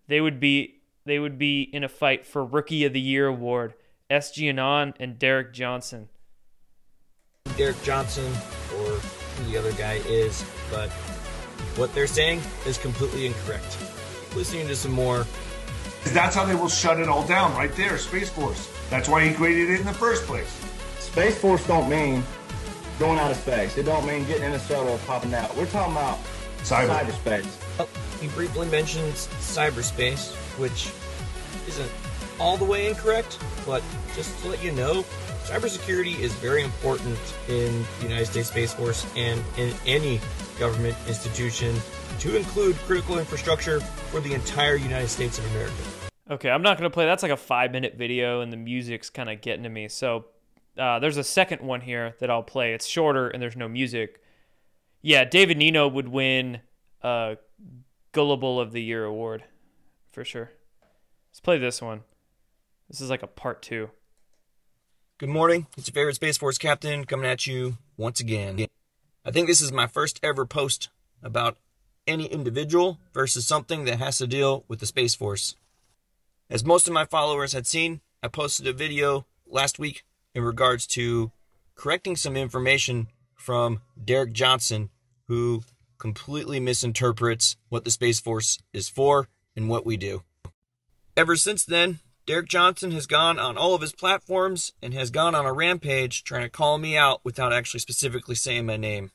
They 0.07 0.19
would 0.19 0.39
be 0.39 0.81
they 1.05 1.19
would 1.19 1.37
be 1.37 1.69
in 1.71 1.83
a 1.83 1.87
fight 1.87 2.25
for 2.25 2.43
rookie 2.43 2.83
of 2.83 2.93
the 2.93 2.99
year 2.99 3.27
award. 3.27 3.75
SGAnon 4.09 4.95
and 4.99 5.19
Derek 5.19 5.53
Johnson. 5.53 6.09
Derek 7.57 7.79
Johnson 7.83 8.25
or 8.75 8.93
who 8.95 9.51
the 9.51 9.55
other 9.55 9.73
guy 9.73 10.01
is, 10.07 10.43
but 10.71 10.89
what 11.77 11.93
they're 11.93 12.07
saying 12.07 12.41
is 12.65 12.79
completely 12.79 13.27
incorrect. 13.27 13.77
Listening 14.35 14.67
to 14.67 14.75
some 14.75 14.93
more. 14.93 15.27
That's 16.11 16.35
how 16.35 16.45
they 16.45 16.55
will 16.55 16.69
shut 16.69 16.99
it 16.99 17.07
all 17.07 17.25
down, 17.25 17.53
right 17.55 17.73
there, 17.75 17.97
Space 17.97 18.29
Force. 18.29 18.71
That's 18.89 19.09
why 19.09 19.27
he 19.27 19.33
created 19.33 19.69
it 19.69 19.79
in 19.79 19.85
the 19.85 19.93
first 19.93 20.25
place. 20.25 20.49
Space 20.99 21.37
Force 21.37 21.65
don't 21.67 21.89
mean 21.89 22.23
going 22.99 23.19
out 23.19 23.31
of 23.31 23.37
space. 23.37 23.77
It 23.77 23.83
don't 23.83 24.05
mean 24.05 24.25
getting 24.25 24.43
in 24.43 24.53
a 24.53 24.59
shuttle 24.59 24.93
and 24.93 25.05
popping 25.05 25.33
out. 25.33 25.55
We're 25.55 25.65
talking 25.67 25.93
about 25.93 26.19
Cyber. 26.59 26.89
cyberspace. 26.89 27.47
Oh, 27.79 27.87
he 28.19 28.27
briefly 28.29 28.67
mentions 28.67 29.27
cyberspace, 29.39 30.33
which 30.57 30.91
isn't 31.67 31.91
all 32.39 32.57
the 32.57 32.65
way 32.65 32.87
incorrect, 32.87 33.39
but 33.65 33.83
just 34.15 34.39
to 34.41 34.49
let 34.49 34.63
you 34.63 34.71
know, 34.71 35.03
Cybersecurity 35.47 36.19
is 36.19 36.33
very 36.33 36.61
important 36.61 37.17
in 37.47 37.85
the 37.99 38.03
United 38.03 38.25
States 38.25 38.49
Space 38.49 38.73
Force 38.73 39.05
and 39.15 39.41
in 39.57 39.73
any 39.85 40.19
government 40.59 40.97
institution 41.07 41.73
to 42.19 42.35
include 42.35 42.75
critical 42.79 43.17
infrastructure 43.17 43.79
for 43.79 44.19
the 44.19 44.33
entire 44.33 44.75
United 44.75 45.07
States 45.07 45.39
of 45.39 45.49
America. 45.51 45.73
Okay, 46.29 46.49
I'm 46.49 46.61
not 46.61 46.77
going 46.77 46.89
to 46.89 46.93
play. 46.93 47.05
That's 47.05 47.23
like 47.23 47.31
a 47.31 47.37
five 47.37 47.71
minute 47.71 47.95
video, 47.95 48.41
and 48.41 48.51
the 48.51 48.57
music's 48.57 49.09
kind 49.09 49.29
of 49.29 49.41
getting 49.41 49.63
to 49.63 49.69
me. 49.69 49.87
So 49.87 50.25
uh, 50.77 50.99
there's 50.99 51.17
a 51.17 51.23
second 51.23 51.61
one 51.61 51.81
here 51.81 52.15
that 52.19 52.29
I'll 52.29 52.43
play. 52.43 52.73
It's 52.73 52.85
shorter, 52.85 53.29
and 53.29 53.41
there's 53.41 53.55
no 53.55 53.67
music. 53.67 54.21
Yeah, 55.01 55.23
David 55.23 55.57
Nino 55.57 55.87
would 55.87 56.09
win 56.09 56.59
a 57.01 57.37
Gullible 58.11 58.59
of 58.59 58.73
the 58.73 58.81
Year 58.81 59.05
award 59.05 59.45
for 60.11 60.25
sure. 60.25 60.51
Let's 61.29 61.39
play 61.39 61.57
this 61.57 61.81
one. 61.81 62.01
This 62.89 62.99
is 62.99 63.09
like 63.09 63.23
a 63.23 63.27
part 63.27 63.61
two. 63.61 63.91
Good 65.19 65.29
morning. 65.29 65.67
It's 65.77 65.87
your 65.87 65.93
favorite 65.93 66.15
Space 66.15 66.37
Force 66.37 66.57
captain 66.57 67.05
coming 67.05 67.25
at 67.25 67.47
you 67.47 67.77
once 67.95 68.19
again. 68.19 68.67
I 69.23 69.31
think 69.31 69.47
this 69.47 69.61
is 69.61 69.71
my 69.71 69.87
first 69.87 70.19
ever 70.21 70.45
post 70.45 70.89
about 71.23 71.57
any 72.05 72.25
individual 72.25 72.99
versus 73.13 73.47
something 73.47 73.85
that 73.85 73.99
has 73.99 74.17
to 74.17 74.27
deal 74.27 74.65
with 74.67 74.79
the 74.79 74.85
Space 74.85 75.15
Force. 75.15 75.55
As 76.49 76.63
most 76.63 76.87
of 76.87 76.93
my 76.93 77.03
followers 77.03 77.51
had 77.51 77.67
seen, 77.67 77.99
I 78.23 78.29
posted 78.29 78.67
a 78.67 78.73
video 78.73 79.25
last 79.45 79.79
week 79.79 80.05
in 80.33 80.43
regards 80.43 80.87
to 80.87 81.33
correcting 81.75 82.15
some 82.15 82.37
information 82.37 83.07
from 83.35 83.81
Derek 84.01 84.31
Johnson, 84.31 84.89
who 85.27 85.63
completely 85.97 86.61
misinterprets 86.61 87.57
what 87.67 87.83
the 87.83 87.91
Space 87.91 88.21
Force 88.21 88.59
is 88.71 88.87
for 88.87 89.27
and 89.57 89.67
what 89.67 89.85
we 89.85 89.97
do. 89.97 90.23
Ever 91.17 91.35
since 91.35 91.65
then, 91.65 91.99
Derek 92.25 92.47
Johnson 92.47 92.91
has 92.91 93.07
gone 93.07 93.37
on 93.37 93.57
all 93.57 93.75
of 93.75 93.81
his 93.81 93.93
platforms 93.93 94.71
and 94.81 94.93
has 94.93 95.11
gone 95.11 95.35
on 95.35 95.45
a 95.45 95.51
rampage 95.51 96.23
trying 96.23 96.43
to 96.43 96.49
call 96.49 96.77
me 96.77 96.95
out 96.95 97.19
without 97.25 97.51
actually 97.51 97.81
specifically 97.81 98.35
saying 98.35 98.65
my 98.65 98.77
name. 98.77 99.11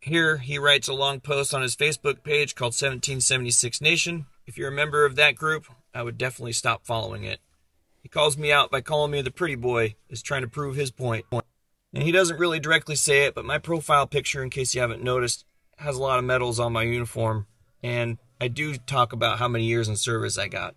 Here, 0.00 0.36
he 0.36 0.58
writes 0.58 0.88
a 0.88 0.94
long 0.94 1.20
post 1.20 1.54
on 1.54 1.62
his 1.62 1.74
Facebook 1.74 2.22
page 2.22 2.54
called 2.54 2.74
1776 2.74 3.80
Nation. 3.80 4.26
If 4.46 4.58
you're 4.58 4.68
a 4.68 4.72
member 4.72 5.04
of 5.04 5.16
that 5.16 5.34
group, 5.34 5.66
I 5.96 6.02
would 6.02 6.18
definitely 6.18 6.52
stop 6.52 6.84
following 6.84 7.24
it. 7.24 7.40
He 8.02 8.08
calls 8.10 8.36
me 8.36 8.52
out 8.52 8.70
by 8.70 8.82
calling 8.82 9.10
me 9.10 9.22
the 9.22 9.30
pretty 9.30 9.54
boy, 9.54 9.94
is 10.10 10.20
trying 10.20 10.42
to 10.42 10.48
prove 10.48 10.76
his 10.76 10.90
point. 10.90 11.24
And 11.32 12.02
he 12.02 12.12
doesn't 12.12 12.38
really 12.38 12.60
directly 12.60 12.96
say 12.96 13.24
it, 13.24 13.34
but 13.34 13.46
my 13.46 13.56
profile 13.56 14.06
picture, 14.06 14.42
in 14.42 14.50
case 14.50 14.74
you 14.74 14.82
haven't 14.82 15.02
noticed, 15.02 15.46
has 15.78 15.96
a 15.96 16.02
lot 16.02 16.18
of 16.18 16.24
medals 16.26 16.60
on 16.60 16.74
my 16.74 16.82
uniform. 16.82 17.46
And 17.82 18.18
I 18.38 18.48
do 18.48 18.74
talk 18.74 19.14
about 19.14 19.38
how 19.38 19.48
many 19.48 19.64
years 19.64 19.88
in 19.88 19.96
service 19.96 20.36
I 20.36 20.48
got. 20.48 20.76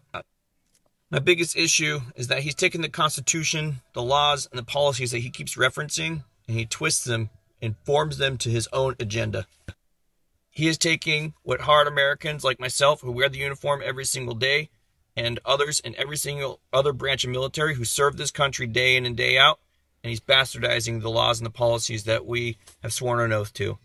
My 1.12 1.20
biggest 1.20 1.58
issue 1.58 2.00
is 2.16 2.28
that 2.30 2.44
he's 2.44 2.56
taken 2.56 2.82
the 2.82 2.88
Constitution, 2.88 3.82
the 3.94 4.02
laws, 4.02 4.48
and 4.50 4.58
the 4.58 4.64
policies 4.64 5.12
that 5.12 5.20
he 5.20 5.30
keeps 5.30 5.58
referencing, 5.58 6.24
and 6.48 6.58
he 6.58 6.66
twists 6.66 7.04
them 7.04 7.30
and 7.62 7.76
forms 7.84 8.20
them 8.20 8.38
to 8.38 8.50
his 8.50 8.70
own 8.72 8.96
agenda. 9.02 9.48
He 10.50 10.70
is 10.70 10.78
taking 10.78 11.34
what 11.44 11.62
hard 11.62 11.88
Americans 11.88 12.46
like 12.46 12.60
myself, 12.60 13.02
who 13.02 13.12
wear 13.12 13.28
the 13.28 13.40
uniform 13.40 13.82
every 13.84 14.06
single 14.06 14.36
day, 14.36 14.70
and 15.20 15.38
others 15.46 15.82
in 15.82 15.94
every 15.98 16.16
single 16.16 16.62
other 16.72 16.94
branch 16.94 17.26
of 17.26 17.30
military 17.30 17.76
who 17.76 17.84
serve 17.84 18.16
this 18.16 18.32
country 18.32 18.66
day 18.66 18.96
in 18.96 19.06
and 19.06 19.18
day 19.18 19.38
out, 19.38 19.60
and 20.02 20.10
he's 20.10 20.22
bastardizing 20.22 21.02
the 21.02 21.10
laws 21.10 21.40
and 21.40 21.46
the 21.46 21.52
policies 21.52 22.06
that 22.06 22.26
we 22.26 22.58
have 22.82 22.94
sworn 22.94 23.20
an 23.20 23.34
oath 23.34 23.54
to. 23.54 23.78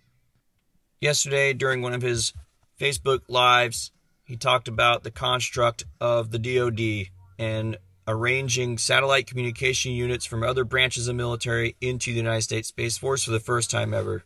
Yesterday, 1.01 1.53
during 1.53 1.83
one 1.83 1.93
of 1.93 2.03
his 2.03 2.33
Facebook 2.81 3.23
lives, 3.27 3.91
he 4.23 4.37
talked 4.37 4.69
about 4.69 5.03
the 5.03 5.11
construct 5.11 5.85
of 6.01 6.31
the 6.31 6.39
DoD 6.39 7.11
and 7.37 7.79
arranging 8.07 8.79
satellite 8.79 9.27
communication 9.27 9.91
units 9.91 10.25
from 10.25 10.45
other 10.45 10.63
branches 10.63 11.09
of 11.09 11.17
military 11.17 11.75
into 11.81 12.13
the 12.13 12.19
United 12.19 12.43
States 12.43 12.69
Space 12.69 12.97
Force 12.97 13.25
for 13.25 13.33
the 13.33 13.41
first 13.41 13.73
time 13.73 13.93
ever. 13.93 14.23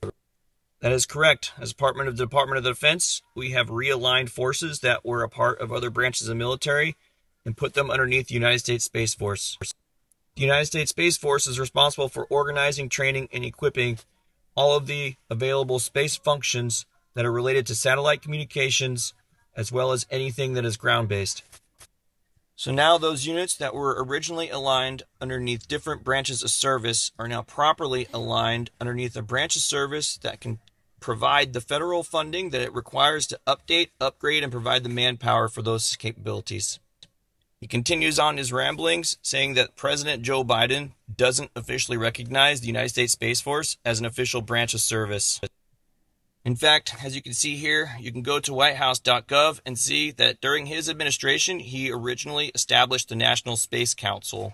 That 0.81 0.93
is 0.93 1.07
correct. 1.07 1.53
As 1.59 1.71
Department 1.71 2.09
of 2.09 2.17
the 2.17 2.25
Department 2.25 2.59
of 2.59 2.65
Defense, 2.65 3.23
we 3.35 3.51
have 3.51 3.69
realigned 3.69 4.31
forces 4.31 4.81
that 4.81 5.05
were 5.05 5.25
a 5.25 5.29
part 5.29 5.61
of 5.61 5.73
other 5.73 5.91
branches 5.91 6.29
of 6.29 6.37
military 6.37 6.95
and 7.45 7.57
put 7.57 7.75
them 7.75 7.91
underneath 7.91 8.29
the 8.29 8.35
United 8.35 8.61
States 8.61 8.85
Space 8.85 9.15
Force. 9.15 9.59
The 10.37 10.43
United 10.43 10.67
States 10.67 10.91
Space 10.91 11.17
Force 11.17 11.49
is 11.49 11.59
responsible 11.59 12.09
for 12.09 12.27
organizing, 12.27 12.89
training, 12.89 13.29
and 13.33 13.45
equipping 13.45 13.99
all 14.55 14.77
of 14.77 14.87
the 14.87 15.17
available 15.29 15.81
space 15.81 16.17
functions 16.17 16.87
that 17.15 17.27
are 17.27 17.33
related 17.33 17.67
to 17.67 17.75
satellite 17.75 18.23
communications, 18.23 19.15
as 19.57 19.73
well 19.73 19.91
as 19.91 20.07
anything 20.13 20.55
that 20.55 20.65
is 20.65 20.77
ground 20.77 21.09
based. 21.09 21.43
So 22.55 22.73
now 22.73 22.99
those 22.99 23.27
units 23.27 23.57
that 23.57 23.75
were 23.75 24.05
originally 24.05 24.51
aligned 24.51 25.05
underneath 25.21 25.67
different 25.67 26.05
branches 26.05 26.43
of 26.43 26.51
service 26.51 27.13
are 27.19 27.29
now 27.29 27.43
properly 27.43 28.09
aligned 28.13 28.71
underneath 28.81 29.17
a 29.17 29.23
branch 29.23 29.57
of 29.57 29.63
service 29.63 30.17
that 30.19 30.41
can 30.41 30.59
provide 31.01 31.53
the 31.53 31.61
federal 31.61 32.03
funding 32.03 32.51
that 32.51 32.61
it 32.61 32.75
requires 32.75 33.27
to 33.29 33.41
update, 33.47 33.91
upgrade, 34.01 34.43
and 34.43 34.53
provide 34.53 34.83
the 34.83 34.89
manpower 34.89 35.49
for 35.49 35.63
those 35.63 35.97
capabilities. 35.97 36.79
He 37.61 37.67
continues 37.67 38.19
on 38.19 38.37
his 38.37 38.53
ramblings, 38.53 39.19
saying 39.21 39.55
that 39.55 39.75
President 39.75 40.23
Joe 40.23 40.45
Biden 40.45 40.93
doesn't 41.15 41.51
officially 41.57 41.97
recognize 41.97 42.61
the 42.61 42.69
United 42.69 42.91
States 42.91 43.13
Space 43.13 43.41
Force 43.41 43.79
as 43.85 43.99
an 43.99 44.07
official 44.07 44.43
branch 44.43 44.75
of 44.75 44.81
service. 44.81 45.41
In 46.45 46.55
fact, 46.55 46.95
as 47.05 47.17
you 47.17 47.21
can 47.21 47.35
see 47.35 47.57
here, 47.57 47.91
you 47.99 48.13
can 48.13 48.23
go 48.23 48.39
to 48.39 48.53
whitehouse.gov 48.53 49.61
and 49.67 49.77
see 49.77 50.13
that 50.13 50.41
during 50.41 50.67
his 50.67 50.89
administration, 50.89 51.59
he 51.59 51.91
originally 51.91 52.53
established 52.55 53.09
the 53.09 53.17
National 53.17 53.57
Space 53.57 53.93
Council. 53.93 54.53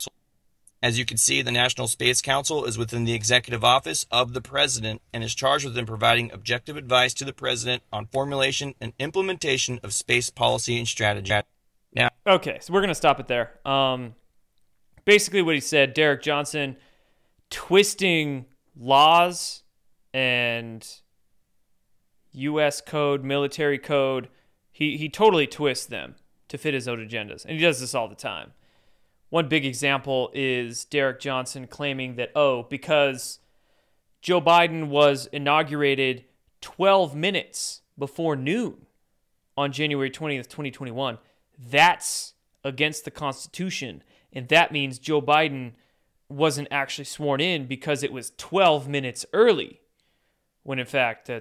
As 0.84 0.98
you 0.98 1.06
can 1.06 1.16
see, 1.16 1.40
the 1.40 1.50
National 1.50 1.88
Space 1.88 2.20
Council 2.20 2.66
is 2.66 2.76
within 2.76 3.06
the 3.06 3.14
executive 3.14 3.64
office 3.64 4.04
of 4.10 4.34
the 4.34 4.42
president 4.42 5.00
and 5.14 5.24
is 5.24 5.34
charged 5.34 5.64
with 5.64 5.86
providing 5.86 6.30
objective 6.30 6.76
advice 6.76 7.14
to 7.14 7.24
the 7.24 7.32
president 7.32 7.82
on 7.90 8.04
formulation 8.04 8.74
and 8.82 8.92
implementation 8.98 9.80
of 9.82 9.94
space 9.94 10.28
policy 10.28 10.76
and 10.76 10.86
strategy. 10.86 11.32
Now, 11.94 12.10
okay, 12.26 12.58
so 12.60 12.74
we're 12.74 12.82
gonna 12.82 12.94
stop 12.94 13.18
it 13.18 13.28
there. 13.28 13.66
Um, 13.66 14.14
basically, 15.06 15.40
what 15.40 15.54
he 15.54 15.60
said, 15.62 15.94
Derek 15.94 16.20
Johnson, 16.20 16.76
twisting 17.48 18.44
laws 18.76 19.62
and 20.12 20.86
U.S. 22.32 22.82
code, 22.82 23.24
military 23.24 23.78
code. 23.78 24.28
He 24.70 24.98
he 24.98 25.08
totally 25.08 25.46
twists 25.46 25.86
them 25.86 26.16
to 26.48 26.58
fit 26.58 26.74
his 26.74 26.86
own 26.86 26.98
agendas, 26.98 27.46
and 27.46 27.54
he 27.54 27.62
does 27.62 27.80
this 27.80 27.94
all 27.94 28.06
the 28.06 28.14
time. 28.14 28.52
One 29.34 29.48
big 29.48 29.66
example 29.66 30.30
is 30.32 30.84
Derek 30.84 31.18
Johnson 31.18 31.66
claiming 31.66 32.14
that 32.14 32.30
oh, 32.36 32.62
because 32.70 33.40
Joe 34.22 34.40
Biden 34.40 34.86
was 34.86 35.26
inaugurated 35.32 36.24
12 36.60 37.16
minutes 37.16 37.80
before 37.98 38.36
noon 38.36 38.86
on 39.56 39.72
January 39.72 40.08
20th, 40.08 40.44
2021 40.44 41.18
that's 41.58 42.34
against 42.62 43.04
the 43.04 43.10
Constitution. 43.10 44.04
And 44.32 44.46
that 44.50 44.70
means 44.70 45.00
Joe 45.00 45.20
Biden 45.20 45.72
wasn't 46.28 46.68
actually 46.70 47.06
sworn 47.06 47.40
in 47.40 47.66
because 47.66 48.04
it 48.04 48.12
was 48.12 48.34
12 48.38 48.86
minutes 48.86 49.26
early. 49.32 49.80
When 50.62 50.78
in 50.78 50.86
fact, 50.86 51.28
uh, 51.28 51.40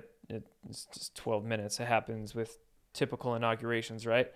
it's 0.67 0.87
just 0.91 1.13
12 1.13 1.45
minutes. 1.45 1.79
It 1.79 1.85
happens 1.85 2.33
with 2.33 2.57
typical 2.91 3.35
inaugurations, 3.35 4.07
right? 4.07 4.31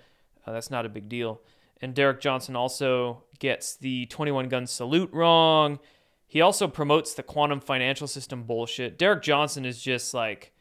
Uh, 0.45 0.51
that's 0.51 0.69
not 0.69 0.85
a 0.85 0.89
big 0.89 1.09
deal. 1.09 1.41
And 1.81 1.93
Derek 1.93 2.19
Johnson 2.19 2.55
also 2.55 3.23
gets 3.39 3.76
the 3.76 4.05
21 4.07 4.49
gun 4.49 4.68
salute 4.68 5.09
wrong. 5.11 5.80
He 6.27 6.41
also 6.41 6.68
promotes 6.68 7.14
the 7.14 7.23
quantum 7.23 7.59
financial 7.59 8.07
system 8.07 8.43
bullshit. 8.43 8.97
Derek 8.97 9.23
Johnson 9.23 9.65
is 9.65 9.81
just 9.81 10.14
like 10.14 10.53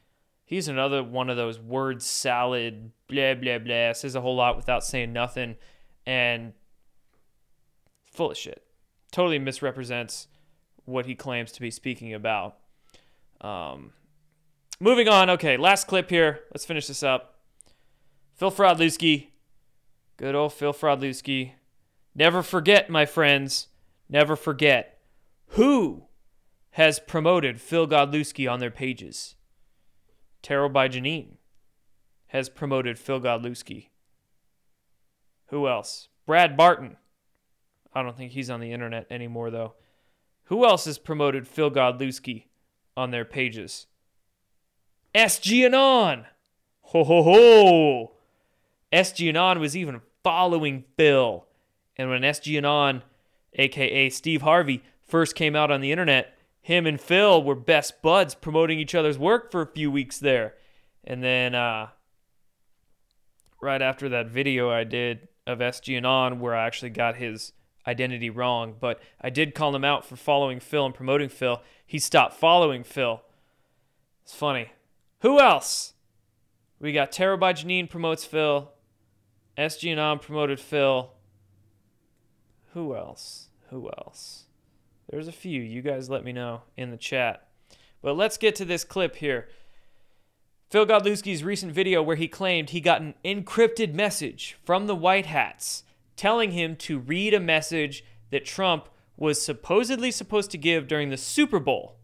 he's 0.45 0.69
another 0.69 1.03
one 1.03 1.29
of 1.29 1.37
those 1.37 1.59
word 1.59 2.03
salad, 2.03 2.93
blah, 3.09 3.35
blah, 3.35 3.59
blah, 3.59 3.93
says 3.93 4.15
a 4.15 4.21
whole 4.21 4.37
lot 4.37 4.57
without 4.57 4.85
saying 4.85 5.13
nothing, 5.13 5.57
and 6.07 6.53
full 8.13 8.31
of 8.31 8.37
shit. 8.37 8.63
Totally 9.11 9.39
misrepresents 9.39 10.29
what 10.85 11.07
he 11.07 11.15
claims 11.15 11.53
to 11.53 11.61
be 11.61 11.71
speaking 11.71 12.15
about. 12.15 12.57
Um, 13.41 13.93
moving 14.81 15.09
on. 15.09 15.31
Okay, 15.31 15.57
last 15.57 15.87
clip 15.87 16.11
here. 16.11 16.41
Let's 16.53 16.65
finish 16.65 16.87
this 16.87 17.03
up. 17.03 17.41
Phil 18.35 18.51
Fraudlewski. 18.51 19.29
Good 20.17 20.35
old 20.35 20.53
Phil 20.53 20.73
Fraudlewski. 20.73 21.53
Never 22.19 22.43
forget, 22.43 22.89
my 22.89 23.05
friends, 23.05 23.69
never 24.09 24.37
forget 24.37 24.99
who 25.49 26.05
has 26.71 26.99
promoted 26.99 27.61
Phil 27.61 27.87
Godlewski 27.87 28.51
on 28.51 28.59
their 28.59 28.71
pages. 28.71 29.35
Tarot 30.41 30.71
by 30.71 30.89
Janine 30.89 31.37
has 32.29 32.49
promoted 32.49 32.99
Phil 32.99 33.21
Godlewski. 33.21 33.89
Who 35.49 35.69
else? 35.69 36.09
Brad 36.25 36.57
Barton. 36.57 36.97
I 37.93 38.03
don't 38.03 38.17
think 38.17 38.33
he's 38.33 38.51
on 38.51 38.61
the 38.61 38.73
internet 38.73 39.07
anymore, 39.11 39.51
though. 39.51 39.75
Who 40.45 40.65
else 40.65 40.87
has 40.87 40.97
promoted 40.97 41.47
Phil 41.47 41.71
Godlewski 41.71 42.45
on 42.97 43.11
their 43.11 43.27
pages? 43.27 43.89
SG. 45.15 46.25
Ho 46.81 47.05
ho 47.05 47.23
ho. 47.23 48.13
SG 48.91 49.61
was 49.61 49.77
even 49.77 50.01
following 50.23 50.85
Phil. 50.97 51.46
And 51.97 52.11
when 52.11 52.23
SGAnon, 52.23 53.03
aka 53.55 54.11
Steve 54.11 54.43
Harvey, 54.43 54.83
first 55.05 55.35
came 55.35 55.57
out 55.57 55.71
on 55.71 55.81
the 55.81 55.93
internet, 55.93 56.37
him 56.61 56.87
and 56.87 57.01
Phil 57.01 57.43
were 57.43 57.55
best 57.55 58.03
buds 58.03 58.35
promoting 58.35 58.79
each 58.79 58.95
other's 58.95 59.19
work 59.19 59.53
for 59.53 59.63
a 59.63 59.67
few 59.67 59.91
weeks 59.91 60.19
there. 60.19 60.55
And 61.05 61.23
then 61.23 61.55
uh, 61.55 61.89
right 63.61 63.81
after 63.81 64.09
that 64.09 64.27
video 64.27 64.71
I 64.71 64.85
did 64.85 65.29
of 65.47 65.61
SGAnon 65.61 66.41
where 66.41 66.57
I 66.57 66.67
actually 66.67 66.91
got 66.91 67.17
his 67.17 67.53
identity 67.87 68.31
wrong, 68.31 68.75
but 68.81 69.01
I 69.21 69.31
did 69.31 69.55
call 69.55 69.75
him 69.75 69.85
out 69.85 70.05
for 70.05 70.17
following 70.17 70.59
Phil 70.59 70.85
and 70.85 70.95
promoting 70.95 71.29
Phil. 71.29 71.63
He 71.87 72.01
stopped 72.01 72.35
following 72.35 72.83
Phil. 72.83 73.23
It's 74.25 74.35
funny. 74.35 74.73
Who 75.21 75.39
else? 75.39 75.95
We 76.81 76.93
got 76.93 77.13
Terror 77.13 77.37
by 77.37 77.53
Janine 77.53 77.89
promotes 77.89 78.25
Phil. 78.25 78.73
SGAnon 79.57 80.21
promoted 80.21 80.59
Phil. 80.59 81.13
Who 82.77 82.95
else? 82.95 83.49
Who 83.71 83.89
else? 83.89 84.45
There's 85.09 85.29
a 85.29 85.33
few. 85.33 85.63
You 85.63 85.81
guys 85.81 86.11
let 86.11 86.23
me 86.23 86.31
know 86.31 86.61
in 86.77 86.91
the 86.91 86.99
chat. 86.99 87.49
But 88.03 88.19
let's 88.19 88.37
get 88.37 88.55
to 88.57 88.67
this 88.67 88.85
clip 88.85 89.17
here. 89.17 89.49
Phil 90.69 90.85
Godlewski's 90.85 91.43
recent 91.43 91.73
video 91.73 92.03
where 92.03 92.17
he 92.17 92.29
claimed 92.29 92.69
he 92.69 92.83
got 92.83 93.01
an 93.01 93.15
encrypted 93.25 93.95
message 93.95 94.59
from 94.63 94.87
the 94.87 94.95
White 94.95 95.25
Hats 95.25 95.85
telling 96.17 96.51
him 96.51 96.77
to 96.77 96.99
read 96.99 97.33
a 97.33 97.41
message 97.41 98.05
that 98.31 98.45
Trump 98.45 98.91
was 99.17 99.41
supposedly 99.41 100.11
supposed 100.11 100.51
to 100.51 100.59
give 100.59 100.87
during 100.87 101.09
the 101.09 101.17
Super 101.17 101.59
Bowl. 101.59 101.97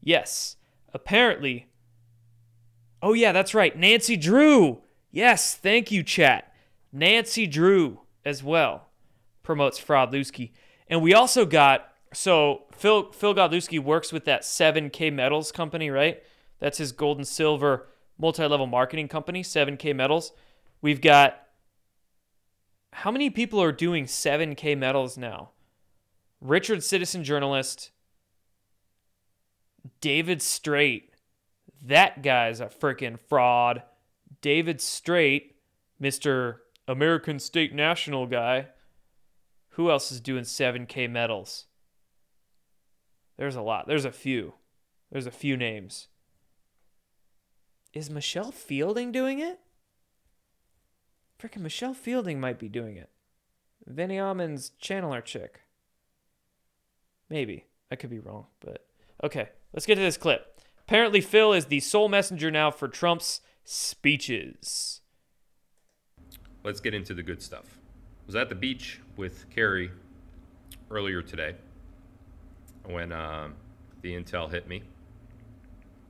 Yes, 0.00 0.58
apparently. 0.94 1.66
Oh, 3.02 3.14
yeah, 3.14 3.32
that's 3.32 3.52
right. 3.52 3.76
Nancy 3.76 4.16
Drew. 4.16 4.82
Yes, 5.10 5.56
thank 5.56 5.90
you, 5.90 6.04
chat. 6.04 6.54
Nancy 6.92 7.48
Drew 7.48 8.02
as 8.24 8.44
well 8.44 8.91
promotes 9.42 9.80
Fraudlewski. 9.80 10.52
And 10.88 11.02
we 11.02 11.14
also 11.14 11.44
got 11.46 11.88
so 12.12 12.64
Phil 12.72 13.10
Phil 13.12 13.34
Godlewski 13.34 13.78
works 13.78 14.12
with 14.12 14.24
that 14.26 14.42
7K 14.42 15.12
Metals 15.12 15.52
company, 15.52 15.90
right? 15.90 16.22
That's 16.58 16.78
his 16.78 16.92
gold 16.92 17.16
and 17.18 17.26
silver 17.26 17.88
multi-level 18.18 18.66
marketing 18.66 19.08
company, 19.08 19.42
7K 19.42 19.96
Metals. 19.96 20.32
We've 20.80 21.00
got 21.00 21.40
how 22.92 23.10
many 23.10 23.30
people 23.30 23.60
are 23.62 23.72
doing 23.72 24.04
7K 24.04 24.76
Metals 24.76 25.16
now? 25.16 25.50
Richard 26.40 26.82
Citizen 26.82 27.24
journalist, 27.24 27.90
David 30.00 30.42
Straight. 30.42 31.10
That 31.84 32.22
guy's 32.22 32.60
a 32.60 32.66
freaking 32.66 33.18
fraud. 33.18 33.82
David 34.40 34.80
Straight, 34.80 35.56
Mr. 36.00 36.58
American 36.86 37.38
State 37.38 37.74
National 37.74 38.26
guy. 38.26 38.66
Who 39.72 39.90
else 39.90 40.12
is 40.12 40.20
doing 40.20 40.44
7K 40.44 41.10
Metals? 41.10 41.66
There's 43.38 43.56
a 43.56 43.62
lot. 43.62 43.86
There's 43.86 44.04
a 44.04 44.12
few. 44.12 44.54
There's 45.10 45.26
a 45.26 45.30
few 45.30 45.56
names. 45.56 46.08
Is 47.92 48.10
Michelle 48.10 48.52
Fielding 48.52 49.12
doing 49.12 49.38
it? 49.38 49.60
Freaking 51.38 51.62
Michelle 51.62 51.94
Fielding 51.94 52.38
might 52.40 52.58
be 52.58 52.68
doing 52.68 52.96
it. 52.96 53.10
Vinny 53.86 54.18
Almond's 54.18 54.72
channeler 54.80 55.24
chick. 55.24 55.60
Maybe. 57.28 57.66
I 57.90 57.96
could 57.96 58.10
be 58.10 58.18
wrong, 58.18 58.46
but 58.60 58.86
okay. 59.24 59.48
Let's 59.72 59.86
get 59.86 59.96
to 59.96 60.00
this 60.00 60.16
clip. 60.16 60.60
Apparently, 60.80 61.20
Phil 61.20 61.52
is 61.52 61.66
the 61.66 61.80
sole 61.80 62.08
messenger 62.08 62.50
now 62.50 62.70
for 62.70 62.88
Trump's 62.88 63.40
speeches. 63.64 65.00
Let's 66.62 66.80
get 66.80 66.94
into 66.94 67.14
the 67.14 67.22
good 67.22 67.42
stuff. 67.42 67.78
Was 68.32 68.36
at 68.36 68.48
the 68.48 68.54
beach 68.54 68.98
with 69.18 69.44
Carrie 69.50 69.90
earlier 70.90 71.20
today 71.20 71.54
when 72.86 73.12
uh, 73.12 73.48
the 74.00 74.14
intel 74.14 74.50
hit 74.50 74.66
me. 74.66 74.82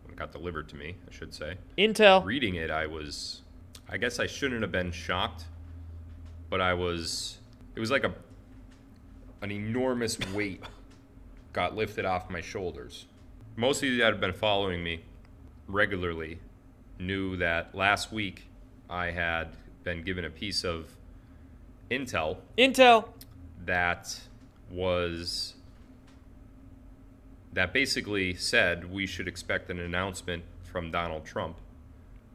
When 0.05 0.13
it 0.13 0.17
got 0.17 0.31
delivered 0.31 0.69
to 0.69 0.77
me, 0.77 0.95
I 1.05 1.13
should 1.13 1.35
say. 1.35 1.57
Intel. 1.77 2.25
Reading 2.25 2.55
it, 2.55 2.71
I 2.71 2.87
was, 2.87 3.41
I 3.89 3.97
guess 3.97 4.21
I 4.21 4.29
shouldn't 4.29 4.63
have 4.63 4.71
been 4.71 4.93
shocked, 4.93 5.47
but 6.49 6.61
I 6.61 6.75
was. 6.75 7.39
It 7.75 7.81
was 7.81 7.91
like 7.91 8.05
a, 8.05 8.15
an 9.41 9.51
enormous 9.51 10.17
weight 10.33 10.63
got 11.53 11.75
lifted 11.75 12.05
off 12.05 12.31
my 12.31 12.41
shoulders. 12.41 13.07
Most 13.57 13.83
of 13.83 13.89
you 13.89 13.97
that 13.97 14.13
have 14.13 14.21
been 14.21 14.33
following 14.33 14.85
me 14.85 15.03
regularly 15.67 16.39
knew 17.01 17.37
that 17.39 17.75
last 17.75 18.13
week 18.13 18.45
I 18.89 19.07
had 19.11 19.57
been 19.83 20.05
given 20.05 20.25
a 20.25 20.31
piece 20.31 20.63
of 20.63 20.87
intel. 21.93 22.39
Intel. 22.59 23.09
That 23.65 24.19
was 24.71 25.55
that 27.53 27.73
basically 27.73 28.35
said 28.35 28.91
we 28.91 29.07
should 29.07 29.29
expect 29.29 29.71
an 29.71 29.79
announcement 29.79 30.43
from 30.63 30.91
Donald 30.91 31.25
Trump 31.25 31.59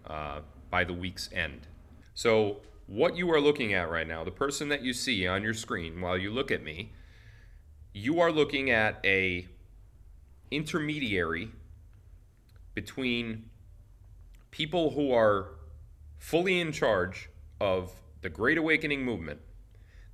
uh, 0.05 0.41
by 0.69 0.83
the 0.83 0.93
week's 0.93 1.29
end. 1.33 1.67
So, 2.13 2.57
what 2.85 3.17
you 3.17 3.31
are 3.33 3.41
looking 3.41 3.73
at 3.73 3.89
right 3.89 4.07
now, 4.07 4.23
the 4.23 4.31
person 4.31 4.69
that 4.69 4.81
you 4.81 4.93
see 4.93 5.27
on 5.27 5.43
your 5.43 5.53
screen 5.53 5.99
while 5.99 6.17
you 6.17 6.31
look 6.31 6.51
at 6.51 6.63
me, 6.63 6.93
you 7.93 8.19
are 8.21 8.31
looking 8.31 8.69
at 8.69 8.99
a 9.03 9.47
intermediary 10.51 11.51
between 12.73 13.49
people 14.51 14.91
who 14.91 15.11
are 15.11 15.49
fully 16.17 16.59
in 16.59 16.71
charge 16.71 17.29
of 17.59 17.91
the 18.21 18.29
Great 18.29 18.57
Awakening 18.57 19.03
movement 19.03 19.39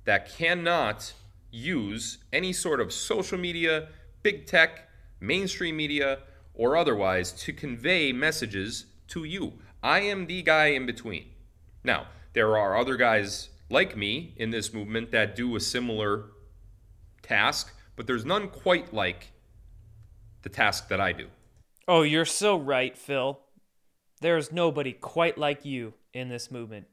that 0.04 0.30
cannot 0.30 1.12
use 1.50 2.18
any 2.32 2.52
sort 2.52 2.80
of 2.80 2.92
social 2.92 3.38
media, 3.38 3.88
big 4.22 4.46
tech, 4.46 4.88
mainstream 5.20 5.76
media, 5.76 6.18
or 6.54 6.76
otherwise 6.76 7.32
to 7.32 7.52
convey 7.52 8.12
messages 8.12 8.86
to 9.08 9.24
you. 9.24 9.54
I 9.82 10.00
am 10.00 10.26
the 10.26 10.42
guy 10.42 10.66
in 10.66 10.86
between. 10.86 11.26
Now, 11.82 12.06
there 12.32 12.56
are 12.56 12.76
other 12.76 12.96
guys 12.96 13.50
like 13.70 13.96
me 13.96 14.34
in 14.36 14.50
this 14.50 14.72
movement 14.72 15.10
that 15.12 15.36
do 15.36 15.56
a 15.56 15.60
similar 15.60 16.26
task, 17.22 17.74
but 17.96 18.06
there's 18.06 18.24
none 18.24 18.48
quite 18.48 18.92
like 18.92 19.32
the 20.42 20.48
task 20.48 20.88
that 20.88 21.00
I 21.00 21.12
do. 21.12 21.28
Oh, 21.86 22.02
you're 22.02 22.24
so 22.24 22.56
right, 22.56 22.96
Phil. 22.96 23.40
There's 24.20 24.50
nobody 24.50 24.92
quite 24.92 25.36
like 25.36 25.64
you 25.64 25.94
in 26.12 26.28
this 26.28 26.50
movement. 26.50 26.86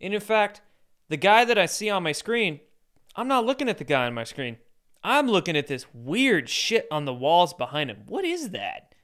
And 0.00 0.14
in 0.14 0.20
fact, 0.20 0.60
the 1.08 1.16
guy 1.16 1.44
that 1.44 1.58
I 1.58 1.66
see 1.66 1.90
on 1.90 2.02
my 2.02 2.12
screen, 2.12 2.60
I'm 3.16 3.28
not 3.28 3.46
looking 3.46 3.68
at 3.68 3.78
the 3.78 3.84
guy 3.84 4.06
on 4.06 4.14
my 4.14 4.24
screen. 4.24 4.58
I'm 5.02 5.28
looking 5.28 5.56
at 5.56 5.66
this 5.66 5.86
weird 5.92 6.48
shit 6.48 6.88
on 6.90 7.04
the 7.04 7.12
walls 7.12 7.52
behind 7.52 7.90
him. 7.90 8.04
What 8.06 8.24
is 8.24 8.50
that? 8.50 8.94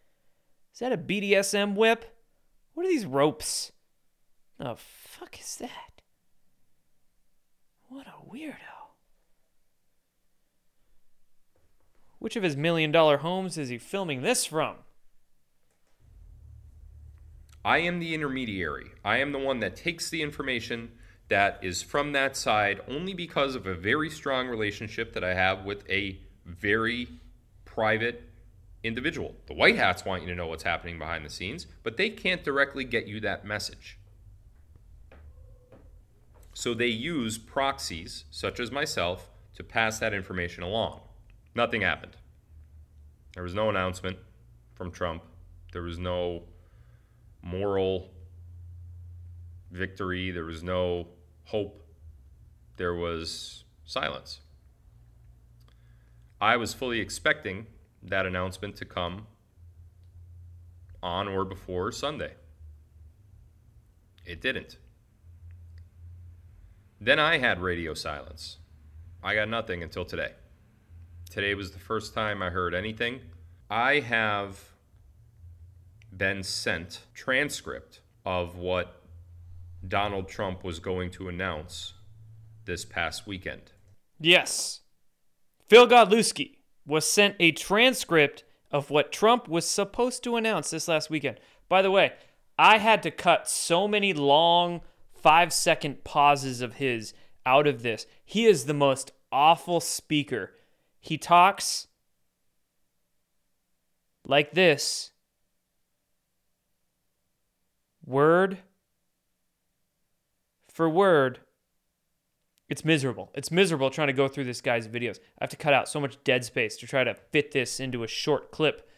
Is 0.73 0.81
that 0.81 0.93
a 0.93 0.99
BDSM 0.99 1.75
whip? 1.75 2.17
What 2.73 2.87
are 2.87 2.89
these 2.89 3.05
ropes? 3.05 3.73
The 4.59 4.77
fuck 4.77 5.39
is 5.39 5.57
that? 5.57 6.03
What 7.89 8.07
a 8.07 8.33
weirdo. 8.33 8.55
Which 12.19 12.37
of 12.37 12.43
his 12.43 12.57
million 12.57 12.93
dollar 12.93 13.19
homes 13.19 13.59
is 13.59 13.69
he 13.69 13.79
filming 13.79 14.23
this 14.23 14.47
from? 14.47 14.77
I 17.65 17.79
am 17.79 17.99
the 17.99 18.15
intermediary. 18.15 18.91
I 19.05 19.19
am 19.19 19.33
the 19.33 19.39
one 19.39 19.61
that 19.61 19.77
takes 19.77 20.09
the 20.09 20.23
information 20.23 20.93
that 21.31 21.59
is 21.63 21.83
from 21.83 22.13
that 22.13 22.37
side 22.37 22.81
only 22.89 23.15
because 23.15 23.55
of 23.55 23.67
a 23.67 23.75
very 23.75 24.11
strong 24.11 24.49
relationship 24.49 25.15
that 25.15 25.25
I 25.25 25.35
have 25.35 25.65
with 25.65 25.89
a 25.89 26.19
very 26.45 27.09
private 27.65 28.29
individual. 28.83 29.35
The 29.47 29.55
White 29.55 29.77
Hats 29.77 30.05
want 30.05 30.23
you 30.23 30.29
to 30.29 30.35
know 30.35 30.49
what's 30.49 30.65
happening 30.65 30.99
behind 30.99 31.25
the 31.25 31.31
scenes, 31.31 31.67
but 31.83 31.97
they 31.97 32.11
can't 32.11 32.43
directly 32.43 32.85
get 32.85 33.07
you 33.07 33.21
that 33.21 33.45
message. 33.45 33.97
So 36.53 36.75
they 36.75 36.89
use 36.89 37.39
proxies, 37.39 38.25
such 38.31 38.59
as 38.59 38.71
myself, 38.71 39.31
to 39.55 39.63
pass 39.63 39.99
that 40.01 40.13
information 40.13 40.63
along. 40.63 41.01
Nothing 41.55 41.83
happened. 41.83 42.17
There 43.35 43.43
was 43.43 43.55
no 43.55 43.69
announcement 43.69 44.19
from 44.75 44.91
Trump. 44.91 45.23
There 45.73 45.83
was 45.83 45.99
no 45.99 46.43
moral 47.41 48.11
victory. 49.71 50.33
There 50.33 50.45
was 50.45 50.63
no 50.63 51.07
hope. 51.51 51.83
There 52.77 52.95
was 52.95 53.65
silence. 53.85 54.41
I 56.41 56.57
was 56.57 56.73
fully 56.73 57.01
expecting 57.01 57.67
that 58.03 58.25
announcement 58.25 58.77
to 58.77 58.85
come 58.85 59.27
on 61.03 61.27
or 61.27 61.45
before 61.45 61.91
Sunday. 61.91 62.35
It 64.25 64.41
didn't. 64.41 64.77
Then 67.01 67.19
I 67.19 67.39
had 67.39 67.61
radio 67.61 67.95
silence. 67.95 68.59
I 69.23 69.35
got 69.35 69.49
nothing 69.49 69.83
until 69.83 70.05
today. 70.05 70.33
Today 71.31 71.55
was 71.55 71.73
the 71.73 71.81
first 71.81 72.15
time 72.15 72.43
I 72.43 72.51
heard 72.51 72.75
anything. 72.75 73.21
I 73.69 74.01
have 74.01 74.71
been 76.17 76.45
sent 76.45 77.01
transcript 77.13 78.01
of 78.25 78.57
what 78.57 79.00
Donald 79.87 80.29
Trump 80.29 80.63
was 80.63 80.79
going 80.79 81.11
to 81.11 81.29
announce 81.29 81.95
this 82.65 82.85
past 82.85 83.27
weekend. 83.27 83.73
Yes. 84.21 84.81
Phil 85.69 85.87
Godlewski 85.87 86.57
was 86.87 87.07
sent 87.07 87.37
a 87.41 87.53
transcript 87.53 88.45
of 88.71 88.91
what 88.91 89.13
Trump 89.13 89.49
was 89.49 89.67
supposed 89.67 90.23
to 90.25 90.37
announce 90.37 90.71
this 90.71 90.89
last 90.89 91.11
weekend. 91.11 91.41
By 91.69 91.83
the 91.83 91.91
way, 91.91 92.13
I 92.59 92.79
had 92.79 93.03
to 93.05 93.11
cut 93.11 93.49
so 93.49 93.89
many 93.89 94.13
long 94.13 94.83
five 95.15 95.53
second 95.53 96.05
pauses 96.05 96.61
of 96.61 96.75
his 96.75 97.15
out 97.47 97.67
of 97.67 97.83
this. 97.83 98.07
He 98.25 98.47
is 98.47 98.65
the 98.65 98.75
most 98.75 99.13
awful 99.33 99.81
speaker. 99.81 100.53
He 100.99 101.17
talks 101.17 101.87
like 104.27 104.53
this 104.53 105.13
word 108.05 108.59
for 110.81 110.89
word. 110.89 111.41
It's 112.71 112.87
miserable. 112.87 113.31
It's 113.35 113.51
miserable 113.51 113.91
trying 113.91 114.07
to 114.07 114.15
go 114.15 114.29
through 114.29 114.45
this 114.45 114.63
guy's 114.63 114.89
videos. 114.89 115.19
I 115.39 115.43
have 115.43 115.51
to 115.51 115.57
cut 115.59 115.75
out 115.75 115.91
so 115.91 116.01
much 116.01 116.17
dead 116.25 116.43
space 116.43 116.79
to 116.79 116.87
try 116.87 117.05
to 117.05 117.13
fit 117.13 117.53
this 117.53 117.81
into 117.81 118.03
a 118.03 118.07
short 118.07 118.51
clip 118.51 118.89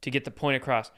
to 0.00 0.10
get 0.10 0.24
the 0.24 0.32
point 0.32 0.56
across. 0.56 0.90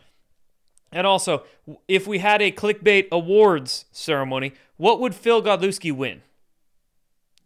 And 0.90 1.06
also, 1.06 1.44
if 1.88 2.06
we 2.06 2.20
had 2.20 2.40
a 2.40 2.50
clickbait 2.50 3.08
awards 3.12 3.84
ceremony, 3.92 4.54
what 4.78 4.98
would 4.98 5.14
Phil 5.14 5.42
Godlewski 5.42 5.92
win? 5.92 6.22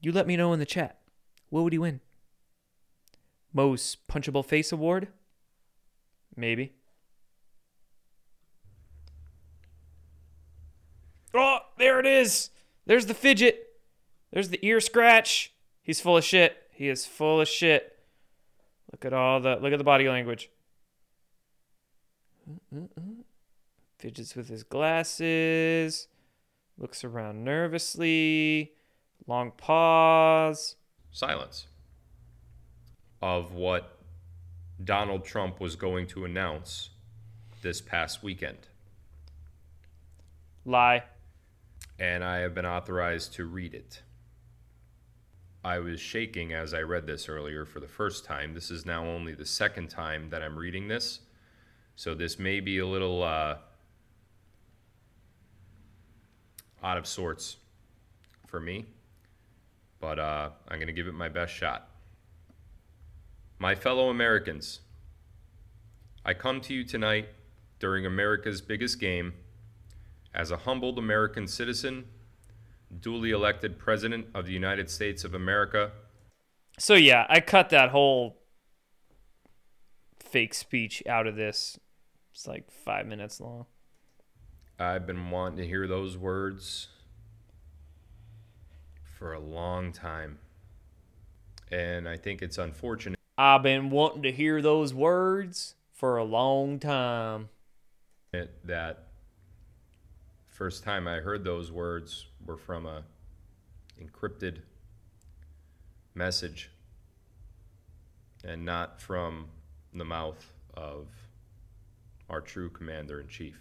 You 0.00 0.12
let 0.12 0.28
me 0.28 0.36
know 0.36 0.52
in 0.52 0.60
the 0.60 0.64
chat. 0.64 1.00
What 1.50 1.64
would 1.64 1.72
he 1.72 1.80
win? 1.80 1.98
Most 3.52 4.06
punchable 4.06 4.44
face 4.44 4.70
award? 4.70 5.08
Maybe. 6.36 6.74
Oh, 11.34 11.58
there 11.76 11.98
it 11.98 12.06
is. 12.06 12.50
There's 12.88 13.04
the 13.04 13.14
fidget. 13.14 13.80
There's 14.32 14.48
the 14.48 14.58
ear 14.66 14.80
scratch. 14.80 15.52
He's 15.82 16.00
full 16.00 16.16
of 16.16 16.24
shit. 16.24 16.56
He 16.72 16.88
is 16.88 17.04
full 17.04 17.38
of 17.38 17.46
shit. 17.46 17.98
Look 18.90 19.04
at 19.04 19.12
all 19.12 19.40
the 19.40 19.56
look 19.56 19.72
at 19.72 19.78
the 19.78 19.84
body 19.84 20.08
language. 20.08 20.50
Fidgets 23.98 24.34
with 24.34 24.48
his 24.48 24.62
glasses. 24.62 26.08
Looks 26.78 27.04
around 27.04 27.44
nervously. 27.44 28.72
Long 29.26 29.50
pause. 29.50 30.76
Silence 31.10 31.66
of 33.20 33.52
what 33.52 33.98
Donald 34.82 35.26
Trump 35.26 35.60
was 35.60 35.76
going 35.76 36.06
to 36.06 36.24
announce 36.24 36.88
this 37.60 37.82
past 37.82 38.22
weekend. 38.22 38.68
Lie. 40.64 41.02
And 41.98 42.22
I 42.22 42.38
have 42.38 42.54
been 42.54 42.66
authorized 42.66 43.34
to 43.34 43.44
read 43.44 43.74
it. 43.74 44.02
I 45.64 45.80
was 45.80 46.00
shaking 46.00 46.52
as 46.52 46.72
I 46.72 46.80
read 46.80 47.06
this 47.06 47.28
earlier 47.28 47.64
for 47.64 47.80
the 47.80 47.88
first 47.88 48.24
time. 48.24 48.54
This 48.54 48.70
is 48.70 48.86
now 48.86 49.04
only 49.04 49.34
the 49.34 49.44
second 49.44 49.88
time 49.88 50.30
that 50.30 50.42
I'm 50.42 50.56
reading 50.56 50.88
this. 50.88 51.20
So 51.96 52.14
this 52.14 52.38
may 52.38 52.60
be 52.60 52.78
a 52.78 52.86
little 52.86 53.22
uh, 53.24 53.56
out 56.82 56.96
of 56.96 57.06
sorts 57.06 57.56
for 58.46 58.60
me, 58.60 58.86
but 60.00 60.18
uh, 60.18 60.50
I'm 60.68 60.78
going 60.78 60.86
to 60.86 60.92
give 60.92 61.08
it 61.08 61.14
my 61.14 61.28
best 61.28 61.52
shot. 61.52 61.88
My 63.58 63.74
fellow 63.74 64.10
Americans, 64.10 64.80
I 66.24 66.34
come 66.34 66.60
to 66.62 66.74
you 66.74 66.84
tonight 66.84 67.28
during 67.80 68.06
America's 68.06 68.60
biggest 68.60 69.00
game 69.00 69.34
as 70.38 70.52
a 70.52 70.58
humbled 70.58 70.98
American 70.98 71.48
citizen, 71.48 72.04
duly 73.00 73.32
elected 73.32 73.76
President 73.76 74.28
of 74.34 74.46
the 74.46 74.52
United 74.52 74.88
States 74.88 75.24
of 75.24 75.34
America. 75.34 75.90
So, 76.78 76.94
yeah, 76.94 77.26
I 77.28 77.40
cut 77.40 77.70
that 77.70 77.90
whole 77.90 78.38
fake 80.20 80.54
speech 80.54 81.02
out 81.08 81.26
of 81.26 81.34
this. 81.34 81.78
It's 82.32 82.46
like 82.46 82.70
five 82.70 83.04
minutes 83.04 83.40
long. 83.40 83.66
I've 84.78 85.08
been 85.08 85.30
wanting 85.30 85.58
to 85.58 85.66
hear 85.66 85.88
those 85.88 86.16
words 86.16 86.86
for 89.02 89.32
a 89.32 89.40
long 89.40 89.90
time. 89.90 90.38
And 91.72 92.08
I 92.08 92.16
think 92.16 92.42
it's 92.42 92.58
unfortunate. 92.58 93.18
I've 93.36 93.64
been 93.64 93.90
wanting 93.90 94.22
to 94.22 94.30
hear 94.30 94.62
those 94.62 94.94
words 94.94 95.74
for 95.92 96.16
a 96.16 96.24
long 96.24 96.78
time. 96.78 97.48
That 98.64 99.07
first 100.58 100.82
time 100.82 101.06
I 101.06 101.18
heard 101.18 101.44
those 101.44 101.70
words 101.70 102.26
were 102.44 102.56
from 102.56 102.84
a 102.84 103.04
encrypted 104.02 104.56
message 106.16 106.68
and 108.42 108.64
not 108.64 109.00
from 109.00 109.46
the 109.94 110.04
mouth 110.04 110.52
of 110.74 111.06
our 112.28 112.40
true 112.40 112.68
commander 112.70 113.20
in 113.20 113.28
chief. 113.28 113.56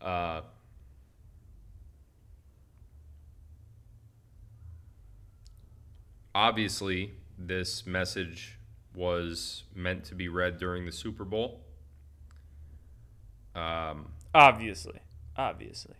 Uh, 0.00 0.40
obviously, 6.34 7.12
this 7.38 7.86
message 7.86 8.56
was 8.94 9.64
meant 9.74 10.04
to 10.04 10.14
be 10.14 10.28
read 10.28 10.56
during 10.56 10.86
the 10.86 10.92
Super 10.92 11.26
Bowl. 11.26 11.61
Um, 13.54 14.12
obviously, 14.34 15.00
obviously. 15.36 15.94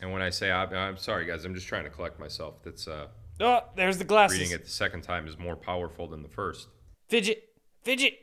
And 0.00 0.12
when 0.12 0.22
I 0.22 0.30
say 0.30 0.50
I'm 0.50 0.96
sorry, 0.96 1.26
guys, 1.26 1.44
I'm 1.44 1.54
just 1.54 1.66
trying 1.66 1.84
to 1.84 1.90
collect 1.90 2.20
myself. 2.20 2.62
That's 2.62 2.86
uh. 2.86 3.06
Oh, 3.40 3.60
there's 3.74 3.98
the 3.98 4.04
glasses. 4.04 4.38
Reading 4.38 4.54
it 4.54 4.64
the 4.64 4.70
second 4.70 5.02
time 5.02 5.26
is 5.26 5.38
more 5.38 5.56
powerful 5.56 6.06
than 6.06 6.22
the 6.22 6.28
first. 6.28 6.68
Fidget, 7.08 7.42
fidget. 7.82 8.14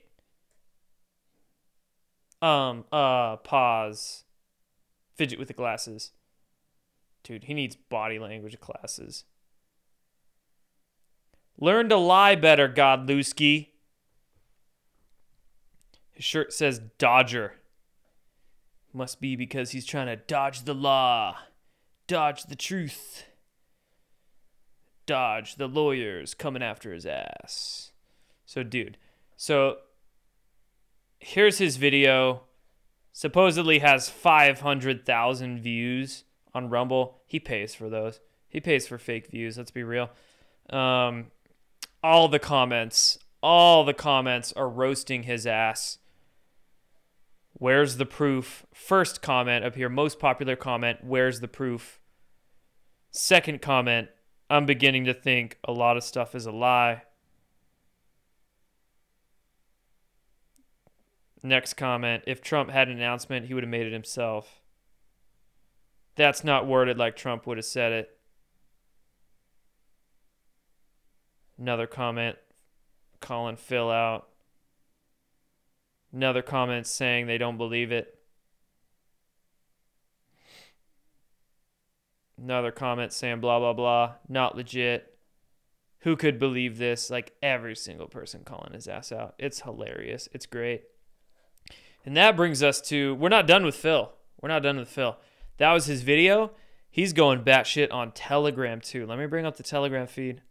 Um, 2.41 2.86
uh, 2.91 3.38
pause. 3.38 4.24
Fidget 5.15 5.40
with 5.40 5.48
the 5.48 5.53
glasses. 5.53 6.11
Dude, 7.24 7.45
he 7.45 7.53
needs 7.53 7.76
body 7.76 8.20
language 8.20 8.60
classes. 8.60 9.24
Learn 11.57 11.88
to 11.90 11.95
lie 11.95 12.36
better, 12.36 12.68
Godlewski. 12.68 13.70
His 16.14 16.26
shirt 16.26 16.53
says 16.53 16.80
Dodger. 16.98 17.56
Must 18.94 19.19
be 19.19 19.35
because 19.35 19.72
he's 19.72 19.85
trying 19.85 20.06
to 20.06 20.15
dodge 20.15 20.64
the 20.64 20.76
law, 20.76 21.38
dodge 22.06 22.44
the 22.44 22.56
truth, 22.56 23.26
dodge 25.07 25.56
the 25.56 25.68
lawyers 25.68 26.35
coming 26.35 26.61
after 26.61 26.94
his 26.94 27.06
ass. 27.06 27.91
So, 28.45 28.61
dude, 28.61 28.98
so 29.35 29.77
here's 31.18 31.57
his 31.57 31.77
video. 31.77 32.44
Supposedly 33.11 33.80
has 33.80 34.10
500,000 34.10 35.60
views 35.60 36.23
on 36.53 36.69
Rumble. 36.69 37.22
He 37.26 37.40
pays 37.40 37.73
for 37.76 37.90
those. 37.90 38.19
He 38.48 38.60
pays 38.60 38.88
for 38.88 38.98
fake 38.99 39.27
views, 39.31 39.57
let's 39.57 39.72
be 39.72 39.84
real. 39.84 40.11
Um, 40.69 41.31
all 42.03 42.27
the 42.27 42.40
comments, 42.40 43.18
all 43.41 43.84
the 43.84 43.94
comments 43.94 44.53
are 44.53 44.69
roasting 44.69 45.23
his 45.23 45.48
ass. 45.48 45.98
Where's 47.53 47.97
the 47.97 48.05
proof? 48.05 48.65
First 48.73 49.21
comment 49.21 49.63
up 49.63 49.75
here, 49.75 49.89
most 49.89 50.19
popular 50.19 50.55
comment, 50.55 50.99
where's 51.03 51.39
the 51.39 51.47
proof? 51.47 51.99
Second 53.11 53.61
comment, 53.61 54.09
I'm 54.49 54.65
beginning 54.65 55.05
to 55.05 55.13
think 55.13 55.57
a 55.63 55.71
lot 55.71 55.97
of 55.97 56.03
stuff 56.03 56.35
is 56.35 56.45
a 56.45 56.51
lie. 56.51 57.03
Next 61.43 61.73
comment, 61.73 62.23
if 62.25 62.41
Trump 62.41 62.69
had 62.69 62.88
an 62.88 62.97
announcement, 62.97 63.47
he 63.47 63.53
would 63.53 63.63
have 63.63 63.69
made 63.69 63.85
it 63.85 63.93
himself. 63.93 64.61
That's 66.15 66.43
not 66.43 66.67
worded 66.67 66.97
like 66.97 67.15
Trump 67.15 67.45
would 67.45 67.57
have 67.57 67.65
said 67.65 67.91
it. 67.91 68.17
Another 71.57 71.88
comment 71.88 72.38
calling 73.19 73.55
Phil 73.55 73.89
out. 73.91 74.27
Another 76.14 76.44
comment 76.44 76.85
saying 76.85 77.26
they 77.26 77.40
don't 77.40 77.57
believe 77.57 77.91
it. 77.91 78.19
Another 82.38 82.72
comment 82.72 83.11
saying 83.11 83.40
blah, 83.40 83.60
blah, 83.60 83.73
blah. 83.73 84.14
Not 84.27 84.56
legit. 84.56 85.18
Who 85.99 86.15
could 86.15 86.38
believe 86.38 86.77
this? 86.77 87.10
Like 87.10 87.34
every 87.41 87.76
single 87.76 88.07
person 88.07 88.41
calling 88.44 88.73
his 88.73 88.88
ass 88.88 89.11
out. 89.11 89.35
It's 89.40 89.61
hilarious. 89.61 90.27
It's 90.34 90.45
great. 90.45 90.84
And 92.06 92.18
that 92.18 92.35
brings 92.35 92.61
us 92.61 92.81
to 92.81 93.15
we're 93.15 93.30
not 93.30 93.48
done 93.48 93.65
with 93.65 93.76
Phil. 93.76 94.11
We're 94.41 94.49
not 94.49 94.64
done 94.64 94.77
with 94.77 94.90
Phil. 94.90 95.18
That 95.57 95.72
was 95.72 95.85
his 95.85 96.02
video. 96.02 96.52
He's 96.91 97.14
going 97.14 97.44
batshit 97.44 97.91
on 97.91 98.11
Telegram 98.11 98.81
too. 98.81 99.06
Let 99.06 99.18
me 99.18 99.26
bring 99.26 99.45
up 99.45 99.56
the 99.56 99.64
Telegram 99.64 100.06
feed. 100.06 100.41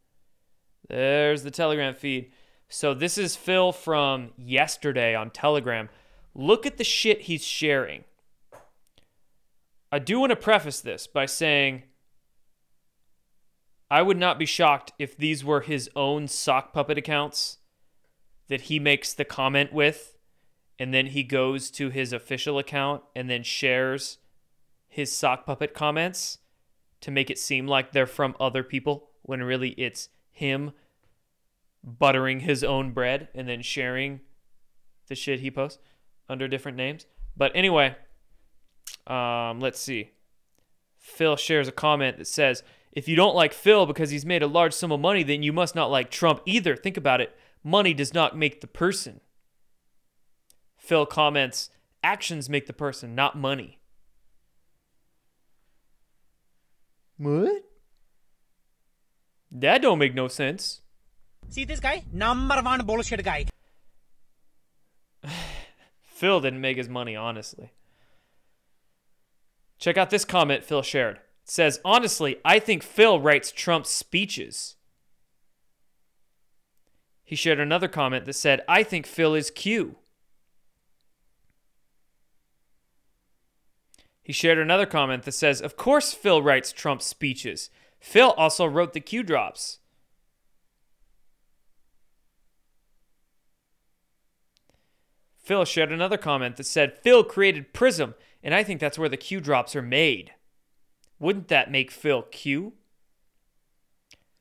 There's 0.89 1.43
the 1.43 1.51
Telegram 1.51 1.94
feed. 1.94 2.32
So 2.74 2.94
this 2.94 3.19
is 3.19 3.36
Phil 3.36 3.70
from 3.70 4.31
yesterday 4.39 5.15
on 5.15 5.28
Telegram. 5.28 5.90
Look 6.35 6.65
at 6.65 6.78
the 6.78 6.85
shit 6.85 7.20
he's 7.20 7.44
sharing. 7.44 8.05
I 9.93 9.99
do 9.99 10.19
want 10.19 10.31
to 10.31 10.36
preface 10.36 10.81
this 10.81 11.07
by 11.07 11.27
saying 11.27 11.82
I 13.90 14.01
would 14.01 14.16
not 14.16 14.39
be 14.39 14.47
shocked 14.47 14.94
if 14.99 15.15
these 15.15 15.44
were 15.44 15.61
his 15.61 15.90
own 15.94 16.28
sock 16.28 16.73
puppet 16.73 16.97
accounts 16.97 17.59
that 18.49 18.62
he 18.62 18.78
makes 18.78 19.12
the 19.12 19.27
comment 19.27 19.74
with, 19.74 20.16
and 20.78 20.94
then 20.94 21.09
he 21.09 21.24
goes 21.24 21.70
to 21.73 21.90
his 21.90 22.15
official 22.15 22.59
account 22.59 23.03
and 23.15 23.28
then 23.28 23.43
shares 23.43 24.16
his 24.89 25.12
sock 25.12 25.44
puppet 25.44 25.74
comments 25.74 26.39
to 27.03 27.11
make 27.11 27.28
it 27.28 27.39
seem 27.39 27.69
like 27.69 27.93
they're 27.93 28.07
from 28.07 28.35
other 28.40 28.62
people 28.62 29.11
when 29.20 29.43
really 29.43 29.73
it's 29.73 30.09
him 30.31 30.73
buttering 31.84 32.40
his 32.40 32.62
own 32.62 32.92
bread 32.92 33.28
and 33.34 33.48
then 33.48 33.62
sharing 33.62 34.20
the 35.09 35.14
shit 35.14 35.40
he 35.40 35.50
posts 35.50 35.78
under 36.28 36.48
different 36.48 36.76
names. 36.76 37.06
But 37.36 37.52
anyway, 37.54 37.96
um, 39.06 39.60
let's 39.60 39.80
see. 39.80 40.12
Phil 40.98 41.36
shares 41.36 41.68
a 41.68 41.72
comment 41.72 42.18
that 42.18 42.26
says, 42.26 42.62
If 42.92 43.09
you 43.09 43.16
don't 43.16 43.34
like 43.34 43.52
Phil 43.52 43.86
because 43.86 44.10
he's 44.10 44.26
made 44.26 44.42
a 44.42 44.46
large 44.46 44.72
sum 44.72 44.92
of 44.92 45.00
money, 45.00 45.22
then 45.22 45.42
you 45.42 45.52
must 45.52 45.74
not 45.74 45.90
like 45.90 46.10
Trump 46.10 46.40
either. 46.46 46.76
Think 46.76 46.96
about 46.96 47.20
it. 47.20 47.36
Money 47.64 47.94
does 47.94 48.14
not 48.14 48.36
make 48.36 48.60
the 48.60 48.66
person. 48.66 49.20
Phil 50.76 51.06
comments, 51.06 51.70
Actions 52.04 52.48
make 52.48 52.66
the 52.66 52.72
person, 52.72 53.14
not 53.14 53.36
money. 53.36 53.78
What? 57.16 57.62
That 59.50 59.82
don't 59.82 59.98
make 59.98 60.14
no 60.14 60.28
sense. 60.28 60.81
See 61.52 61.66
this 61.66 61.80
guy? 61.80 62.02
Number 62.10 62.62
one 62.62 62.80
bullshit 62.86 63.22
guy. 63.22 63.44
Phil 66.02 66.40
didn't 66.40 66.62
make 66.62 66.78
his 66.78 66.88
money, 66.88 67.14
honestly. 67.14 67.72
Check 69.78 69.98
out 69.98 70.08
this 70.08 70.24
comment 70.24 70.64
Phil 70.64 70.80
shared. 70.80 71.16
It 71.16 71.50
says, 71.50 71.78
Honestly, 71.84 72.36
I 72.42 72.58
think 72.58 72.82
Phil 72.82 73.20
writes 73.20 73.52
Trump's 73.52 73.90
speeches. 73.90 74.76
He 77.22 77.36
shared 77.36 77.60
another 77.60 77.88
comment 77.88 78.24
that 78.24 78.32
said, 78.32 78.62
I 78.66 78.82
think 78.82 79.06
Phil 79.06 79.34
is 79.34 79.50
Q. 79.50 79.96
He 84.22 84.32
shared 84.32 84.56
another 84.56 84.86
comment 84.86 85.24
that 85.24 85.32
says, 85.32 85.60
Of 85.60 85.76
course, 85.76 86.14
Phil 86.14 86.42
writes 86.42 86.72
Trump's 86.72 87.04
speeches. 87.04 87.68
Phil 88.00 88.30
also 88.38 88.64
wrote 88.64 88.94
the 88.94 89.00
Q 89.00 89.22
drops. 89.22 89.80
Phil 95.52 95.66
shared 95.66 95.92
another 95.92 96.16
comment 96.16 96.56
that 96.56 96.64
said, 96.64 96.96
Phil 97.02 97.22
created 97.22 97.74
Prism, 97.74 98.14
and 98.42 98.54
I 98.54 98.64
think 98.64 98.80
that's 98.80 98.98
where 98.98 99.10
the 99.10 99.18
Q 99.18 99.38
drops 99.38 99.76
are 99.76 99.82
made. 99.82 100.32
Wouldn't 101.18 101.48
that 101.48 101.70
make 101.70 101.90
Phil 101.90 102.22
Q? 102.22 102.72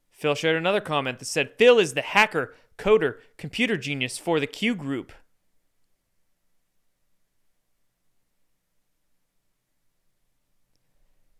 Phil 0.09 0.35
shared 0.35 0.55
another 0.55 0.79
comment 0.79 1.19
that 1.19 1.25
said, 1.25 1.57
Phil 1.57 1.79
is 1.79 1.95
the 1.95 2.01
hacker, 2.01 2.55
coder, 2.77 3.17
computer 3.35 3.75
genius 3.75 4.17
for 4.17 4.39
the 4.39 4.47
Q 4.47 4.73
group. 4.73 5.11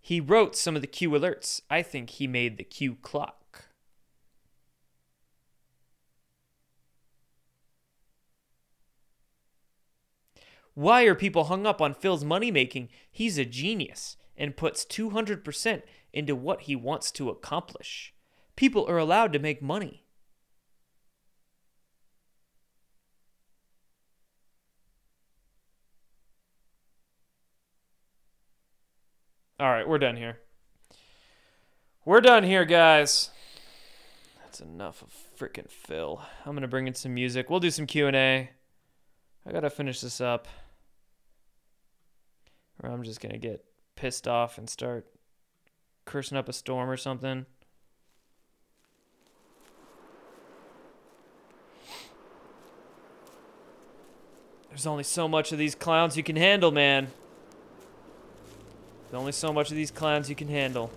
He 0.01 0.19
wrote 0.19 0.57
some 0.57 0.75
of 0.75 0.81
the 0.81 0.87
Q 0.87 1.11
alerts. 1.11 1.61
I 1.69 1.81
think 1.81 2.09
he 2.09 2.27
made 2.27 2.57
the 2.57 2.65
Q 2.65 2.97
clock. 3.01 3.40
Why 10.81 11.03
are 11.03 11.13
people 11.13 11.43
hung 11.43 11.67
up 11.67 11.79
on 11.79 11.93
Phil's 11.93 12.25
money 12.25 12.49
making? 12.49 12.89
He's 13.11 13.37
a 13.37 13.45
genius 13.45 14.17
and 14.35 14.57
puts 14.57 14.83
200% 14.83 15.83
into 16.11 16.35
what 16.35 16.61
he 16.61 16.75
wants 16.75 17.11
to 17.11 17.29
accomplish. 17.29 18.15
People 18.55 18.89
are 18.89 18.97
allowed 18.97 19.31
to 19.33 19.37
make 19.37 19.61
money. 19.61 20.05
All 29.59 29.69
right, 29.69 29.87
we're 29.87 29.99
done 29.99 30.17
here. 30.17 30.39
We're 32.05 32.21
done 32.21 32.41
here, 32.41 32.65
guys. 32.65 33.29
That's 34.41 34.59
enough 34.59 35.03
of 35.03 35.13
freaking 35.37 35.69
Phil. 35.69 36.23
I'm 36.43 36.55
gonna 36.55 36.67
bring 36.67 36.87
in 36.87 36.95
some 36.95 37.13
music. 37.13 37.51
We'll 37.51 37.59
do 37.59 37.69
some 37.69 37.85
Q&A. 37.85 38.49
I 39.45 39.51
gotta 39.51 39.69
finish 39.69 40.01
this 40.01 40.19
up, 40.19 40.47
or 42.81 42.89
I'm 42.89 43.03
just 43.03 43.21
gonna 43.21 43.37
get 43.37 43.63
pissed 43.95 44.27
off 44.27 44.57
and 44.57 44.69
start 44.69 45.05
cursing 46.05 46.37
up 46.37 46.49
a 46.49 46.53
storm 46.53 46.89
or 46.89 46.97
something. 46.97 47.45
There's 54.69 54.87
only 54.87 55.03
so 55.03 55.27
much 55.27 55.51
of 55.51 55.57
these 55.57 55.75
clowns 55.75 56.15
you 56.15 56.23
can 56.23 56.37
handle, 56.37 56.71
man. 56.71 57.09
There's 59.03 59.19
only 59.19 59.33
so 59.33 59.51
much 59.51 59.69
of 59.69 59.75
these 59.75 59.91
clowns 59.91 60.29
you 60.29 60.35
can 60.35 60.47
handle. 60.47 60.89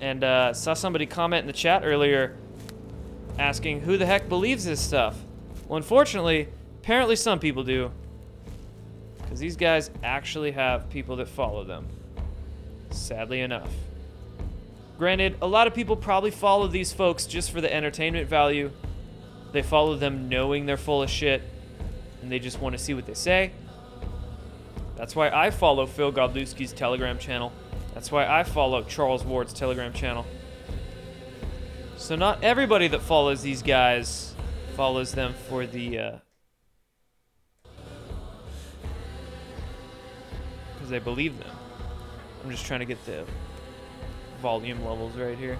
And 0.00 0.22
uh, 0.22 0.52
saw 0.52 0.74
somebody 0.74 1.06
comment 1.06 1.40
in 1.40 1.46
the 1.46 1.54
chat 1.54 1.82
earlier 1.84 2.36
asking 3.38 3.80
who 3.80 3.96
the 3.96 4.04
heck 4.04 4.28
believes 4.28 4.64
this 4.66 4.80
stuff. 4.80 5.16
Well, 5.66 5.78
unfortunately, 5.78 6.48
apparently 6.82 7.16
some 7.16 7.38
people 7.38 7.64
do. 7.64 7.90
Because 9.30 9.38
these 9.38 9.54
guys 9.54 9.92
actually 10.02 10.50
have 10.50 10.90
people 10.90 11.14
that 11.16 11.28
follow 11.28 11.62
them. 11.62 11.86
Sadly 12.90 13.42
enough. 13.42 13.70
Granted, 14.98 15.36
a 15.40 15.46
lot 15.46 15.68
of 15.68 15.72
people 15.72 15.94
probably 15.94 16.32
follow 16.32 16.66
these 16.66 16.92
folks 16.92 17.26
just 17.26 17.52
for 17.52 17.60
the 17.60 17.72
entertainment 17.72 18.28
value. 18.28 18.72
They 19.52 19.62
follow 19.62 19.94
them 19.94 20.28
knowing 20.28 20.66
they're 20.66 20.76
full 20.76 21.00
of 21.00 21.08
shit, 21.08 21.42
and 22.20 22.32
they 22.32 22.40
just 22.40 22.60
want 22.60 22.76
to 22.76 22.82
see 22.82 22.92
what 22.92 23.06
they 23.06 23.14
say. 23.14 23.52
That's 24.96 25.14
why 25.14 25.30
I 25.30 25.50
follow 25.50 25.86
Phil 25.86 26.12
Godlewski's 26.12 26.72
Telegram 26.72 27.16
channel. 27.16 27.52
That's 27.94 28.10
why 28.10 28.26
I 28.26 28.42
follow 28.42 28.82
Charles 28.82 29.22
Ward's 29.22 29.52
Telegram 29.52 29.92
channel. 29.92 30.26
So 31.98 32.16
not 32.16 32.42
everybody 32.42 32.88
that 32.88 33.02
follows 33.02 33.42
these 33.42 33.62
guys 33.62 34.34
follows 34.74 35.12
them 35.12 35.34
for 35.48 35.66
the 35.66 35.98
uh 36.00 36.16
because 40.90 41.04
they 41.04 41.04
believe 41.04 41.38
them. 41.38 41.56
I'm 42.42 42.50
just 42.50 42.64
trying 42.66 42.80
to 42.80 42.86
get 42.86 43.04
the 43.06 43.24
volume 44.40 44.84
levels 44.84 45.14
right 45.16 45.38
here. 45.38 45.58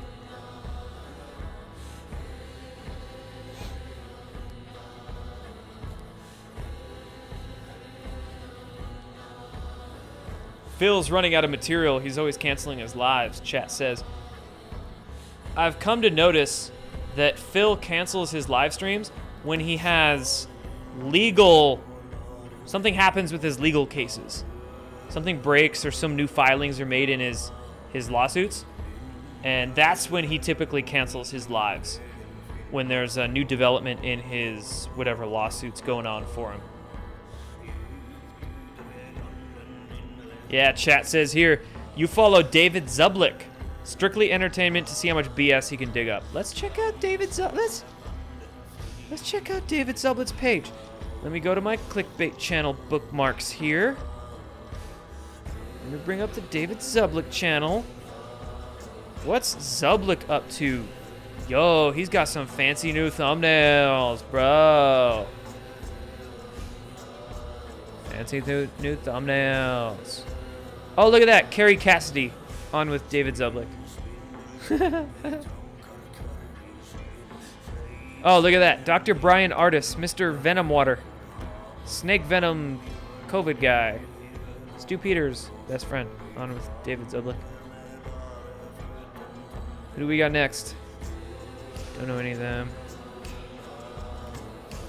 Phil's 10.78 11.10
running 11.10 11.34
out 11.34 11.44
of 11.44 11.50
material. 11.50 11.98
He's 11.98 12.16
always 12.16 12.38
canceling 12.38 12.78
his 12.78 12.96
lives, 12.96 13.40
chat 13.40 13.70
says. 13.70 14.02
I've 15.54 15.78
come 15.78 16.00
to 16.02 16.10
notice 16.10 16.72
that 17.16 17.38
Phil 17.38 17.76
cancels 17.76 18.30
his 18.30 18.48
live 18.48 18.72
streams 18.72 19.10
when 19.42 19.60
he 19.60 19.76
has 19.76 20.48
legal 21.02 21.82
something 22.64 22.94
happens 22.94 23.32
with 23.32 23.42
his 23.42 23.58
legal 23.58 23.84
cases. 23.84 24.44
Something 25.10 25.40
breaks 25.40 25.84
or 25.84 25.90
some 25.90 26.16
new 26.16 26.26
filings 26.26 26.80
are 26.80 26.86
made 26.86 27.10
in 27.10 27.20
his 27.20 27.50
his 27.92 28.08
lawsuits. 28.10 28.64
And 29.42 29.74
that's 29.74 30.10
when 30.10 30.24
he 30.24 30.38
typically 30.38 30.82
cancels 30.82 31.30
his 31.30 31.48
lives. 31.48 32.00
When 32.70 32.88
there's 32.88 33.16
a 33.16 33.26
new 33.26 33.44
development 33.44 34.04
in 34.04 34.20
his 34.20 34.86
whatever 34.94 35.26
lawsuits 35.26 35.80
going 35.80 36.06
on 36.06 36.24
for 36.26 36.52
him. 36.52 36.60
Yeah, 40.48 40.72
chat 40.72 41.06
says 41.06 41.32
here, 41.32 41.62
you 41.96 42.06
follow 42.06 42.42
David 42.42 42.84
Zublick. 42.86 43.42
Strictly 43.84 44.30
entertainment 44.30 44.86
to 44.88 44.94
see 44.94 45.08
how 45.08 45.14
much 45.14 45.28
BS 45.30 45.68
he 45.68 45.76
can 45.76 45.90
dig 45.90 46.08
up. 46.08 46.22
Let's 46.32 46.52
check 46.52 46.78
out 46.78 47.00
David 47.00 47.30
Zub. 47.30 47.54
Let's 47.54 47.84
let's 49.10 49.28
check 49.28 49.50
out 49.50 49.66
David 49.66 49.96
Zublick's 49.96 50.32
page. 50.32 50.70
Let 51.22 51.32
me 51.32 51.40
go 51.40 51.54
to 51.54 51.60
my 51.60 51.76
clickbait 51.76 52.38
channel 52.38 52.74
bookmarks 52.88 53.50
here. 53.50 53.96
Let 55.84 55.92
me 55.92 55.98
bring 56.04 56.20
up 56.20 56.32
the 56.34 56.42
David 56.42 56.78
Zublick 56.78 57.30
channel. 57.30 57.84
What's 59.24 59.56
Zublick 59.56 60.28
up 60.28 60.48
to? 60.52 60.84
Yo, 61.48 61.90
he's 61.90 62.08
got 62.08 62.28
some 62.28 62.46
fancy 62.46 62.92
new 62.92 63.10
thumbnails, 63.10 64.22
bro. 64.30 65.26
Fancy 68.04 68.40
new, 68.40 68.68
new 68.80 68.96
thumbnails. 68.96 70.22
Oh, 70.96 71.08
look 71.08 71.22
at 71.22 71.26
that. 71.26 71.50
Kerry 71.50 71.76
Cassidy 71.76 72.32
on 72.72 72.90
with 72.90 73.08
David 73.08 73.34
Zublick. 73.34 73.66
oh, 78.24 78.38
look 78.40 78.52
at 78.52 78.58
that. 78.60 78.84
Dr. 78.84 79.14
Bryan 79.14 79.50
Ardis, 79.50 79.96
Mr. 79.96 80.34
Venom 80.34 80.68
Water. 80.68 80.98
Snake 81.84 82.22
Venom 82.22 82.80
COVID 83.28 83.60
guy. 83.60 83.98
Stu 84.80 84.96
Peters, 84.96 85.50
best 85.68 85.84
friend, 85.84 86.08
on 86.38 86.54
with 86.54 86.68
David 86.84 87.06
Zublick. 87.08 87.36
Who 89.94 90.00
do 90.00 90.06
we 90.06 90.16
got 90.16 90.32
next? 90.32 90.74
Don't 91.96 92.08
know 92.08 92.16
any 92.16 92.32
of 92.32 92.38
them. 92.38 92.70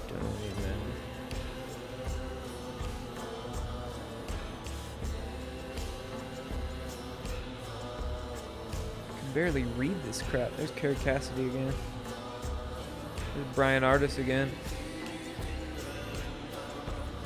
Don't 0.08 0.22
know 0.22 0.28
any 0.40 0.48
of 0.48 0.62
them. 0.62 0.78
Can 9.20 9.32
barely 9.34 9.64
read 9.76 10.02
this 10.04 10.22
crap. 10.22 10.56
There's 10.56 10.70
Kerry 10.70 10.96
Cassidy 11.04 11.44
again. 11.48 11.74
There's 13.34 13.46
Bryan 13.54 13.82
Ardis 13.82 14.16
again. 14.16 14.50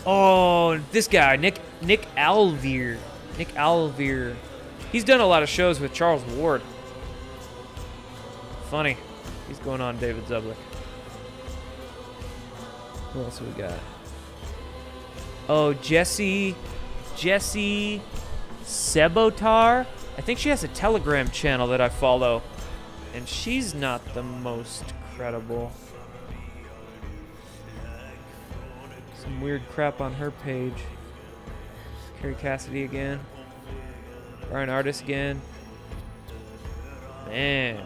Oh, 0.06 0.80
this 0.92 1.08
guy, 1.08 1.34
Nick 1.36 1.58
Nick 1.82 2.06
Alvear. 2.14 2.96
Nick 3.36 3.48
Alvear. 3.54 4.36
He's 4.92 5.02
done 5.02 5.20
a 5.20 5.26
lot 5.26 5.42
of 5.42 5.48
shows 5.48 5.80
with 5.80 5.92
Charles 5.92 6.24
Ward. 6.24 6.62
Funny. 8.70 8.96
He's 9.48 9.58
going 9.58 9.80
on 9.80 9.98
David 9.98 10.24
Zublick. 10.26 10.56
Who 13.12 13.22
else 13.22 13.40
we 13.40 13.48
got? 13.50 13.78
Oh, 15.48 15.72
Jesse. 15.74 16.54
Jesse 17.16 18.00
Sebotar. 18.62 19.86
I 20.18 20.20
think 20.20 20.38
she 20.38 20.50
has 20.50 20.64
a 20.64 20.68
Telegram 20.68 21.30
channel 21.30 21.66
that 21.68 21.80
I 21.80 21.88
follow. 21.88 22.42
And 23.14 23.28
she's 23.28 23.74
not 23.74 24.14
the 24.14 24.22
most 24.22 24.84
credible. 25.14 25.72
Some 29.26 29.40
weird 29.40 29.68
crap 29.70 30.00
on 30.00 30.14
her 30.14 30.30
page. 30.30 30.84
Kerry 32.20 32.36
Cassidy 32.36 32.84
again. 32.84 33.18
Bryan 34.48 34.68
Ardis 34.68 35.02
again. 35.02 35.42
Man. 37.26 37.84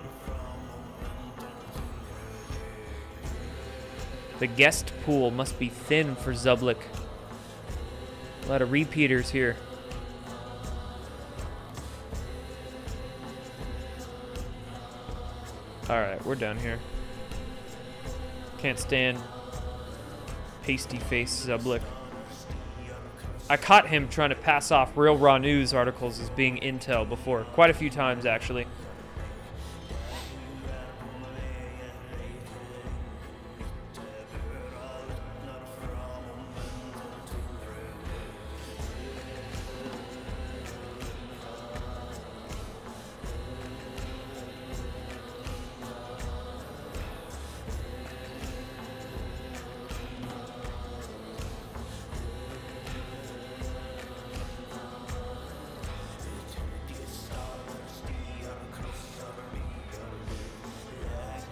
The 4.39 4.49
guest 4.49 4.93
pool 5.07 5.31
must 5.31 5.59
be 5.59 5.71
thin 5.71 6.15
for 6.15 6.35
Zublick. 6.35 6.77
A 8.45 8.49
lot 8.51 8.61
of 8.61 8.71
repeaters 8.71 9.31
here. 9.31 9.57
Alright, 15.89 16.23
we're 16.27 16.35
done 16.35 16.59
here. 16.59 16.79
Can't 18.59 18.79
stand 18.79 19.19
pasty 20.71 20.99
face 20.99 21.47
Zublick. 21.47 21.83
I 23.49 23.57
caught 23.57 23.89
him 23.89 24.09
trying 24.09 24.31
to 24.31 24.37
pass 24.37 24.71
off 24.71 24.97
Real 24.97 25.19
Raw 25.19 25.37
News 25.39 25.75
articles 25.75 26.21
as 26.21 26.31
being 26.31 26.59
intel 26.59 27.09
before, 27.09 27.43
quite 27.43 27.71
a 27.71 27.75
few 27.75 27.91
times 27.91 28.25
actually. 28.25 28.69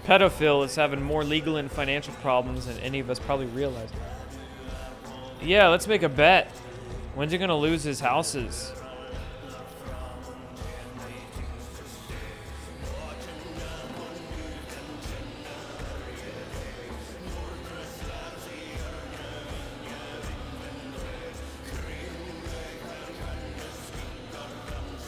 Pedophile 0.08 0.64
is 0.64 0.74
having 0.74 1.02
more 1.02 1.22
legal 1.22 1.58
and 1.58 1.70
financial 1.70 2.14
problems 2.14 2.64
than 2.64 2.78
any 2.78 2.98
of 2.98 3.10
us 3.10 3.18
probably 3.18 3.44
realized. 3.44 3.92
Yeah, 5.42 5.68
let's 5.68 5.86
make 5.86 6.02
a 6.02 6.08
bet. 6.08 6.50
When's 7.14 7.30
he 7.30 7.36
gonna 7.36 7.54
lose 7.54 7.82
his 7.82 8.00
houses? 8.00 8.72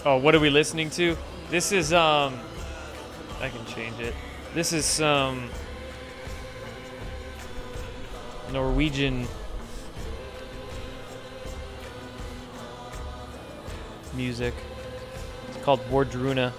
Oh, 0.05 0.19
what 0.19 0.35
are 0.35 0.41
we 0.41 0.51
listening 0.51 0.91
to? 0.91 1.17
This 1.49 1.73
is 1.73 1.95
um 1.95 2.39
I 3.41 3.49
can 3.49 3.65
change 3.65 3.99
it. 3.99 4.15
This 4.53 4.73
is 4.73 4.85
some 4.85 5.49
Norwegian 8.53 9.29
music. 14.13 14.55
It's 15.49 15.65
called 15.65 15.79
Wardruna. 15.89 16.53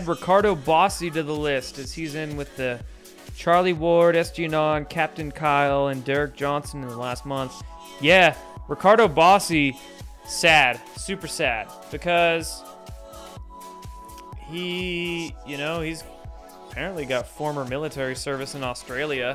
Add 0.00 0.08
Riccardo 0.08 0.56
Bosi 0.56 1.12
to 1.12 1.22
the 1.22 1.36
list 1.36 1.78
as 1.78 1.92
he's 1.92 2.14
in 2.14 2.34
with 2.38 2.56
the 2.56 2.80
Charlie 3.36 3.74
Ward, 3.74 4.14
SGAnon, 4.14 4.88
Captain 4.88 5.30
Kyle, 5.30 5.88
and 5.88 6.02
Derek 6.06 6.34
Johnson 6.34 6.82
in 6.82 6.88
the 6.88 6.96
last 6.96 7.26
month. 7.26 7.52
Yeah, 8.00 8.34
Riccardo 8.66 9.08
Bosi, 9.08 9.76
sad, 10.24 10.80
super 10.96 11.26
sad, 11.26 11.68
because 11.90 12.62
he, 14.48 15.34
you 15.46 15.58
know, 15.58 15.82
he's 15.82 16.02
apparently 16.70 17.04
got 17.04 17.26
former 17.26 17.66
military 17.66 18.16
service 18.16 18.54
in 18.54 18.64
Australia. 18.64 19.34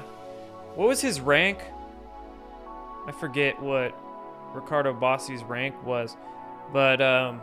What 0.73 0.87
was 0.87 0.99
his 0.99 1.21
rank? 1.21 1.59
I 3.05 3.11
forget 3.11 3.61
what 3.61 3.95
Riccardo 4.55 4.95
Bosi's 4.95 5.43
rank 5.43 5.75
was, 5.85 6.17
but 6.73 7.03
um, 7.03 7.39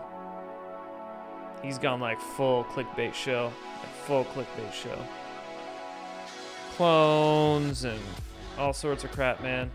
he's 1.63 1.79
gone 1.79 2.01
like 2.01 2.21
full 2.21 2.65
clickbait 2.65 3.15
show, 3.15 3.53
like 3.81 3.93
full 4.07 4.25
clickbait 4.25 4.73
show 4.73 4.99
clones 6.77 7.85
and 7.85 8.01
all 8.59 8.73
sorts 8.73 9.05
of 9.05 9.13
crap, 9.13 9.41
man. 9.43 9.71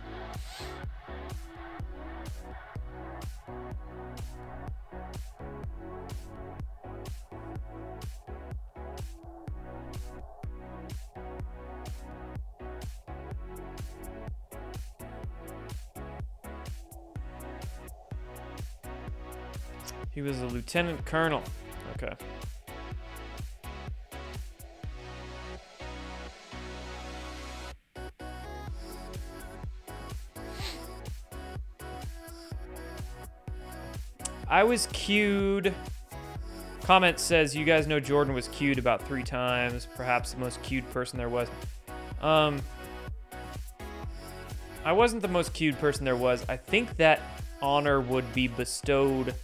He 20.11 20.23
was 20.23 20.41
a 20.41 20.47
lieutenant 20.47 21.05
colonel. 21.05 21.43
Okay. 22.01 22.13
I 34.49 34.63
was 34.63 34.87
cued. 34.93 35.73
Comment 36.83 37.19
says 37.19 37.55
you 37.55 37.65
guys 37.65 37.85
know 37.85 37.99
Jordan 37.99 38.33
was 38.33 38.47
cued 38.49 38.77
about 38.77 39.05
three 39.05 39.23
times, 39.23 39.87
perhaps 39.95 40.33
the 40.33 40.39
most 40.39 40.61
cued 40.63 40.89
person 40.91 41.17
there 41.17 41.29
was. 41.29 41.49
Um, 42.21 42.61
I 44.85 44.93
wasn't 44.93 45.21
the 45.21 45.27
most 45.27 45.53
cued 45.53 45.77
person 45.79 46.05
there 46.05 46.15
was. 46.15 46.45
I 46.47 46.55
think 46.55 46.95
that 46.95 47.19
honor 47.61 47.99
would 47.99 48.31
be 48.33 48.47
bestowed 48.47 49.35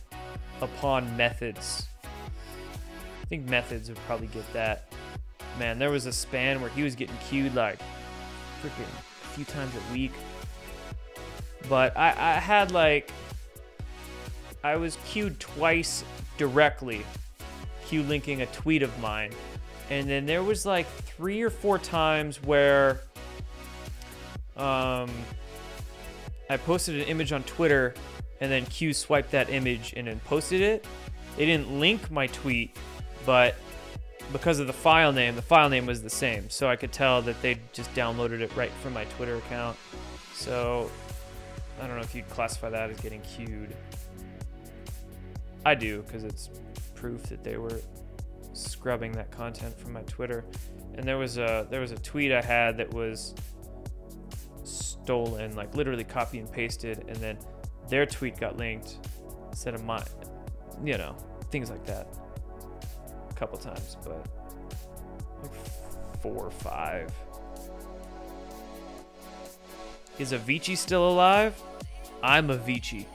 upon 0.61 1.17
methods. 1.17 1.87
Think 3.33 3.49
methods 3.49 3.89
would 3.89 3.97
probably 4.05 4.27
get 4.27 4.53
that. 4.53 4.93
man, 5.57 5.79
there 5.79 5.89
was 5.89 6.05
a 6.05 6.11
span 6.11 6.61
where 6.61 6.69
he 6.69 6.83
was 6.83 6.93
getting 6.93 7.17
queued 7.27 7.55
like 7.55 7.79
freaking 8.61 8.83
a 8.83 9.27
few 9.29 9.43
times 9.43 9.73
a 9.73 9.91
week. 9.91 10.11
But 11.67 11.97
I, 11.97 12.09
I 12.09 12.33
had 12.33 12.69
like 12.69 13.11
I 14.63 14.75
was 14.75 14.99
queued 15.07 15.39
twice 15.39 16.03
directly, 16.37 17.03
queue 17.87 18.03
linking 18.03 18.43
a 18.43 18.45
tweet 18.45 18.83
of 18.83 18.95
mine. 18.99 19.31
And 19.89 20.07
then 20.07 20.27
there 20.27 20.43
was 20.43 20.63
like 20.63 20.85
three 20.85 21.41
or 21.41 21.49
four 21.49 21.79
times 21.79 22.37
where 22.43 23.01
um, 24.55 25.09
I 26.51 26.57
posted 26.57 27.01
an 27.01 27.07
image 27.07 27.31
on 27.31 27.41
Twitter 27.45 27.95
and 28.41 28.51
then 28.51 28.67
Q 28.67 28.93
swiped 28.93 29.31
that 29.31 29.49
image 29.49 29.95
and 29.97 30.05
then 30.05 30.19
posted 30.19 30.61
it. 30.61 30.85
They 31.35 31.47
didn't 31.47 31.79
link 31.79 32.11
my 32.11 32.27
tweet, 32.27 32.77
but 33.25 33.55
because 34.31 34.59
of 34.59 34.67
the 34.67 34.73
file 34.73 35.11
name, 35.11 35.35
the 35.35 35.41
file 35.41 35.69
name 35.69 35.85
was 35.85 36.01
the 36.01 36.09
same. 36.09 36.49
So 36.49 36.69
I 36.69 36.75
could 36.75 36.91
tell 36.91 37.21
that 37.23 37.41
they 37.41 37.59
just 37.73 37.93
downloaded 37.93 38.41
it 38.41 38.55
right 38.55 38.71
from 38.81 38.93
my 38.93 39.05
Twitter 39.05 39.35
account. 39.35 39.77
So 40.33 40.89
I 41.81 41.87
don't 41.87 41.95
know 41.95 42.01
if 42.03 42.15
you'd 42.15 42.29
classify 42.29 42.69
that 42.69 42.89
as 42.89 42.99
getting 42.99 43.21
queued. 43.21 43.75
I 45.65 45.75
do 45.75 46.01
because 46.03 46.23
it's 46.23 46.49
proof 46.95 47.23
that 47.23 47.43
they 47.43 47.57
were 47.57 47.81
scrubbing 48.53 49.11
that 49.13 49.31
content 49.31 49.77
from 49.77 49.93
my 49.93 50.01
Twitter. 50.01 50.45
And 50.95 51.05
there 51.05 51.17
was 51.17 51.37
a 51.37 51.67
there 51.69 51.81
was 51.81 51.91
a 51.91 51.97
tweet 51.97 52.31
I 52.31 52.41
had 52.41 52.77
that 52.77 52.93
was 52.93 53.33
stolen, 54.63 55.55
like 55.55 55.75
literally 55.75 56.03
copy 56.03 56.39
and 56.39 56.51
pasted, 56.51 57.05
and 57.07 57.17
then 57.17 57.37
their 57.89 58.05
tweet 58.05 58.39
got 58.39 58.57
linked 58.57 58.97
instead 59.49 59.73
of 59.73 59.83
mine. 59.83 60.03
You 60.83 60.97
know, 60.97 61.15
things 61.51 61.69
like 61.69 61.85
that. 61.85 62.07
A 63.35 63.39
couple 63.39 63.57
times, 63.57 63.97
but 64.03 64.25
like 65.41 65.51
four 66.21 66.45
or 66.45 66.51
five. 66.51 67.11
Is 70.19 70.31
Avicii 70.31 70.77
still 70.77 71.09
alive? 71.09 71.59
I'm 72.21 72.49
Avicii. 72.49 73.05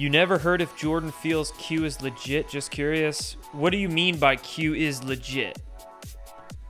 You 0.00 0.08
never 0.08 0.38
heard 0.38 0.62
if 0.62 0.74
Jordan 0.78 1.12
feels 1.12 1.52
Q 1.58 1.84
is 1.84 2.00
legit? 2.00 2.48
Just 2.48 2.70
curious. 2.70 3.36
What 3.52 3.68
do 3.68 3.76
you 3.76 3.90
mean 3.90 4.16
by 4.16 4.36
Q 4.36 4.72
is 4.72 5.04
legit? 5.04 5.58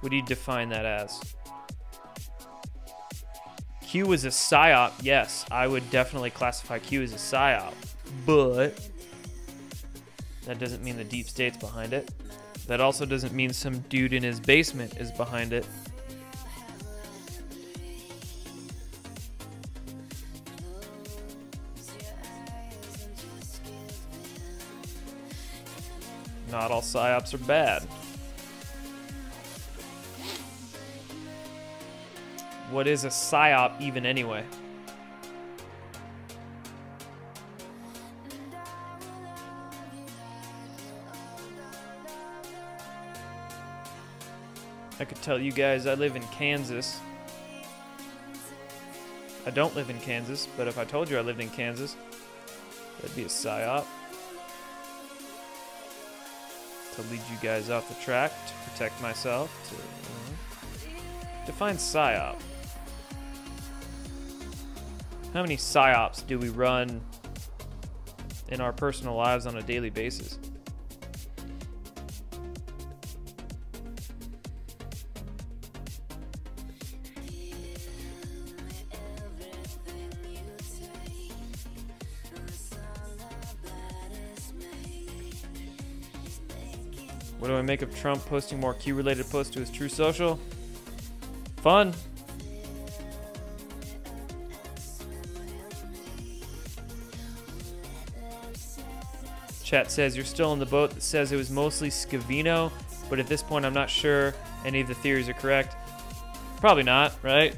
What 0.00 0.10
do 0.10 0.16
you 0.16 0.24
define 0.24 0.68
that 0.70 0.84
as? 0.84 1.36
Q 3.86 4.10
is 4.10 4.24
a 4.24 4.30
psyop. 4.30 4.94
Yes, 5.00 5.46
I 5.48 5.68
would 5.68 5.88
definitely 5.92 6.30
classify 6.30 6.80
Q 6.80 7.02
as 7.02 7.12
a 7.12 7.18
psyop. 7.18 7.72
But 8.26 8.90
that 10.46 10.58
doesn't 10.58 10.82
mean 10.82 10.96
the 10.96 11.04
deep 11.04 11.28
state's 11.28 11.56
behind 11.56 11.92
it. 11.92 12.10
That 12.66 12.80
also 12.80 13.06
doesn't 13.06 13.32
mean 13.32 13.52
some 13.52 13.78
dude 13.82 14.12
in 14.12 14.24
his 14.24 14.40
basement 14.40 14.96
is 14.96 15.12
behind 15.12 15.52
it. 15.52 15.68
Not 26.50 26.70
all 26.70 26.82
psyops 26.82 27.32
are 27.34 27.38
bad. 27.38 27.82
What 32.70 32.86
is 32.86 33.04
a 33.04 33.08
psyop 33.08 33.80
even 33.80 34.06
anyway? 34.06 34.44
I 45.00 45.04
could 45.04 45.22
tell 45.22 45.38
you 45.38 45.50
guys 45.50 45.86
I 45.86 45.94
live 45.94 46.14
in 46.14 46.22
Kansas. 46.24 47.00
I 49.46 49.50
don't 49.50 49.74
live 49.74 49.88
in 49.88 49.98
Kansas, 50.00 50.46
but 50.56 50.68
if 50.68 50.78
I 50.78 50.84
told 50.84 51.08
you 51.08 51.16
I 51.16 51.22
lived 51.22 51.40
in 51.40 51.48
Kansas, 51.48 51.96
that'd 53.00 53.16
be 53.16 53.22
a 53.22 53.26
psyop. 53.26 53.86
To 56.96 57.02
lead 57.02 57.20
you 57.30 57.36
guys 57.40 57.70
off 57.70 57.88
the 57.88 57.94
track, 58.04 58.32
to 58.46 58.70
protect 58.70 59.00
myself, 59.00 59.50
to 59.70 60.88
you 60.88 60.94
know, 60.96 61.46
define 61.46 61.76
psyop. 61.76 62.36
How 65.32 65.42
many 65.42 65.56
psyops 65.56 66.26
do 66.26 66.38
we 66.38 66.48
run 66.48 67.00
in 68.48 68.60
our 68.60 68.72
personal 68.72 69.14
lives 69.14 69.46
on 69.46 69.56
a 69.56 69.62
daily 69.62 69.90
basis? 69.90 70.38
What 87.40 87.48
do 87.48 87.56
I 87.56 87.62
make 87.62 87.80
of 87.80 87.98
Trump 87.98 88.24
posting 88.26 88.60
more 88.60 88.74
Q 88.74 88.94
related 88.94 89.28
posts 89.30 89.52
to 89.54 89.60
his 89.60 89.70
Truth 89.70 89.94
Social? 89.94 90.38
Fun. 91.62 91.94
Chat 99.64 99.90
says 99.90 100.16
you're 100.16 100.24
still 100.26 100.52
in 100.52 100.58
the 100.58 100.66
boat 100.66 100.90
that 100.90 101.02
says 101.02 101.32
it 101.32 101.36
was 101.36 101.50
mostly 101.50 101.88
Scavino, 101.88 102.70
but 103.08 103.18
at 103.18 103.26
this 103.26 103.42
point 103.42 103.64
I'm 103.64 103.72
not 103.72 103.88
sure 103.88 104.34
any 104.66 104.82
of 104.82 104.88
the 104.88 104.94
theories 104.94 105.28
are 105.30 105.32
correct. 105.32 105.76
Probably 106.58 106.82
not, 106.82 107.14
right? 107.22 107.56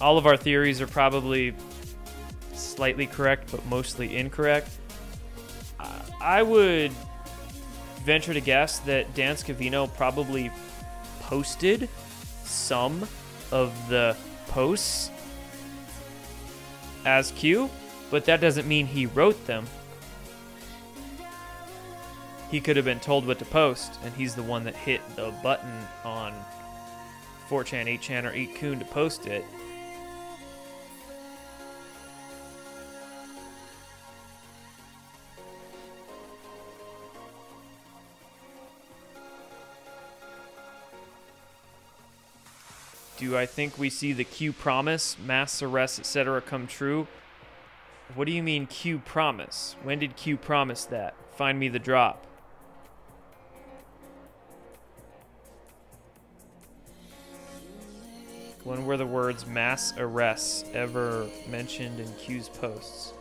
All 0.00 0.16
of 0.16 0.26
our 0.26 0.36
theories 0.36 0.80
are 0.80 0.86
probably 0.86 1.54
slightly 2.52 3.06
correct, 3.06 3.50
but 3.50 3.66
mostly 3.66 4.16
incorrect. 4.16 4.68
I- 5.80 6.02
I 6.20 6.42
would 6.42 6.92
venture 8.04 8.34
to 8.34 8.40
guess 8.40 8.78
that 8.80 9.14
Dan 9.14 9.36
Scavino 9.36 9.92
probably 9.94 10.50
posted 11.20 11.88
some 12.44 13.08
of 13.50 13.72
the 13.88 14.16
posts 14.48 15.10
as 17.04 17.32
Q, 17.32 17.70
but 18.10 18.24
that 18.26 18.40
doesn't 18.40 18.68
mean 18.68 18.86
he 18.86 19.06
wrote 19.06 19.46
them. 19.46 19.66
He 22.50 22.60
could 22.60 22.76
have 22.76 22.84
been 22.84 23.00
told 23.00 23.26
what 23.26 23.38
to 23.40 23.44
post, 23.44 23.98
and 24.04 24.14
he's 24.14 24.34
the 24.34 24.42
one 24.42 24.64
that 24.64 24.76
hit 24.76 25.00
the 25.16 25.32
button 25.42 25.72
on 26.04 26.32
4chan, 27.48 27.98
8chan, 27.98 28.24
or 28.24 28.32
8kun 28.32 28.78
to 28.78 28.84
post 28.84 29.26
it. 29.26 29.44
Do 43.16 43.36
I 43.36 43.46
think 43.46 43.78
we 43.78 43.90
see 43.90 44.12
the 44.12 44.24
Q 44.24 44.52
promise, 44.52 45.16
mass 45.24 45.62
arrests, 45.62 46.00
etc. 46.00 46.40
come 46.40 46.66
true? 46.66 47.06
What 48.14 48.26
do 48.26 48.32
you 48.32 48.42
mean 48.42 48.66
Q 48.66 48.98
promise? 48.98 49.76
When 49.82 49.98
did 49.98 50.16
Q 50.16 50.36
promise 50.36 50.84
that? 50.86 51.14
Find 51.36 51.58
me 51.58 51.68
the 51.68 51.78
drop. 51.78 52.26
When 58.64 58.86
were 58.86 58.96
the 58.96 59.06
words 59.06 59.46
mass 59.46 59.92
arrests 59.96 60.64
ever 60.72 61.28
mentioned 61.48 62.00
in 62.00 62.12
Q's 62.14 62.48
posts? 62.48 63.12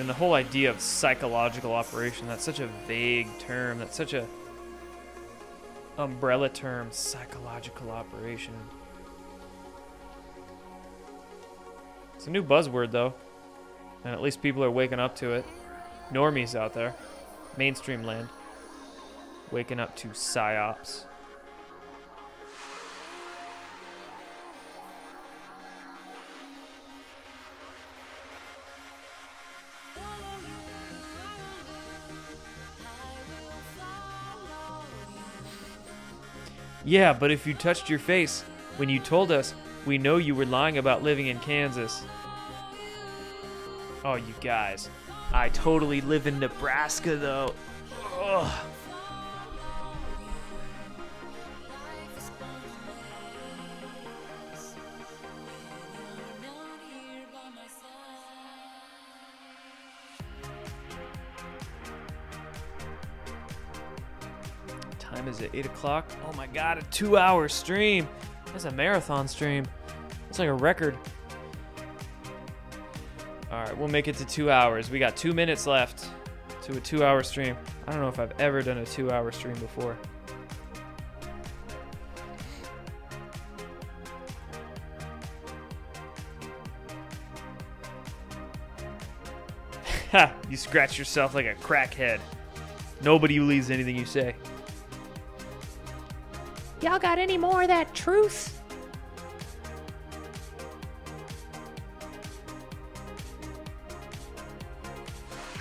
Mean, 0.00 0.06
the 0.06 0.14
whole 0.14 0.32
idea 0.32 0.70
of 0.70 0.80
psychological 0.80 1.74
operation, 1.74 2.26
that's 2.26 2.42
such 2.42 2.58
a 2.58 2.66
vague 2.88 3.28
term. 3.38 3.78
That's 3.78 3.94
such 3.94 4.14
a 4.14 4.26
umbrella 5.98 6.48
term, 6.48 6.88
psychological 6.90 7.90
operation. 7.90 8.54
It's 12.14 12.26
a 12.26 12.30
new 12.30 12.42
buzzword, 12.42 12.92
though. 12.92 13.12
And 14.02 14.14
at 14.14 14.22
least 14.22 14.40
people 14.40 14.64
are 14.64 14.70
waking 14.70 15.00
up 15.00 15.14
to 15.16 15.32
it. 15.32 15.44
Normies 16.10 16.54
out 16.54 16.72
there, 16.72 16.94
mainstream 17.58 18.02
land, 18.02 18.30
waking 19.50 19.80
up 19.80 19.94
to 19.96 20.08
psyops. 20.08 21.04
Yeah, 36.84 37.12
but 37.12 37.30
if 37.30 37.46
you 37.46 37.54
touched 37.54 37.90
your 37.90 37.98
face 37.98 38.42
when 38.76 38.88
you 38.88 38.98
told 38.98 39.30
us, 39.30 39.54
we 39.86 39.98
know 39.98 40.16
you 40.16 40.34
were 40.34 40.46
lying 40.46 40.78
about 40.78 41.02
living 41.02 41.26
in 41.26 41.38
Kansas. 41.40 42.04
Oh, 44.04 44.14
you 44.14 44.34
guys. 44.40 44.88
I 45.32 45.48
totally 45.50 46.00
live 46.00 46.26
in 46.26 46.38
Nebraska, 46.38 47.16
though. 47.16 47.54
Ugh. 48.20 48.52
Is 65.40 65.46
it? 65.46 65.50
8 65.54 65.66
o'clock? 65.66 66.10
Oh 66.26 66.32
my 66.36 66.46
god, 66.46 66.78
a 66.78 66.82
two 66.84 67.16
hour 67.16 67.48
stream. 67.48 68.08
That's 68.46 68.64
a 68.64 68.70
marathon 68.70 69.28
stream. 69.28 69.64
It's 70.28 70.38
like 70.38 70.48
a 70.48 70.54
record. 70.54 70.96
Alright, 73.50 73.76
we'll 73.76 73.88
make 73.88 74.06
it 74.06 74.16
to 74.16 74.24
two 74.24 74.50
hours. 74.50 74.90
We 74.90 74.98
got 74.98 75.16
two 75.16 75.32
minutes 75.32 75.66
left 75.66 76.06
to 76.62 76.76
a 76.76 76.80
two 76.80 77.04
hour 77.04 77.22
stream. 77.22 77.56
I 77.86 77.92
don't 77.92 78.00
know 78.00 78.08
if 78.08 78.18
I've 78.18 78.38
ever 78.40 78.62
done 78.62 78.78
a 78.78 78.86
two 78.86 79.10
hour 79.10 79.32
stream 79.32 79.54
before. 79.54 79.96
Ha! 90.10 90.34
You 90.48 90.56
scratch 90.56 90.98
yourself 90.98 91.36
like 91.36 91.46
a 91.46 91.54
crackhead. 91.54 92.18
Nobody 93.00 93.38
believes 93.38 93.70
anything 93.70 93.94
you 93.94 94.04
say. 94.04 94.34
Y'all 96.90 96.98
got 96.98 97.20
any 97.20 97.38
more 97.38 97.62
of 97.62 97.68
that 97.68 97.94
truth? 97.94 98.60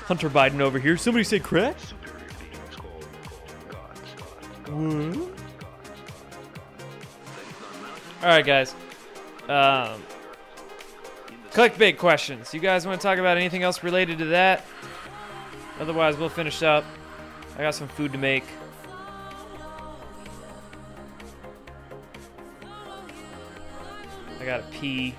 Hunter 0.06 0.28
Biden 0.28 0.60
over 0.60 0.80
here. 0.80 0.98
Somebody 0.98 1.24
say 1.24 1.38
crack? 1.38 1.76
All 4.72 5.30
right, 8.24 8.44
guys. 8.44 8.74
Um, 9.48 10.02
clickbait 11.52 12.00
questions. 12.00 12.56
You 12.56 12.60
guys 12.60 12.88
want 12.88 13.00
to 13.00 13.08
talk 13.08 13.20
about 13.20 13.38
anything 13.38 13.62
else 13.62 13.84
related 13.84 14.18
to 14.18 14.26
that? 14.26 14.66
Otherwise, 15.80 16.18
we'll 16.18 16.30
finish 16.30 16.64
up. 16.64 16.86
I 17.56 17.62
got 17.62 17.76
some 17.76 17.88
food 17.88 18.14
to 18.14 18.18
make. 18.18 18.46
Pee. 24.80 25.14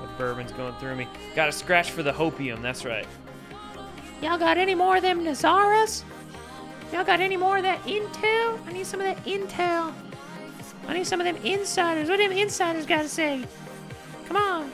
The 0.00 0.08
bourbon's 0.18 0.52
going 0.52 0.74
through 0.74 0.96
me. 0.96 1.08
Got 1.34 1.48
a 1.48 1.52
scratch 1.52 1.90
for 1.90 2.02
the 2.02 2.12
hopium. 2.12 2.60
That's 2.60 2.84
right. 2.84 3.06
Y'all 4.20 4.38
got 4.38 4.58
any 4.58 4.74
more 4.74 4.96
of 4.96 5.02
them 5.02 5.24
NESARAs? 5.24 6.04
Y'all 6.92 7.04
got 7.04 7.20
any 7.20 7.36
more 7.36 7.56
of 7.56 7.62
that 7.62 7.82
intel? 7.84 8.58
I 8.66 8.72
need 8.72 8.86
some 8.86 9.00
of 9.00 9.06
that 9.06 9.24
intel. 9.24 9.94
I 10.86 10.94
need 10.94 11.06
some 11.06 11.20
of 11.20 11.24
them 11.24 11.36
insiders. 11.44 12.08
What 12.08 12.18
do 12.18 12.28
them 12.28 12.36
insiders 12.36 12.86
got 12.86 13.02
to 13.02 13.08
say? 13.08 13.44
Come 14.26 14.36
on. 14.36 14.70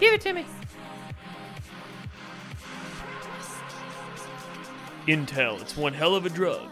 Give 0.00 0.14
it 0.14 0.20
to 0.22 0.32
me. 0.32 0.46
Intel. 5.06 5.60
It's 5.60 5.76
one 5.76 5.92
hell 5.92 6.14
of 6.14 6.24
a 6.24 6.30
drug. 6.30 6.68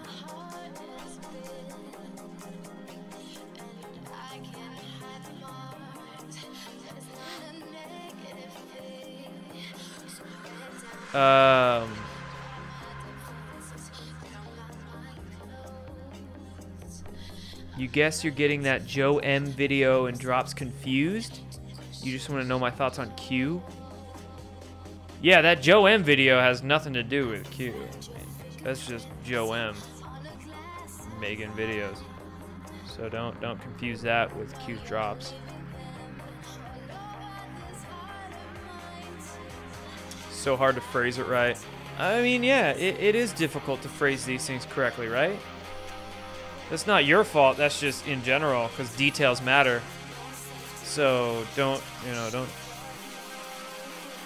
Um. 11.17 11.91
You 17.79 17.89
guess 17.89 18.23
you're 18.23 18.33
getting 18.35 18.63
that 18.63 18.87
Joe 18.87 19.19
M 19.19 19.47
video 19.47 20.07
and 20.07 20.19
drops 20.19 20.53
confused? 20.53 21.41
You 22.03 22.13
just 22.13 22.29
want 22.29 22.43
to 22.43 22.49
know 22.49 22.59
my 22.59 22.71
thoughts 22.71 22.99
on 22.99 23.15
Q? 23.17 23.63
Yeah, 25.23 25.41
that 25.41 25.63
Joe 25.63 25.87
M 25.87 26.03
video 26.03 26.39
has 26.39 26.63
nothing 26.63 26.93
to 26.93 27.03
do 27.03 27.29
with 27.29 27.51
Q. 27.51 27.75
That's 28.63 28.87
just 28.87 29.09
Joe 29.25 29.55
M 29.55 29.75
making 31.19 31.51
videos. 31.53 31.97
So 32.87 33.09
don't 33.09 33.41
don't 33.41 33.61
confuse 33.61 34.03
that 34.03 34.35
with 34.37 34.55
Q's 34.61 34.81
drops. 34.87 35.33
So 40.47 40.57
hard 40.57 40.77
to 40.77 40.81
phrase 40.81 41.19
it 41.19 41.27
right. 41.27 41.59
I 41.99 42.23
mean, 42.23 42.45
yeah, 42.45 42.71
it, 42.71 43.01
it 43.01 43.17
is 43.17 43.33
difficult 43.33 43.83
to 43.83 43.89
phrase 43.89 44.25
these 44.25 44.47
things 44.47 44.65
correctly, 44.65 45.09
right? 45.09 45.37
That's 46.71 46.87
not 46.87 47.05
your 47.05 47.25
fault. 47.25 47.57
That's 47.57 47.81
just 47.81 48.07
in 48.07 48.23
general, 48.23 48.69
because 48.69 48.95
details 48.95 49.43
matter. 49.43 49.83
So 50.85 51.45
don't, 51.57 51.83
you 52.07 52.13
know, 52.13 52.31
don't 52.31 52.49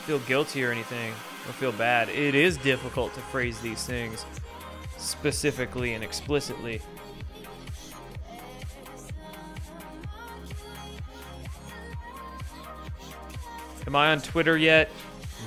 feel 0.04 0.18
guilty 0.18 0.62
or 0.62 0.70
anything, 0.70 1.12
or 1.48 1.52
feel 1.54 1.72
bad. 1.72 2.10
It 2.10 2.34
is 2.34 2.58
difficult 2.58 3.14
to 3.14 3.20
phrase 3.20 3.58
these 3.62 3.86
things 3.86 4.26
specifically 4.98 5.94
and 5.94 6.04
explicitly. 6.04 6.82
Am 13.86 13.96
I 13.96 14.12
on 14.12 14.20
Twitter 14.20 14.58
yet? 14.58 14.90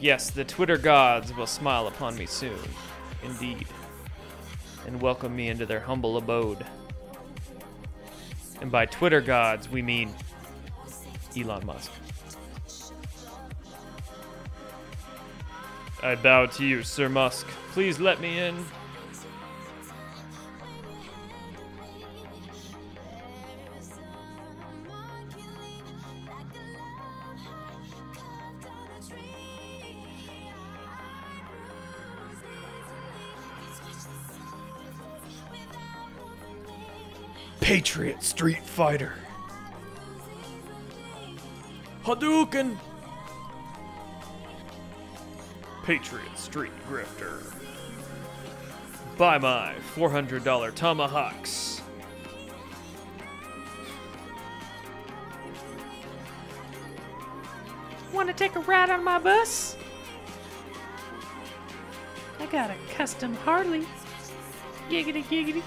Yes, 0.00 0.30
the 0.30 0.44
Twitter 0.44 0.76
gods 0.76 1.34
will 1.34 1.46
smile 1.46 1.86
upon 1.86 2.16
me 2.16 2.26
soon, 2.26 2.58
indeed, 3.22 3.66
and 4.86 5.00
welcome 5.00 5.34
me 5.34 5.48
into 5.48 5.64
their 5.64 5.80
humble 5.80 6.16
abode. 6.16 6.64
And 8.60 8.70
by 8.70 8.86
Twitter 8.86 9.20
gods, 9.20 9.68
we 9.68 9.82
mean 9.82 10.14
Elon 11.36 11.64
Musk. 11.64 11.90
I 16.02 16.16
bow 16.16 16.46
to 16.46 16.64
you, 16.64 16.82
Sir 16.82 17.08
Musk. 17.08 17.46
Please 17.72 17.98
let 17.98 18.20
me 18.20 18.38
in. 18.38 18.64
Patriot 37.74 38.22
Street 38.22 38.62
Fighter. 38.62 39.14
Hadouken! 42.04 42.78
Patriot 45.82 46.38
Street 46.38 46.70
Grifter. 46.88 47.42
Buy 49.18 49.38
my 49.38 49.74
$400 49.96 50.72
tomahawks. 50.76 51.82
Want 58.12 58.28
to 58.28 58.34
take 58.34 58.54
a 58.54 58.60
ride 58.60 58.90
on 58.90 59.02
my 59.02 59.18
bus? 59.18 59.76
I 62.38 62.46
got 62.46 62.70
a 62.70 62.76
custom 62.94 63.34
Harley. 63.38 63.84
Giggity 64.88 65.24
giggity. 65.24 65.64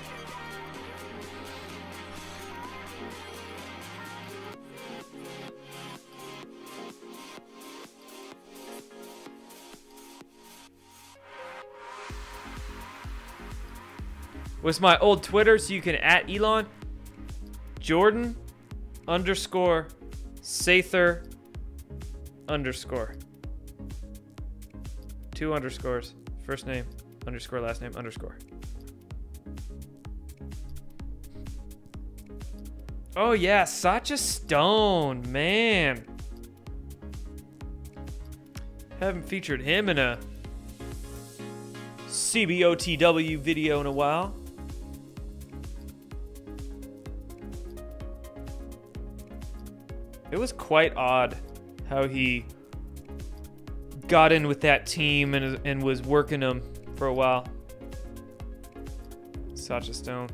Was 14.67 14.81
my 14.81 14.97
old 14.97 15.23
Twitter, 15.23 15.57
so 15.57 15.73
you 15.73 15.81
can 15.81 15.95
at 15.95 16.29
Elon 16.29 16.67
Jordan 17.79 18.35
underscore 19.07 19.87
Sather 20.41 21.23
underscore. 22.49 23.15
Two 25.33 25.53
underscores. 25.53 26.15
First 26.43 26.67
name 26.67 26.85
underscore 27.25 27.61
last 27.61 27.81
name 27.81 27.93
underscore. 27.95 28.37
Oh 33.15 33.31
yeah, 33.31 33.63
Sacha 33.63 34.17
Stone, 34.17 35.31
man. 35.31 36.05
Haven't 38.99 39.23
featured 39.23 39.61
him 39.61 39.87
in 39.87 39.97
a 39.97 40.19
CBOTW 42.09 43.39
video 43.39 43.79
in 43.79 43.85
a 43.85 43.91
while. 43.93 44.36
It 50.29 50.37
was 50.37 50.51
quite 50.51 50.95
odd 50.95 51.37
how 51.89 52.07
he 52.07 52.45
got 54.07 54.31
in 54.31 54.47
with 54.47 54.61
that 54.61 54.85
team 54.85 55.33
and, 55.33 55.59
and 55.65 55.81
was 55.81 56.01
working 56.01 56.41
them 56.41 56.61
for 56.95 57.07
a 57.07 57.13
while. 57.13 57.47
Sacha 59.53 59.93
Stone. 59.93 60.29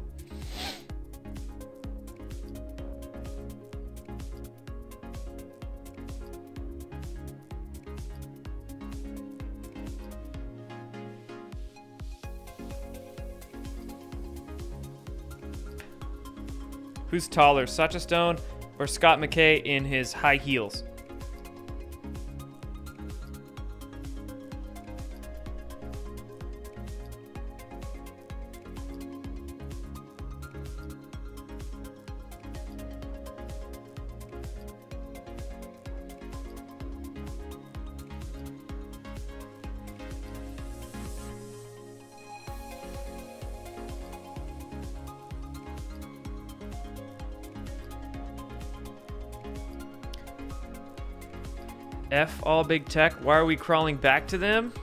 Who's 17.10 17.28
taller, 17.28 17.68
Sacha 17.68 18.00
Stone 18.00 18.38
or 18.80 18.88
Scott 18.88 19.20
McKay 19.20 19.64
in 19.64 19.86
his 19.86 20.14
high 20.14 20.38
heels? 20.38 20.84
Big 52.64 52.88
tech. 52.88 53.14
Why 53.24 53.38
are 53.38 53.46
we 53.46 53.56
crawling 53.56 53.96
back 53.96 54.28
to 54.28 54.38
them? 54.38 54.74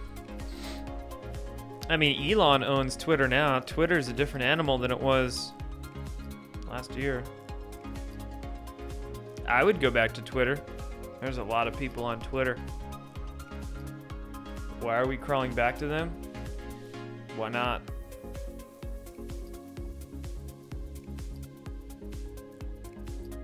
I 1.88 1.96
mean, 1.96 2.30
Elon 2.30 2.62
owns 2.62 2.96
Twitter 2.96 3.26
now. 3.26 3.58
Twitter 3.60 3.98
is 3.98 4.08
a 4.08 4.12
different 4.12 4.44
animal 4.44 4.78
than 4.78 4.90
it 4.90 5.00
was 5.00 5.52
last 6.68 6.94
year. 6.94 7.24
I 9.48 9.64
would 9.64 9.80
go 9.80 9.90
back 9.90 10.12
to 10.12 10.22
Twitter. 10.22 10.60
There's 11.20 11.38
a 11.38 11.42
lot 11.42 11.66
of 11.66 11.76
people 11.76 12.04
on 12.04 12.20
Twitter. 12.20 12.56
Why 14.80 14.96
are 14.96 15.06
we 15.06 15.16
crawling 15.16 15.52
back 15.52 15.78
to 15.78 15.86
them? 15.86 16.10
Why 17.36 17.48
not? 17.48 17.82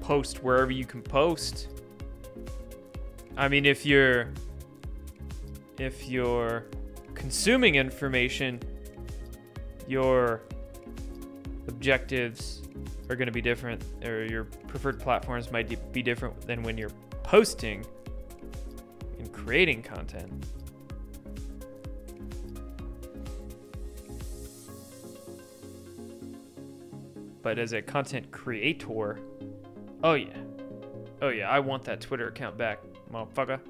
Post 0.00 0.44
wherever 0.44 0.70
you 0.70 0.84
can 0.84 1.02
post. 1.02 1.68
I 3.36 3.48
mean, 3.48 3.66
if 3.66 3.84
you're 3.84 4.28
if 5.78 6.08
you're 6.08 6.66
consuming 7.14 7.74
information, 7.74 8.60
your 9.86 10.42
objectives 11.68 12.62
are 13.08 13.16
going 13.16 13.26
to 13.26 13.32
be 13.32 13.42
different, 13.42 13.82
or 14.04 14.24
your 14.24 14.44
preferred 14.44 14.98
platforms 14.98 15.52
might 15.52 15.92
be 15.92 16.02
different 16.02 16.40
than 16.42 16.62
when 16.62 16.78
you're 16.78 16.92
posting 17.22 17.84
and 19.18 19.32
creating 19.32 19.82
content. 19.82 20.46
But 27.42 27.58
as 27.58 27.74
a 27.74 27.82
content 27.82 28.32
creator, 28.32 29.20
oh 30.02 30.14
yeah, 30.14 30.36
oh 31.22 31.28
yeah, 31.28 31.48
I 31.48 31.60
want 31.60 31.84
that 31.84 32.00
Twitter 32.00 32.26
account 32.28 32.58
back, 32.58 32.80
motherfucker. 33.12 33.60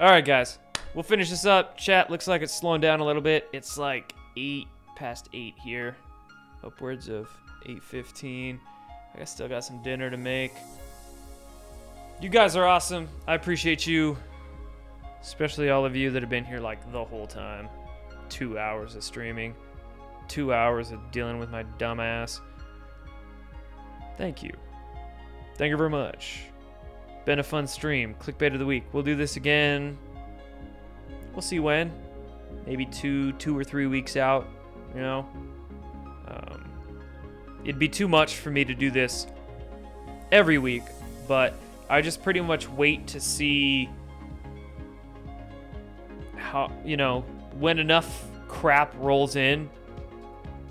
All 0.00 0.08
right, 0.08 0.24
guys. 0.24 0.58
We'll 0.94 1.04
finish 1.04 1.30
this 1.30 1.44
up. 1.44 1.76
Chat 1.76 2.10
looks 2.10 2.26
like 2.26 2.42
it's 2.42 2.52
slowing 2.52 2.80
down 2.80 3.00
a 3.00 3.04
little 3.04 3.22
bit. 3.22 3.48
It's 3.52 3.78
like 3.78 4.14
8 4.36 4.66
past 4.96 5.28
8 5.32 5.54
here. 5.62 5.96
Upwards 6.64 7.08
of 7.08 7.28
8.15. 7.66 8.58
I 9.18 9.24
still 9.24 9.48
got 9.48 9.64
some 9.64 9.82
dinner 9.82 10.10
to 10.10 10.16
make. 10.16 10.52
You 12.20 12.28
guys 12.28 12.56
are 12.56 12.66
awesome. 12.66 13.08
I 13.26 13.34
appreciate 13.34 13.86
you. 13.86 14.16
Especially 15.20 15.70
all 15.70 15.84
of 15.84 15.94
you 15.94 16.10
that 16.10 16.22
have 16.22 16.30
been 16.30 16.44
here 16.44 16.58
like 16.58 16.90
the 16.92 17.04
whole 17.04 17.26
time. 17.26 17.68
Two 18.28 18.58
hours 18.58 18.96
of 18.96 19.04
streaming. 19.04 19.54
Two 20.28 20.52
hours 20.52 20.90
of 20.90 21.10
dealing 21.12 21.38
with 21.38 21.50
my 21.50 21.64
dumbass. 21.78 22.40
Thank 24.16 24.42
you. 24.42 24.52
Thank 25.56 25.70
you 25.70 25.76
very 25.76 25.90
much. 25.90 26.42
Been 27.24 27.38
a 27.38 27.44
fun 27.44 27.66
stream. 27.66 28.14
Clickbait 28.20 28.52
of 28.52 28.58
the 28.58 28.66
week. 28.66 28.84
We'll 28.92 29.02
do 29.02 29.14
this 29.14 29.36
again. 29.36 29.96
We'll 31.32 31.42
see 31.42 31.60
when. 31.60 31.92
Maybe 32.66 32.86
two, 32.86 33.32
two 33.32 33.56
or 33.56 33.64
three 33.64 33.86
weeks 33.86 34.16
out. 34.16 34.48
You 34.94 35.00
know. 35.00 35.28
Um, 36.28 36.64
it'd 37.64 37.78
be 37.78 37.88
too 37.88 38.08
much 38.08 38.36
for 38.36 38.50
me 38.50 38.64
to 38.64 38.74
do 38.74 38.90
this 38.90 39.26
every 40.32 40.58
week, 40.58 40.84
but 41.26 41.54
I 41.88 42.00
just 42.00 42.22
pretty 42.22 42.40
much 42.40 42.68
wait 42.68 43.06
to 43.08 43.20
see 43.20 43.88
how 46.36 46.72
you 46.84 46.96
know 46.96 47.20
when 47.58 47.78
enough 47.78 48.24
crap 48.48 48.94
rolls 48.98 49.36
in 49.36 49.68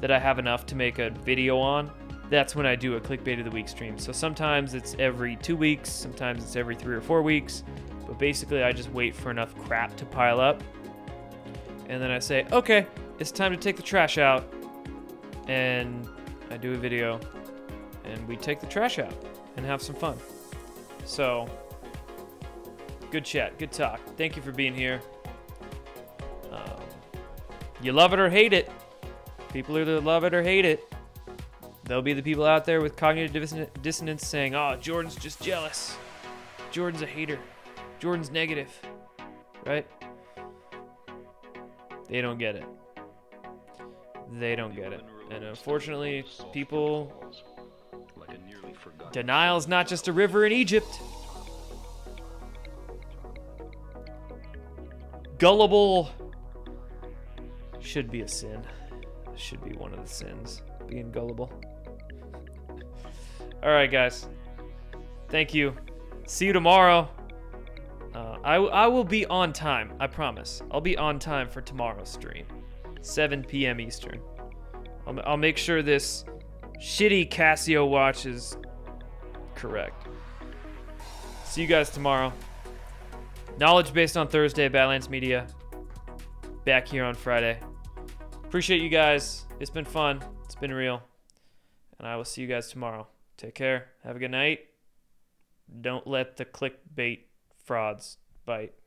that 0.02 0.12
I 0.12 0.20
have 0.20 0.40
enough 0.40 0.66
to 0.68 0.76
make 0.76 1.00
a 1.00 1.10
video 1.10 1.58
on 1.58 1.92
that's 2.30 2.56
when 2.56 2.66
I 2.66 2.76
do 2.76 2.96
a 2.96 3.02
clickbait 3.02 3.40
of 3.40 3.46
the 3.46 3.52
week 3.52 3.68
stream. 3.68 3.98
So 3.98 4.12
sometimes 4.12 4.74
it's 4.74 4.96
every 5.00 5.36
two 5.38 5.58
weeks, 5.58 5.90
sometimes 5.90 6.44
it's 6.44 6.56
every 6.56 6.76
three 6.76 6.96
or 6.96 7.02
four 7.02 7.22
weeks. 7.22 7.64
But 8.10 8.18
basically, 8.18 8.64
I 8.64 8.72
just 8.72 8.92
wait 8.92 9.16
for 9.16 9.30
enough 9.30 9.56
crap 9.66 9.96
to 9.98 10.06
pile 10.06 10.42
up. 10.42 10.64
And 11.90 12.02
then 12.02 12.10
I 12.10 12.18
say, 12.18 12.48
okay, 12.52 12.88
it's 13.20 13.30
time 13.30 13.52
to 13.52 13.58
take 13.58 13.76
the 13.76 13.84
trash 13.84 14.18
out. 14.18 14.52
And 15.48 16.10
I 16.50 16.58
do 16.58 16.74
a 16.74 16.76
video. 16.76 17.20
And 18.06 18.28
we 18.28 18.36
take 18.36 18.62
the 18.62 18.66
trash 18.66 18.98
out 18.98 19.14
and 19.58 19.66
have 19.66 19.80
some 19.84 19.94
fun. 19.94 20.18
So, 21.06 21.48
good 23.12 23.26
chat, 23.26 23.60
good 23.60 23.72
talk. 23.72 24.00
Thank 24.18 24.36
you 24.36 24.42
for 24.42 24.52
being 24.52 24.74
here. 24.74 25.02
Um, 26.52 26.82
you 27.80 27.92
love 27.94 28.12
it 28.14 28.20
or 28.20 28.28
hate 28.28 28.54
it. 28.54 28.72
People 29.54 29.78
either 29.78 30.02
love 30.02 30.24
it 30.24 30.34
or 30.34 30.42
hate 30.42 30.66
it. 30.66 30.92
There'll 31.84 32.02
be 32.02 32.14
the 32.14 32.24
people 32.24 32.46
out 32.46 32.66
there 32.66 32.82
with 32.82 32.96
cognitive 32.96 33.72
dissonance 33.84 34.28
saying, 34.28 34.56
oh, 34.56 34.78
Jordan's 34.82 35.16
just 35.16 35.44
jealous. 35.44 35.96
Jordan's 36.72 37.04
a 37.04 37.08
hater. 37.08 37.38
Jordan's 38.00 38.32
negative. 38.32 38.72
Right? 39.66 39.86
They 42.08 42.22
don't 42.22 42.40
get 42.40 42.56
it. 42.56 42.66
They 44.32 44.56
don't 44.56 44.76
get 44.76 44.94
it. 44.94 45.04
And 45.32 45.44
unfortunately, 45.44 46.26
people. 46.54 47.14
Denial's 49.12 49.68
not 49.68 49.88
just 49.88 50.08
a 50.08 50.14
river 50.14 50.46
in 50.46 50.52
Egypt. 50.52 51.02
Gullible 55.40 56.10
should 57.80 58.12
be 58.12 58.22
a 58.22 58.28
sin. 58.28 58.62
Should 59.36 59.64
be 59.64 59.72
one 59.78 59.94
of 59.94 60.02
the 60.02 60.08
sins. 60.08 60.62
Being 60.88 61.12
gullible. 61.12 61.52
All 63.64 63.70
right, 63.70 63.90
guys. 63.90 64.28
Thank 65.30 65.54
you. 65.54 65.74
See 66.28 66.46
you 66.46 66.54
tomorrow. 66.54 67.10
Uh, 68.14 68.38
I, 68.44 68.56
I 68.56 68.88
will 68.88 69.04
be 69.04 69.26
on 69.28 69.54
time. 69.54 69.94
I 70.00 70.08
promise. 70.08 70.62
I'll 70.72 70.82
be 70.82 70.98
on 70.98 71.20
time 71.20 71.48
for 71.48 71.62
tomorrow's 71.62 72.10
stream. 72.10 72.46
7 73.02 73.44
p.m. 73.44 73.80
Eastern. 73.80 74.20
I'll, 75.06 75.20
I'll 75.26 75.38
make 75.38 75.58
sure 75.58 75.82
this 75.82 76.26
shitty 76.80 77.30
Casio 77.30 77.88
watch 77.88 78.26
is 78.26 78.58
correct. 79.56 80.08
See 81.46 81.62
you 81.62 81.68
guys 81.68 81.90
tomorrow. 81.90 82.34
Knowledge 83.58 83.94
based 83.94 84.18
on 84.18 84.28
Thursday, 84.28 84.70
Badlands 84.70 85.10
Media. 85.10 85.48
Back 86.66 86.88
here 86.88 87.04
on 87.04 87.14
Friday. 87.14 87.60
Appreciate 88.44 88.82
you 88.82 88.90
guys. 88.90 89.46
It's 89.60 89.70
been 89.70 89.86
fun. 89.86 90.24
It's 90.46 90.56
been 90.56 90.74
real. 90.74 91.02
And 92.00 92.08
I 92.08 92.16
will 92.16 92.26
see 92.26 92.42
you 92.42 92.48
guys 92.48 92.70
tomorrow. 92.70 93.08
Take 93.38 93.56
care. 93.56 93.90
Have 94.04 94.16
a 94.16 94.20
good 94.20 94.32
night. 94.32 94.60
Don't 95.82 96.08
let 96.08 96.38
the 96.38 96.46
clickbait 96.46 97.20
frauds 97.70 98.18
bite. 98.48 98.79